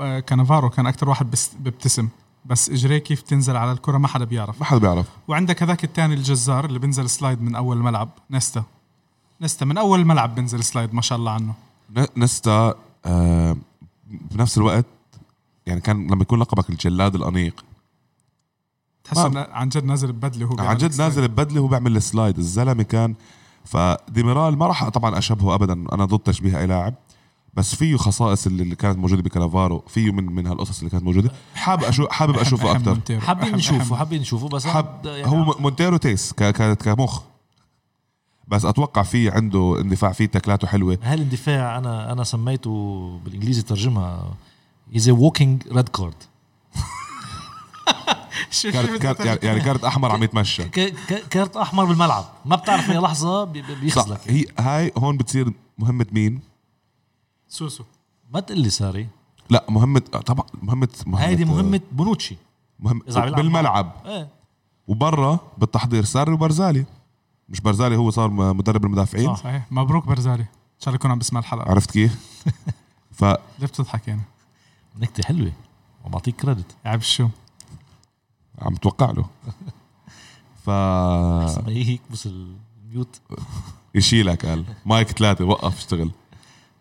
آه، 0.00 0.20
كانافارو 0.20 0.70
كان 0.70 0.86
أكثر 0.86 1.08
واحد 1.08 1.34
بيبتسم 1.60 2.08
بس 2.46 2.70
اجريه 2.70 2.98
كيف 2.98 3.22
تنزل 3.22 3.56
على 3.56 3.72
الكرة؟ 3.72 3.98
ما 3.98 4.08
حدا 4.08 4.24
بيعرف. 4.24 4.60
ما 4.60 4.64
حدا 4.64 4.80
بيعرف. 4.80 5.06
وعندك 5.28 5.62
هذاك 5.62 5.84
الثاني 5.84 6.14
الجزار 6.14 6.64
اللي 6.64 6.78
بينزل 6.78 7.10
slide 7.10 7.42
من 7.42 7.54
أول 7.54 7.76
الملعب 7.76 8.08
نيستا. 8.30 8.64
نيستا 9.40 9.64
من 9.64 9.78
أول 9.78 10.00
الملعب 10.00 10.34
بينزل 10.34 10.64
slide 10.64 10.94
ما 10.94 11.02
شاء 11.02 11.18
الله 11.18 11.30
عنه. 11.32 11.54
ن- 11.96 12.06
نستا 12.22 12.74
آه 13.06 13.56
بنفس 14.10 14.58
الوقت 14.58 14.84
يعني 15.66 15.80
كان 15.80 16.06
لما 16.10 16.22
يكون 16.22 16.38
لقبك 16.40 16.70
الجلاد 16.70 17.14
الأنيق. 17.14 17.64
تحسه 19.04 19.28
ما- 19.28 19.48
عن 19.52 19.68
جد 19.68 19.84
نازل 19.84 20.12
ببدله 20.12 20.46
وهو 20.46 20.66
عن 20.68 20.76
جد. 20.76 21.00
نازل 21.00 21.28
ببدله 21.28 21.60
وهو 21.60 21.68
بيعمل 21.68 21.96
السلايد. 21.96 22.38
الزلمة 22.38 22.82
كان 22.82 23.14
فديميرال 23.64 24.58
ما 24.58 24.66
راح 24.66 24.88
طبعا 24.88 25.18
أشبهه 25.18 25.54
ابدا 25.54 25.72
أنا 25.92 26.04
ضد 26.04 26.18
تشبيه 26.18 26.58
أي 26.58 26.66
لاعب 26.66 26.94
بس 27.54 27.74
فيه 27.74 27.96
خصائص 27.96 28.46
اللي 28.46 28.74
كانت 28.76 28.98
موجودة 28.98 29.22
بكالافارو 29.22 29.84
فيه 29.88 30.12
من 30.12 30.26
من 30.26 30.46
هالقصص 30.46 30.78
اللي 30.78 30.90
كانت 30.90 31.04
موجودة. 31.04 31.30
حابب 31.54 31.84
أشوف 31.84 32.10
حابب 32.10 32.38
أشوفه 32.38 32.72
أكثر. 32.72 33.20
حابين 33.20 33.54
نشوفه 33.56 33.96
حابين 33.96 34.20
نشوفه 34.20 34.48
بس 34.48 34.66
حب 34.66 34.86
أنا- 35.02 35.06
يعني 35.06 35.30
هو 35.32 35.56
مونتيرو 35.60 35.96
تيس 35.96 36.32
ك- 36.32 36.42
ك- 36.50 36.74
كمخ. 36.82 37.22
بس 38.48 38.64
أتوقع 38.64 39.02
في 39.02 39.30
عنده 39.30 39.80
اندفاع 39.80 40.12
فيه 40.12 40.26
tackle 40.26 40.56
اته 40.56 40.66
حلوة. 40.68 40.98
هالاندفاع 41.02 41.78
أنا 41.78 42.12
أنا 42.12 42.24
سميته 42.24 42.70
بالإنجليزي 43.24 43.62
ترجمها 43.62 44.34
as 44.96 45.08
walking 45.10 45.62
red 45.72 45.88
card 45.88 46.14
شو- 48.50 48.70
card 48.70 48.90
شو 48.90 48.98
card 48.98 49.44
يعني, 49.44 49.60
كارت 49.60 49.84
أحمر 49.84 50.12
عم 50.12 50.22
يتمشى. 50.22 50.64
كارت 51.30 51.56
أحمر 51.56 51.84
بالملعب. 51.84 52.24
ما 52.44 52.56
بتعرف 52.56 52.90
اي 52.90 52.98
لحظة 52.98 53.44
بي- 53.44 53.62
بي- 53.62 53.90
صح 53.90 54.04
بيخزلك. 54.04 54.20
هي 54.26 54.44
هاي 54.58 54.92
هون 54.98 55.16
بتصير 55.16 55.52
مهمة 55.78 56.06
مين؟ 56.12 56.40
سوسو. 57.48 57.84
ما 58.30 58.40
تقول 58.40 58.60
لي 58.60 58.70
ساري. 58.70 59.06
لا 59.50 59.64
مهمه 59.68 60.00
طبعا 60.00 60.46
مهمه 60.62 60.88
مهمة 61.06 61.26
هيدي 61.26 61.44
مهمة 61.44 61.80
بونوتشي. 61.92 62.36
مهم 62.80 63.02
بالملعب. 63.36 63.92
إيه. 64.06 64.28
وبرا 64.88 65.38
بالتحضير 65.58 66.04
ساري 66.04 66.32
وبرزالي. 66.32 66.84
مش 67.48 67.60
برزالي 67.60 67.96
هو 67.96 68.10
صار 68.10 68.30
مدرب 68.30 68.84
المدافعين. 68.84 69.26
صح. 69.26 69.42
صحيح. 69.42 69.66
مبروك 69.70 70.06
برزالي. 70.06 70.42
ان 70.42 70.80
شاء 70.80 70.88
الله 70.88 70.96
يكون 70.96 71.10
عم 71.10 71.18
بسمع 71.18 71.40
الحلقة. 71.40 71.70
عرفت 71.70 71.90
كيف؟ 71.90 72.42
ف 73.12 73.24
ليه 73.58 73.66
بتضحك 73.66 74.08
يعني. 74.08 74.22
نكتة 74.98 75.22
حلوة. 75.24 75.52
وبعطيك 76.04 76.36
كريدت. 76.36 76.76
عيب 76.84 77.00
شو 77.02 77.28
عم 78.58 78.74
توقع 78.74 79.10
له. 79.10 79.24
ف 80.64 80.70
ما 80.70 81.64
هيك 81.68 82.00
بس 82.10 82.26
الميوت. 82.26 83.20
يشيلك 83.94 84.46
قال. 84.46 84.64
مايك 84.86 85.08
ثلاثة 85.08 85.44
وقف 85.44 85.76
اشتغل. 85.76 86.10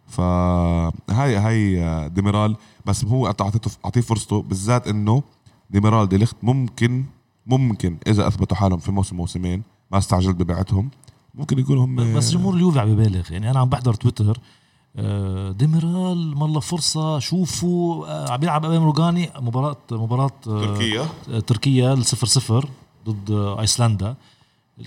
فهاي 0.08 1.36
هاي 1.38 2.10
ديميرال. 2.10 2.56
بس 2.86 3.06
هو 3.06 3.28
اعطيته 3.28 3.72
أعطيه 3.86 4.02
فرصته 4.02 4.42
بالذات 4.42 4.88
إنه 4.88 5.24
ديميرال 5.70 6.10
دي 6.10 6.18
ليخت 6.18 6.36
ممكن 6.44 7.06
ممكن 7.46 7.98
إذا 8.08 8.28
أثبتوا 8.28 8.58
حالهم 8.58 8.80
في 8.80 8.92
موسم 8.92 9.16
موسمين 9.16 9.64
ما 9.92 9.98
استعجلت 9.98 10.36
ببيعتهم. 10.36 10.90
ممكن 11.36 11.60
يكونوا 11.60 11.86
هم 11.86 12.14
بس 12.18 12.32
جمهور 12.32 12.54
اليوفي 12.54 12.80
عم 12.80 12.90
يبالغ. 12.92 13.32
يعني 13.32 13.52
أنا 13.52 13.60
عم 13.60 13.70
بحضر 13.70 13.94
تويتر 13.94 14.40
آه، 14.96 15.52
ديميرال 15.52 16.34
والله 16.38 16.60
فرصة 16.60 17.20
شوفوا 17.20 18.08
آه، 18.08 18.32
عم 18.32 18.38
بيلعب 18.40 18.66
أمام 18.66 18.84
روجاني 18.84 19.30
مباراة 19.40 19.78
مباراة 19.92 20.32
آه، 20.48 20.66
تركيا. 20.66 21.08
آه، 21.30 21.40
تركيا 21.40 21.94
الصفر 21.94 22.28
صفر 22.28 22.70
ضد 23.10 23.32
آه، 23.32 23.62
أيسلندا. 23.62 24.16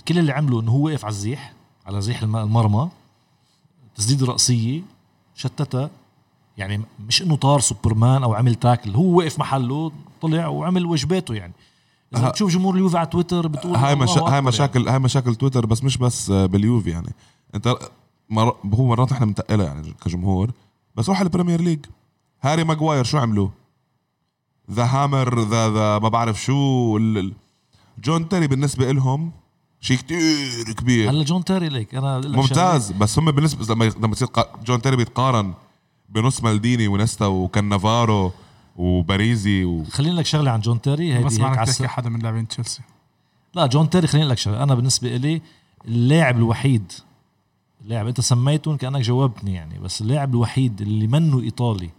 كل 0.07 0.19
اللي 0.19 0.31
عمله 0.31 0.59
إنه 0.61 0.71
هو 0.71 0.85
وقف 0.85 1.05
على 1.05 1.11
الزيح 1.11 1.53
على 1.85 2.01
زيح 2.01 2.21
الم- 2.21 2.35
المرمى 2.37 2.89
تسديدة 3.95 4.25
رأسية 4.25 4.81
شتتها. 5.35 5.89
يعني 6.57 6.81
مش 7.07 7.21
إنه 7.21 7.35
طار 7.35 7.59
سوبرمان 7.59 8.23
أو 8.23 8.33
عمل 8.33 8.55
tackle 8.55 8.91
هو 8.91 9.17
وقف 9.17 9.39
محله 9.39 9.91
طلع 10.21 10.47
وعمل 10.47 10.85
واجباته 10.85 11.33
يعني. 11.33 11.53
بتشوف 12.11 12.51
جمهور 12.51 12.75
اليوفي 12.75 12.97
على 12.97 13.07
تويتر 13.07 13.47
بتقول 13.47 13.75
هاي 13.75 13.95
مشا... 13.95 14.21
هاي 14.21 14.31
يعني. 14.31 14.45
مشاكل 14.45 14.89
هاي 14.89 14.99
مشاكل 14.99 15.35
تويتر 15.35 15.65
بس 15.65 15.83
مش 15.83 15.97
بس 15.97 16.31
باليوفي 16.31 16.89
يعني. 16.89 17.13
انت 17.55 17.75
مر... 18.29 18.55
هو 18.73 18.85
مرات 18.85 19.11
إحنا 19.11 19.25
بنتقلها 19.25 19.65
يعني 19.65 19.93
كجمهور 20.05 20.51
بس 20.95 21.09
روح 21.09 21.19
على 21.19 21.25
البريمير 21.25 21.61
ليج. 21.61 21.79
هاري 22.41 22.63
ماجواير 22.63 23.03
شو 23.03 23.17
عملوا؟ 23.17 23.49
the 24.71 24.85
hammer 24.85 25.39
the 25.39 25.69
the 25.69 25.99
ما 25.99 26.09
بعرف 26.09 26.43
شو 26.43 26.97
ال... 26.97 27.33
جون 28.03 28.29
تيري 28.29 28.47
بالنسبة 28.47 28.91
لهم 28.91 29.31
شيء 29.81 29.97
كتير 29.97 30.73
كبير. 30.77 31.09
هلا 31.09 31.23
جون 31.23 31.43
تيري 31.43 31.69
ليك 31.69 31.95
أنا 31.95 32.21
ممتاز 32.27 32.91
بس 32.91 33.19
هم 33.19 33.31
بالنسبة 33.31 33.75
لما 33.75 33.85
لما 33.85 34.15
تصير 34.15 34.27
جون 34.65 34.81
تيري 34.81 34.95
بيتقارن 34.95 35.53
بنص 36.09 36.43
مالديني 36.43 36.87
ونيستا 36.87 37.25
وكانافارو 37.25 38.31
وباريزي 38.81 39.65
و... 39.65 39.83
خليني 39.83 40.15
لك 40.15 40.25
شغلة 40.25 40.51
عن 40.51 40.59
جون 40.59 40.81
تيري 40.81 41.13
هيدي 41.13 41.23
بس 41.23 41.39
ما 41.39 41.51
هيك 41.51 41.59
الس- 41.69 41.81
حدا 41.83 42.09
من 42.09 42.19
لاعبين 42.19 42.47
تشيلسي. 42.47 42.81
لا 43.55 43.65
جون 43.65 43.89
تيري 43.89 44.07
خليني 44.07 44.27
لك 44.27 44.37
شغلة. 44.37 44.63
أنا 44.63 44.75
بالنسبة 44.75 45.15
لي 45.17 45.41
اللاعب 45.87 46.37
الوحيد 46.37 46.91
اللاعب 47.83 48.07
أنت 48.07 48.21
سميتهم 48.21 48.77
كأنك 48.77 49.01
جاوبتني 49.01 49.53
يعني 49.53 49.79
بس 49.79 50.01
اللاعب 50.01 50.29
الوحيد 50.33 50.81
اللي 50.81 51.07
منه 51.07 51.39
إيطالي 51.39 51.89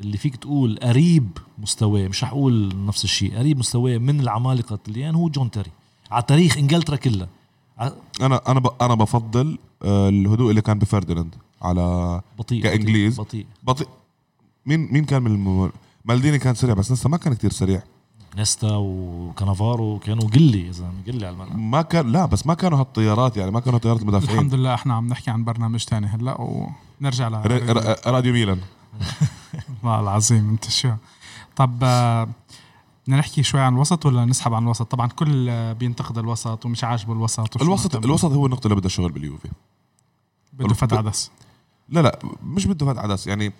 اللي 0.00 0.16
فيك 0.18 0.36
تقول 0.36 0.78
قريب 0.82 1.28
مستواه 1.58 2.08
مش 2.08 2.24
رح 2.24 2.30
أقول 2.30 2.84
نفس 2.86 3.04
الشيء 3.04 3.38
قريب 3.38 3.58
مستواه 3.58 3.98
من 3.98 4.20
العمالقة 4.20 4.74
الطليان 4.74 5.14
هو 5.14 5.28
جون 5.28 5.50
تيري. 5.50 5.70
على 6.10 6.22
تاريخ 6.22 6.56
إنجلترا 6.58 6.96
كلها. 6.96 7.28
ع- 7.78 7.90
أنا 8.20 8.40
أنا 8.48 8.60
ب... 8.60 8.68
أنا 8.82 8.94
بفضل 8.94 9.58
آه، 9.82 10.08
الهدوء 10.08 10.50
اللي 10.50 10.60
كان 10.62 10.78
بفرديناند 10.78 11.34
على 11.62 12.20
بطيء 12.38 12.62
كإنجليز. 12.62 13.20
بطيء, 13.20 13.46
بطيء. 13.62 13.86
مين 14.66 14.92
مين 14.92 15.04
كان 15.04 15.22
من 15.22 15.30
الم... 15.30 15.72
مالديني 16.04 16.38
كان 16.38 16.54
سريع 16.54 16.74
بس 16.74 16.92
لسه 16.92 17.08
ما 17.08 17.16
كان 17.16 17.34
كتير 17.34 17.52
سريع. 17.52 17.82
نيستا 18.36 18.76
وكانافارو 18.76 19.98
كانوا 19.98 20.28
قلي 20.28 20.68
إذا 20.68 20.92
قلي 21.06 21.26
على 21.26 21.34
الملعب. 21.34 21.58
ما 21.58 21.82
كان 21.82 22.12
لا 22.12 22.26
بس 22.26 22.46
ما 22.46 22.54
كانوا 22.54 22.78
هالطيارات 22.78 23.36
يعني 23.36 23.50
ما 23.50 23.60
كانوا 23.60 23.78
طيارات 23.78 24.02
المدافعين. 24.02 24.38
الحمد 24.38 24.54
لله 24.54 24.74
إحنا 24.74 24.94
عم 24.94 25.08
نحكي 25.08 25.30
عن 25.30 25.44
برنامج 25.44 25.84
تاني 25.84 26.06
هلأ 26.06 26.36
ونرجع 27.00 27.28
ل 27.28 27.32
ر... 27.34 27.76
ر... 27.76 27.96
راديو 28.06 28.32
ميلان. 28.32 28.60
والله 29.82 30.00
العظيم 30.00 30.48
أنت 30.50 30.70
شو. 30.70 30.90
طب 31.56 31.78
بدنا 31.78 33.18
نحكي 33.18 33.42
شوي 33.42 33.60
عن 33.60 33.74
الوسط 33.74 34.06
ولا 34.06 34.24
نسحب 34.24 34.54
عن 34.54 34.62
الوسط؟ 34.62 34.90
طبعا 34.90 35.06
كل 35.06 35.74
بينتقد 35.74 36.18
الوسط 36.18 36.66
ومش 36.66 36.84
عاجبه 36.84 37.12
الوسط 37.12 37.62
الوسط 37.62 37.94
مهتم. 37.94 38.08
الوسط 38.08 38.32
هو 38.32 38.46
النقطة 38.46 38.66
اللي 38.66 38.76
بدها 38.76 38.88
شغل 38.88 39.12
باليوفي. 39.12 39.48
بده 40.52 40.74
فتح 40.74 40.96
عدس. 40.96 41.30
لا 41.88 42.00
لا 42.00 42.18
مش 42.42 42.66
بده 42.66 42.86
فتح 42.86 43.02
عدس 43.02 43.26
يعني 43.26 43.52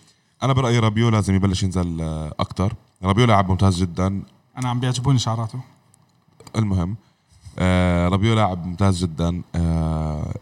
أنا 0.43 0.53
برأيي 0.53 0.79
رابيو 0.79 1.09
لازم 1.09 1.35
يبلش 1.35 1.63
ينزل 1.63 2.01
آه، 2.01 2.35
أكتر. 2.41 2.75
رابيو 3.03 3.25
لاعب 3.25 3.51
ممتاز 3.51 3.77
جدا. 3.81 4.23
أنا 4.59 4.69
عم 4.69 4.81
بيعجبوني 4.81 5.19
شعراته. 5.19 5.61
المهم 6.57 6.97
آه 7.59 8.09
رابيو 8.09 8.35
لاعب 8.35 8.67
ممتاز 8.67 9.05
جدا. 9.05 9.43
آه 9.55 10.35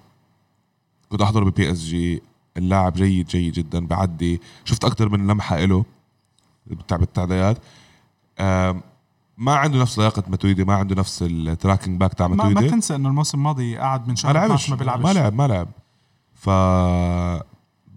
كنت 1.08 1.22
أحضره 1.22 1.44
ب 1.44 1.72
PSG 1.72 2.22
اللاعب 2.56 2.92
جيد 2.92 3.26
جيد 3.26 3.52
جدا 3.52 3.86
بعدي. 3.86 4.40
شفت 4.64 4.84
أكثر 4.84 5.08
من 5.08 5.26
لمحة 5.26 5.58
له 5.58 5.84
بتاع 6.66 6.96
بالتعديات 6.96 7.58
آه 8.38 8.76
ما 9.38 9.54
عنده 9.54 9.78
نفس 9.78 9.98
لياقة 9.98 10.22
ماتويدي 10.28 10.64
ما 10.64 10.74
عنده 10.74 10.94
نفس 10.94 11.22
ال 11.22 11.31
tracking 11.31 12.00
back 12.00 12.14
تاع 12.14 12.28
ما, 12.28 12.36
ما 12.36 12.44
ماتويدي 12.44 12.70
تنسى 12.70 12.94
إنه 12.94 13.08
الموسم 13.08 13.38
الماضي 13.38 13.76
قعد 13.76 14.02
من 14.02 14.08
12 14.08 14.14
شهر 14.16 14.32
لعبش. 14.34 14.46
12 14.64 14.70
ما 14.70 14.76
بيلعبش. 14.76 15.04
ما 15.04 15.12
لعب 15.12 15.34
ما 15.34 15.46
لعب. 15.46 15.68
ف 16.34 16.48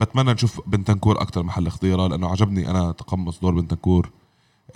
بتمنى 0.01 0.33
نشوف 0.33 0.61
بنتنكور 0.67 1.21
أكثر 1.21 1.43
محل 1.43 1.69
خضيرة 1.71 2.07
لأنه 2.07 2.27
عجبني 2.29 2.69
أنا 2.69 2.91
تقمص 2.91 3.39
دور 3.39 3.53
بنتنكور 3.53 4.09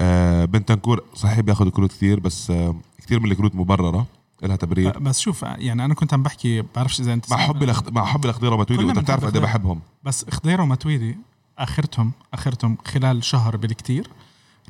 آه 0.01 0.45
بنتنكور 0.45 1.03
صحيح 1.15 1.39
بياخذ 1.39 1.69
كروت 1.69 1.91
كثير 1.91 2.19
بس 2.19 2.51
آه 2.51 2.76
كثير 3.01 3.19
من 3.19 3.32
الكروت 3.32 3.55
مبررة 3.55 4.05
لها 4.43 4.55
تبرير 4.55 4.99
بس 4.99 5.19
شوف 5.19 5.43
يعني 5.43 5.86
أنا 5.86 5.93
كنت 5.93 6.13
عم 6.13 6.24
بحكي 6.24 6.63
بعرفش 6.76 6.99
إذا 7.01 7.13
أنت 7.13 7.32
مع 7.32 7.38
حبي 7.38 7.65
لخ... 7.65 7.82
مع 7.91 8.05
حبي 8.05 8.28
لخضيره 8.28 8.53
وماتويدي 8.55 8.84
كلنا 8.84 8.93
وانت 8.93 9.03
بتعرف 9.05 9.22
قد 9.24 9.30
خضيرة. 9.30 9.43
بحبهم 9.43 9.80
بس 10.03 10.26
خضيره 10.30 10.63
ومتويدي 10.63 11.17
اخرتهم 11.59 12.11
آخرتهم 12.34 12.78
خلال 12.86 13.24
شهر 13.24 13.57
بالكتير 13.57 14.07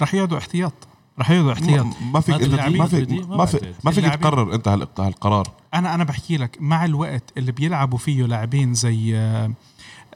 رح 0.01 0.13
يقعدوا 0.13 0.37
احتياط 0.37 0.73
رح 1.19 1.31
ياخذوا 1.31 1.53
احتياط 1.53 1.85
ما- 2.13 2.19
فيك 2.19 2.29
ما 2.29 2.35
انت 2.35 2.45
اللاعبين 2.45 2.77
ما 2.79 2.85
فيك؟ 2.85 3.09
ما 3.29 3.45
فيك. 3.45 3.75
ما 3.83 3.91
فيك 3.91 4.05
تقرر 4.05 4.55
أنت 4.55 4.67
هال- 4.67 4.87
هالقرار 4.99 5.47
أنا 5.73 5.95
أنا 5.95 6.03
بحكي 6.03 6.37
لك 6.37 6.57
مع 6.59 6.85
الوقت 6.85 7.23
اللي 7.37 7.51
بيلعبوا 7.51 7.97
فيه 7.97 8.23
لاعبين 8.23 8.73
زي 8.73 9.15
آه 9.17 9.51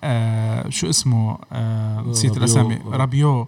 آه 0.06 0.70
شو 0.70 0.90
اسمه 0.90 1.38
آه 1.52 2.02
نسيت 2.02 2.32
رابيو. 2.32 2.44
الأسامي 2.44 2.80
رابيو 2.86 3.48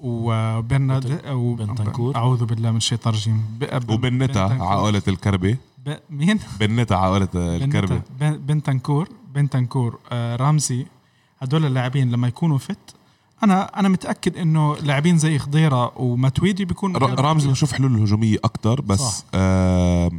وبرناد 0.00 1.20
بنتنكور. 1.34 2.16
أعوذ 2.16 2.44
بالله 2.44 2.70
من 2.70 2.76
الشيطان 2.76 3.14
الرجيم 3.14 3.44
وبنتا. 3.88 4.58
عائلة 4.60 5.02
الكربي 5.08 5.56
ب... 5.86 5.94
مين؟ 6.10 6.38
بنتا 6.60 6.94
عائلة 6.94 7.28
الكربي 7.34 8.00
بنتنكور 8.20 9.08
بنتنكور 9.34 9.98
آه 10.12 10.36
رامزي 10.36 10.86
هدول 11.40 11.64
اللاعبين 11.64 12.10
لما 12.10 12.28
يكونوا 12.28 12.58
فت 12.58 12.94
أنا 13.42 13.80
أنا 13.80 13.88
متأكد 13.88 14.36
إنه 14.36 14.76
لاعبين 14.76 15.18
زي 15.18 15.38
خضيرة 15.38 15.98
ومتويدي 15.98 16.64
بيكون 16.64 16.96
رامزي 16.96 17.48
بشوف 17.48 17.72
حلول 17.72 17.96
هجومية 17.96 18.38
أكتر 18.44 18.80
بس 18.80 19.00
صح. 19.00 19.24
آه 19.34 20.10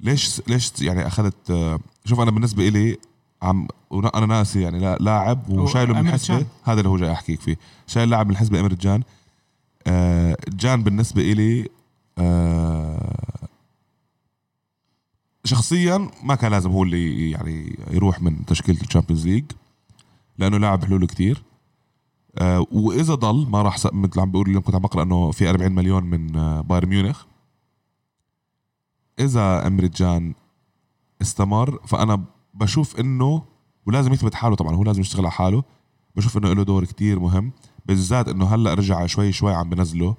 ليش 0.00 0.42
ليش 0.48 0.72
يعني 0.80 1.06
أخذت 1.06 1.50
آه 1.50 1.78
شوف 2.04 2.20
أنا 2.20 2.30
بالنسبة 2.30 2.68
إلي 2.68 2.98
عم 3.42 3.68
أنا 4.14 4.26
ناسي 4.26 4.60
يعني 4.60 4.78
لا 4.78 4.96
لاعب 5.00 5.50
وشايله 5.50 6.02
من 6.02 6.16
جان. 6.16 6.46
هذا 6.64 6.78
اللي 6.78 6.88
هو 6.88 6.96
جاي 6.96 7.12
أحكيك 7.12 7.40
فيه. 7.40 7.56
شايل 7.86 8.10
لاعب 8.10 8.26
من 8.26 8.32
الحسبة 8.32 8.60
إمري 8.60 8.74
جان. 8.74 9.02
آه 9.86 10.36
جان 10.48 10.82
بالنسبة 10.82 11.22
إلي 11.32 11.68
آه 12.18 13.48
شخصيا 15.44 16.10
ما 16.22 16.34
كان 16.34 16.50
لازم 16.50 16.70
هو 16.70 16.82
اللي 16.82 17.30
يعني 17.30 17.78
يروح 17.90 18.22
من 18.22 18.44
تشكيلة 18.46 18.80
ال 18.80 18.85
Champions 18.85 19.26
League 19.26 19.44
لأنه 20.38 20.58
لاعب 20.58 20.84
حلوله 20.84 21.06
كتير. 21.06 21.42
آه 22.38 22.66
وإذا 22.72 23.14
ضل 23.14 23.50
ما 23.50 23.62
راح 23.62 23.76
مثل 23.92 24.20
عم 24.20 24.30
بقول 24.30 24.48
اليوم 24.48 24.62
كنت 24.62 24.74
عم 24.74 24.80
بقرأ 24.80 25.02
إنه 25.02 25.30
في 25.30 25.50
40 25.50 25.72
مليون 25.72 26.04
من 26.04 26.36
آه 26.36 26.60
بايرن 26.60 26.88
ميونخ. 26.88 27.24
إذا 29.18 29.66
إمري 29.66 30.07
جان 30.07 30.34
استمر 31.22 31.78
فأنا 31.86 32.24
بشوف 32.54 33.00
إنه 33.00 33.42
ولازم 33.86 34.12
يثبت 34.12 34.34
حاله 34.34 34.56
طبعا 34.56 34.74
هو 34.74 34.84
لازم 34.84 35.00
يشتغل 35.00 35.20
على 35.20 35.30
حاله. 35.32 35.62
بشوف 36.16 36.36
إنه 36.36 36.52
له 36.52 36.62
دور 36.62 36.84
كتير 36.84 37.18
مهم. 37.18 37.52
بالذات 37.86 38.28
إنه 38.28 38.54
هلأ 38.54 38.74
رجع 38.74 39.06
شوي 39.06 39.32
شوي 39.32 39.54
عم 39.54 39.70
بنزله 39.70 40.14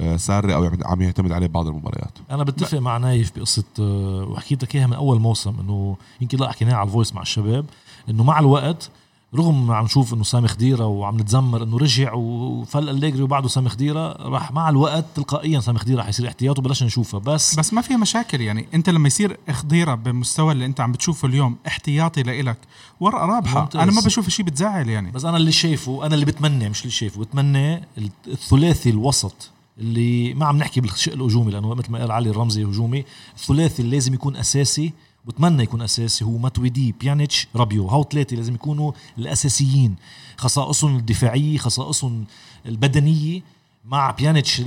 آه 0.00 0.16
ساري 0.16 0.54
أو 0.54 0.70
عم 0.84 1.02
يعتمد 1.02 1.32
عليه 1.32 1.46
بعض 1.46 1.66
المباريات. 1.66 2.18
أنا 2.30 2.44
بتفق 2.44 2.78
مع 2.78 2.96
نايف 2.98 3.36
بقصة 3.36 3.64
آه، 3.80 4.24
وحكيت 4.30 4.62
لك 4.62 4.76
إياها 4.76 4.86
من 4.86 4.92
أول 4.92 5.20
موسم 5.20 5.60
إنه 5.60 5.96
يمكن 6.20 6.38
لا 6.38 6.52
حكيناها 6.52 6.76
على 6.76 6.86
ال 6.86 6.91
voice 6.91 7.14
مع 7.14 7.22
الشباب 7.22 7.66
إنه 8.08 8.24
مع 8.24 8.38
الوقت 8.38 8.90
رغم 9.36 9.70
عم 9.70 9.84
نشوف 9.84 10.14
إنه 10.14 10.22
سامي 10.22 10.48
خديرة 10.48 10.86
وعم 10.86 11.20
نتذمر 11.20 11.62
إنه 11.62 11.78
رجع 11.78 12.12
وفل 12.12 12.88
أليجري 12.88 13.22
وبعده 13.22 13.48
سامي 13.48 13.68
خديرة 13.68 14.12
راح 14.12 14.52
مع 14.52 14.68
الوقت 14.68 15.04
تلقائيا 15.14 15.60
سامي 15.60 15.78
خديرة 15.78 16.02
حيصير 16.02 16.28
احتياط 16.28 16.58
وبلشنا 16.58 16.86
نشوفها. 16.86 17.20
بس, 17.20 17.58
بس 17.58 17.72
ما 17.72 17.80
في 17.80 17.96
مشاكل 17.96 18.40
يعني. 18.40 18.66
أنت 18.74 18.90
لما 18.90 19.06
يصير 19.06 19.38
خضيره 19.50 19.94
بالمستوى 19.94 20.52
اللي 20.52 20.66
أنت 20.66 20.80
عم 20.80 20.92
بتشوفه 20.92 21.28
اليوم 21.28 21.56
احتياطي 21.66 22.22
لإلك 22.22 22.56
ورقة 23.00 23.26
رابحة. 23.26 23.60
ممتاز. 23.60 23.80
أنا 23.80 23.92
ما 23.92 24.00
بشوف 24.00 24.28
شيء 24.28 24.44
بتزعل 24.44 24.88
يعني. 24.88 25.10
بس 25.10 25.24
أنا 25.24 25.36
اللي 25.36 25.52
شايفه 25.52 26.06
أنا 26.06 26.14
اللي 26.14 26.26
بتمنى 26.26 26.68
مش 26.68 26.80
اللي 26.80 26.92
شايفه 26.92 27.20
بتمنى 27.20 27.82
الثلاثي 28.28 28.90
الوسط 28.90 29.50
اللي 29.78 30.34
ما 30.34 30.46
عم 30.46 30.56
نحكي 30.56 30.80
بالشق 30.80 31.12
الهجومي 31.12 31.52
لأنه 31.52 31.74
مثل 31.74 31.92
ما 31.92 31.98
قال 31.98 32.10
علي 32.10 32.30
الرمزي 32.30 32.64
هجومي 32.64 33.04
الثلاثي 33.36 33.82
اللي 33.82 33.96
لازم 33.96 34.14
يكون 34.14 34.36
أساسي 34.36 34.92
بتمنى 35.26 35.62
يكون 35.62 35.82
أساسي 35.82 36.24
هو 36.24 36.38
ماتويدي 36.38 36.94
بيانيتش 37.00 37.48
رابيو. 37.56 37.86
هاو 37.86 38.04
ثلاثة 38.04 38.36
لازم 38.36 38.54
يكونوا 38.54 38.92
الأساسيين. 39.18 39.96
خصائصهم 40.36 40.96
الدفاعية 40.96 41.58
خصائصهم 41.58 42.24
البدنية 42.66 43.42
مع 43.84 44.10
بيانيتش 44.10 44.60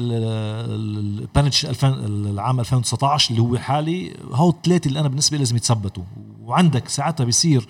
بيانيتش 1.35 1.65
2000 1.65 1.87
العام 2.05 2.59
2019 2.59 3.31
اللي 3.31 3.41
هو 3.41 3.57
حالي. 3.57 4.13
هاو 4.33 4.49
الثلاثه 4.49 4.87
اللي 4.87 4.99
أنا 4.99 5.07
بالنسبة 5.07 5.37
لي 5.37 5.43
لازم 5.43 5.55
يتثبتوا. 5.55 6.03
وعندك 6.41 6.89
ساعتها 6.89 7.23
بيصير 7.23 7.67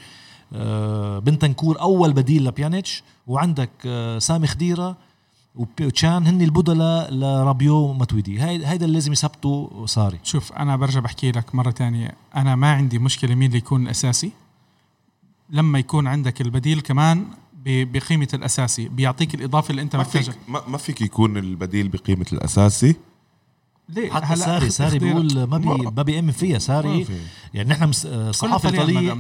آه، 0.54 1.20
بنتنكور 1.20 1.82
أول 1.82 2.14
بديل 2.14 2.46
لبيانيتش 2.46 3.04
وعندك 3.28 3.70
آه، 3.86 4.20
سامي 4.20 4.48
خديرة 4.48 4.98
وتشان 5.58 6.28
هن 6.28 6.42
البدلاء 6.42 7.14
لرابيو 7.14 7.94
ماتويدي. 7.94 8.40
هاي 8.40 8.66
هيدا 8.66 8.86
اللي 8.86 8.94
لازم 8.94 9.12
يثبتوا 9.12 9.86
صاري. 9.86 10.20
شوف 10.24 10.54
أنا 10.54 10.76
برجع 10.76 11.00
بحكي 11.00 11.32
لك 11.32 11.56
مرة 11.56 11.72
تانية. 11.72 12.12
أنا 12.36 12.56
ما 12.56 12.72
عندي 12.74 13.00
مشكلة 13.00 13.36
مين 13.36 13.48
اللي 13.48 13.58
يكون 13.58 13.84
الاساسي 13.84 14.32
لما 15.50 15.80
يكون 15.80 16.08
عندك 16.08 16.42
البديل 16.42 16.82
كمان 16.82 17.26
ب- 17.66 17.92
بقيمة 17.92 18.28
الأساسي 18.34 18.90
بيعطيك 18.90 19.36
الإضافة 19.36 19.72
اللي 19.72 19.82
أنت 19.82 19.96
ما 19.96 20.02
محتاجها. 20.02 20.32
فيك 20.32 20.68
ما, 20.68 20.78
فيك 20.78 21.02
يكون 21.02 21.38
البديل 21.38 21.88
بقيمة 21.88 22.26
الأساسي. 22.34 22.96
ليه؟ 23.90 24.12
حتى 24.12 24.36
ساري 24.36 24.70
ساري 24.70 25.00
بيقول 25.00 25.44
ما 25.44 25.58
بي 25.58 25.66
ما- 25.68 25.92
ما 25.92 26.02
بيأمن 26.04 26.32
فيها 26.32 26.60
ساري. 26.60 27.06
في. 27.06 27.14
يعني 27.54 27.70
نحن 27.70 27.92
الصحافه 28.06 28.70
الايطاليه 28.70 29.14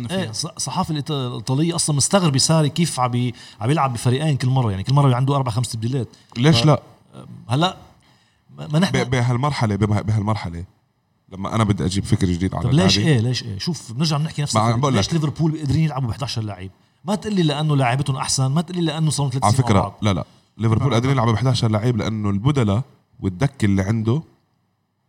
الصحافه 0.57 0.91
الإيطالية 0.91 1.75
أصلا 1.75 1.95
مستغربة 1.95 2.37
ساري 2.37 2.69
كيف 2.69 2.99
عم. 2.99 3.31
عم 3.61 3.71
يلعب 3.71 3.93
بفريقين 3.93 4.37
كل 4.37 4.47
مرة. 4.49 4.71
يعني 4.71 4.83
كل 4.83 4.93
مرة 4.93 5.15
عنده 5.15 5.35
أربع 5.35 5.51
خمس 5.51 5.69
تبديلات. 5.69 6.07
ليش 6.37 6.65
لا؟ 6.65 6.81
هلا 7.49 7.77
ما 8.57 8.79
نحن 8.79 9.03
ب- 9.03 9.09
بهالمرحلة 9.09 9.75
بمه- 9.75 10.01
بهالمرحلة 10.01 10.63
لما 11.33 11.55
أنا 11.55 11.63
بدي 11.63 11.85
أجيب 11.85 12.05
فكر 12.05 12.27
جديد 12.27 12.55
على 12.55 12.69
ليش 12.71 12.97
إيه؟ 12.99 13.19
ليش 13.19 13.43
إيه؟ 13.43 13.59
شوف 13.59 13.91
بنرجع 13.91 14.17
بنحكي 14.17 14.41
نفس 14.41 14.57
ليش. 14.57 15.13
ليفربول 15.13 15.57
قادرين 15.57 15.83
يلعبوا 15.83 16.07
ب 16.07 16.11
11 16.11 16.41
لعيب؟ 16.41 16.71
ما 17.05 17.15
تقول 17.15 17.33
لي 17.35 17.43
لأنه 17.43 17.75
لاعبتهم 17.75 18.15
أحسن 18.15 18.45
ما 18.45 18.61
تقول 18.61 18.75
لي 18.77 18.85
لأنه 18.91 19.09
صاروا 19.09 19.31
ثلاث 19.31 19.43
على 19.65 19.73
بعض. 19.73 19.97
لا 20.01 20.13
لا. 20.13 20.25
ليفربول 20.57 20.93
قادرين 20.93 21.11
يلعبوا 21.13 21.31
ب 21.31 21.35
11 21.35 21.71
لعيب 21.71 21.97
لأنه 21.97 22.29
البدلة 22.29 22.83
والدكة 23.19 23.65
اللي 23.65 23.81
عنده 23.81 24.21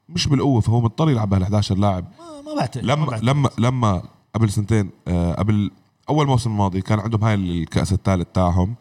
مش 0.08 0.28
بالقوة 0.28 0.60
فهو 0.60 0.80
مضطر 0.80 1.10
يلعب 1.10 1.28
بهال 1.28 1.42
11 1.42 1.78
لاعب. 1.78 2.04
ما, 2.18 2.50
ما 2.50 2.60
بعتقد 2.60 2.84
ما 2.84 2.92
لما 2.92 3.06
بعتقد. 3.06 3.24
لما 3.24 3.50
لما 3.58 4.02
قبل 4.34 4.50
سنتين 4.50 4.90
آه، 5.08 5.32
قبل 5.32 5.70
أول 6.08 6.26
موسم 6.26 6.50
الماضي 6.50 6.80
كان 6.80 6.98
عندهم 6.98 7.24
هاي 7.24 7.34
الكأس 7.34 7.92
الثالث 7.92 8.26
تاعهم 8.34 8.74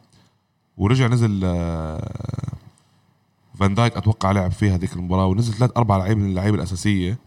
ورجع 0.77 1.07
نزل 1.07 1.41
آه، 1.43 2.11
فان 3.59 3.73
دايك 3.73 3.97
أتوقع 3.97 4.31
لعب 4.31 4.51
فيها 4.51 4.75
هذيك 4.75 4.93
المباراة 4.93 5.25
ونزل 5.25 5.53
ثلاث 5.53 5.71
أربع 5.77 5.97
لعيبة 5.97 6.21
من 6.21 6.29
اللعيبة 6.29 6.57
الأساسية. 6.57 7.17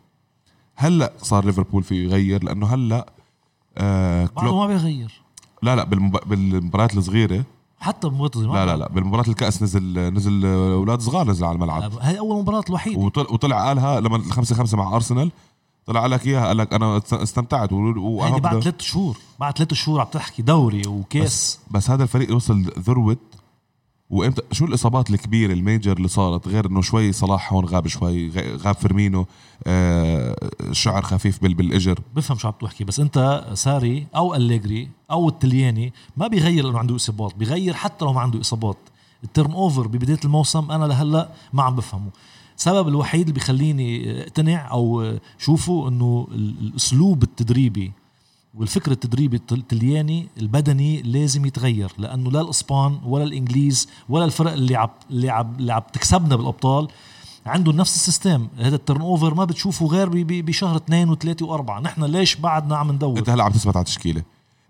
هلأ 0.76 1.12
صار 1.18 1.44
ليفربول 1.44 1.82
فيه 1.82 2.05
يغير 2.05 2.44
لأنه 2.44 2.66
هلأ 2.66 3.12
آه 3.78 4.26
كلوب 4.26 4.55
ما 4.55 4.66
بيغير. 4.66 5.22
لا 5.62 5.76
لا 5.76 5.84
بالمب... 5.84 6.16
بالمباريات 6.26 6.96
الصغيرة 6.96 7.44
حتى 7.80 8.08
بمباراة 8.08 8.64
لا 8.64 8.66
لا 8.66 8.76
لا. 8.76 8.88
بالمباراة 8.88 9.24
الكأس 9.28 9.62
نزل 9.62 10.12
نزل 10.14 10.46
أولاد 10.46 11.00
صغار 11.00 11.26
نزل 11.30 11.44
على 11.44 11.54
الملعب. 11.54 11.92
هاي 12.00 12.18
أول 12.18 12.42
مباراة 12.42 12.64
الوحيدة. 12.68 12.98
وطلع, 13.30 13.66
قالها 13.68 14.00
لما 14.00 14.16
الخمسة 14.16 14.54
خمسة 14.54 14.76
مع 14.76 14.96
أرسنال. 14.96 15.30
طلع 15.86 16.06
لك 16.06 16.26
إياها 16.26 16.46
قال 16.46 16.56
لك 16.56 16.74
أنا 16.74 17.02
استمتعت. 17.12 17.72
و- 17.72 17.86
هيدي 17.86 17.98
وأهم 18.00 18.38
بعد 18.38 18.60
ثلاث 18.62 18.80
شهور. 18.80 19.16
بعد 19.40 19.58
ثلاث 19.58 19.74
شهور 19.74 20.00
عم 20.00 20.06
تحكي 20.12 20.42
دوري 20.42 20.82
وكأس. 20.88 21.58
بس 21.70 21.90
هذا 21.90 22.02
الفريق 22.02 22.36
وصل 22.36 22.62
ذروة 22.78 23.16
وامتى 24.11 24.42
شو 24.52 24.64
الإصابات 24.64 25.11
الكبيرة 25.11 25.52
ال 25.52 25.60
major 25.60 25.96
اللي 25.96 26.08
صارت؟ 26.08 26.48
غير 26.48 26.66
إنه 26.66 26.82
شوي 26.82 27.12
صلاح 27.12 27.52
هون 27.52 27.64
غاب 27.64 27.88
شوي 27.88 28.30
غاب 28.56 28.74
فيرمينو 28.74 29.26
آه 29.66 30.36
شعر 30.72 31.02
خفيف 31.02 31.42
بال 31.42 31.54
بالإجر. 31.54 32.00
بفهم 32.16 32.38
شو 32.38 32.48
عم 32.48 32.54
تحكي 32.61 32.84
بس 32.84 33.00
أنت 33.00 33.46
ساري 33.54 34.06
أو 34.16 34.34
أليجري 34.34 34.88
أو 35.11 35.28
التلياني 35.28 35.92
ما 36.16 36.26
بيغير 36.26 36.64
لأنه 36.64 36.78
عنده 36.78 36.96
إصابات 36.96 37.34
بيغير 37.36 37.74
حتى 37.74 38.04
لو 38.04 38.12
ما 38.12 38.20
عنده 38.20 38.40
إصابات. 38.40 38.76
ال 39.24 39.52
turnover 39.52 39.86
ببداية 39.86 40.20
الموسم 40.24 40.70
أنا 40.70 40.84
لهلأ 40.84 41.28
ما 41.52 41.62
عم 41.62 41.76
بفهمه. 41.76 42.11
السبب 42.58 42.88
الوحيد 42.88 43.20
اللي 43.20 43.32
بيخليني 43.32 44.20
اقتنع 44.22 44.70
أو 44.70 45.14
شوفه 45.38 45.88
إنه 45.88 46.28
ال- 46.32 46.54
الأسلوب 46.61 47.22
التدريبي 47.22 47.92
والفكر 48.55 48.90
التدريبي 48.90 49.36
الت- 49.36 49.53
التلياني 49.53 50.28
البدني 50.38 51.03
لازم 51.03 51.46
يتغير 51.46 51.92
لأنه 51.98 52.30
لا 52.30 52.40
الإسبان 52.40 53.01
ولا 53.05 53.24
الإنجليز 53.24 53.88
ولا 54.09 54.24
الفرق 54.24 54.53
اللي 54.53 54.76
عم 54.76 54.88
اللي 55.11 55.30
عم 55.30 55.55
اللي 55.59 55.72
عم 55.72 55.82
تكسبنا 55.92 56.36
بالأبطال 56.36 56.88
عندهم 57.46 57.76
نفس 57.76 57.94
ال 57.94 58.01
system. 58.01 58.48
هذا 58.59 58.76
ال 58.76 59.00
turnover 59.00 59.34
ما 59.34 59.44
بتشوفه 59.44 59.86
غير 59.86 60.09
بشهر 60.24 60.76
اثنين 60.76 61.09
وثلاثة 61.11 61.46
وأربعة. 61.46 61.80
نحن 61.80 62.05
ليش 62.05 62.36
بعدنا 62.36 62.76
عم 62.76 62.92
ندور؟ 62.92 63.18
أنت 63.18 63.30
هلا 63.30 63.44
عم 63.44 63.53
تثبت 63.53 63.76
على 63.76 63.84
تشكيلة. 63.84 64.22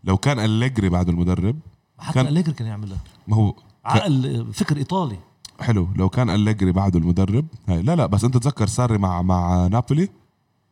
لو 0.05 0.17
كان 0.17 0.39
أليجري 0.41 0.89
بعده 0.89 1.13
المدرب 1.13 1.57
حتى 1.99 2.15
كان- 2.15 2.27
أليجري 2.27 2.53
كان 2.55 2.67
يعملها. 2.67 2.99
ما 3.29 3.37
هو 3.37 3.55
عقل 3.85 4.47
فكر 4.53 4.77
ايطالي 4.77 5.17
حلو. 5.61 5.89
لو 5.97 6.09
كان 6.09 6.31
أليجري 6.31 6.73
بعده 6.73 6.99
المدرب 6.99 7.47
هاي 7.69 7.83
لا 7.83 7.97
لا 7.97 8.07
بس 8.07 8.25
أنت 8.25 8.37
تذكر 8.37 8.67
ساري 8.67 8.99
مع 8.99 9.23
مع 9.23 9.67
نابولي 9.67 10.09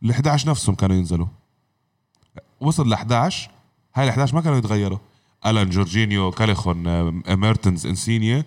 ال 0.05 0.11
11 0.11 0.49
نفسهم 0.51 0.75
كانوا 0.75 0.97
ينزلوا. 0.97 1.27
وصل 2.61 2.89
ل 2.89 2.93
11 2.93 3.51
هاي 3.95 4.05
ال 4.05 4.09
11 4.11 4.35
ما 4.35 4.41
كانوا 4.41 4.59
يتغيروا. 4.59 4.99
ألان 5.47 5.71
جورجينيو 5.71 6.31
كاليخون 6.31 6.87
آه، 6.87 7.23
ميرتنز 7.29 7.87
إنسينيا 7.87 8.45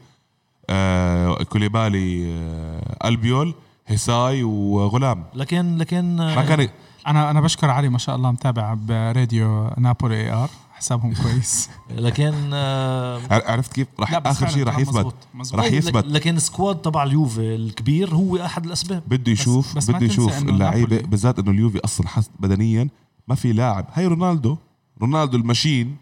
آه، 0.70 1.44
كوليبالي 1.44 2.26
آه، 2.28 3.08
ألبيول 3.08 3.54
هيساي 3.88 4.44
وغلام. 4.44 5.24
لكن 5.36 5.78
لكن 5.78 6.16
ما 6.16 6.46
كان 6.46 6.68
أنا 7.08 7.32
أنا 7.32 7.42
بشكر 7.42 7.70
علي 7.70 7.90
ما 7.90 7.98
شاء 7.98 8.16
الله 8.16 8.32
متابع 8.32 8.74
براديو 8.74 9.70
نابولي 9.78 10.16
AR. 10.16 10.50
حسابهم 10.74 11.14
كويس. 11.14 11.70
لكن 12.06 12.34
آه، 12.54 13.22
عر- 13.32 13.44
عرفت 13.52 13.74
كيف؟ 13.74 13.88
رح 14.00 14.18
بس 14.20 14.36
آخر 14.38 14.48
شيء 14.48 14.64
رح 14.68 14.82
كلام 14.82 15.08
يثبت. 15.42 15.56
رح 15.56 15.66
يثبت. 15.66 16.06
لكن 16.06 16.40
squad 16.40 16.76
تبع 16.82 17.04
اليوفي 17.04 17.56
الكبير 17.56 18.16
هو 18.16 18.38
أحد 18.38 18.66
الأسباب. 18.66 19.04
بده 19.08 19.32
يشوف 19.32 19.76
بس 19.78 19.92
بده 19.92 20.06
يشوف 20.06 20.38
إنه 20.42 20.50
اللعيبة 20.52 20.98
بالذات 21.02 21.40
إنه 21.40 21.52
اليوفي 21.52 21.80
أصلا 21.86 22.08
حس 22.08 22.30
بدنيا 22.40 22.88
ما 23.28 23.36
في 23.36 23.54
لاعب. 23.54 23.86
هي 23.94 24.08
رونالدو 24.08 24.58
رونالدو 25.02 25.38
الماشين 25.38 25.98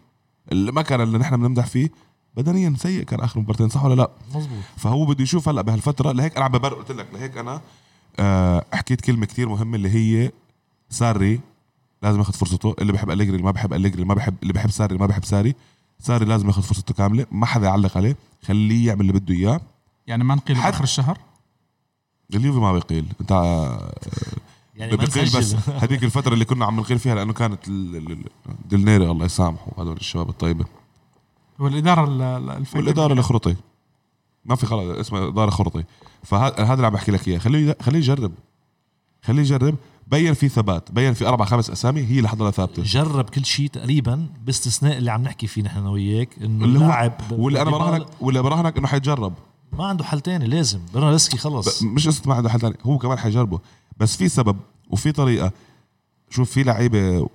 المكنة 0.51 1.03
اللي 1.03 1.17
نحن 1.17 1.37
بنمدح 1.37 1.65
فيه 1.65 1.89
بدنيا 2.37 2.73
سيء 2.77 3.03
كان 3.03 3.19
آخر 3.19 3.39
مباراتين 3.39 3.69
صح 3.69 3.85
ولا 3.85 3.95
لا؟ 3.95 4.09
مزبوط 4.35 4.63
فهو 4.77 5.05
بده 5.05 5.23
يشوف 5.23 5.49
هلأ 5.49 5.61
بهالفترة 5.61 6.11
لهيك 6.11 6.35
أنا 6.35 6.45
عم 6.45 6.51
ببرر 6.51 6.73
قلت 6.73 6.91
لك 6.91 7.07
لهيك 7.13 7.37
أنا 7.37 7.61
آه 8.19 8.65
حكيت 8.73 9.01
كلمة 9.01 9.25
كتير 9.25 9.49
مهمة 9.49 9.75
اللي 9.75 9.89
هي 9.89 10.31
ساري 10.89 11.39
لازم 12.03 12.19
ياخذ 12.19 12.33
فرصته 12.33 12.75
اللي 12.81 12.93
بحب 12.93 13.09
أليجري 13.11 13.35
اللي 13.35 13.45
ما 13.45 13.51
بحب 13.51 13.73
أليجري 13.73 13.95
اللي 13.95 14.05
ما 14.07 14.13
بحب 14.13 14.35
اللي 14.41 14.53
بحب 14.53 14.69
ساري 14.71 14.87
اللي 14.87 14.99
ما 14.99 15.05
بحب 15.05 15.25
ساري 15.25 15.55
ساري 15.99 16.25
لازم 16.25 16.47
ياخذ 16.47 16.61
فرصته 16.61 16.93
كاملة 16.93 17.25
ما 17.31 17.45
حدا 17.45 17.67
يعلق 17.67 17.97
عليه 17.97 18.15
خليه 18.43 18.87
يعمل 18.87 19.01
اللي 19.01 19.13
بده 19.13 19.35
إياه. 19.35 19.61
يعني 20.07 20.23
ما 20.23 20.35
نقيل 20.35 20.57
آخر 20.57 20.83
الشهر؟ 20.83 21.17
اليوفي 22.35 22.59
ما 22.59 22.73
بيقيل. 22.73 23.05
أنت 23.21 23.31
آه، 23.31 23.93
يعني 24.79 24.91
ما 24.91 24.97
بقيل 24.97 25.23
بس 25.25 25.55
هذيك 25.83 26.03
الفترة 26.03 26.33
اللي 26.33 26.45
كنا 26.45 26.65
عم 26.65 26.79
نقيل 26.79 26.99
فيها 26.99 27.15
لأنه 27.15 27.33
كانت 27.33 27.67
ال- 27.67 27.95
ال- 27.95 28.11
ال- 28.11 28.23
دلنيري 28.69 29.11
الله 29.11 29.25
يسامحه 29.25 29.67
هذول 29.77 29.97
الشباب 29.97 30.29
الطيبة. 30.29 30.65
والإدارة 31.59 32.03
ال- 32.07 32.21
ال- 32.21 32.49
الفكرة. 32.49 32.79
والإدارة 32.79 33.13
الخرطي. 33.13 33.55
ما 34.45 34.55
في 34.55 34.65
خلص 34.65 34.97
اسمها 34.99 35.27
إدارة 35.27 35.49
خرطي. 35.49 35.83
فهذا 36.23 36.73
اللي 36.73 36.87
عم 36.87 36.93
بحكي 36.93 37.11
لك 37.11 37.27
إياه. 37.27 37.37
خليه 37.37 37.75
خليه 37.81 37.97
يجرب. 37.99 38.31
خليه 39.23 39.41
يجرب. 39.41 39.75
بين 40.07 40.33
في 40.33 40.49
ثبات. 40.49 40.91
بين 40.91 41.13
في 41.13 41.27
أربع 41.27 41.45
خمس 41.45 41.69
أسامي 41.69 42.01
هي 42.01 42.17
اللي 42.17 42.29
حضرها 42.29 42.51
ثابتة. 42.51 42.83
جرب 42.83 43.29
كل 43.29 43.45
شيء 43.45 43.67
تقريبا 43.67 44.27
باستثناء 44.45 44.97
اللي 44.97 45.11
عم 45.11 45.21
نحكي 45.23 45.47
فيه 45.47 45.61
نحن 45.61 45.85
وياك 45.87 46.29
إنه 46.43 46.65
اللي 46.65 46.79
هو 46.79 46.83
اللاعب 46.83 47.13
واللي 47.31 47.61
أنا 47.61 47.71
براهنك 47.71 48.07
واللي 48.21 48.41
براهنك 48.41 48.77
إنه 48.77 48.87
حيجرب. 48.87 49.33
ما 49.73 49.85
عنده 49.85 50.03
حل 50.03 50.21
تاني 50.21 50.45
لازم. 50.47 50.79
برنارسكي 50.93 51.37
خلص. 51.37 51.83
مش 51.83 52.07
قصه 52.07 52.21
ما 52.25 52.33
عنده 52.35 52.49
حل 52.49 52.59
ثاني 52.59 52.75
هو 52.85 52.97
كمان 52.97 53.17
حيجربه. 53.17 53.59
بس 53.99 54.17
في 54.17 54.29
سبب 54.29 54.57
وفي 54.89 55.11
طريقة. 55.11 55.51
شوف 56.29 56.51
في 56.51 56.63
لعيبة 56.63 57.29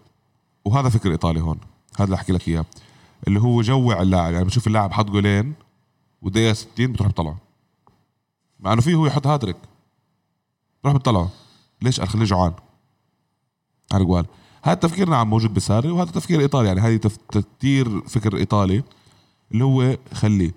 وهذا 0.64 0.88
فكر 0.88 1.10
إيطالي 1.10 1.40
هون 1.40 1.58
هذا 1.96 2.04
اللي 2.04 2.16
أحكي 2.16 2.32
لك 2.32 2.48
إياه 2.48 2.64
اللي 3.28 3.40
هو 3.40 3.62
جوع 3.62 4.02
اللاعب. 4.02 4.32
يعني 4.32 4.44
بتشوف 4.44 4.66
اللاعب 4.66 4.92
حط 4.92 5.06
جولين 5.10 5.54
ودقيقة 6.22 6.52
60 6.52 6.92
بتروح 6.92 7.08
بتطلعه 7.08 7.36
مع 8.60 8.72
إنه 8.72 8.80
فيه 8.80 8.94
هو 8.94 9.06
يحط 9.06 9.26
هاتريك 9.26 9.56
بتروح 10.80 10.94
بتطلعه 10.96 11.28
ليش؟ 11.82 12.00
قال 12.00 12.08
خليه 12.08 12.24
جوعان. 12.24 12.52
على 13.92 14.02
الجوال 14.02 14.26
هذا 14.62 14.74
تفكير 14.74 15.08
نعم 15.08 15.30
موجود 15.30 15.54
بساري 15.54 15.90
وهذا 15.90 16.10
تفكير 16.10 16.40
إيطالي. 16.40 16.68
يعني 16.68 16.80
هذه 16.80 16.96
تف- 16.96 17.16
تفكير 17.16 18.00
فكر 18.00 18.36
إيطالي 18.36 18.82
اللي 19.52 19.64
هو 19.64 19.96
خليه. 20.14 20.52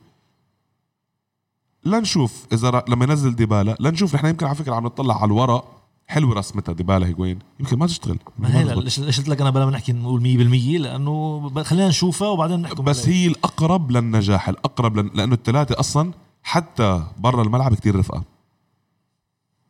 لنشوف 1.86 2.46
إذا. 2.54 2.84
لما 2.90 3.06
ينزل 3.06 3.36
ديبالا 3.36 3.78
لنشوف 3.80 4.16
نحن 4.16 4.28
يمكن 4.28 4.46
على 4.46 4.56
فكرة 4.56 4.76
عم 4.76 4.86
نطلع 4.86 5.16
على 5.16 5.26
الورق 5.26 5.77
حلوة 6.08 6.34
رسمتها 6.34 6.74
ديبالا 6.74 7.08
هيجوين 7.08 7.40
يمكن 7.60 7.78
ما 7.78 7.88
تشتغل. 7.88 8.20
ما 8.40 8.58
هي 8.60 8.76
ليش 8.76 9.00
ليش 9.00 9.18
قلت 9.18 9.30
لك 9.30 9.42
أنا 9.42 9.50
بلا 9.50 9.66
ما 9.66 9.72
نحكي 9.72 9.94
نقول 9.94 10.22
100% 10.22 10.82
لأنه 10.82 11.50
خلينا 11.64 11.88
نشوفها 11.88 12.28
وبعدين 12.28 12.62
نحكم 12.62 12.84
بس 12.84 13.04
عليها. 13.06 13.18
هي 13.18 13.28
الأقرب 13.28 13.92
للنجاح 13.92 14.50
الأقرب 14.50 14.98
لن... 14.98 15.12
لأنه 15.14 15.34
الثلاثه 15.34 15.80
أصلا 15.80 16.12
حتى 16.44 17.04
برا 17.18 17.44
الملعب 17.44 17.74
كتير 17.76 17.96
رفقة. 17.96 18.24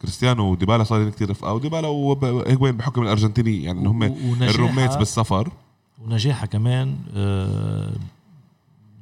كريستيانو 0.01 0.51
وديبالا 0.51 0.83
صارين 0.83 1.11
كتير 1.11 1.29
رفقة 1.29 1.53
وديبالا 1.53 1.87
وهيجوين 1.87 2.77
بحكم 2.77 3.01
الأرجنتيني 3.01 3.63
يعني 3.63 3.87
هم 3.87 4.03
ال 4.41 4.47
roommates 4.47 4.95
بالسفر. 4.95 5.51
ونجاحها 6.05 6.45
كمان 6.45 6.97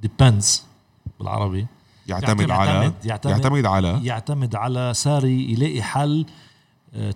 depends 0.01 0.63
بالعربي. 1.19 1.67
يعتمد, 2.07 2.51
على 2.51 2.71
يعتمد 2.71 3.05
يعتمد, 3.05 3.31
يعتمد 3.31 3.65
على 3.65 3.99
يعتمد 4.03 4.55
على 4.55 4.93
ساري 4.95 5.51
يلاقي 5.51 5.81
حل 5.81 6.25
آه، 6.29 6.44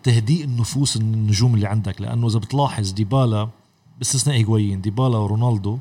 تهدئ 0.03 0.43
النفوس 0.43 0.97
النجوم 0.97 1.55
اللي 1.55 1.67
عندك 1.67 2.01
لأنه 2.01 2.27
إذا 2.27 2.39
بتلاحظ 2.39 2.91
ديبالا 2.91 3.49
باستثناء 3.97 4.37
هيغوين 4.37 4.81
ديبالا 4.81 5.17
ورونالدو 5.17 5.77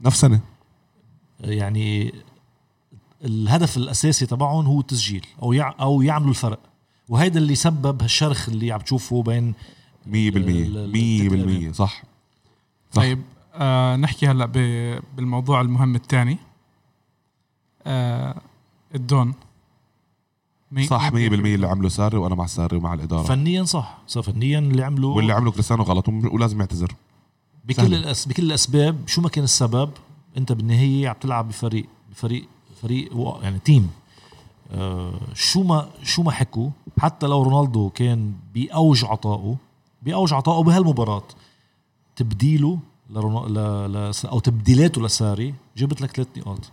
نفس 0.00 0.20
سنة. 0.20 0.40
يعني 1.40 2.14
الهدف 3.24 3.76
الأساسي 3.76 4.26
تبعهم 4.26 4.66
هو 4.66 4.80
التسجيل 4.80 5.26
أو 5.42 5.52
يع 5.52 5.74
أو 5.80 6.02
يعملوا 6.02 6.30
الفرق. 6.30 6.58
وهيدا 7.08 7.38
اللي 7.40 7.54
سبب 7.54 8.02
هالشرخ 8.02 8.48
اللي 8.48 8.72
عم 8.72 8.80
تشوفه 8.80 9.22
بين 9.22 9.54
100% 10.06 10.08
100% 10.08 10.12
ال- 10.12 11.74
صح. 11.74 12.02
صح. 12.92 13.02
طيب 13.02 13.22
آه 13.54 13.96
نحكي 13.96 14.26
هلأ 14.26 14.46
ب- 14.46 15.00
بالموضوع 15.16 15.60
المهم 15.60 15.94
الثاني. 15.94 16.38
آه 17.86 18.40
الدون. 18.94 19.34
صح 20.88 21.10
100% 21.10 21.14
اللي 21.14 21.66
عمله 21.66 21.88
ساري 21.88 22.16
وأنا 22.16 22.34
مع 22.34 22.46
ساري 22.46 22.76
ومع 22.76 22.94
الإدارة. 22.94 23.22
فنيا 23.22 23.64
صح 23.64 23.98
صح 24.08 24.20
فنيا 24.20 24.58
اللي 24.58 24.82
عمله. 24.84 25.08
واللي 25.08 25.32
عمله 25.32 25.50
كريستيانو 25.50 25.82
غلط 25.82 26.08
ولازم 26.08 26.60
يعتذر. 26.60 26.94
بكل. 27.64 27.94
الأس... 27.94 28.28
بكل 28.28 28.42
الأسباب 28.42 28.96
شو 29.06 29.20
ما 29.20 29.28
كان 29.28 29.44
السبب 29.44 29.90
أنت 30.36 30.52
بالنهاية 30.52 31.08
عم 31.08 31.14
تلعب 31.20 31.48
بفريق 31.48 31.86
بفريق 32.10 32.44
فريق 32.82 33.16
و- 33.16 33.38
يعني 33.42 33.58
تيم 33.58 33.90
آه 34.72 35.12
شو 35.34 35.62
ما 35.62 35.88
شو 36.02 36.22
ما 36.22 36.30
حكوا 36.30 36.70
حتى 36.98 37.26
لو 37.26 37.42
رونالدو 37.42 37.90
كان 37.90 38.32
بأوج 38.54 39.04
عطائه 39.04 39.56
بأوج 40.02 40.32
عطائه 40.34 40.62
بهالمباراة 40.62 41.22
تبديله 42.16 42.78
لرونالدو 43.10 43.54
ل... 43.54 44.12
ل... 44.12 44.26
أو 44.26 44.38
تبديلاته 44.38 45.02
لساري 45.02 45.54
جبت 45.76 46.00
لك 46.00 46.10
ثلاث 46.16 46.28
نقاط. 46.36 46.70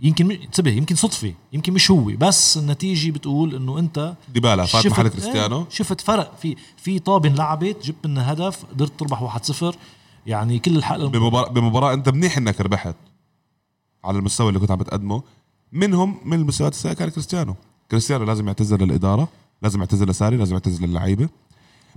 يمكن 0.00 0.30
انتبه 0.30 0.70
يمكن 0.70 0.94
صدفة 0.94 1.34
يمكن 1.52 1.72
مش 1.72 1.90
هو 1.90 2.04
بس 2.04 2.56
النتيجة 2.56 3.10
بتقول 3.10 3.54
إنه 3.54 3.78
أنت 3.78 4.14
ديبالا 4.34 4.64
فات 4.64 4.86
محل 4.86 5.08
كريستيانو. 5.08 5.58
إيه، 5.58 5.66
شفت 5.70 6.00
فرق. 6.00 6.36
في 6.36 6.56
في 6.76 6.98
طابة 6.98 7.28
انلعبت 7.28 7.86
جبت 7.86 8.06
منها 8.06 8.32
هدف 8.32 8.64
قدرت 8.64 9.00
تربح 9.00 9.22
1-0 9.22 9.76
يعني 10.26 10.58
كل 10.58 10.76
الحق 10.76 10.96
بمباراة, 10.96 11.48
بمباراة 11.48 11.94
أنت 11.94 12.08
منيح 12.08 12.36
إنك 12.36 12.60
ربحت. 12.60 12.96
على 14.04 14.18
المستوى 14.18 14.48
اللي 14.48 14.60
كنت 14.60 14.70
عم 14.70 14.78
بتقدمه. 14.78 15.22
منهم 15.72 16.18
من 16.24 16.38
المستويات 16.38 16.72
السيئة 16.72 16.92
كان 16.92 17.08
كريستيانو. 17.08 17.56
كريستيانو 17.90 18.24
لازم 18.24 18.46
يعتذر 18.46 18.84
للإدارة 18.84 19.28
لازم 19.62 19.80
يعتذر 19.80 20.08
لساري 20.08 20.36
لازم 20.36 20.52
يعتذر 20.52 20.86
للعيبة. 20.86 21.28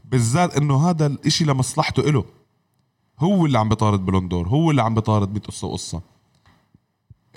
بالذات 0.06 0.58
إنه 0.58 0.90
هذا 0.90 1.06
الإشي 1.06 1.46
لمصلحته 1.46 2.10
إله. 2.10 2.26
هو 3.20 3.46
اللي 3.46 3.60
عم 3.60 3.70
بطارد 3.70 4.06
بلوندور 4.06 4.48
هو 4.48 4.72
اللي 4.72 4.82
عم 4.82 4.96
بطارد 4.96 5.32
100 5.32 5.42
قصة 5.42 5.68
وقصة. 5.68 6.02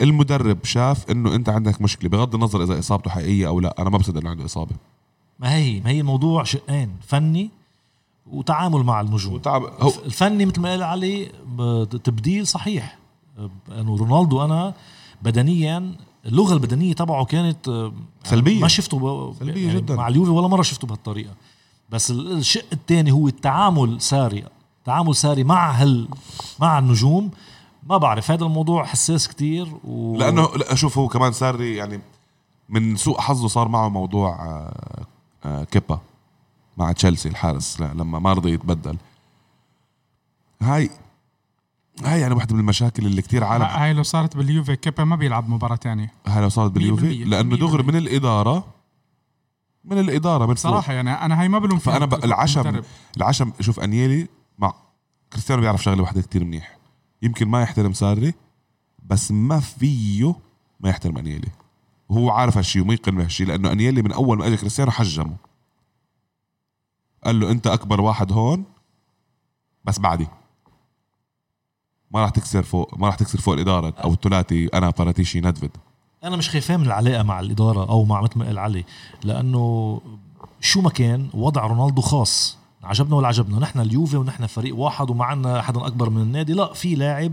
المدرب 0.01 0.65
شاف 0.65 1.11
إنه 1.11 1.35
أنت 1.35 1.49
عندك 1.49 1.83
مشكلة 1.83 2.11
بغض 2.11 2.35
النظر 2.35 2.63
إذا 2.63 2.79
إصابته 2.79 3.11
حقيقية 3.11 3.49
أو 3.49 3.61
لا 3.61 3.75
أنا 3.79 3.91
ما 3.91 3.99
بصدق 3.99 4.21
إنه 4.21 4.31
عنده 4.31 4.45
إصابة. 4.45 4.77
ما 5.41 5.55
هي 5.55 5.81
ما 5.81 5.91
هي 5.91 6.01
الموضوع 6.01 6.45
شقين 6.45 6.91
فني 7.07 7.51
وتعامل 8.27 8.83
مع 8.83 9.01
النجوم 9.01 9.35
وتعب 9.35 9.63
هو 9.81 9.93
الفني 10.07 10.47
مثل 10.47 10.61
ما 10.61 10.69
قال 10.71 10.83
علي 10.83 11.25
تبديل 12.05 12.47
صحيح. 12.47 12.99
لأنه 13.69 13.97
رونالدو 13.97 14.45
أنا 14.45 14.75
بدنيا 15.23 15.93
اللغة 16.27 16.53
البدنية 16.55 16.93
تبعه 16.93 17.25
كانت 17.25 17.69
آه، 17.69 17.93
سلبية. 18.25 18.61
ما 18.61 18.69
شفته 18.69 18.99
ب... 18.99 19.35
سلبية 19.39 19.67
يعني 19.67 19.81
جداً. 19.81 19.97
مع 19.97 20.09
اليوفي 20.09 20.31
ولا 20.31 20.49
مرة 20.49 20.63
شفته 20.63 20.87
بهالطريقة. 20.87 21.33
بس 21.91 22.11
ال- 22.11 22.33
الشق 22.33 22.65
الثاني 22.73 23.13
هو 23.13 23.29
التعامل 23.29 24.01
ساري 24.01 24.45
تعامل 24.85 25.15
ساري 25.17 25.45
مع 25.45 25.71
هال 25.71 26.09
مع 26.61 26.79
النجوم. 26.79 27.31
ما 27.89 27.97
بعرف 27.97 28.31
هذا 28.31 28.45
الموضوع 28.45 28.85
حساس 28.85 29.29
كتير 29.29 29.69
و... 29.85 30.17
لأنه 30.17 30.49
لا 30.57 30.75
شوف 30.75 30.99
هو 30.99 31.09
كمان 31.09 31.33
ساري 31.33 31.77
يعني 31.77 32.01
من 32.69 32.97
سوء 32.97 33.21
حظه 33.21 33.49
صار 33.49 33.69
معه 33.69 33.89
موضوع 33.89 34.45
آه، 34.47 35.07
آه، 35.45 35.65
كيبا 35.65 36.01
مع 36.77 36.93
تشيلسي 36.93 37.29
الحارس 37.29 37.81
لما 37.81 38.19
ما 38.19 38.33
رضي 38.33 38.53
يتبدل 38.53 38.97
هاي 40.63 40.91
هاي 42.05 42.21
يعني 42.21 42.35
واحدة 42.35 42.55
من 42.55 42.61
المشاكل 42.61 43.07
اللي 43.07 43.23
كتير 43.23 43.45
عالم 43.45 43.63
هاي 43.65 43.93
لو 43.93 44.03
صارت 44.03 44.37
باليوفي 44.37 44.77
كيبا 44.77 45.05
ما 45.05 45.17
بيلعب 45.17 45.49
مباراة 45.49 45.77
تانية 45.77 46.13
هاي 46.27 46.43
لو 46.43 46.49
صارت 46.49 46.71
باليوفي 46.71 47.25
100% 47.25 47.29
لأنه 47.29 47.57
دغري 47.57 47.83
100%. 47.83 47.87
من 47.87 47.97
الإدارة 47.97 48.65
من 49.85 49.99
الإدارة 49.99 50.47
من. 50.47 50.55
صراحة 50.55 50.93
يعني 50.93 51.11
أنا 51.13 51.41
هاي 51.41 51.49
ما 51.49 51.59
بلوم 51.59 51.79
ب- 51.87 52.25
العشم. 52.25 52.83
العشم 53.17 53.53
شوف 53.61 53.81
أنيلي 53.81 54.29
مع 54.59 54.75
كريستيانو 55.33 55.63
بيعرف 55.63 55.83
شغلة 55.83 56.03
واحدة 56.03 56.23
كتير 56.23 56.45
منيح 56.45 56.77
يمكن 57.25 57.49
ما 57.49 57.63
يحترم 57.63 57.93
ساري 57.93 58.35
بس 59.07 59.33
ما 59.33 59.61
فيه 59.61 60.35
ما 60.81 60.89
يحترم 60.89 61.19
أنيلي. 61.19 61.49
وهو 62.09 62.31
عارف 62.31 62.57
هالشيء 62.57 62.83
وميقن 62.83 63.17
بهالشيء 63.17 63.47
لأنه 63.47 63.73
أنيلي 63.73 64.03
من 64.03 64.13
أول 64.13 64.39
ما 64.39 64.47
اجى 64.47 64.57
كريستيانو 64.57 64.91
حجمه. 64.91 65.37
قال 67.25 67.41
له 67.41 67.51
أنت 67.51 67.67
أكبر 67.67 68.01
واحد 68.01 68.33
هون 68.33 68.65
بس 69.85 69.99
بعدي. 69.99 70.29
ما 72.11 72.21
راح 72.21 72.31
تكسر 72.31 72.63
فوق 72.63 72.99
ما 72.99 73.07
راح 73.07 73.15
تكسر 73.15 73.41
فوق 73.41 73.55
الإدارة 73.55 73.95
أو 74.05 74.13
الثلاثي 74.13 74.67
أنا 74.67 74.91
باراتيشي 74.91 75.41
ندفد. 75.41 75.71
أنا 76.25 76.37
مش 76.37 76.51
خايفان 76.51 76.81
من 76.81 76.87
العلاقة 76.87 77.23
مع 77.23 77.41
الإدارة 77.41 77.89
أو 77.91 78.05
مع 78.05 78.21
مثل 78.21 78.39
ما 78.39 78.47
قال 78.47 78.59
علي 78.59 78.85
لأنه 79.25 80.01
شو 80.61 80.81
ما 80.81 80.91
كان 80.91 81.31
وضع 81.35 81.67
رونالدو 81.67 82.03
خاص. 82.03 82.64
عجبنا 82.85 83.17
ولا 83.17 83.29
عجبنا؟ 83.29 83.59
نحن 83.59 83.81
اليوفي 83.81 84.17
ونحن 84.17 84.47
فريق 84.47 84.77
واحد 84.77 85.11
وما 85.11 85.25
عندنا 85.25 85.63
حدا 85.63 85.87
أكبر 85.87 86.11
من 86.11 86.23
النادي. 86.23 86.53
لا 86.53 86.73
في 86.73 86.95
لاعب 86.95 87.33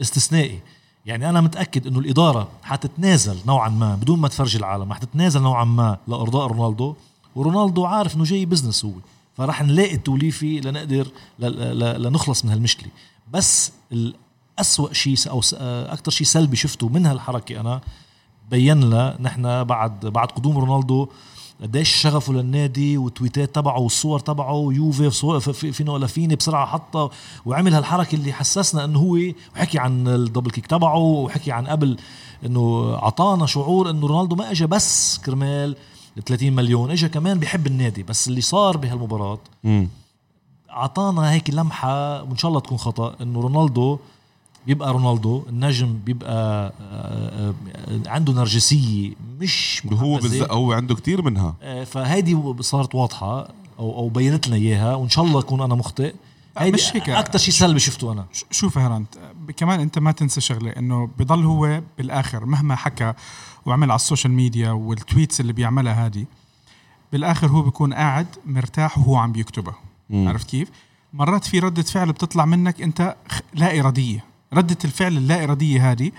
استثنائي. 0.00 0.60
يعني 1.06 1.28
أنا 1.30 1.40
متأكد 1.40 1.86
إنه 1.86 1.98
الإدارة 1.98 2.48
حتتنازل 2.62 3.36
نوعا 3.46 3.68
ما 3.68 3.94
بدون 3.94 4.18
ما 4.18 4.28
تفرجي 4.28 4.58
العالم 4.58 4.92
حتتنازل 4.92 5.42
نوعا 5.42 5.64
ما 5.64 5.98
لأرضاء 6.08 6.46
رونالدو. 6.46 6.94
ورونالدو 7.36 7.84
عارف 7.84 8.16
إنه 8.16 8.24
جاي 8.24 8.46
business 8.46 8.84
هو. 8.84 8.92
فراح 9.36 9.62
نلاقي 9.62 9.94
التوليفة 9.94 10.60
لنقدر 10.60 11.06
لنخلص 11.98 12.44
من 12.44 12.50
هالمشكلة. 12.50 12.90
بس 13.32 13.72
الأسوأ 13.92 14.92
شيء 14.92 15.16
أو 15.30 15.40
س- 15.40 15.54
أكثر 15.58 16.10
شيء 16.10 16.26
سلبي 16.26 16.56
شفته 16.56 16.88
من 16.88 17.06
هالحركة 17.06 17.60
أنا 17.60 17.80
بين 18.50 18.80
لنا 18.80 19.16
نحن 19.20 19.64
بعد 19.64 20.06
بعد 20.06 20.28
قدوم 20.28 20.58
رونالدو 20.58 21.08
قديش 21.62 21.96
شغفه 21.96 22.32
للنادي 22.32 22.98
والتويتات 22.98 23.54
تبعه 23.54 23.78
والصور 23.80 24.20
تبعه 24.20 24.52
ويوفي 24.52 25.72
fino 25.72 25.94
alla 25.94 26.06
fine 26.06 26.36
بسرعة 26.36 26.66
حطها 26.66 27.10
وعمل 27.46 27.74
هالحركة 27.74 28.14
اللي 28.14 28.32
حسسنا 28.32 28.84
إنه 28.84 28.98
هو 28.98 29.18
وحكي 29.56 29.78
عن 29.78 30.08
ال 30.08 30.14
double 30.14 30.50
kick 30.50 30.66
تبعه 30.66 30.98
وحكي 30.98 31.52
عن 31.52 31.66
قبل 31.66 31.96
إنه 32.46 32.94
أعطانا 33.02 33.46
شعور 33.46 33.90
إنه 33.90 34.06
رونالدو 34.06 34.36
ما 34.36 34.50
اجى 34.50 34.66
بس 34.66 35.18
كرمال 35.18 35.76
30 36.26 36.52
مليون 36.52 36.90
اجى 36.90 37.08
كمان 37.08 37.38
بيحب 37.38 37.66
النادي 37.66 38.02
بس 38.02 38.28
اللي 38.28 38.40
صار 38.40 38.76
بهالمباراة. 38.76 39.38
أعطانا 40.70 41.30
هيك 41.32 41.50
لمحة 41.50 42.22
وإن 42.22 42.36
شاء 42.36 42.48
الله 42.48 42.60
تكون 42.60 42.78
خطأ 42.78 43.14
إنه 43.20 43.40
رونالدو 43.40 43.98
بيبقى 44.66 44.92
رونالدو 44.92 45.44
النجم 45.48 45.98
بيبقى 46.04 46.72
آه، 46.80 47.54
آه، 47.88 48.02
عنده 48.06 48.32
نرجسية 48.32 49.12
مش 49.40 49.82
هو. 49.92 50.20
هو 50.50 50.72
عنده 50.72 50.94
كتير 50.94 51.22
منها 51.22 51.54
آه، 51.62 51.84
فهيدي 51.84 52.38
صارت 52.60 52.94
واضحة 52.94 53.48
أو 53.78 53.98
أو 53.98 54.08
بينت 54.08 54.48
لنا 54.48 54.56
إياها 54.56 54.94
وإن 54.94 55.08
شاء 55.08 55.24
الله 55.24 55.40
أكون 55.40 55.60
أنا 55.60 55.74
مخطئ 55.74 56.14
هيدي 56.58 56.72
مش 56.74 56.96
هيك. 56.96 57.10
أكثر 57.10 57.38
شيء 57.38 57.54
سلبي 57.54 57.80
شفته 57.80 58.12
أنا 58.12 58.26
شوف 58.50 58.78
هرانت 58.78 59.08
كمان 59.56 59.80
أنت 59.80 59.98
ما 59.98 60.12
تنسى 60.12 60.40
شغلة 60.40 60.70
إنه 60.70 61.10
بضل 61.18 61.44
هو 61.44 61.82
بالآخر 61.98 62.44
مهما 62.44 62.76
حكى 62.76 63.12
وعمل 63.66 63.90
على 63.90 63.96
ال 63.96 64.01
social 64.01 64.32
media 64.32 64.70
وال 64.70 64.87
tweets 64.87 65.40
اللي 65.40 65.52
بيعملها 65.52 66.06
هذه 66.06 66.24
بالآخر 67.12 67.46
هو 67.46 67.62
بيكون 67.62 67.94
قاعد 67.94 68.26
مرتاح 68.46 68.98
وهو 68.98 69.16
عم 69.16 69.32
بيكتبها. 69.32 69.74
عرفت 70.10 70.50
كيف؟ 70.50 70.68
مرات 71.12 71.44
في 71.44 71.58
ردة 71.58 71.82
فعل 71.82 72.12
بتطلع 72.12 72.44
منك 72.44 72.82
أنت 72.82 73.16
لا 73.54 73.80
إرادية 73.80 74.24
ردة 74.54 74.76
الفعل 74.84 75.16
اللا 75.16 75.44
اراديه 75.44 75.92
هذه 75.92 76.10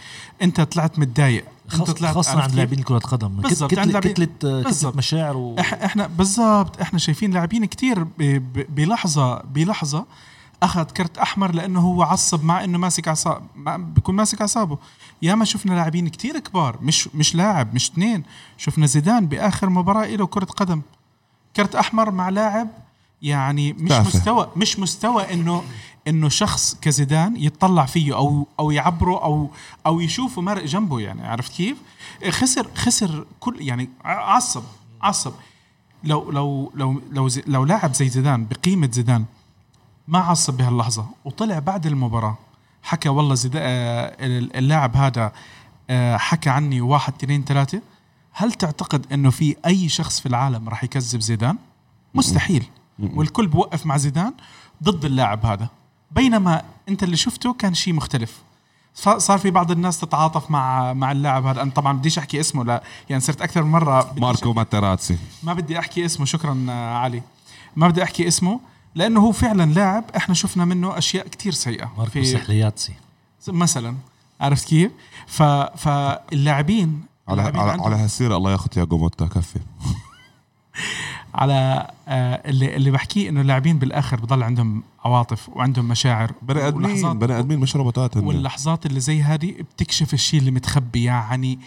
أنت 0.41 0.61
طلعت 0.61 0.99
متضايق 0.99 1.45
أنت 1.65 1.73
خاص- 1.75 1.91
طلعت 1.91 2.15
خاصة 2.15 2.31
عرفت 2.31 2.43
عند؟ 2.43 2.55
لاعبين 2.55 2.81
كرة 2.83 2.97
قدم 2.99 3.27
بالضبط، 3.27 3.71
كتلة 3.71 3.81
عند 3.81 3.91
لاعبين- 3.91 4.11
كتلة 4.13 4.25
كتلة 4.25 4.63
بالضبط. 4.63 4.95
مشاعر 4.95 5.37
و... 5.37 5.55
إح- 5.57 5.73
إحنا 5.83 6.07
بالضبط 6.07 6.81
إحنا 6.81 6.99
شايفين 6.99 7.31
لاعبين 7.31 7.65
كتير 7.65 8.03
ب- 8.03 8.09
ب- 8.19 8.75
بلحظه 8.75 9.35
بلحظة 9.41 10.05
أخذ 10.63 10.83
كرت 10.83 11.17
أحمر 11.17 11.51
لأنه 11.55 11.79
هو 11.79 12.03
عصب 12.03 12.43
مع 12.43 12.63
إنه 12.63 12.77
ماسك 12.77 13.07
اعصاب 13.07 13.41
بيكون 13.77 14.15
ماسك 14.15 14.41
أعصابه 14.41 14.77
ياما 15.21 15.45
شفنا 15.45 15.73
لاعبين 15.73 16.07
كتير 16.07 16.39
كبار 16.39 16.77
مش 16.81 17.09
مش 17.15 17.35
لاعب 17.35 17.75
مش 17.75 17.89
اثنين 17.91 18.23
شفنا 18.57 18.85
زيدان 18.85 19.25
بآخر 19.25 19.69
مباراة 19.69 20.05
له 20.07 20.27
كرة 20.27 20.45
قدم 20.45 20.81
كرت 21.55 21.75
أحمر 21.75 22.11
مع 22.11 22.29
لاعب 22.29 22.67
يعني 23.21 23.73
مش. 23.73 23.91
مستوى 23.91 24.49
مش 24.55 24.79
مستوى 24.79 25.33
إنه 25.33 25.63
إنه 26.07 26.29
شخص 26.29 26.77
كزيدان 26.81 27.37
يتطلع 27.37 27.85
فيه 27.85 28.15
أو 28.15 28.47
أو 28.59 28.71
يعبره 28.71 29.23
أو 29.23 29.49
أو 29.85 30.01
يشوفه 30.01 30.41
مرق 30.41 30.63
جنبه 30.63 30.99
يعني 30.99 31.27
عرفت 31.27 31.53
كيف؟ 31.53 31.77
خسر 32.29 32.67
خسر 32.75 33.25
كل 33.39 33.61
يعني 33.61 33.89
عصب 34.05 34.63
عصب 35.01 35.33
لو 36.03 36.31
لو 36.31 36.71
لو 36.75 37.01
لو 37.11 37.27
زي 37.27 37.43
لو 37.47 37.65
لاعب 37.65 37.93
زي 37.93 38.09
زيدان 38.09 38.45
بقيمة 38.45 38.89
زيدان 38.91 39.25
ما 40.07 40.19
عصب 40.19 40.57
بهاللحظة 40.57 41.05
وطلع 41.25 41.59
بعد 41.59 41.85
المباراة 41.85 42.37
حكى 42.83 43.09
والله 43.09 43.35
زيدان 43.35 43.63
اللاعب 44.55 44.95
هذا 44.97 45.31
آه، 45.89 46.17
حكى 46.17 46.49
عني 46.49 46.81
واحد 46.81 47.13
اثنين 47.13 47.43
ثلاثة 47.43 47.81
هل 48.31 48.51
تعتقد 48.51 49.05
إنه 49.11 49.29
في 49.29 49.55
أي 49.65 49.89
شخص 49.89 50.19
في 50.19 50.25
العالم 50.25 50.69
راح 50.69 50.83
يكذب 50.83 51.19
زيدان؟ 51.19 51.57
مستحيل 52.15 52.65
والكل 52.99 53.47
بوقف 53.47 53.85
مع 53.85 53.97
زيدان 53.97 54.33
ضد 54.83 55.05
اللاعب 55.05 55.45
هذا 55.45 55.69
بينما 56.15 56.63
انت 56.89 57.03
اللي 57.03 57.17
شفته 57.17 57.53
كان 57.53 57.73
شيء 57.73 57.93
مختلف. 57.93 58.41
صار 59.17 59.39
في 59.39 59.51
بعض 59.51 59.71
الناس 59.71 59.99
تتعاطف 59.99 60.51
مع 60.51 60.93
مع 60.93 61.11
اللاعب 61.11 61.45
هذا. 61.45 61.61
أنا 61.61 61.71
طبعا 61.71 61.97
بديش 61.97 62.17
أحكي 62.17 62.39
اسمه 62.39 62.63
لا 62.63 62.83
يعني 63.09 63.21
صرت 63.21 63.41
أكثر 63.41 63.63
من 63.63 63.71
مره 63.71 64.13
ماركو 64.17 64.53
ماتيراتسي. 64.53 65.17
ما 65.43 65.53
بدي 65.53 65.79
أحكي 65.79 66.05
اسمه 66.05 66.25
شكرا 66.25 66.65
آه، 66.69 66.95
علي. 66.97 67.21
ما 67.75 67.87
بدي 67.87 68.03
أحكي 68.03 68.27
اسمه 68.27 68.59
لأنه 68.95 69.19
هو 69.19 69.31
فعلا 69.31 69.73
لاعب 69.73 70.03
إحنا 70.17 70.35
شفنا 70.35 70.65
منه 70.65 70.97
أشياء 70.97 71.27
كتير 71.27 71.53
سيئة. 71.53 71.91
ماركو 71.97 72.23
سحلياتسي. 72.23 72.93
مثلا. 73.47 73.95
عرفت 74.41 74.67
كيف؟ 74.67 74.91
ف 75.27 75.43
فاللاعبين 75.43 77.05
على 77.27 77.37
اللاعبين 77.37 77.61
على, 77.61 77.81
على 77.81 77.95
هالسيرة 77.95 78.37
الله 78.37 78.51
ياخذ 78.51 78.77
يا 78.77 78.87
موتا 78.91 79.25
كفي. 79.25 79.59
على 81.35 81.87
آه، 82.07 82.49
اللي 82.49 82.75
اللي 82.75 82.91
بحكيه 82.91 83.29
إنه 83.29 83.41
اللاعبين 83.41 83.79
بالآخر 83.79 84.19
بضل 84.19 84.43
عندهم 84.43 84.83
عواطف 85.05 85.49
وعندهم 85.49 85.87
مشاعر 85.87 86.31
بني 86.41 86.67
آدمين 86.67 87.19
بني 87.19 87.39
آدمين 87.39 87.59
مش 87.59 87.75
روبوتات. 87.75 88.17
واللحظات 88.17 88.85
اللي 88.85 88.99
زي 88.99 89.21
هذه 89.21 89.51
بتكشف 89.51 90.13
الشيء 90.13 90.39
اللي 90.39 90.51
متخبي 90.51 91.03
يعني 91.03 91.59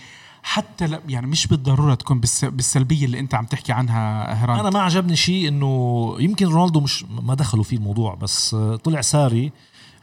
حتى 0.42 0.86
لا 0.86 1.00
يعني 1.08 1.26
مش 1.26 1.46
بالضرورة 1.46 1.94
تكون 1.94 2.20
بالس 2.20 2.44
بالسلبية 2.44 3.04
اللي 3.04 3.18
أنت 3.18 3.34
عم 3.34 3.44
تحكي 3.44 3.72
عنها 3.72 4.34
هران 4.44 4.58
أنا 4.58 4.70
ما 4.70 4.80
عجبني 4.80 5.16
شيء 5.16 5.48
إنه 5.48 6.16
يمكن 6.18 6.46
رونالدو 6.46 6.80
مش 6.80 7.04
ما 7.04 7.34
دخلوا 7.34 7.64
فيه 7.64 7.76
الموضوع 7.76 8.14
بس 8.14 8.54
آه، 8.54 8.76
طلع 8.76 9.00
ساري 9.00 9.52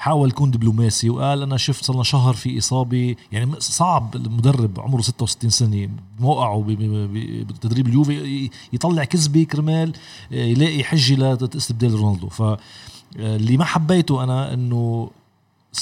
حاول 0.03 0.29
يكون 0.29 0.51
دبلوماسي 0.51 1.09
وقال 1.09 1.41
أنا 1.41 1.57
شفت 1.57 1.83
صار 1.83 2.03
شهر 2.03 2.33
في 2.33 2.57
إصابة. 2.57 3.15
يعني 3.31 3.51
صعب 3.59 4.15
المدرب 4.15 4.79
عمره 4.79 5.01
66 5.01 5.49
سنة 5.49 5.89
ب- 6.19 7.47
بتدريب 7.47 7.87
اليوفي 7.87 8.49
يطلع 8.73 9.03
كذبة 9.03 9.43
كرمال 9.43 9.93
آه، 10.31 10.35
يلاقي 10.35 10.83
حجة 10.83 11.15
لاستبدال 11.53 11.93
رونالدو. 11.93 12.29
ف 12.29 12.41
آه، 12.41 12.57
اللي 13.17 13.57
ما 13.57 13.65
حبيته 13.65 14.23
أنا 14.23 14.53
إنه 14.53 15.09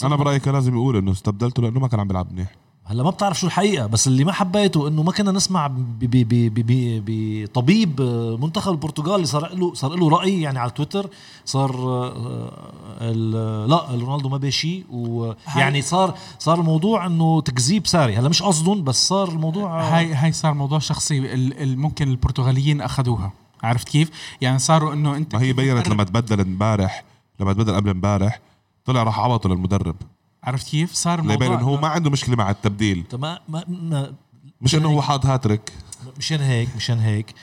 أنا 0.04 0.16
برايي 0.16 0.40
كان 0.40 0.54
لازم 0.54 0.74
يقول 0.74 0.96
إنه 0.98 1.12
استبدلته 1.12 1.62
لأنه 1.64 1.80
ما 1.80 1.88
كان 1.88 2.00
عم 2.00 2.08
بيلعب 2.08 2.32
منيح. 2.34 2.56
هلا 2.92 3.04
ما 3.04 3.10
بتعرف 3.10 3.40
شو 3.40 3.48
الحقيقة 3.48 3.86
بس 3.88 4.08
اللي 4.08 4.24
ما 4.24 4.32
حبيته 4.32 4.88
إنه 4.88 5.04
ما 5.04 5.12
كنا 5.12 5.32
نسمع 5.32 5.72
بطبيب 6.82 8.02
منتخب 8.42 8.72
البرتغال 8.72 9.16
اللي 9.16 9.26
صار 9.28 9.54
له 9.56 9.74
صار 9.74 9.96
له 9.96 10.10
رأي 10.10 10.42
يعني 10.42 10.60
على 10.60 10.72
تويتر 10.72 11.10
صار 11.46 11.76
آه، 11.76 12.52
ال- 13.02 13.70
لا 13.70 13.86
رونالدو 13.92 14.30
ما 14.30 14.38
بشي 14.38 14.84
ويعني 14.92 15.82
صار 15.82 16.14
صار 16.40 16.60
الموضوع 16.60 17.06
إنه 17.06 17.42
تكذيب 17.42 17.88
ساري 17.88 18.16
هلا 18.18 18.30
مش 18.30 18.44
قصدهم 18.44 18.84
بس 18.84 19.08
صار 19.08 19.30
الموضوع 19.30 19.82
هاي 19.98 20.14
هاي 20.14 20.32
صار 20.32 20.54
موضوع 20.54 20.80
شخصي 20.80 21.18
ال- 21.18 21.62
ال- 21.64 21.80
ممكن 21.80 22.08
البرتغاليين 22.08 22.82
أخذوها 22.82 23.32
عرفت 23.64 23.90
كيف؟ 23.90 24.10
يعني 24.42 24.60
صاروا 24.60 24.94
إنه 24.94 25.16
أنت 25.16 25.36
ما 25.36 25.42
هي 25.42 25.54
بينت 25.54 25.88
لما 25.90 26.04
تبدل 26.04 26.40
امبارح 26.42 27.04
لما 27.40 27.54
تبدل 27.54 27.76
قبل 27.76 27.90
امبارح 27.90 28.40
طلع 28.86 29.04
راح 29.04 29.20
عبطه 29.20 29.50
للمدرب 29.50 29.96
عرفت 30.44 30.68
كيف؟ 30.68 30.94
صار 30.94 31.20
الموضوع 31.20 31.48
إنه 31.48 31.64
هو 31.64 31.78
ما 31.78 31.88
عنده 31.88 32.10
مشكلة 32.10 32.36
مع 32.36 32.50
التبديل. 32.50 33.04
طب 33.10 33.20
ما 33.20 33.40
ما 33.50 33.64
ما 33.68 34.14
مش 34.62 34.76
إنه 34.76 34.90
هو 34.90 35.02
حاط 35.02 35.26
هاتريك 35.26 35.74
مشان 36.18 36.40
هيك 36.40 36.76
مشان 36.76 37.00
هيك 37.00 37.34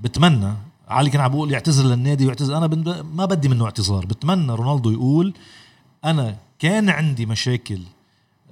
بتمنى 0.00 0.52
علي 0.88 1.10
كان 1.10 1.20
عم 1.20 1.30
بيقول 1.30 1.52
يعتذر 1.52 1.84
للنادي 1.84 2.24
ويعتذر. 2.24 2.56
أنا 2.56 2.66
ما 3.02 3.24
بدي 3.24 3.48
منه 3.48 3.64
اعتذار. 3.64 4.06
بتمنى 4.06 4.52
رونالدو 4.52 4.90
يقول 4.90 5.34
أنا 6.04 6.36
كان 6.58 6.88
عندي 6.88 7.26
مشاكل 7.26 7.80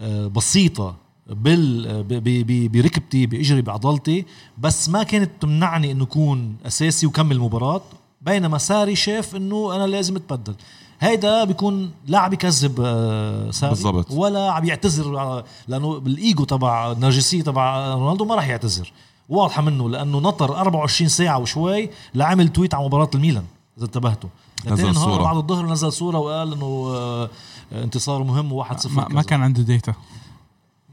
آه، 0.00 0.26
بسيطة 0.26 0.96
بال 1.26 2.68
بركبتي 2.68 3.26
بإجري 3.26 3.62
بعضلتي 3.62 4.26
بس 4.58 4.88
ما 4.88 5.02
كانت 5.02 5.30
تمنعني 5.40 5.92
إنه 5.92 6.04
أكون 6.04 6.56
أساسي 6.66 7.06
وكمل 7.06 7.36
المباراه 7.36 7.82
بينما 8.22 8.58
ساري 8.58 8.96
شاف 8.96 9.36
إنه 9.36 9.76
أنا 9.76 9.86
لازم 9.86 10.16
أتبدل. 10.16 10.54
هيدا 11.00 11.44
بيكون 11.44 11.90
لا 12.06 12.18
عم 12.18 12.32
يكذب 12.32 12.80
آه، 12.80 13.44
بالضبط. 13.62 14.10
ولا 14.10 14.52
عم 14.52 14.64
يعتذر 14.64 15.04
على- 15.04 15.44
لأنه 15.68 15.98
بالايجو 15.98 16.44
تبع 16.44 16.92
النرجسية 16.92 17.42
تبع 17.42 17.94
رونالدو 17.94 18.24
ما 18.24 18.34
راح 18.34 18.48
يعتذر. 18.48 18.92
واضحة 19.28 19.62
منه 19.62 19.88
لأنه 19.90 20.18
نطر 20.18 20.56
24 20.60 21.08
ساعة 21.08 21.38
وشوي 21.38 21.90
لعمل 22.14 22.48
تويت 22.48 22.74
على 22.74 22.84
مباراة 22.86 23.10
الميلان 23.14 23.44
إذا 23.78 23.86
انتبهتوا. 23.86 24.30
نزل 24.66 24.94
صورة. 24.94 25.22
بعد 25.22 25.36
الظهر 25.36 25.66
نزل 25.66 25.92
صورة 25.92 26.18
وقال 26.18 26.52
إنه 26.52 26.92
آه، 26.94 27.30
انتصار 27.72 28.22
مهم 28.22 28.62
و1-0 28.64 28.86
ما, 28.90 29.08
ما 29.08 29.22
كان 29.22 29.42
عنده 29.42 29.62
ديتا 29.62 29.94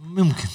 ممكن. 0.08 0.47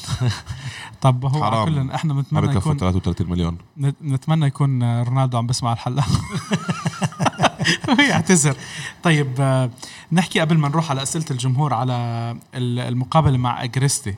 طب 1.03 1.25
هو 1.25 1.45
حرام. 1.45 1.65
كل 1.85 1.91
إحنا 1.91 2.15
بنتمنى 2.15 2.43
بكفوا 2.47 2.61
يكون 2.61 2.77
33 2.77 3.31
مليون. 3.31 3.59
نت- 3.79 4.03
نتمنى 4.03 4.47
يكون 4.47 5.03
رونالدو 5.03 5.39
عم 5.39 5.47
بسمع 5.47 5.73
الحلقة. 5.73 6.05
يعتذر. 8.11 8.57
طيب 9.03 9.29
آه، 9.41 9.71
نحكي 10.13 10.41
قبل 10.41 10.59
ما 10.59 10.69
نروح 10.69 10.91
على 10.91 11.03
أسئلة 11.03 11.25
الجمهور 11.31 11.75
على 11.75 11.93
ال- 12.55 12.79
المقابلة 12.79 13.39
مع 13.39 13.65
إجريستي. 13.65 14.15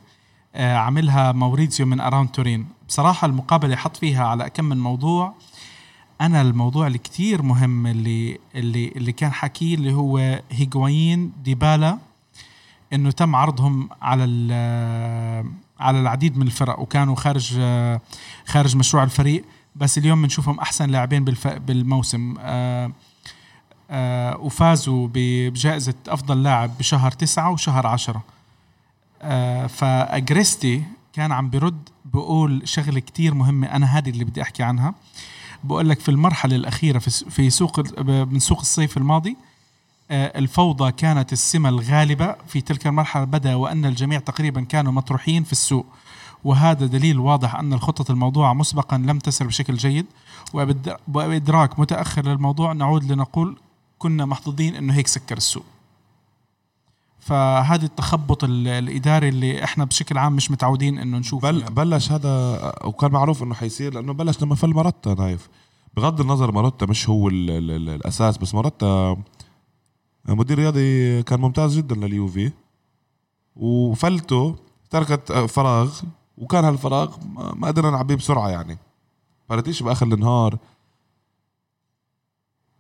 آه، 0.55 0.77
عاملها 0.77 1.33
موريتسيو 1.33 1.87
من 1.87 2.01
أراوند 2.01 2.29
تورين. 2.29 2.67
بصراحة 2.89 3.27
المقابلة 3.27 3.77
حط 3.77 3.97
فيها 3.97 4.25
على 4.27 4.51
كم 4.51 4.65
من 4.65 4.79
موضوع 4.79 5.35
أنا 6.21 6.41
الموضوع 6.41 6.87
اللي 6.87 6.99
مهم 7.43 7.87
اللي 7.87 8.39
اللي 8.55 8.89
اللي 8.97 9.13
كان 9.13 9.33
حكيه 9.33 9.75
اللي 9.75 9.93
هو 9.93 10.41
هيغوايين 10.51 11.33
ديبالا 11.45 11.99
إنه 12.93 13.11
تم 13.11 13.37
عرضهم 13.37 13.89
على 14.03 14.25
ال- 14.25 15.51
على 15.81 16.01
العديد 16.01 16.39
من 16.39 16.47
الفرق 16.47 16.81
وكانوا 16.81 17.15
خارج 17.15 17.55
آه، 17.59 18.01
خارج 18.47 18.77
مشروع 18.77 19.03
الفريق. 19.05 19.45
بس 19.77 19.99
اليوم 19.99 20.23
بنشوفهم 20.23 20.59
أحسن 20.61 20.91
لاعبين 20.91 21.25
بالموسم. 21.67 22.35
آه، 23.91 24.37
وفازوا 24.37 25.09
بجائزة 25.15 25.95
أفضل 26.09 26.43
لاعب 26.43 26.79
بشهر 26.79 27.11
تسعة 27.11 27.51
وشهر 27.51 27.87
عشرة. 27.87 28.23
آه، 29.23 29.67
فأجريستي 29.67 30.83
كان 31.13 31.33
عم 31.33 31.51
برد 31.51 31.89
بقول 32.05 32.69
شغلة 32.69 33.01
كتير 33.01 33.35
مهمة 33.35 33.67
أنا 33.67 33.87
هذه 33.87 34.11
اللي 34.11 34.25
بدي 34.25 34.43
أحكي 34.43 34.63
عنها. 34.63 34.95
بقول 35.65 35.89
لك 35.89 36.01
في 36.01 36.09
المرحلة 36.09 36.57
الأخيرة 36.57 36.99
في 36.99 37.51
سوق 37.51 38.01
من 38.01 38.39
سوق 38.39 38.61
الصيف 38.61 38.97
الماضي 38.97 39.37
آه، 40.11 40.39
الفوضى 40.39 40.93
كانت 40.93 41.33
السمة 41.33 41.69
الغالبة 41.69 42.37
في 42.49 42.61
تلك 42.61 42.87
المرحلة 42.87 43.25
بدأ 43.25 43.55
وأن 43.55 43.85
الجميع 43.85 44.19
تقريبا 44.21 44.61
كانوا 44.61 44.93
مطروحين 44.93 45.43
في 45.45 45.53
السوق. 45.53 45.87
وهذا 46.45 46.87
دليل 46.87 47.19
واضح 47.19 47.55
أن 47.55 47.73
الخطط 47.73 48.11
الموضوعة 48.11 48.53
مسبقا 48.53 48.97
لم 48.99 49.19
تسر 49.19 49.47
بشكل 49.47 49.75
جيد. 49.77 50.07
وبإد- 50.57 50.97
وبإدراك 51.09 51.79
متأخر 51.79 52.23
للموضوع 52.27 52.73
نعود 52.73 53.13
لنقول 53.13 53.57
كنا 54.05 54.25
محظوظين 54.27 54.75
أنه 54.77 54.95
هيك 54.95 55.07
سكر 55.07 55.37
السوق. 55.37 55.65
فهذا 57.19 57.85
التخبط 57.85 58.45
ال- 58.45 58.69
الإداري 58.69 59.29
اللي 59.29 59.65
إحنا 59.65 59.85
بشكل 59.85 60.19
عام 60.19 60.33
مش 60.37 60.51
متعودين 60.51 60.99
أنه 60.99 61.19
نشوفه. 61.19 61.51
بل 61.51 61.61
يعني. 61.61 61.75
بلش 61.75 62.13
هذا 62.13 62.59
وكان 62.85 63.11
معروف 63.11 63.43
إنه 63.43 63.55
حيصير 63.55 63.95
لأنه 63.95 64.13
بلش 64.13 64.43
لما 64.43 64.55
فل 64.55 64.75
ماروتا 64.75 65.15
نايف. 65.15 65.49
بغض 65.97 66.21
النظر 66.21 66.53
ماروتا 66.53 66.87
مش 66.87 67.09
هو 67.09 67.29
ال 67.29 67.51
ال 67.51 67.71
ال 67.71 67.89
الأساس 67.89 68.39
بس 68.39 68.55
ماروتا 68.55 69.17
مدير 70.29 70.59
رياضي 70.59 71.23
كان 71.23 71.41
ممتاز 71.41 71.77
جدا 71.77 71.95
لليوفي. 71.95 72.53
وفلته 73.57 74.57
تركت 74.91 75.33
فراغ 75.33 76.01
وكان 76.39 76.65
هالفراغ 76.65 77.17
ما 77.35 77.69
قدرنا 77.69 77.91
نعبيه 77.91 78.15
بسرعة 78.15 78.49
يعني. 78.49 78.79
فرتيش 79.49 79.83
بآخر 79.83 80.07
النهار 80.07 80.59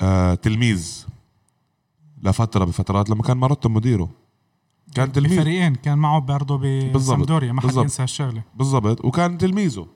آه 0.00 0.34
تلميذ. 0.34 1.06
لفترة 2.24 2.64
بفترات 2.64 3.10
لما 3.10 3.22
كان 3.22 3.36
ماروتا 3.36 3.68
مديره. 3.68 4.08
كان 4.94 5.12
تلميذ. 5.12 5.38
بفريقين 5.40 5.74
كان 5.74 5.98
معه 5.98 6.20
برضه. 6.20 6.56
بسامدوريا 6.92 7.52
ما 7.52 7.60
حد. 7.60 7.76
ينسى 7.76 8.02
هالشغلة. 8.02 8.42
بالضبط. 8.54 9.04
وكان 9.04 9.38
تلميذه. 9.38 9.86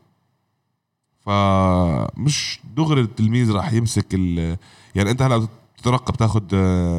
فمش 1.20 2.60
دغري 2.76 3.00
التلميذ 3.00 3.52
راح 3.52 3.72
يمسك 3.72 4.06
ال 4.14 4.56
يعني 4.94 5.10
انت 5.10 5.22
هلا 5.22 5.48
تترقب 5.78 6.16
تاخذ 6.16 6.42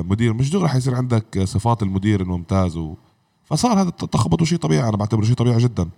مدير. 0.08 0.34
مش 0.34 0.50
دغري 0.50 0.70
حيصير 0.70 0.96
عندك 0.96 1.44
صفات 1.44 1.84
المدير 1.84 2.22
الممتاز 2.22 2.78
و... 2.78 2.96
فصار 3.46 3.82
هذا 3.82 3.90
التخبط 3.90 4.44
شيء 4.44 4.58
طبيعي. 4.58 4.90
أنا 4.90 4.98
بعتبره 4.98 5.26
شيء 5.26 5.36
طبيعي 5.36 5.58
جدا. 5.58 5.90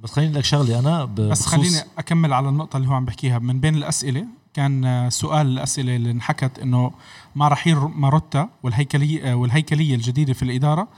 بس 0.00 0.10
خليني 0.10 0.32
لك 0.32 0.44
شغلي 0.44 0.78
أنا 0.78 1.04
ب- 1.04 1.14
بس 1.14 1.46
خليني 1.46 1.78
أكمل 1.98 2.32
على 2.32 2.48
النقطة 2.48 2.76
اللي 2.76 2.88
هو 2.88 2.92
عم 2.92 3.04
بحكيها. 3.04 3.38
من 3.38 3.60
بين 3.60 3.74
الأسئلة 3.74 4.26
كان 4.56 5.06
سؤال 5.10 5.46
الأسئلة 5.46 5.96
اللي 5.96 6.10
انحكت 6.10 6.58
إنه 6.58 6.90
مع 7.34 7.48
رحيل 7.48 7.76
ماروتا 7.76 8.48
والهيكليه 8.62 9.34
والهيكلية 9.34 9.94
الجديدة 9.94 10.32
في 10.32 10.42
الإدارة 10.42 10.88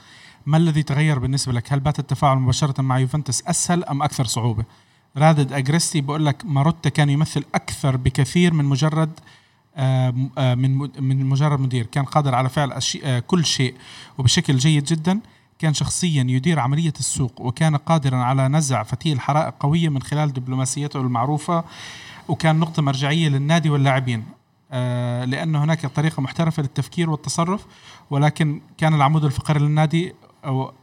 ما 0.46 0.56
الذي 0.56 0.82
تغير 0.82 1.18
بالنسبة 1.18 1.52
لك؟ 1.52 1.72
هل 1.72 1.80
بات 1.80 1.98
التفاعل 1.98 2.36
مباشرة 2.36 2.82
مع 2.82 2.98
يوفنتوس 2.98 3.42
أسهل 3.46 3.84
أم 3.84 4.02
أكثر 4.02 4.24
صعوبة؟ 4.24 4.64
رادد 5.16 5.52
أجريستي 5.52 6.00
بقول 6.00 6.26
لك 6.26 6.44
ماروتا 6.44 6.88
كان 6.88 7.10
يمثل 7.10 7.44
أكثر 7.54 7.96
بكثير 7.96 8.54
من 8.54 8.64
مجرد 8.64 9.10
آه، 9.76 10.14
آه، 10.38 10.54
من 10.54 10.78
من 11.00 11.26
مجرد 11.26 11.60
مدير 11.60 11.86
كان 11.86 12.04
قادر 12.04 12.34
على 12.34 12.48
فعل. 12.48 12.80
آه، 13.04 13.18
كل 13.18 13.44
شيء 13.44 13.74
وبشكل 14.18 14.56
جيد 14.56 14.84
جدا 14.84 15.20
كان 15.58 15.74
شخصيا 15.74 16.26
يدير 16.28 16.58
عملية 16.58 16.92
السوق 16.98 17.40
وكان 17.40 17.76
قادرا 17.76 18.16
على 18.16 18.48
نزع 18.48 18.82
فتيل 18.82 19.20
حرائق 19.20 19.54
قوية 19.60 19.88
من 19.88 20.02
خلال 20.02 20.32
دبلوماسيته 20.32 21.00
المعروفة 21.00 21.64
وكان 22.28 22.58
نقطة 22.58 22.82
مرجعية 22.82 23.28
للنادي 23.28 23.70
واللاعبين. 23.70 24.24
آه، 24.72 25.24
لأن 25.24 25.56
هناك 25.56 25.86
طريقة 25.86 26.20
محترفة 26.20 26.62
للتفكير 26.62 27.10
والتصرف 27.10 27.66
ولكن 28.10 28.60
كان 28.78 28.94
العمود 28.94 29.24
الفقري 29.24 29.60
للنادي 29.60 30.14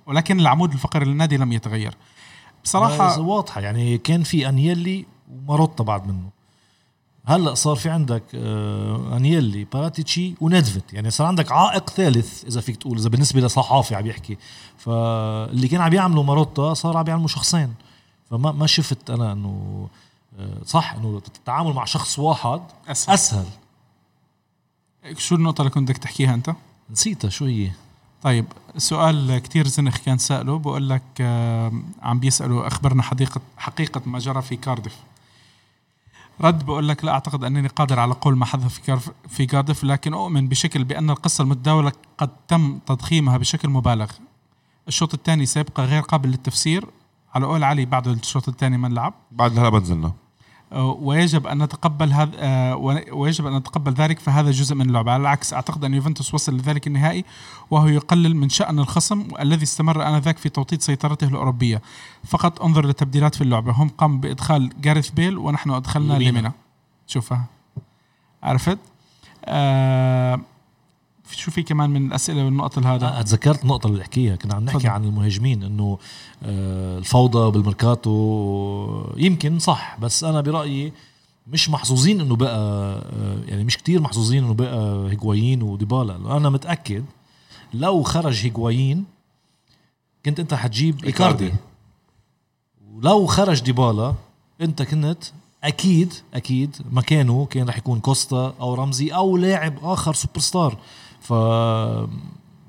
ولكن 0.06 0.40
العمود 0.40 0.72
الفقري 0.72 1.06
للنادي 1.06 1.38
لم 1.38 1.52
يتغير. 1.52 1.98
بصراحة 2.64 3.20
واضحة 3.20 3.62
يعني 3.62 3.98
كان 3.98 4.24
في 4.24 4.50
انيلي 4.50 5.06
وماروتا 5.32 5.84
بعد 5.84 6.08
منه. 6.08 6.30
هلا 7.26 7.54
صار 7.54 7.76
في 7.76 7.90
عندك 7.90 8.24
آه، 8.36 9.18
انيلي 9.18 9.64
باراتيتشي 9.74 10.36
ونيدفيد؟ 10.42 10.84
يعني 10.94 11.10
صار 11.10 11.28
عندك 11.28 11.52
عائق 11.52 11.90
ثالث 11.90 12.46
إذا 12.46 12.62
فيك 12.62 12.76
تقول 12.76 12.98
إذا 12.98 13.10
بالنسبة 13.10 13.42
لصحافي 13.42 13.96
عم 13.96 14.08
يحكي. 14.08 14.38
فاللي 14.78 15.68
كان 15.68 15.82
عم 15.82 15.94
يعملوا 15.94 16.24
ماروتا 16.24 16.74
صار 16.74 16.98
عم 16.98 17.08
يعملوا 17.08 17.28
شخصين. 17.28 17.74
فما 18.30 18.52
ما 18.52 18.68
شفت 18.68 19.10
أنا 19.10 19.32
إنه 19.32 19.88
صح 20.66 20.94
إنه 20.94 21.22
التعامل 21.28 21.74
مع 21.74 21.86
شخص 21.86 22.20
واحد 22.20 22.62
أسهل. 22.88 23.14
أسهل. 23.14 23.46
شو 25.18 25.36
النقطة 25.36 25.62
اللي 25.62 25.72
كنت 25.72 25.90
بدك 25.90 25.98
تحكيها 25.98 26.34
أنت؟ 26.34 26.54
نسيتها 26.90 27.30
شو 27.30 27.46
هي؟ 27.46 27.72
طيب 28.22 28.46
سؤال 28.78 29.40
كتير 29.40 29.68
زنخ 29.68 29.98
كان 29.98 30.18
سأله 30.18 30.60
بقول 30.60 30.90
لك 30.90 31.04
آه، 31.22 31.72
عم 32.02 32.20
بيسأله 32.20 32.68
أخبرنا 32.68 33.04
حقيقة 33.04 33.42
حقيقة 33.58 34.02
ما 34.06 34.20
جرى 34.20 34.42
في 34.42 34.56
كاردف 34.56 34.96
رد 36.42 36.66
بقول 36.66 36.88
لك 36.88 37.06
لا 37.06 37.12
أعتقد 37.12 37.44
أنني 37.44 37.68
قادر 37.68 38.00
على 38.00 38.14
قول 38.14 38.38
ما 38.38 38.46
حدث 38.46 38.68
في 38.68 38.82
كارف 38.82 39.12
في 39.28 39.46
كاردف 39.46 39.84
لكن 39.84 40.14
أؤمن 40.14 40.48
بشكل 40.48 40.84
بأن 40.84 41.10
القصة 41.10 41.42
المتداولة 41.42 41.92
قد 42.18 42.30
تم 42.48 42.80
تضخيمها 42.86 43.38
بشكل 43.38 43.70
مبالغ. 43.70 44.12
الشوط 44.88 45.14
الثاني 45.14 45.46
سيبقى 45.46 45.86
غير 45.86 46.02
قابل 46.02 46.30
للتفسير. 46.30 46.88
على 47.34 47.46
قول 47.46 47.64
علي 47.64 47.86
بعد 47.86 48.08
الشوط 48.08 48.50
الثاني 48.50 48.78
ما 48.78 48.88
نلعب 48.88 49.14
بعد 49.32 49.60
هلا 49.60 49.70
بنزلنا 49.70 50.12
ويجب 50.76 51.48
أن 51.48 51.64
نتقبل 51.64 52.14
هذا 52.14 52.32
آه، 52.36 52.76
ويجب 53.12 53.48
أن 53.48 53.56
نتقبل 53.56 53.94
ذلك 53.94 54.20
فهذا 54.20 54.52
جزء 54.52 54.76
من 54.76 54.86
اللعبه 54.86 55.12
على 55.12 55.22
العكس 55.22 55.54
أعتقد 55.54 55.84
أن 55.84 55.94
يوفنتوس 55.94 56.34
وصل 56.34 56.58
لذلك 56.58 56.88
النهائي 56.88 57.26
وهو 57.72 57.88
يقلل 57.88 58.36
من 58.36 58.50
شأن 58.50 58.80
الخصم 58.80 59.28
الذي 59.40 59.64
استمر 59.64 60.08
آنذاك 60.08 60.38
في 60.38 60.50
توطيد 60.50 60.82
سيطرته 60.82 61.28
الأوروبية. 61.28 61.82
فقط 62.28 62.62
انظر 62.62 62.86
للتبديلات 62.86 63.36
في 63.36 63.42
اللعبة. 63.42 63.72
هم 63.72 63.90
قاموا 63.90 64.18
بإدخال 64.18 64.82
جاريث 64.82 65.10
بيل 65.10 65.38
ونحن 65.38 65.70
أدخلنا 65.70 66.14
ليمينا. 66.14 66.52
شوفها. 67.08 67.46
عرفت؟ 68.44 68.78
آه 69.46 70.40
شو 71.32 71.52
في 71.52 71.64
كمان 71.64 71.90
من 71.90 72.08
الأسئلة 72.08 72.46
والنقط 72.46 72.80
هذا 72.80 73.08
آه، 73.08 73.22
تذكرت 73.22 73.64
النقطة 73.64 73.88
اللي 73.88 74.00
بحكيها. 74.00 74.36
كنا 74.36 74.54
عم 74.56 74.64
نحكي 74.66 74.78
تفضل. 74.78 74.90
عن 74.90 75.04
المهاجمين 75.04 75.64
إنه 75.64 75.98
آه، 76.44 76.98
الفوضى 76.98 77.52
بالميركاتو 77.52 79.14
يمكن 79.18 79.60
صح 79.60 79.98
بس 80.00 80.24
أنا 80.24 80.42
برأيي 80.42 80.94
مش 81.48 81.70
محظوظين 81.70 82.22
إنه 82.22 82.36
بقى 82.36 82.58
آه، 82.58 83.40
يعني 83.48 83.64
مش 83.64 83.78
كتير 83.78 84.02
محظوظين 84.02 84.44
إنه 84.44 84.54
بقى 84.54 85.10
هيغوايين 85.12 85.62
وديبالا. 85.62 86.38
أنا 86.38 86.50
متأكد 86.50 87.06
لو 87.74 88.04
خرج 88.04 88.46
هيغوايين 88.46 89.06
كنت 90.26 90.40
أنت 90.40 90.54
حتجيب 90.54 91.06
إيكاردي. 91.06 91.44
إيكاردي. 91.44 91.64
ولو 92.94 93.26
خرج 93.26 93.62
ديبالا 93.62 94.14
أنت 94.62 94.82
كنت 94.82 95.24
أكيد 95.64 96.14
أكيد 96.34 96.76
مكانه 96.92 97.46
كان 97.46 97.70
رح 97.70 97.78
يكون 97.78 98.00
كوستا 98.00 98.54
أو 98.60 98.74
رمزي 98.74 99.10
أو 99.10 99.38
لاعب 99.38 99.74
آخر 99.82 100.14
سوبر 100.14 100.40
ستار. 100.40 100.78
ف 101.28 101.32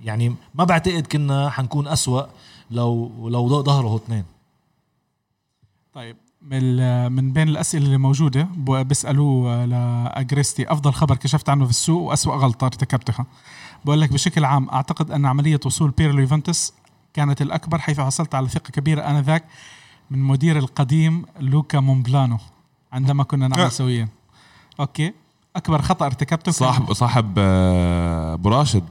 يعني 0.04 0.34
ما 0.54 0.64
بعتقد 0.64 1.06
كنا 1.06 1.50
حنكون 1.50 1.88
أسوأ 1.88 2.22
لو 2.70 3.28
لو 3.28 3.62
ظهروا 3.62 3.96
اثنين. 3.96 4.24
طيب 5.94 6.16
من 7.12 7.32
بين 7.32 7.48
الأسئلة 7.48 7.84
اللي 7.84 7.98
موجودة 7.98 8.48
بيسألوه 8.56 9.64
لاجريستي 9.64 10.72
أفضل 10.72 10.92
خبر 10.92 11.16
كشفت 11.16 11.48
عنه 11.48 11.64
في 11.64 11.70
السوق 11.70 12.02
وأسوأ 12.02 12.34
غلطة 12.34 12.64
ارتكبتها. 12.64 13.26
بقول 13.84 14.00
لك 14.00 14.12
بشكل 14.12 14.44
عام 14.44 14.68
أعتقد 14.68 15.10
أن 15.10 15.26
عملية 15.26 15.60
وصول 15.66 15.90
بيرلو 15.90 16.20
يوفنتوس 16.20 16.72
كانت 17.14 17.42
الأكبر 17.42 17.78
حيث 17.78 18.00
حصلت 18.00 18.34
على 18.34 18.48
ثقة 18.48 18.70
كبيرة 18.70 19.00
آنذاك 19.00 19.44
من 20.10 20.18
مدير 20.18 20.58
القديم 20.58 21.24
لوكا 21.40 21.80
مونبلانو 21.80 22.38
عندما 22.92 23.24
كنا 23.24 23.48
نعمل 23.48 23.62
أه. 23.62 23.68
سويا. 23.68 24.08
okay. 24.80 25.12
أكبر 25.56 25.82
خطأ 25.82 26.06
ارتكبته 26.06 26.52
صاحب 26.52 26.92
صاحب 26.92 27.34
آه، 27.38 28.34
أبو 28.34 28.48
راشد 28.48 28.82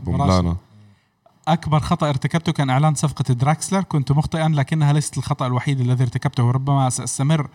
أكبر 1.48 1.80
خطأ 1.80 2.10
ارتكبته 2.10 2.52
كان 2.52 2.70
إعلان 2.70 2.96
صفقة 2.96 3.34
دراكسلر. 3.34 3.82
كنت 3.84 4.12
مخطئا 4.12 4.50
لكنها 4.50 4.94
ليست 4.94 5.18
الخطأ 5.18 5.48
الوحيد 5.48 5.80
الذي 5.80 6.04
ارتكبته. 6.04 6.44
وربما 6.44 6.90
سأستمر 6.90 7.48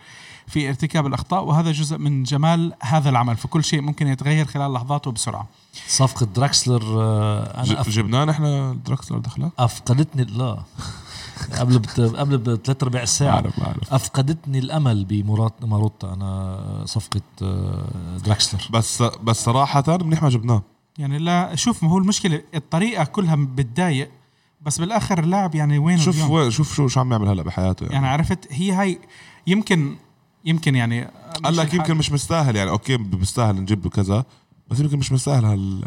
في 0.47 0.69
ارتكاب 0.69 1.07
الأخطاء 1.07 1.43
وهذا 1.43 1.71
جزء 1.71 1.97
من 1.97 2.23
جمال 2.23 2.73
هذا 2.81 3.09
العمل. 3.09 3.37
فكل 3.37 3.63
شيء 3.63 3.81
ممكن 3.81 4.07
يتغير 4.07 4.45
خلال 4.45 4.73
لحظات 4.73 5.07
وبسرعة 5.07 5.47
صفقة 5.87 6.25
دراكسلر 6.25 6.83
آه، 7.01 7.55
أنا 7.57 7.63
ج- 7.63 7.71
أف... 7.71 7.89
جبناه 7.89 8.25
نحن 8.25 8.79
دراكسلر 8.85 9.17
دخله 9.17 9.51
أفقدتني 9.59 10.23
لا. 10.23 10.57
قبل 11.43 11.79
بت... 11.79 11.99
قبل 11.99 12.37
بثلاث 12.37 12.83
ارباع 12.83 13.03
الساعة 13.03 13.41
بعرف 13.41 13.59
بعرف 13.59 13.93
أفقدتني 13.93 14.59
الأمل 14.59 15.05
بمرات 15.05 15.65
ماروتا 15.65 16.13
أنا 16.13 16.83
صفقة 16.85 17.21
آه، 17.41 18.17
دراكسلر 18.25 18.61
بس 18.69 19.01
بس 19.01 19.43
صراحة 19.43 19.97
منيح 20.01 20.23
ما 20.23 20.29
جبناه. 20.29 20.63
يعني 20.97 21.17
لا 21.17 21.55
شوف 21.55 21.83
ما 21.83 21.89
هو 21.89 21.97
المشكلة 21.97 22.41
الطريقة 22.55 23.03
كلها 23.03 23.35
بتضايق 23.35 24.11
بس 24.61 24.79
بالآخر 24.79 25.19
اللاعب 25.19 25.55
يعني 25.55 25.77
وين 25.77 25.97
شوف؟ 25.97 26.29
وين 26.29 26.51
شوف 26.51 26.75
شو 26.75 26.87
شو 26.87 26.99
عم 26.99 27.11
يعمل 27.11 27.27
هلا 27.27 27.43
بحياته 27.43 27.83
يعني, 27.83 27.93
يعني 27.93 28.07
عرفت 28.07 28.47
هي 28.49 28.71
هاي 28.71 28.99
يمكن 29.47 29.95
يمكن 30.45 30.75
يعني 30.75 31.07
قال 31.43 31.55
لك 31.55 31.73
يمكن 31.73 31.95
مش 31.95 32.11
مستاهل 32.11 32.55
يعني 32.55 32.69
أوكي 32.69 32.97
بيستاهل 32.97 33.55
نجيب 33.55 33.83
له 33.83 33.89
كذا 33.89 34.25
بس 34.67 34.79
يمكن 34.79 34.97
مش 34.97 35.11
مستاهل 35.11 35.45
هال 35.45 35.83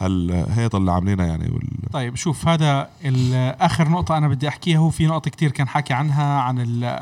هالهيطه 0.00 0.76
اللي 0.78 0.92
عاملينها 0.92 1.26
يعني 1.26 1.50
وال... 1.50 1.68
طيب 1.92 2.16
شوف 2.16 2.48
هذا 2.48 2.88
اخر 3.60 3.88
نقطة 3.88 4.16
أنا 4.16 4.28
بدي 4.28 4.48
أحكيها. 4.48 4.78
هو 4.78 4.90
في 4.90 5.06
نقطة 5.06 5.30
كتير 5.30 5.50
كان 5.50 5.68
حكي 5.68 5.92
عنها 5.92 6.40
عن 6.40 6.58
ال 6.60 7.00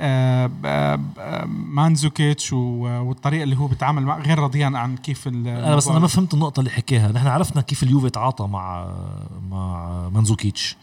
آه، 0.00 0.46
ب- 0.46 1.48
مانزوكيتش 1.48 2.52
و- 2.52 2.56
والطريقة 2.82 3.42
اللي 3.42 3.56
هو 3.58 3.66
بيتعامل 3.66 4.02
مع 4.02 4.18
غير 4.18 4.38
رضيان 4.38 4.76
عن 4.76 4.96
كيف 4.96 5.26
ال- 5.26 5.48
أنا 5.48 5.76
بس 5.76 5.88
أنا 5.88 5.98
ما 5.98 6.06
فهمت 6.06 6.34
النقطة 6.34 6.60
اللي 6.60 6.70
حكاها 6.70 7.12
نحن 7.12 7.26
عرفنا 7.26 7.62
كيف 7.62 7.82
اليوفي 7.82 8.10
تعاطى 8.10 8.46
مع 8.46 8.94
مع 9.50 10.08
منزوكيتش 10.14 10.76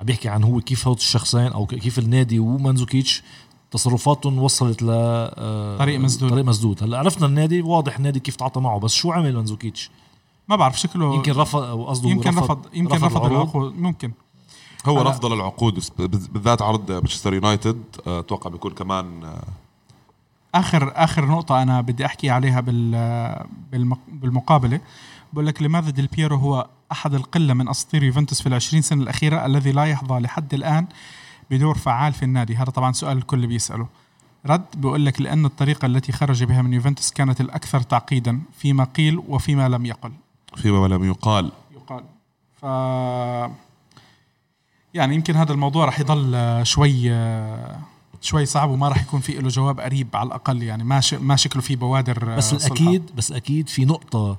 عم 0.00 0.06
بيحكي 0.06 0.28
عن 0.28 0.44
هو 0.44 0.60
كيف 0.60 0.86
هو 0.88 0.92
الشخصين 0.94 1.46
أو 1.46 1.66
كيف 1.66 1.98
النادي 1.98 2.38
ومنزوكيتش 2.38 3.22
تصرفاتهم 3.70 4.38
وصلت 4.38 4.82
ل 4.82 4.86
آه، 4.90 5.78
طريق 5.78 6.00
مسدود. 6.00 6.30
طريق 6.30 6.44
مسدود. 6.44 6.82
هلأ 6.82 6.98
عرفنا 6.98 7.26
النادي 7.26 7.62
واضح 7.62 7.96
النادي 7.96 8.20
كيف 8.20 8.36
تعاطى 8.36 8.60
معه 8.60 8.78
بس 8.78 8.92
شو 8.94 9.12
عمل 9.12 9.36
منزوكيتش 9.36 9.90
ما 10.50 10.56
بعرف 10.56 10.80
شكله 10.80 11.14
يمكن 11.14 11.32
رفض 11.32 11.84
قصده 11.86 12.08
يمكن 12.08 12.30
رفض 12.38 12.66
يمكن 12.74 12.94
رفض 12.96 13.16
العروض. 13.16 13.32
العقود. 13.32 13.78
ممكن. 13.78 14.12
هو 14.86 15.02
رفض 15.02 15.26
للعقود 15.26 15.84
بالذات 16.32 16.62
عرض 16.62 16.92
مانشستر 16.92 17.34
يونايتد 17.34 17.82
آه، 18.06 18.20
أتوقع 18.20 18.50
بيكون 18.50 18.72
كمان 18.72 19.24
آه، 19.24 19.42
اخر 20.54 20.92
آخر 20.96 21.26
نقطة 21.26 21.62
أنا 21.62 21.80
بدي 21.80 22.06
أحكي 22.06 22.30
عليها 22.30 22.60
بال 22.60 23.46
بالمق- 23.72 23.98
بالمقابلة. 24.12 24.80
بقول 25.32 25.46
لك 25.46 25.62
لماذا 25.62 25.90
ديل 25.90 26.06
بيرو 26.06 26.36
هو 26.36 26.66
أحد 26.92 27.14
القلة 27.14 27.54
من 27.54 27.68
أساطير 27.68 28.02
يوفنتوس 28.02 28.40
في 28.42 28.46
العشرين 28.48 28.82
سنة 28.82 29.02
الأخيرة 29.02 29.46
الذي 29.46 29.72
لا 29.72 29.84
يحظى 29.84 30.14
لحد 30.18 30.54
الآن 30.54 30.86
بدور 31.50 31.78
فعال 31.78 32.12
في 32.12 32.22
النادي؟ 32.22 32.56
هذا 32.56 32.70
طبعا 32.70 32.92
سؤال 32.92 33.16
الكل 33.18 33.46
بيسأله. 33.46 33.86
رد 34.46 34.64
بيقول 34.76 35.06
لك 35.06 35.20
لأن 35.20 35.44
الطريقة 35.44 35.86
التي 35.86 36.12
خرج 36.12 36.44
بها 36.44 36.62
من 36.62 36.72
يوفنتوس 36.72 37.10
كانت 37.10 37.40
الأكثر 37.40 37.80
تعقيدا 37.80 38.40
فيما 38.58 38.84
قيل 38.84 39.18
وفيما 39.28 39.68
لم 39.68 39.86
يقل. 39.86 40.12
فيما 40.56 40.86
لم 40.86 41.04
يقال. 41.04 41.52
يقال. 41.74 42.04
ف 42.60 42.64
يعني 44.94 45.14
يمكن 45.14 45.36
هذا 45.36 45.52
الموضوع 45.52 45.84
راح 45.84 46.00
يضل 46.00 46.60
شوي 46.66 47.10
شوي 48.20 48.46
صعب 48.46 48.70
وما 48.70 48.88
راح 48.88 49.02
يكون 49.02 49.20
في 49.20 49.32
له 49.32 49.48
جواب 49.48 49.80
قريب 49.80 50.08
على 50.16 50.26
الأقل. 50.26 50.62
يعني 50.62 50.84
ما 50.84 51.00
ش... 51.00 51.14
ما 51.14 51.36
شكله 51.36 51.62
في 51.62 51.76
بوادر 51.76 52.36
بس 52.36 52.54
صلحة. 52.54 52.66
الأكيد 52.66 53.10
بس 53.16 53.32
أكيد 53.32 53.68
في 53.68 53.84
نقطة 53.84 54.36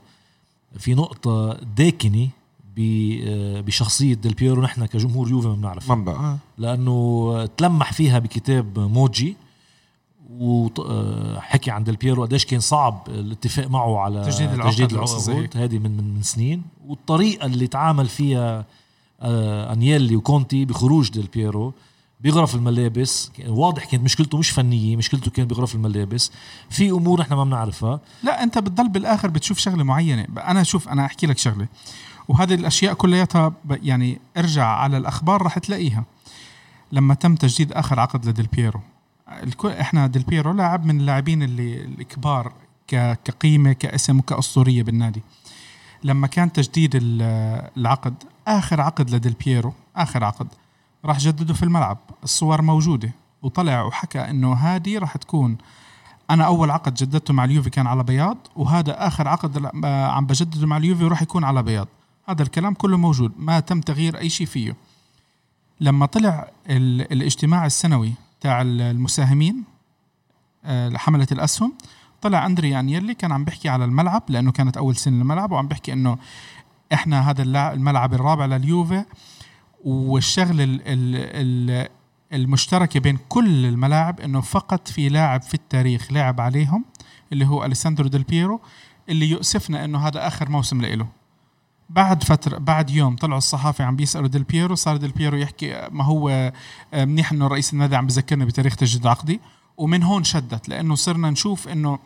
في 0.80 0.94
نقطة 0.94 1.54
داكنة 1.54 2.30
ب- 2.76 3.66
بشخصية 3.66 4.14
ديل 4.14 4.34
بيرو 4.34 4.62
نحن 4.62 4.86
كجمهور 4.86 5.30
يوفي 5.30 5.48
ما 5.48 5.54
بنعرف 5.56 5.92
منبع. 5.92 6.12
آه. 6.14 6.38
لأنه 6.58 7.46
تلمح 7.58 7.94
فيها 7.94 8.20
بكتاب 8.20 8.80
موجي. 8.80 9.38
وحكي 10.40 11.72
عن 11.72 11.84
ديل 11.84 11.96
بيرو 11.96 12.24
قديش 12.24 12.46
كان 12.46 12.60
صعب 12.60 13.08
الاتفاق 13.08 13.68
معه 13.68 14.00
على 14.00 14.26
تجديد 14.26 14.54
العقد 14.54 14.72
تجديد 14.72 14.92
العقود 14.94 15.58
هذه 15.58 15.80
من, 15.80 15.98
من 15.98 16.14
من 16.16 16.22
سنين. 16.22 16.64
والطريقة 16.86 17.46
اللي 17.46 17.68
تعامل 17.68 18.08
فيها 18.08 18.66
آه، 19.22 19.74
انيلي 19.74 20.16
وكونتي 20.16 20.66
بخروج 20.66 21.10
ديل 21.10 21.30
بيرو 21.34 21.74
بغرف 22.22 22.56
الملابس 22.56 23.32
واضح 23.48 23.86
كانت 23.86 24.04
مشكلته 24.04 24.38
مش 24.38 24.50
فنية 24.50 24.96
مشكلته 24.96 25.32
كانت 25.32 25.50
بغرف 25.50 25.76
الملابس. 25.76 26.32
في 26.70 26.90
أمور 26.90 27.22
نحن 27.22 27.34
ما 27.34 27.44
بنعرفها. 27.44 28.00
لا 28.24 28.44
أنت 28.44 28.58
بتضل 28.58 28.90
بالآخر 28.90 29.28
بتشوف 29.28 29.58
شغلة 29.58 29.84
معينة. 29.84 30.28
أنا 30.38 30.64
شوف 30.64 30.90
أنا 30.90 31.06
أحكي 31.06 31.28
لك 31.28 31.38
شغلة. 31.38 31.68
وهذه 32.28 32.54
الأشياء 32.54 32.94
كلياتها 32.94 33.54
يعني 33.70 34.20
ارجع 34.38 34.66
على 34.66 34.98
الأخبار 34.98 35.42
راح 35.42 35.60
تلاقيها. 35.60 36.04
لما 36.92 37.14
تم 37.14 37.36
تجديد 37.36 37.72
آخر 37.72 38.00
عقد 38.00 38.26
لديل 38.26 38.48
بيرو 38.48 38.80
الكل 39.44 39.70
إحنا 39.70 40.08
ديل 40.08 40.24
بيرو 40.24 40.52
لاعب 40.52 40.86
من 40.86 41.00
اللاعبين 41.00 41.44
اللي 41.44 41.84
الكبار 41.84 42.54
كقيمة 43.26 43.74
كاسم 43.74 44.20
وكأسطورية 44.20 44.84
بالنادي. 44.84 45.22
لما 46.04 46.28
كان 46.28 46.52
تجديد 46.52 46.92
ال- 46.96 47.70
العقد 47.78 48.14
آخر 48.48 48.82
عقد 48.82 49.10
لديل 49.10 49.36
بيرو 49.46 49.74
آخر 49.96 50.24
عقد 50.24 50.48
راح 51.06 51.18
جدده 51.20 51.54
في 51.54 51.64
الملعب. 51.64 51.98
الصور 52.24 52.62
موجودة 52.62 53.12
وطلع 53.42 53.84
وحكى 53.84 54.20
إنه 54.20 54.54
هذه 54.54 54.98
راح 54.98 55.18
تكون 55.18 55.58
أنا 56.30 56.46
أول 56.46 56.72
عقد 56.72 56.94
جددته 56.94 57.34
مع 57.34 57.44
اليوفي 57.46 57.70
كان 57.70 57.88
على 57.88 58.04
بياض 58.04 58.38
وهذا 58.56 59.08
آخر 59.08 59.28
عقد 59.28 59.70
عم 59.86 60.26
بجدده 60.26 60.68
مع 60.68 60.78
اليوفي 60.78 61.04
وراح 61.04 61.22
يكون 61.22 61.44
على 61.44 61.64
بياض. 61.64 61.88
هذا 62.30 62.44
الكلام 62.44 62.74
كله 62.74 62.98
موجود 62.98 63.32
ما 63.38 63.60
تم 63.60 63.82
تغيير 63.82 64.18
أي 64.18 64.30
شيء 64.30 64.48
فيه. 64.48 64.76
لما 65.82 66.06
طلع 66.06 66.50
ال- 66.70 67.12
الاجتماع 67.14 67.66
السنوي 67.66 68.14
تاع 68.42 68.62
ال- 68.62 68.82
المساهمين 68.82 69.64
آه، 70.66 70.90
لحملة 70.90 71.28
الأسهم. 71.32 71.74
طلع 72.22 72.46
أندري 72.46 72.80
أنيلي 72.80 73.14
كان 73.14 73.32
عم 73.32 73.44
بيحكي 73.46 73.70
على 73.70 73.86
الملعب 73.86 74.24
لأنه 74.30 74.52
كانت 74.52 74.78
أول 74.78 74.96
سنة 74.96 75.18
للملعب 75.18 75.52
وعم 75.52 75.68
بيحكي 75.68 75.94
إنه 75.94 76.18
إحنا 76.94 77.30
هذا 77.30 77.44
الملعب 77.74 78.14
الرابع 78.14 78.46
لليوفي. 78.46 79.06
والشغل 79.86 80.62
ال 80.62 80.82
ال 80.82 81.16
ال 81.16 81.88
المشتركة 82.34 83.00
بين 83.00 83.18
كل 83.30 83.66
الملاعب 83.66 84.20
إنه 84.20 84.42
فقط 84.42 84.88
في 84.88 85.10
لاعب 85.10 85.42
في 85.42 85.54
التاريخ 85.54 86.12
لعب 86.12 86.42
عليهم 86.42 86.86
اللي 87.34 87.46
هو 87.46 87.66
أليساندرو 87.66 88.08
ديل 88.08 88.24
بيرو 88.24 88.62
اللي 89.10 89.30
يؤسفنا 89.30 89.86
إنه 89.86 90.08
هذا 90.08 90.28
آخر 90.28 90.50
موسم 90.50 90.82
لإله. 90.82 91.08
بعد 91.96 92.24
فترة 92.24 92.58
بعد 92.58 92.90
يوم 92.90 93.16
طلعوا 93.16 93.38
الصحافة 93.38 93.84
عم 93.84 93.96
بيسألوا 93.96 94.28
ديل 94.28 94.44
بيرو 94.44 94.76
صار 94.76 94.98
ديل 94.98 95.12
بيرو 95.12 95.38
يحكي 95.38 95.88
ما 95.92 96.04
هو 96.04 96.30
آه، 96.94 97.06
منيح 97.06 97.32
إنه 97.32 97.48
رئيس 97.48 97.74
النادي 97.74 97.96
عم 97.96 98.08
بذكرني 98.08 98.46
بتاريخ 98.46 98.76
تجديد 98.76 99.08
عقدي 99.08 99.40
ومن 99.78 100.04
هون 100.04 100.24
شدت 100.24 100.70
لأنه 100.70 100.96
صرنا 100.96 101.30
نشوف 101.30 101.68
إنه 101.68 102.00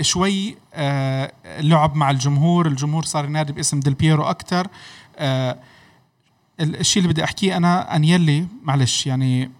شوي 0.00 0.56
آه، 0.74 1.32
لعب 1.60 1.96
مع 1.96 2.10
الجمهور 2.10 2.66
الجمهور 2.66 3.04
صار 3.04 3.24
ينادي 3.24 3.52
باسم 3.52 3.80
ديل 3.80 3.94
بييرو 3.94 4.24
أكثر 4.24 4.66
الشيء 6.60 7.02
اللي 7.02 7.12
بدي 7.12 7.24
أحكيه 7.24 7.56
أنا 7.56 7.96
انيلي 7.96 8.46
معلش 8.62 9.06
يعني 9.06 9.50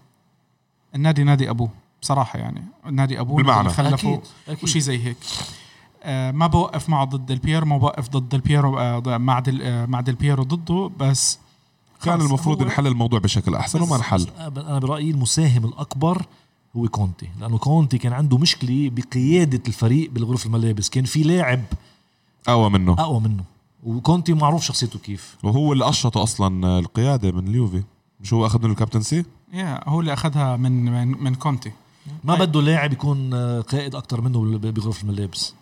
النادي 0.95 1.23
نادي 1.23 1.49
أبوه 1.49 1.69
بصراحة 2.01 2.39
يعني 2.39 2.63
النادي 2.85 3.19
أبوه 3.19 3.35
بالمعنى. 3.35 3.59
اللي 3.59 3.73
خلفه 3.73 3.93
أكيد 3.93 4.21
أكيد. 4.47 4.63
وشي 4.63 4.79
زي 4.79 5.05
هيك. 5.05 5.17
آه 5.17 5.68
ما 6.31 6.47
بوقف 6.47 6.89
معه 6.89 7.05
ضد 7.05 7.31
بييرو 7.41 7.65
ما 7.65 7.77
بوقف 7.77 8.09
ضد 8.09 8.35
بييرو 8.43 8.79
آه 8.79 9.17
مع 9.17 9.39
ديل 9.39 9.61
آه 9.63 9.85
مع 9.85 10.01
ديل 10.01 10.15
بييرو 10.15 10.43
ضده 10.43 10.91
بس 10.99 11.39
كان 12.03 12.21
المفروض 12.21 12.61
هو- 12.61 12.67
نحل 12.67 12.87
الموضوع 12.87 13.19
بشكل 13.19 13.55
أحسن 13.55 13.81
وما 13.81 13.95
انحل 13.95 14.27
أنا 14.39 14.79
برأيي 14.79 15.11
المساهم 15.11 15.65
الأكبر 15.65 16.25
هو 16.77 16.87
كونتي 16.87 17.29
لأنه 17.41 17.57
كونتي 17.57 17.97
كان 17.97 18.13
عنده 18.13 18.37
مشكلة 18.37 18.91
بقيادة 18.93 19.61
الفريق 19.67 20.11
بالغرف 20.11 20.45
الملابس 20.45 20.89
كان 20.89 21.05
في 21.05 21.23
لاعب 21.23 21.61
أقوى 22.47 22.69
منه. 22.69 22.93
أقوى 22.93 23.19
منه 23.19 23.43
وكونتي 23.83 24.33
معروف 24.33 24.63
شخصيته 24.63 24.99
كيف. 24.99 25.35
وهو 25.43 25.73
اللي 25.73 25.85
قشطه 25.85 26.23
أصلا 26.23 26.79
القيادة 26.79 27.31
من 27.31 27.47
اليوفي. 27.47 27.83
مش 28.21 28.33
هو 28.33 28.45
أخذ 28.45 28.59
منه 28.63 28.71
الكابتنسي؟ 28.71 29.25
يا 29.53 29.89
هو 29.89 29.99
اللي 29.99 30.13
أخذها 30.13 30.57
من 30.57 30.85
من, 30.85 31.23
من 31.23 31.35
كونتي. 31.35 31.71
ما. 32.23 32.35
بده 32.35 32.61
لاعب 32.61 32.93
يكون 32.93 33.33
آه، 33.33 33.61
قائد 33.61 33.95
أكتر 33.95 34.21
منه 34.21 34.57
بغرف 34.57 35.03
الملابس 35.03 35.53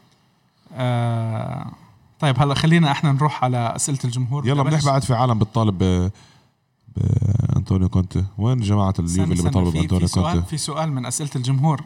آه 0.74 1.72
طيب 2.20 2.40
هلا 2.42 2.54
خلينا 2.54 2.92
إحنا 2.92 3.12
نروح 3.12 3.44
على 3.44 3.58
أسئلة 3.76 4.00
الجمهور. 4.06 4.48
يلا 4.48 4.64
منيح 4.64 4.86
بعد 4.86 5.04
في 5.04 5.14
عالم 5.14 5.40
بتطالب 5.40 5.84
ب 5.84 6.10
بانطونيو 7.54 7.90
كونتي. 7.90 8.24
وين 8.38 8.60
جماعة 8.60 8.94
اليوفي 9.00 9.24
اللي 9.24 9.44
بيطالبوا 9.44 9.72
بأنطونيو 9.72 10.08
في 10.08 10.14
سؤال 10.14 10.34
كونتي؟ 10.34 10.50
في 10.50 10.58
سؤال 10.58 10.92
من 10.92 11.06
أسئلة 11.06 11.30
الجمهور. 11.36 11.82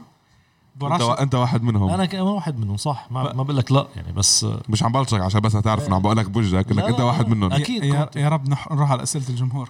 أنت, 0.83 1.01
أنت 1.01 1.35
واحد 1.35 1.63
منهم. 1.63 1.89
أنا 1.89 2.05
كمان 2.05 2.23
واحد 2.23 2.59
منهم 2.59 2.77
صح. 2.77 3.07
ما, 3.11 3.23
ب- 3.23 3.35
ما 3.35 3.43
بقول 3.43 3.57
لك 3.57 3.71
لا 3.71 3.87
يعني 3.95 4.11
بس 4.13 4.45
مش 4.69 4.83
عم 4.83 4.91
بلشك 4.91 5.21
عشان 5.21 5.39
بس 5.41 5.51
تعرف 5.53 5.87
انه 5.87 5.95
عم 5.95 6.01
بقول 6.01 6.17
لك 6.17 6.29
بوجهك 6.29 6.71
انك 6.71 6.83
أنت 6.83 6.99
واحد. 6.99 7.27
منهم. 7.29 7.53
أكيد 7.53 7.83
يا. 7.83 8.09
يا 8.15 8.29
رب 8.29 8.49
نح- 8.53 8.71
نروح 8.71 8.91
على 8.91 9.03
أسئلة 9.03 9.29
الجمهور. 9.29 9.69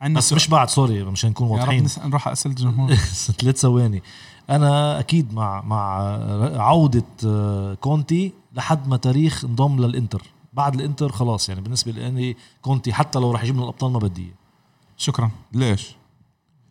عندنا 0.00 0.18
بس 0.18 0.32
مش 0.32 0.48
بعد 0.48 0.68
sorry 0.70 1.04
مشان 1.04 1.30
نكون 1.30 1.46
يا 1.48 1.52
رب 1.54 1.60
واضحين. 1.60 1.88
نس- 1.88 1.98
نروح 1.98 2.26
على 2.28 2.32
أسئلة 2.32 2.54
الجمهور. 2.54 2.94
ثلاث 3.40 3.56
ثواني. 3.60 4.02
أنا 4.50 5.00
أكيد 5.00 5.34
مع 5.34 5.60
مع 5.62 5.98
عودة 6.56 7.02
آه، 7.26 7.74
كونتي 7.74 8.32
لحد 8.54 8.88
ما 8.88 8.96
تاريخ 8.96 9.44
انضم 9.44 9.80
للإنتر. 9.84 10.22
بعد 10.52 10.74
الإنتر 10.74 11.12
خلاص 11.12 11.48
يعني 11.48 11.60
بالنسبة 11.60 11.92
لي 11.92 12.36
كونتي 12.62 12.92
حتى 12.92 13.18
لو 13.18 13.30
راح 13.32 13.42
يجيب 13.42 13.54
لنا 13.54 13.62
الأبطال 13.64 13.92
ما 13.92 13.98
بدي. 13.98 14.32
شكرا. 14.96 15.30
ليش؟ 15.52 15.94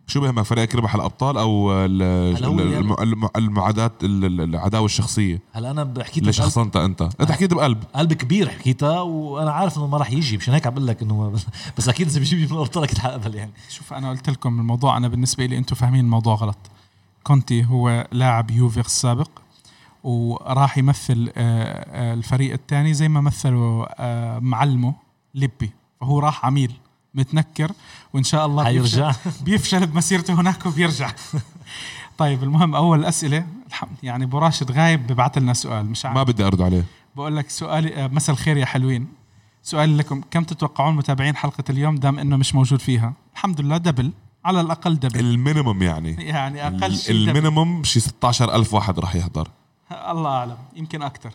شو 0.07 0.21
بهمك 0.21 0.43
فريقك 0.43 0.73
يربح 0.73 0.95
الأبطال 0.95 1.37
أو 1.37 1.71
يعني- 1.71 2.47
الم- 2.47 2.93
الم- 2.99 3.29
المعادات 3.35 4.03
ال- 4.03 4.25
ال- 4.25 4.41
العداوة 4.41 4.85
الشخصية. 4.85 5.41
هلا 5.53 5.71
أنا 5.71 5.83
بحكي 5.83 6.19
اللي 6.19 6.31
لك 6.31 6.37
قلب, 6.37 6.45
شخصنتها 6.47 6.85
أنت 6.85 7.01
انت 7.01 7.31
حكيت 7.31 7.53
بقلب. 7.53 7.83
قلب 7.95 8.13
كبير 8.13 8.49
حكيتها 8.49 9.01
وأنا 9.01 9.51
عارف 9.51 9.77
إنه 9.77 9.87
ما 9.87 9.97
راح 9.97 10.11
يجي 10.11 10.37
مشان 10.37 10.53
هيك 10.53 10.67
عم 10.67 10.73
بقول 10.73 10.87
لك 10.87 11.01
إنه 11.01 11.33
بس 11.77 11.89
أكيد 11.89 12.07
إذا 12.07 12.19
بيجيب 12.19 12.51
من 12.51 12.57
الأبطال 12.57 12.83
أكيد 12.83 12.97
حقبل 12.97 13.35
يعني. 13.35 13.51
شوف 13.69 13.93
أنا 13.93 14.09
قلت 14.09 14.29
لكم 14.29 14.59
الموضوع 14.59 14.97
أنا 14.97 15.07
بالنسبة 15.07 15.45
لي 15.45 15.57
أنتم 15.57 15.75
فاهمين 15.75 16.05
الموضوع 16.05 16.35
غلط. 16.35 16.57
كونتي 17.23 17.65
هو 17.65 18.07
لاعب 18.11 18.51
يوفي 18.51 18.79
السابق. 18.79 19.29
وراح 20.03 20.77
يمثل 20.77 21.31
آه، 21.37 21.41
آه، 21.41 22.13
الفريق 22.13 22.53
الثاني 22.53 22.93
زي 22.93 23.09
ما 23.09 23.21
مثلوا 23.21 23.85
آه، 23.99 24.39
معلمه 24.39 24.93
ليبي. 25.35 25.71
فهو 26.01 26.19
راح 26.19 26.45
عميل 26.45 26.73
متنكر 27.13 27.71
وإن 28.13 28.23
شاء 28.23 28.45
الله 28.45 28.63
حيرجع 28.63 29.07
بيفشل, 29.07 29.43
بيفشل 29.43 29.87
بمسيرته 29.87 30.33
هناك 30.33 30.65
وبيرجع. 30.65 31.11
طيب 32.17 32.43
المهم 32.43 32.75
أول 32.75 33.05
أسئلة. 33.05 33.47
الحمد 33.67 33.97
يعني 34.03 34.23
أبو 34.23 34.37
راشد 34.37 34.71
غايب 34.71 35.07
ببعث 35.07 35.37
لنا 35.37 35.53
سؤال 35.53 35.85
مش 35.85 36.05
عارف. 36.05 36.17
ما 36.17 36.23
بدي 36.23 36.43
أرد 36.43 36.61
عليه. 36.61 36.83
بقول 37.15 37.37
لك 37.37 37.49
سؤالي 37.49 38.07
مساء 38.07 38.33
الخير 38.35 38.57
يا 38.57 38.65
حلوين. 38.65 39.07
سؤالي 39.63 39.97
لكم. 39.97 40.21
كم 40.31 40.43
تتوقعون 40.43 40.95
متابعين 40.95 41.35
حلقة 41.35 41.63
اليوم؟ 41.69 41.95
دام 41.95 42.19
إنه 42.19 42.37
مش 42.37 42.55
موجود 42.55 42.79
فيها. 42.79 43.13
الحمد 43.33 43.61
لله 43.61 43.77
double 43.77 44.11
على 44.45 44.61
الأقل 44.61 44.95
double 44.95 45.19
ال 45.19 45.27
minimum 45.27 45.83
يعني. 45.83 46.11
يعني 46.13 46.67
أقل 46.67 46.95
شيء. 46.95 47.15
ال 47.15 47.24
minimum 47.24 47.83
شي 47.83 47.99
16000 47.99 48.73
واحد 48.73 48.99
راح 48.99 49.15
يحضر. 49.15 49.47
الله 49.93 50.29
أعلم 50.29 50.57
يمكن 50.75 51.01
أكثر. 51.01 51.31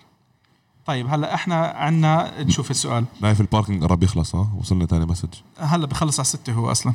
طيب 0.86 1.06
هلأ 1.06 1.34
إحنا 1.34 1.66
عندنا 1.66 2.42
نشوف 2.42 2.70
السؤال. 2.70 3.04
نايف 3.20 3.40
ال 3.40 3.46
parking 3.46 3.84
قرب 3.84 4.02
يخلص 4.02 4.34
ها؟ 4.34 4.48
وصلنا 4.58 4.86
تاني 4.86 5.06
message 5.06 5.28
هلأ 5.58 5.86
بخلص 5.86 6.20
على 6.20 6.24
ستة 6.24 6.52
هو 6.52 6.70
أصلا. 6.70 6.92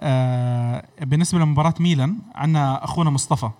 آه 0.00 0.84
بالنسبة 1.00 1.38
لمباراة 1.38 1.74
ميلان 1.80 2.18
عندنا 2.34 2.84
أخونا 2.84 3.10
مصطفى. 3.10 3.50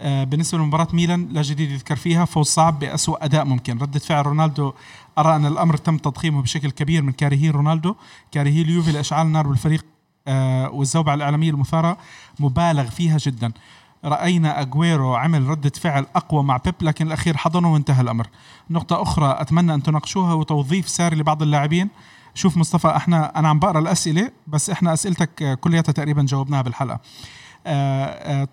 آه 0.00 0.24
بالنسبة 0.24 0.58
لمباراة 0.58 0.88
ميلان 0.92 1.28
لا 1.30 1.42
جديد 1.42 1.70
يذكر 1.70 1.96
فيها 1.96 2.24
فوز 2.24 2.46
صعب 2.46 2.78
بأسوأ 2.78 3.24
أداء 3.24 3.44
ممكن. 3.44 3.78
ردة 3.78 3.98
فعل 3.98 4.26
رونالدو 4.26 4.72
أرى 5.18 5.36
أن 5.36 5.46
الأمر 5.46 5.76
تم 5.76 5.98
تضخيمه 5.98 6.42
بشكل 6.42 6.70
كبير 6.70 7.02
من 7.02 7.12
كارهي 7.12 7.50
رونالدو. 7.50 7.94
كارهي 8.32 8.62
اليوفي 8.62 8.92
لإشعال 8.92 9.26
النار 9.26 9.46
بالفريق 9.46 9.84
آه 10.28 10.70
والزوبعة 10.70 11.14
الإعلامية 11.14 11.50
المثارة 11.50 11.98
مبالغ 12.40 12.84
فيها 12.84 13.18
جدا. 13.18 13.52
رأينا 14.06 14.60
أجويرو 14.60 15.14
عمل 15.14 15.46
ردة 15.48 15.72
فعل 15.80 16.06
أقوى 16.16 16.42
مع 16.42 16.56
بيب 16.56 16.74
لكن 16.80 17.06
الأخير 17.06 17.36
حضنه 17.36 17.72
وانتهى 17.72 18.00
الأمر. 18.00 18.26
نقطة 18.70 19.02
أخرى 19.02 19.36
أتمنى 19.38 19.74
أن 19.74 19.82
تناقشوها 19.82 20.34
وتوظيف 20.34 20.88
ساري 20.88 21.16
لبعض 21.16 21.42
اللاعبين. 21.42 21.88
شوف 22.34 22.56
مصطفى 22.56 22.88
إحنا 22.88 23.38
أنا 23.38 23.48
عم 23.48 23.58
بقرأ 23.58 23.78
الأسئلة 23.78 24.30
بس 24.46 24.70
إحنا 24.70 24.92
أسئلتك 24.92 25.42
آه، 25.42 25.54
كلياتها 25.54 25.92
تقريبا 25.92 26.22
جاوبناها 26.22 26.62
بالحلقة. 26.62 27.00
آه، 27.66 28.42
آه، 28.42 28.44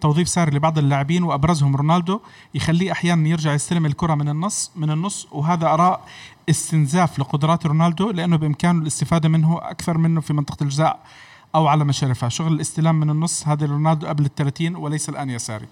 توظيف 0.00 0.28
ساري 0.28 0.56
لبعض 0.56 0.78
اللاعبين 0.78 1.22
وأبرزهم 1.22 1.76
رونالدو 1.76 2.20
يخليه 2.54 2.92
أحيانا 2.92 3.28
يرجع 3.28 3.54
يستلم 3.54 3.86
الكرة 3.86 4.14
من 4.14 4.28
النص 4.28 4.70
من 4.76 4.90
النص 4.90 5.28
وهذا 5.32 5.66
آراء 5.66 6.04
استنزاف 6.50 7.18
لقدرات 7.18 7.66
رونالدو 7.66 8.10
لأنه 8.10 8.36
بإمكانه 8.36 8.82
الاستفادة 8.82 9.28
منه 9.28 9.58
أكثر 9.62 9.98
منه 9.98 10.20
في 10.20 10.32
منطقة 10.32 10.62
الجزاء 10.62 11.00
أو 11.54 11.66
على 11.66 11.84
مشارفها. 11.84 12.28
شغل 12.28 12.52
الاستلام 12.52 13.00
من 13.00 13.10
النص 13.10 13.48
هذا 13.48 13.66
رونالدو 13.66 14.06
قبل 14.06 14.24
ال 14.24 14.34
30 14.34 14.76
وليس 14.76 15.08
الآن 15.08 15.30
يا 15.30 15.38
ساري 15.38 15.66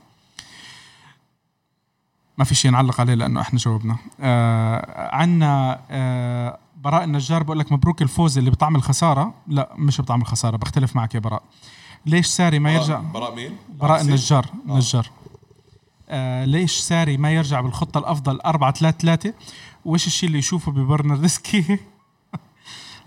ما 2.39 2.45
في 2.45 2.55
شيء 2.55 2.71
نعلق 2.71 3.01
عليه 3.01 3.15
لأنه 3.15 3.41
إحنا 3.41 3.59
جاوبنا. 3.59 3.97
آه 4.21 5.17
عندنا 5.17 5.81
آه 5.91 6.59
براء 6.77 7.05
النجار 7.05 7.43
بقول 7.43 7.59
لك 7.59 7.73
مبروك 7.73 8.03
الفوز 8.03 8.39
اللي 8.39 8.51
بطعم 8.51 8.77
الخسارة. 8.77 9.35
لا 9.49 9.73
مش 9.77 10.01
بطعم 10.01 10.21
الخسارة 10.23 10.57
بختلف 10.57 10.97
معك 10.97 11.15
يا 11.15 11.21
براء. 11.21 11.43
ليش 12.07 12.27
ساري 12.27 12.59
ما 12.59 12.75
يرجع؟ 12.75 12.99
براء 13.01 13.35
مين؟ 13.35 13.57
براء 13.69 14.01
النجار 14.01 14.47
النجار 14.69 15.11
آه. 16.09 16.45
ليش 16.45 16.73
ساري 16.73 17.17
ما 17.17 17.33
يرجع 17.33 17.61
بالخطة 17.61 17.99
الأفضل 17.99 18.41
4 18.41 18.73
3 18.73 18.99
3 18.99 19.35
وايش 19.85 20.07
الشيء 20.07 20.27
اللي 20.27 20.39
يشوفه 20.39 20.73
ببرناردسكي؟ 20.73 21.79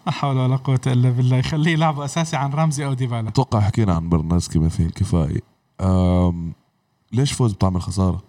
لا 0.05 0.11
حول 0.11 0.37
ولا 0.37 0.55
قوة 0.55 0.81
إلا 0.87 1.09
بالله. 1.09 1.37
يخليه 1.37 1.71
يلعبه 1.71 2.05
أساسي 2.05 2.35
عن 2.35 2.51
رمزي 2.51 2.85
أو 2.85 2.93
ديبالا 2.93 3.29
أتوقع 3.29 3.59
حكينا 3.59 3.93
عن 3.93 4.09
برناسكي 4.09 4.59
ما 4.59 4.69
فيه 4.69 4.85
الكفاية. 4.85 5.41
أم 5.81 6.53
ليش 7.11 7.31
فوز 7.31 7.53
بطعم 7.53 7.75
الخسارة؟ 7.75 8.23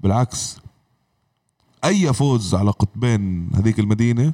بالعكس. 0.00 0.60
أي 1.84 2.12
فوز 2.12 2.54
على 2.54 2.70
قطبين 2.70 3.50
هذيك 3.54 3.78
المدينة 3.78 4.32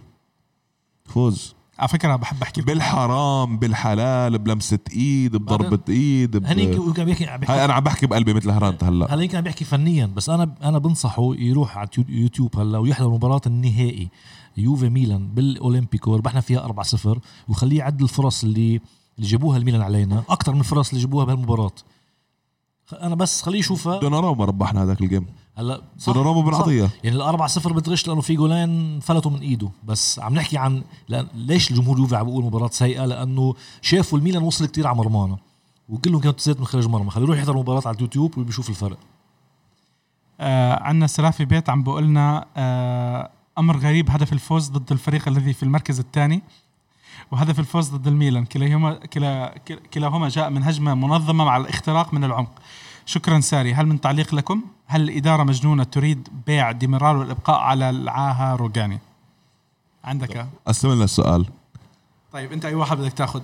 فوز. 1.07 1.55
على 1.79 1.89
فكرة 1.89 2.17
بحب 2.17 2.43
أحكي 2.43 2.63
بالحرام 2.63 3.59
بالحلال 3.59 4.39
بلمسة 4.39 4.79
إيد 4.93 5.37
بضربة 5.37 5.79
إيد 5.89 6.37
ب... 6.37 6.45
هنيك 6.45 7.01
بيحكي 7.01 7.27
عم 7.27 7.37
بيحكي 7.41 7.53
هاي 7.53 7.65
أنا 7.65 7.73
عم 7.73 7.85
بحكي 7.85 8.07
بقلبي 8.07 8.35
مثل 8.35 8.51
هرانت 8.51 8.85
هلأ. 8.85 9.15
هلا 9.15 9.23
يمكن 9.23 9.37
عم 9.39 9.45
بيحكي 9.45 9.65
فنيا 9.65 10.07
بس 10.07 10.29
أنا 10.31 10.55
أنا 10.63 10.79
بنصحه 10.79 11.35
يروح 11.35 11.79
على 11.79 11.89
يوتيوب 12.09 12.59
هلأ 12.59 12.79
ويحضر 12.79 13.09
مباراة 13.09 13.41
النهائي. 13.47 14.09
يوفي 14.63 14.89
ميلان 14.89 15.29
بالأولمبيكو 15.29 16.17
ربحنا 16.17 16.41
فيها 16.41 16.69
4-0 16.69 17.19
وخليه 17.49 17.79
يعد 17.79 18.03
الفرص 18.03 18.45
اللي 18.45 18.81
اللي 19.19 19.29
جابوها 19.31 19.59
الميلان 19.59 19.83
علينا 19.83 20.23
أكثر 20.29 20.53
من 20.55 20.61
الفرص 20.61 20.89
اللي 20.89 21.01
جابوها 21.01 21.25
بهالمباراة. 21.25 21.71
أنا 23.03 23.15
بس 23.15 23.43
خليه 23.43 23.59
يشوفها. 23.59 24.01
دوناروما 24.01 24.45
ربحنا 24.45 24.83
هذاك 24.83 25.01
الجيم. 25.01 25.27
هلا 25.57 25.83
صح- 25.99 26.13
دوناروما 26.13 26.41
بن 26.51 26.53
صح. 26.53 26.61
عطيه 26.61 26.91
يعني 27.05 27.17
الأربعة 27.17 27.49
صفر 27.49 27.73
بتغش 27.73 28.09
لأنه 28.09 28.21
في 28.21 28.35
جولين 28.37 29.01
فلتوا 29.01 29.31
من 29.31 29.41
إيده. 29.41 29.71
بس 29.85 30.19
عم 30.19 30.35
نحكي 30.35 30.59
عن 30.59 30.83
لأن 31.09 31.27
ليش 31.35 31.71
الجمهور 31.71 31.99
يوفي 31.99 32.17
عم 32.17 32.27
بيقول 32.27 32.45
مباراة 32.45 32.69
سيئة؟ 32.73 33.05
لأنه 33.05 33.55
شافوا 33.83 34.19
الميلان 34.19 34.43
وصل 34.43 34.67
كتير 34.67 34.87
على 34.87 34.97
مرمانا 34.97 35.37
وكلهم 35.89 36.21
كانوا 36.21 36.33
تسديدات 36.35 36.61
من 36.61 36.67
خارج 36.67 36.87
مرمى. 36.89 37.11
خليه 37.11 37.25
يروح 37.25 37.39
يحضر 37.39 37.57
مباراة 37.57 37.83
على 37.87 37.97
اليوتيوب 37.97 38.39
وبيشوف 38.39 38.71
الفرق. 38.71 38.99
آه 40.41 40.83
عندنا 40.83 41.07
سلافي 41.07 41.45
بيت 41.45 41.71
عم 41.71 41.83
بقول 41.83 42.05
لنا 42.05 42.47
آه 42.57 43.31
أمر 43.59 43.77
غريب 43.77 44.11
هدف 44.11 44.33
الفوز 44.33 44.69
ضد 44.69 44.93
الفريق 44.93 45.29
الذي 45.29 45.53
في 45.53 45.63
المركز 45.63 45.99
الثاني 45.99 46.43
وهدف 47.31 47.61
الفوز 47.61 47.91
ضد 47.91 48.07
الميلان. 48.07 48.45
كلاهما 48.45 48.95
كلا 48.95 49.55
كلاهما 49.95 50.29
جاء 50.29 50.51
من 50.51 50.63
هجمة 50.63 50.95
منظمة 50.95 51.45
مع 51.45 51.57
الاختراق 51.57 52.15
من 52.15 52.25
العمق. 52.25 52.53
شكرا 53.07 53.41
ساري. 53.41 53.75
هل 53.75 53.87
من 53.87 54.01
تعليق 54.01 54.35
لكم؟ 54.35 54.63
هل 54.87 55.03
الإدارة 55.03 55.43
مجنونة 55.43 55.85
تريد 55.85 56.29
بيع 56.47 56.73
ديميرال 56.73 57.17
والإبقاء 57.17 57.61
على 57.61 57.91
العاهة 57.91 58.55
روجاني؟ 58.57 58.99
عندك. 60.05 60.35
طيب. 60.35 60.47
أسلم 60.67 60.93
لنا 60.93 61.05
السؤال. 61.05 61.47
طيب 62.33 62.53
أنت 62.53 62.65
أي 62.65 62.75
واحد 62.75 62.99
بدك 62.99 63.13
تأخذ؟ 63.13 63.43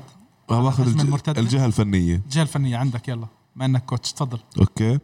باخذ 0.49 0.89
الج... 1.01 1.39
الجهة 1.39 1.67
الفنية. 1.67 2.15
الجهة 2.15 2.43
الفنية. 2.43 2.77
عندك. 2.77 3.09
يلا. 3.09 3.27
ما 3.57 3.65
إنك 3.65 3.85
coach. 3.85 4.13
تفضل. 4.13 4.39
okay. 4.59 4.99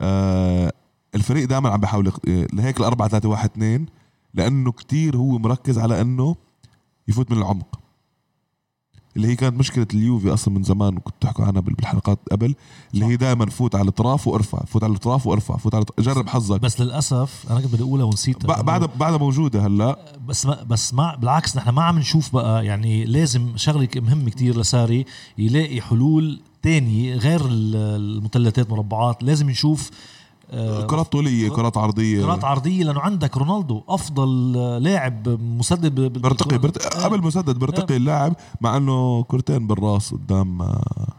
آه 0.00 0.72
الفريق 1.14 1.48
دائما 1.48 1.70
عم 1.70 1.80
بحاول 1.80 2.08
آه، 2.08 2.46
لهيك 2.52 2.80
ال 2.80 2.84
4 2.84 3.08
3 3.08 3.28
1 3.28 3.50
2 3.50 3.86
لأنه 4.34 4.72
كتير 4.72 5.16
هو 5.16 5.38
مركز 5.38 5.78
على 5.78 6.00
إنه 6.00 6.36
يفوت 7.08 7.30
من 7.30 7.38
العمق. 7.38 7.80
اللي 9.16 9.28
هي 9.28 9.36
كانت 9.36 9.58
مشكلة 9.58 9.86
اليوفي 9.94 10.32
أصلا 10.32 10.54
من 10.54 10.62
زمان 10.62 10.96
وكنت 10.96 11.14
تحكوا 11.20 11.44
عنها 11.44 11.60
بالحلقات 11.60 12.18
قبل 12.30 12.54
اللي 12.94 13.04
هي 13.06 13.16
دائما 13.16 13.46
فوت 13.46 13.74
على 13.74 13.82
الأطراف 13.82 14.28
وأرفع 14.28 14.58
فوت 14.64 14.84
على 14.84 14.90
الأطراف 14.90 15.26
وأرفع 15.26 15.56
فوت 15.56 15.74
على 15.74 15.84
جرب 15.98 16.28
حظك. 16.28 16.60
بس 16.60 16.80
للأسف 16.80 17.46
أنا 17.50 17.60
كنت 17.60 17.72
بدي 17.72 17.82
أقولها 17.82 18.04
ونسيتها. 18.04 18.62
بعد 18.62 18.98
بعدها 18.98 19.18
موجودة 19.18 19.66
هلأ. 19.66 20.14
بس 20.26 20.46
ما 20.46 20.62
بس 20.62 20.94
ما 20.94 21.16
بالعكس 21.16 21.56
نحن 21.56 21.70
ما 21.70 21.82
عم 21.82 21.98
نشوف 21.98 22.32
بقى 22.32 22.66
يعني 22.66 23.04
لازم 23.04 23.56
شغلة 23.56 23.88
مهمه 23.96 24.30
كتير 24.30 24.58
لساري 24.58 25.04
يلاقي 25.38 25.80
حلول 25.80 26.40
تاني 26.62 27.14
غير 27.14 27.40
المثلثات 27.46 28.70
مربعات 28.70 29.22
لازم 29.22 29.50
نشوف 29.50 29.90
كرات 30.86 31.12
طولية 31.12 31.48
كرات 31.50 31.76
عرضية. 31.76 32.22
كرات 32.22 32.44
عرضية 32.44 32.84
لأنه 32.84 33.00
عندك 33.00 33.36
رونالدو 33.36 33.82
أفضل 33.88 34.54
آه، 34.56 34.78
لاعب 34.78 35.28
مسدد 35.42 36.00
برتقي, 36.18 36.56
آه. 36.56 37.04
قبل 37.04 37.22
مسدد 37.22 37.58
برتقي 37.58 37.96
اللاعب 37.96 38.36
مع 38.60 38.76
إنه 38.76 39.22
كرتين 39.22 39.66
بالراس 39.66 40.14
قدام 40.14 40.62
آه، 40.62 41.12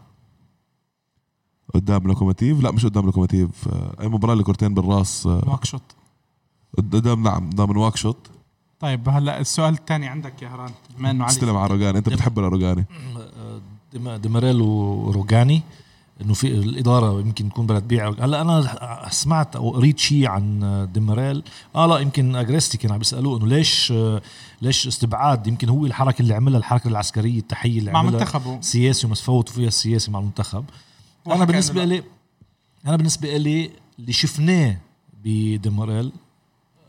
قدام 1.75 2.07
لوكوموتيف. 2.07 2.61
لا 2.63 2.71
مش 2.71 2.85
قدام 2.85 3.05
لوكوموتيف 3.05 3.67
آه، 3.67 3.95
أي 4.01 4.07
مباراة 4.07 4.33
اللي 4.33 4.43
كرتين 4.43 4.73
بالراس 4.73 5.27
آه، 5.27 5.41
واك 5.47 5.65
شوت 5.65 5.81
قدام 6.77 7.23
نعم 7.23 7.49
قدام 7.49 7.71
الواك 7.71 7.95
شوت 7.95 8.17
طيب 8.79 9.09
هلا 9.09 9.39
السؤال 9.39 9.73
الثاني 9.73 10.07
عندك 10.07 10.41
يا 10.41 10.47
هران. 10.47 10.71
بما 10.97 11.11
إنه 11.11 11.23
علي 11.23 11.31
استلم 11.33 11.55
على 11.57 11.73
روجاني 11.73 11.97
أنت 11.97 12.09
بتحب 12.09 12.39
الروجاني 12.39 12.85
آه، 13.17 13.59
ديما- 13.93 14.17
ديمارال 14.17 14.61
وروجاني 14.61 15.61
إنه 16.21 16.33
في 16.33 16.47
الإدارة 16.47 17.19
يمكن 17.19 17.49
تكون 17.49 17.65
بدها 17.65 17.79
تبيع 17.79 18.09
هلأ 18.09 18.41
أنا 18.41 19.07
سمعت 19.11 19.55
أو 19.55 19.69
قريت 19.71 19.99
شيء 19.99 20.27
عن 20.27 20.87
ديمارال. 20.93 21.43
آه 21.75 21.85
لا 21.85 21.97
يمكن 21.99 22.35
أغريستي 22.35 22.77
كان 22.77 22.91
عم 22.91 22.97
بيسألوه 22.97 23.37
إنه 23.37 23.47
ليش 23.47 23.93
ليش 24.61 24.87
استبعاد؟ 24.87 25.47
يمكن 25.47 25.69
هو 25.69 25.85
الحركة 25.85 26.21
اللي 26.21 26.33
عملها 26.33 26.57
الحركة 26.59 26.87
العسكرية 26.87 27.39
التحية 27.39 27.79
اللي 27.79 27.91
عملها 27.91 27.99
مع. 27.99 28.19
منتخبه. 28.19 28.61
سياسي 28.61 29.05
وما 29.07 29.15
فوتوا 29.15 29.53
فيها 29.55 29.67
السياسي 29.67 30.11
مع 30.11 30.19
المنتخب. 30.19 30.65
أنا 31.27 31.45
بالنسبة. 31.45 31.83
لي 31.83 32.03
أنا 32.87 32.95
بالنسبة 32.95 33.37
لي 33.37 33.69
اللي 33.99 34.13
شفناه 34.13 34.77
بديماريل 35.23 36.11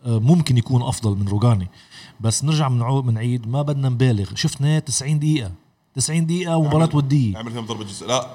آه، 0.07 0.19
ممكن 0.19 0.59
يكون 0.59 0.83
أفضل 0.83 1.17
من 1.19 1.29
روجاني. 1.29 1.69
بس 2.21 2.45
نرجع 2.45 2.69
من 2.69 2.83
عو- 2.83 3.03
من 3.03 3.19
عيد 3.19 3.49
ما 3.49 3.63
بدنا 3.63 3.89
نبالغ. 3.89 4.35
شفناه 4.35 4.79
90 4.79 5.19
دقيقة. 5.19 5.51
90 5.95 6.27
دقيقة 6.27 6.57
ومباراة 6.57 6.89
ودية. 6.95 7.39
عمل 7.39 7.53
فيهم 7.53 7.67
ضربة 7.67 7.85
جزاء. 7.85 8.09
لا. 8.09 8.27